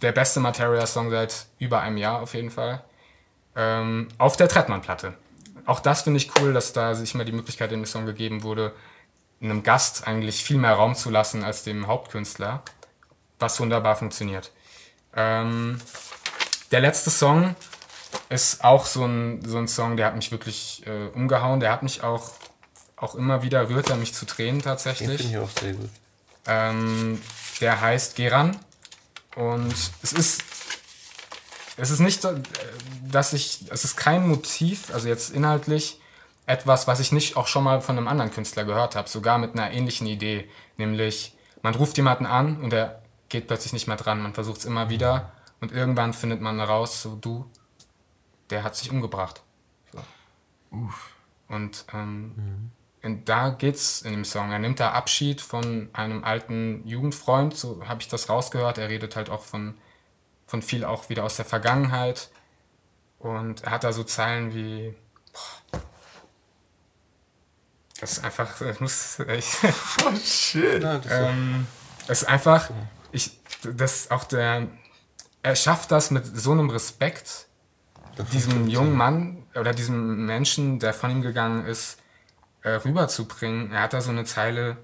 der 0.02 0.12
beste 0.12 0.40
Materia-Song 0.40 1.10
seit 1.10 1.46
über 1.58 1.80
einem 1.80 1.96
Jahr 1.96 2.20
auf 2.20 2.34
jeden 2.34 2.50
Fall 2.50 2.84
ähm, 3.56 4.08
auf 4.18 4.36
der 4.36 4.48
Trettmann-Platte. 4.48 5.14
Auch 5.68 5.80
das 5.80 6.00
finde 6.00 6.16
ich 6.16 6.30
cool, 6.40 6.54
dass 6.54 6.72
da 6.72 6.94
sich 6.94 7.14
mal 7.14 7.26
die 7.26 7.32
Möglichkeit 7.32 7.72
in 7.72 7.80
dem 7.80 7.84
Song 7.84 8.06
gegeben 8.06 8.42
wurde, 8.42 8.72
einem 9.42 9.62
Gast 9.62 10.06
eigentlich 10.06 10.42
viel 10.42 10.56
mehr 10.56 10.72
Raum 10.72 10.94
zu 10.94 11.10
lassen 11.10 11.44
als 11.44 11.62
dem 11.62 11.86
Hauptkünstler, 11.86 12.62
was 13.38 13.60
wunderbar 13.60 13.94
funktioniert. 13.94 14.50
Ähm, 15.14 15.78
der 16.70 16.80
letzte 16.80 17.10
Song 17.10 17.54
ist 18.30 18.64
auch 18.64 18.86
so 18.86 19.04
ein, 19.04 19.44
so 19.44 19.58
ein 19.58 19.68
Song, 19.68 19.98
der 19.98 20.06
hat 20.06 20.16
mich 20.16 20.32
wirklich 20.32 20.86
äh, 20.86 21.08
umgehauen. 21.08 21.60
Der 21.60 21.70
hat 21.70 21.82
mich 21.82 22.02
auch, 22.02 22.30
auch 22.96 23.14
immer 23.14 23.42
wieder, 23.42 23.68
rührt 23.68 23.90
er 23.90 23.96
mich 23.96 24.14
zu 24.14 24.24
Tränen 24.24 24.62
tatsächlich. 24.62 25.18
Den 25.18 25.18
finde 25.18 25.32
ich 25.32 25.38
auch 25.38 25.60
sehr 25.60 25.74
gut. 25.74 25.90
Ähm, 26.46 27.20
der 27.60 27.78
heißt 27.78 28.16
Geran. 28.16 28.58
Und 29.36 29.74
es 30.02 30.14
ist 30.14 30.42
es 31.78 31.90
ist 31.90 32.00
nicht, 32.00 32.24
äh, 32.24 32.34
dass 33.10 33.32
ich, 33.32 33.64
es 33.70 33.84
ist 33.84 33.96
kein 33.96 34.28
Motiv, 34.28 34.92
also 34.92 35.08
jetzt 35.08 35.30
inhaltlich, 35.30 36.00
etwas, 36.46 36.86
was 36.86 37.00
ich 37.00 37.12
nicht 37.12 37.36
auch 37.36 37.46
schon 37.46 37.64
mal 37.64 37.80
von 37.80 37.96
einem 37.96 38.08
anderen 38.08 38.30
Künstler 38.30 38.64
gehört 38.64 38.96
habe, 38.96 39.08
sogar 39.08 39.38
mit 39.38 39.52
einer 39.52 39.70
ähnlichen 39.70 40.06
Idee. 40.06 40.48
Nämlich, 40.76 41.36
man 41.62 41.74
ruft 41.74 41.96
jemanden 41.96 42.26
an 42.26 42.62
und 42.62 42.72
er 42.72 43.02
geht 43.28 43.46
plötzlich 43.46 43.72
nicht 43.72 43.86
mehr 43.86 43.96
dran, 43.96 44.22
man 44.22 44.34
versucht 44.34 44.60
es 44.60 44.64
immer 44.64 44.88
wieder 44.88 45.32
und 45.60 45.72
irgendwann 45.72 46.14
findet 46.14 46.40
man 46.40 46.58
heraus, 46.58 47.02
so 47.02 47.16
du, 47.16 47.50
der 48.50 48.62
hat 48.62 48.76
sich 48.76 48.90
umgebracht. 48.90 49.42
So. 49.92 50.00
Und 51.48 51.84
ähm, 51.92 52.22
mhm. 52.36 52.70
Und 53.02 53.28
da 53.28 53.50
geht's 53.50 54.02
in 54.02 54.12
dem 54.12 54.24
Song. 54.24 54.50
Er 54.50 54.58
nimmt 54.58 54.80
da 54.80 54.90
Abschied 54.90 55.40
von 55.40 55.88
einem 55.92 56.24
alten 56.24 56.86
Jugendfreund, 56.86 57.56
so 57.56 57.80
habe 57.86 58.02
ich 58.02 58.08
das 58.08 58.28
rausgehört. 58.28 58.78
Er 58.78 58.88
redet 58.88 59.16
halt 59.16 59.30
auch 59.30 59.44
von 59.44 59.78
von 60.48 60.62
viel 60.62 60.84
auch 60.84 61.10
wieder 61.10 61.22
aus 61.24 61.36
der 61.36 61.44
Vergangenheit. 61.44 62.30
Und 63.20 63.62
er 63.62 63.72
hat 63.72 63.84
da 63.84 63.92
so 63.92 64.02
Zeilen 64.02 64.54
wie. 64.54 64.94
Boah, 65.32 65.80
das 68.00 68.12
ist 68.12 68.24
einfach. 68.24 68.58
Das 68.58 68.80
muss 68.80 69.18
echt. 69.28 69.58
Oh 70.04 70.16
shit. 70.16 70.82
Ja, 70.82 70.98
das 70.98 71.12
ähm, 71.12 71.66
es 72.08 72.22
ist 72.22 72.28
einfach. 72.28 72.70
Ich, 73.12 73.38
das 73.62 74.10
auch 74.10 74.24
der. 74.24 74.68
Er 75.42 75.54
schafft 75.54 75.92
das 75.92 76.10
mit 76.10 76.26
so 76.26 76.52
einem 76.52 76.70
Respekt, 76.70 77.46
diesem 78.32 78.68
jungen 78.68 78.96
Mann 78.96 79.46
oder 79.54 79.72
diesem 79.72 80.26
Menschen, 80.26 80.78
der 80.78 80.92
von 80.92 81.10
ihm 81.10 81.22
gegangen 81.22 81.64
ist, 81.64 81.98
äh, 82.62 82.70
rüberzubringen. 82.70 83.70
Er 83.72 83.82
hat 83.82 83.92
da 83.92 84.00
so 84.00 84.10
eine 84.10 84.24
Zeile: 84.24 84.78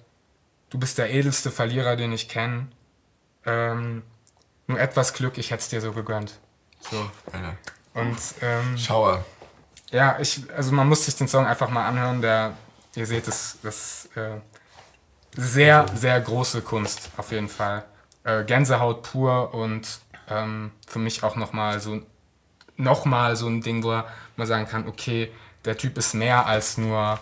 Du 0.68 0.78
bist 0.78 0.98
der 0.98 1.10
edelste 1.10 1.50
Verlierer, 1.50 1.96
den 1.96 2.12
ich 2.12 2.28
kenne. 2.28 2.68
Ähm, 3.46 4.02
nur 4.66 4.80
etwas 4.80 5.12
Glück, 5.12 5.38
ich 5.38 5.50
hätte 5.50 5.62
es 5.62 5.68
dir 5.68 5.80
so 5.80 5.92
gegönnt. 5.92 6.38
So. 6.90 7.10
Alter. 7.32 7.56
Und, 7.94 8.18
ähm, 8.42 8.76
Schauer. 8.76 9.24
Ja, 9.90 10.18
ich, 10.18 10.42
also 10.56 10.72
man 10.72 10.88
muss 10.88 11.04
sich 11.04 11.14
den 11.16 11.28
Song 11.28 11.46
einfach 11.46 11.70
mal 11.70 11.86
anhören. 11.86 12.20
Der, 12.20 12.54
ihr 12.96 13.06
seht, 13.06 13.28
das, 13.28 13.58
das 13.62 14.08
äh, 14.16 14.40
sehr, 15.36 15.86
sehr 15.94 16.20
große 16.20 16.62
Kunst 16.62 17.10
auf 17.16 17.30
jeden 17.30 17.48
Fall. 17.48 17.84
Äh, 18.24 18.44
Gänsehaut 18.44 19.02
pur 19.02 19.54
und 19.54 20.00
ähm, 20.28 20.72
für 20.86 20.98
mich 20.98 21.22
auch 21.22 21.36
nochmal 21.36 21.80
so, 21.80 22.00
noch 22.76 23.04
mal 23.04 23.36
so 23.36 23.46
ein 23.46 23.60
Ding, 23.60 23.82
wo 23.82 24.02
man 24.36 24.46
sagen 24.46 24.66
kann, 24.66 24.88
okay, 24.88 25.30
der 25.64 25.76
Typ 25.76 25.98
ist 25.98 26.14
mehr 26.14 26.46
als 26.46 26.78
nur. 26.78 27.18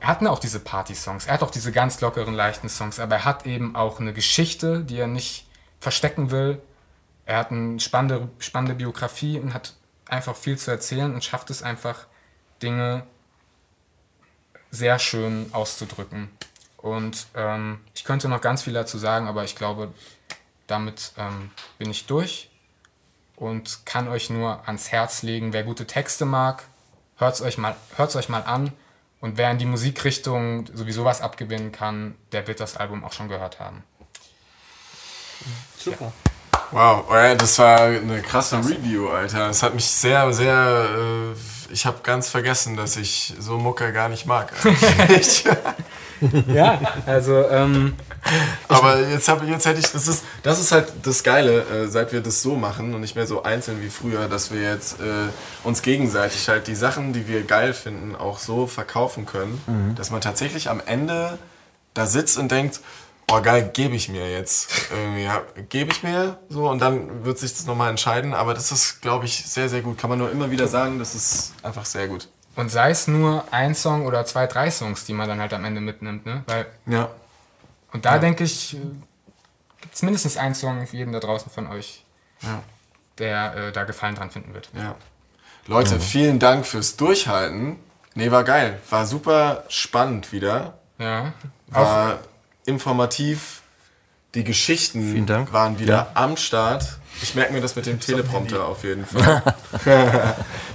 Er 0.00 0.08
hat 0.08 0.26
auch 0.26 0.40
diese 0.40 0.58
Party-Songs, 0.58 1.26
er 1.26 1.34
hat 1.34 1.42
auch 1.44 1.50
diese 1.50 1.70
ganz 1.70 2.00
lockeren, 2.00 2.34
leichten 2.34 2.68
Songs, 2.68 2.98
aber 2.98 3.16
er 3.16 3.24
hat 3.24 3.46
eben 3.46 3.76
auch 3.76 4.00
eine 4.00 4.12
Geschichte, 4.12 4.82
die 4.82 4.98
er 4.98 5.06
nicht 5.06 5.46
verstecken 5.82 6.30
will. 6.30 6.62
Er 7.26 7.38
hat 7.38 7.50
eine 7.50 7.80
spannende, 7.80 8.28
spannende 8.38 8.76
Biografie 8.76 9.40
und 9.40 9.52
hat 9.52 9.74
einfach 10.06 10.36
viel 10.36 10.56
zu 10.56 10.70
erzählen 10.70 11.12
und 11.12 11.24
schafft 11.24 11.50
es 11.50 11.64
einfach, 11.64 12.06
Dinge 12.62 13.02
sehr 14.70 15.00
schön 15.00 15.50
auszudrücken. 15.52 16.30
Und 16.76 17.26
ähm, 17.34 17.80
ich 17.94 18.04
könnte 18.04 18.28
noch 18.28 18.40
ganz 18.40 18.62
viel 18.62 18.72
dazu 18.72 18.96
sagen, 18.96 19.26
aber 19.26 19.42
ich 19.42 19.56
glaube, 19.56 19.92
damit 20.68 21.12
ähm, 21.18 21.50
bin 21.78 21.90
ich 21.90 22.06
durch 22.06 22.48
und 23.34 23.84
kann 23.84 24.06
euch 24.06 24.30
nur 24.30 24.66
ans 24.68 24.92
Herz 24.92 25.22
legen, 25.22 25.52
wer 25.52 25.64
gute 25.64 25.88
Texte 25.88 26.24
mag, 26.24 26.62
hört 27.16 27.34
es 27.34 27.42
euch, 27.42 27.58
mal, 27.58 27.74
euch 27.98 28.28
mal 28.28 28.42
an. 28.42 28.72
Und 29.20 29.36
wer 29.36 29.50
in 29.50 29.58
die 29.58 29.66
Musikrichtung 29.66 30.66
sowieso 30.72 31.04
was 31.04 31.20
abgewinnen 31.20 31.72
kann, 31.72 32.16
der 32.30 32.46
wird 32.46 32.60
das 32.60 32.76
Album 32.76 33.04
auch 33.04 33.12
schon 33.12 33.28
gehört 33.28 33.58
haben. 33.58 33.84
Super. 35.78 36.12
Wow, 36.72 37.04
oh 37.10 37.34
das 37.36 37.58
war 37.58 37.80
eine 37.80 38.22
krasse 38.22 38.56
Review, 38.56 39.08
Alter. 39.08 39.50
Es 39.50 39.62
hat 39.62 39.74
mich 39.74 39.84
sehr, 39.84 40.32
sehr. 40.32 40.86
Äh, 40.96 41.72
ich 41.72 41.84
habe 41.84 41.98
ganz 42.02 42.28
vergessen, 42.28 42.76
dass 42.76 42.96
ich 42.96 43.34
so 43.38 43.58
Mucke 43.58 43.92
gar 43.92 44.08
nicht 44.08 44.26
mag. 44.26 44.52
ja, 46.46 46.80
also. 47.06 47.46
Ähm, 47.48 47.94
Aber 48.68 49.00
jetzt, 49.00 49.28
hab, 49.28 49.46
jetzt 49.46 49.66
hätte 49.66 49.80
ich. 49.80 49.90
Das 49.92 50.08
ist, 50.08 50.24
das 50.42 50.60
ist 50.60 50.72
halt 50.72 50.92
das 51.02 51.22
Geile, 51.22 51.62
äh, 51.62 51.88
seit 51.88 52.12
wir 52.12 52.22
das 52.22 52.40
so 52.40 52.56
machen 52.56 52.94
und 52.94 53.02
nicht 53.02 53.16
mehr 53.16 53.26
so 53.26 53.42
einzeln 53.42 53.82
wie 53.82 53.90
früher, 53.90 54.28
dass 54.28 54.50
wir 54.50 54.62
jetzt 54.62 55.00
äh, 55.00 55.28
uns 55.64 55.82
gegenseitig 55.82 56.48
halt 56.48 56.68
die 56.68 56.74
Sachen, 56.74 57.12
die 57.12 57.28
wir 57.28 57.42
geil 57.42 57.74
finden, 57.74 58.16
auch 58.16 58.38
so 58.38 58.66
verkaufen 58.66 59.26
können, 59.26 59.60
mhm. 59.66 59.94
dass 59.94 60.10
man 60.10 60.22
tatsächlich 60.22 60.70
am 60.70 60.80
Ende 60.84 61.38
da 61.94 62.06
sitzt 62.06 62.38
und 62.38 62.50
denkt 62.50 62.80
oh 63.32 63.42
geil, 63.42 63.70
gebe 63.72 63.94
ich 63.96 64.08
mir 64.08 64.30
jetzt. 64.30 64.90
Irgendwie, 64.90 65.24
ja, 65.24 65.42
gebe 65.68 65.90
ich 65.90 66.02
mir 66.02 66.38
so 66.48 66.68
und 66.68 66.80
dann 66.80 67.24
wird 67.24 67.38
sich 67.38 67.52
das 67.52 67.66
nochmal 67.66 67.90
entscheiden. 67.90 68.34
Aber 68.34 68.54
das 68.54 68.72
ist, 68.72 69.00
glaube 69.00 69.24
ich, 69.24 69.44
sehr, 69.46 69.68
sehr 69.68 69.82
gut. 69.82 69.98
Kann 69.98 70.10
man 70.10 70.18
nur 70.18 70.30
immer 70.30 70.50
wieder 70.50 70.68
sagen, 70.68 70.98
das 70.98 71.14
ist 71.14 71.52
einfach 71.62 71.84
sehr 71.84 72.08
gut. 72.08 72.28
Und 72.54 72.70
sei 72.70 72.90
es 72.90 73.08
nur 73.08 73.44
ein 73.50 73.74
Song 73.74 74.04
oder 74.06 74.24
zwei, 74.26 74.46
drei 74.46 74.70
Songs, 74.70 75.04
die 75.06 75.14
man 75.14 75.26
dann 75.28 75.40
halt 75.40 75.54
am 75.54 75.64
Ende 75.64 75.80
mitnimmt, 75.80 76.26
ne? 76.26 76.44
Weil, 76.46 76.66
Ja. 76.86 77.08
und 77.92 78.04
da 78.04 78.18
denke 78.18 78.44
ich, 78.44 78.76
gibt 79.80 79.94
es 79.94 80.02
mindestens 80.02 80.36
einen 80.36 80.54
Song 80.54 80.86
für 80.86 80.96
jeden 80.96 81.12
da 81.12 81.20
draußen 81.20 81.50
von 81.50 81.66
euch, 81.68 82.04
Ja. 82.42 82.62
der 83.18 83.54
äh, 83.56 83.72
da 83.72 83.84
Gefallen 83.84 84.14
dran 84.16 84.30
finden 84.30 84.52
wird. 84.52 84.68
Ja. 84.76 84.96
Leute, 85.66 85.98
vielen 86.00 86.38
Dank 86.38 86.66
fürs 86.66 86.96
Durchhalten. 86.96 87.78
Nee, 88.14 88.30
war 88.30 88.44
geil. 88.44 88.78
War 88.90 89.06
super 89.06 89.64
spannend 89.68 90.32
wieder. 90.32 90.74
Ja. 90.98 91.32
War 91.68 92.18
informativ. 92.64 93.62
Die 94.34 94.44
Geschichten 94.44 95.12
Vielen 95.12 95.26
Dank. 95.26 95.52
waren 95.52 95.78
wieder 95.78 96.12
am 96.14 96.36
Start. 96.38 96.98
Ich 97.20 97.34
merke 97.34 97.52
mir 97.52 97.60
das 97.60 97.76
mit 97.76 97.84
dem 97.84 98.00
Teleprompter 98.00 98.66
auf 98.66 98.82
jeden 98.82 99.04
Fall. 99.06 99.42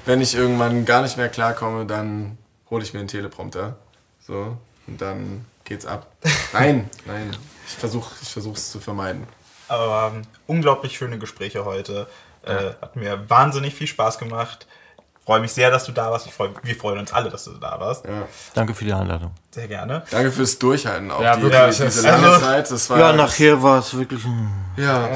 Wenn 0.06 0.22
ich 0.22 0.36
irgendwann 0.36 0.86
gar 0.86 1.02
nicht 1.02 1.18
mehr 1.18 1.30
klarkomme, 1.30 1.86
dann 1.86 2.38
hole 2.70 2.84
ich 2.84 2.94
mir 2.94 3.00
einen 3.00 3.08
Teleprompter. 3.08 3.78
So, 4.20 4.58
und 4.86 5.02
dann 5.02 5.46
geht's 5.64 5.86
ab. 5.86 6.08
Nein, 6.54 6.90
nein. 7.06 7.36
Ich 7.68 7.74
versuche 7.74 8.14
ich 8.22 8.58
es 8.58 8.72
zu 8.72 8.80
vermeiden. 8.80 9.24
Aber 9.68 10.14
ähm, 10.14 10.22
unglaublich 10.46 10.98
schöne 10.98 11.18
Gespräche 11.18 11.66
heute. 11.66 12.08
Äh, 12.44 12.74
hat 12.80 12.96
mir 12.96 13.30
wahnsinnig 13.30 13.74
viel 13.74 13.88
Spaß 13.88 14.20
gemacht. 14.20 14.68
Freue 15.28 15.42
mich 15.42 15.52
sehr, 15.52 15.70
dass 15.70 15.84
du 15.84 15.92
da 15.92 16.10
warst. 16.10 16.26
Ich 16.26 16.34
freu, 16.34 16.48
wir 16.64 16.76
freuen 16.78 17.00
uns 17.00 17.12
alle, 17.12 17.30
dass 17.30 17.44
du 17.44 17.52
da 17.52 17.78
warst. 17.82 18.06
Ja. 18.06 18.12
Danke 18.54 18.74
für 18.74 18.86
die 18.86 18.94
Einladung. 18.94 19.32
Sehr 19.52 19.68
gerne. 19.68 20.04
Danke 20.10 20.32
fürs 20.32 20.58
Durchhalten 20.58 21.12
auch. 21.12 21.20
Ja, 21.22 21.36
die, 21.36 21.42
wirklich. 21.42 21.76
diese 21.76 22.08
lange 22.08 22.28
Also- 22.30 22.46
Zeit. 22.46 22.72
Das 22.72 22.90
war 22.90 22.98
Ja, 22.98 23.12
nachher 23.12 23.62
war 23.62 23.80
es 23.80 23.94
wirklich 23.98 24.24
ein. 24.24 24.50
Ja. 24.78 25.10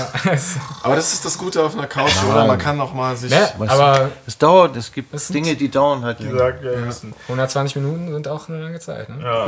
Aber 0.84 0.98
das 0.98 1.14
ist 1.14 1.24
das 1.24 1.38
Gute 1.38 1.64
auf 1.64 1.78
einer 1.78 1.88
Couch, 1.88 2.12
oder? 2.30 2.46
Man 2.46 2.58
kann 2.60 2.76
noch 2.76 2.94
mal 2.94 3.16
sich. 3.16 3.32
Weißt 3.32 3.56
Aber 3.72 4.00
du, 4.00 4.12
es 4.28 4.38
dauert, 4.38 4.76
es 4.76 4.92
gibt 4.92 5.14
Dinge, 5.34 5.56
die 5.56 5.72
dauern 5.72 6.04
halt. 6.04 6.18
Gesagt, 6.18 6.62
wir 6.62 6.76
müssen. 6.76 7.14
120 7.30 7.78
Minuten 7.78 8.12
sind 8.12 8.28
auch 8.28 8.50
eine 8.50 8.62
lange 8.62 8.82
Zeit. 8.82 9.08
Ne? 9.08 9.24
Ja. 9.24 9.48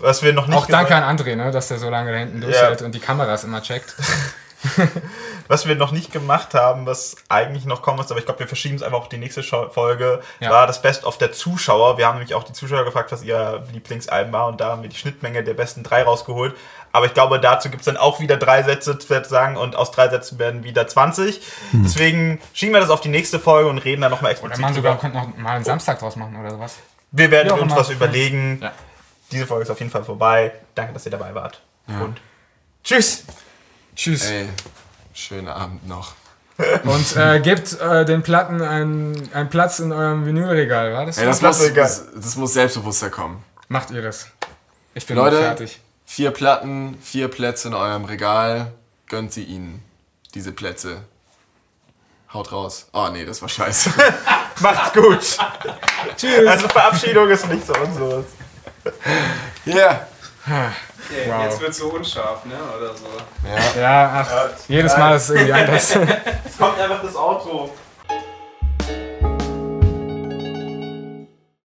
Was 0.00 0.22
wir 0.22 0.34
noch 0.34 0.48
nicht 0.48 0.58
Auch 0.58 0.66
danke 0.66 0.94
an 0.94 1.16
André, 1.16 1.34
ne, 1.34 1.50
dass 1.50 1.68
der 1.68 1.78
so 1.78 1.88
lange 1.88 2.12
da 2.12 2.18
hinten 2.18 2.42
durchhält 2.42 2.82
und 2.82 2.94
die 2.94 3.00
Kameras 3.00 3.44
immer 3.44 3.62
checkt. 3.62 3.94
Was 5.48 5.66
wir 5.66 5.74
noch 5.76 5.92
nicht 5.92 6.10
gemacht 6.10 6.54
haben, 6.54 6.86
was 6.86 7.16
eigentlich 7.28 7.66
noch 7.66 7.82
kommen 7.82 7.98
muss, 7.98 8.10
aber 8.10 8.18
ich 8.18 8.24
glaube, 8.24 8.40
wir 8.40 8.48
verschieben 8.48 8.76
es 8.76 8.82
einfach 8.82 8.98
auf 8.98 9.08
die 9.10 9.18
nächste 9.18 9.42
Folge, 9.42 10.22
Ja. 10.40 10.50
war 10.50 10.66
das 10.66 10.80
Best 10.80 11.04
of 11.04 11.18
der 11.18 11.32
Zuschauer. 11.32 11.98
Wir 11.98 12.06
haben 12.06 12.14
nämlich 12.18 12.34
auch 12.34 12.44
die 12.44 12.54
Zuschauer 12.54 12.84
gefragt, 12.86 13.12
was 13.12 13.22
ihr 13.22 13.62
Lieblingsalben 13.72 14.32
war 14.32 14.46
und 14.46 14.60
da 14.60 14.70
haben 14.70 14.82
wir 14.82 14.88
die 14.88 14.96
Schnittmenge 14.96 15.44
der 15.44 15.52
besten 15.54 15.82
drei 15.82 16.02
rausgeholt. 16.02 16.56
Aber 16.92 17.04
ich 17.06 17.12
glaube, 17.14 17.40
dazu 17.40 17.68
gibt 17.68 17.80
es 17.80 17.84
dann 17.86 17.96
auch 17.98 18.20
wieder 18.20 18.36
drei 18.38 18.62
Sätze 18.62 18.98
zu 18.98 19.22
sagen 19.24 19.56
und 19.58 19.76
aus 19.76 19.90
drei 19.90 20.08
Sätzen 20.08 20.38
werden 20.38 20.64
wieder 20.64 20.86
20. 20.86 21.42
Deswegen 21.72 22.40
schieben 22.54 22.72
wir 22.72 22.80
das 22.80 22.88
auf 22.90 23.00
die 23.02 23.08
nächste 23.08 23.38
Folge 23.38 23.68
und 23.68 23.78
reden 23.78 24.00
dann 24.02 24.12
nochmal 24.12 24.30
Oder 24.32 24.40
explizit 24.52 24.60
man 24.62 24.74
sogar 24.74 24.92
drüber. 24.94 25.00
könnte 25.12 25.18
noch 25.18 25.36
mal 25.36 25.56
einen 25.56 25.64
Samstag 25.64 25.98
draus 25.98 26.16
machen 26.16 26.36
oder 26.40 26.52
sowas. 26.52 26.76
Wir 27.10 27.30
werden 27.30 27.52
auch 27.52 27.60
uns 27.60 27.74
was 27.76 27.90
überlegen. 27.90 28.60
Ja. 28.62 28.72
Diese 29.30 29.46
Folge 29.46 29.64
ist 29.64 29.70
auf 29.70 29.78
jeden 29.80 29.90
Fall 29.90 30.04
vorbei. 30.04 30.52
Danke, 30.74 30.92
dass 30.94 31.04
ihr 31.04 31.10
dabei 31.12 31.34
wart. 31.34 31.60
Und 31.86 32.20
tschüss! 32.82 33.24
Tschüss. 33.96 34.24
Ey, 34.26 34.48
schönen 35.12 35.48
Abend 35.48 35.86
noch. 35.88 36.14
Und 36.84 37.16
äh, 37.16 37.40
gebt 37.40 37.80
äh, 37.80 38.04
den 38.04 38.22
Platten 38.22 38.62
einen, 38.62 39.32
einen 39.34 39.48
Platz 39.50 39.80
in 39.80 39.92
eurem 39.92 40.24
Vinylregal, 40.24 40.92
war 40.92 41.06
das? 41.06 41.18
Ey, 41.18 41.26
das, 41.26 41.40
Das 41.40 41.60
muss, 41.60 41.74
das, 41.74 42.04
das 42.14 42.36
muss 42.36 42.52
selbstbewusster 42.54 43.10
kommen. 43.10 43.42
Macht 43.68 43.90
ihr 43.90 44.02
das? 44.02 44.28
Ich 44.94 45.06
bin 45.06 45.16
Leute, 45.16 45.38
fertig. 45.38 45.80
vier 46.04 46.30
Platten, 46.30 46.96
vier 47.02 47.28
Plätze 47.28 47.68
in 47.68 47.74
eurem 47.74 48.04
Regal. 48.04 48.72
Gönnt 49.08 49.32
sie 49.32 49.42
ihnen, 49.42 49.82
diese 50.34 50.52
Plätze. 50.52 51.02
Haut 52.32 52.52
raus. 52.52 52.86
Oh 52.92 53.08
nee, 53.12 53.24
das 53.24 53.42
war 53.42 53.48
scheiße. 53.48 53.90
Macht's 54.60 54.92
gut! 54.92 55.38
Tschüss! 56.16 56.46
Also 56.46 56.68
Verabschiedung 56.68 57.28
ist 57.30 57.48
nicht 57.48 57.66
so 57.66 57.74
unseres. 57.74 58.26
Yeah. 59.66 60.06
Okay, 61.10 61.28
Wow. 61.30 61.44
Jetzt 61.44 61.60
wird 61.60 61.74
so 61.74 61.86
unscharf, 61.88 62.44
ne? 62.44 62.54
Oder 62.76 62.94
so. 62.94 63.04
Ja. 63.76 63.80
Ja, 63.80 64.24
ach, 64.26 64.50
jedes 64.68 64.96
Mal 64.96 65.16
ist 65.16 65.24
es 65.24 65.30
irgendwie 65.30 65.52
anders. 65.60 65.96
Es 66.46 66.58
kommt 66.58 66.78
einfach 66.80 67.02
das 67.02 67.16
Auto. 67.16 67.70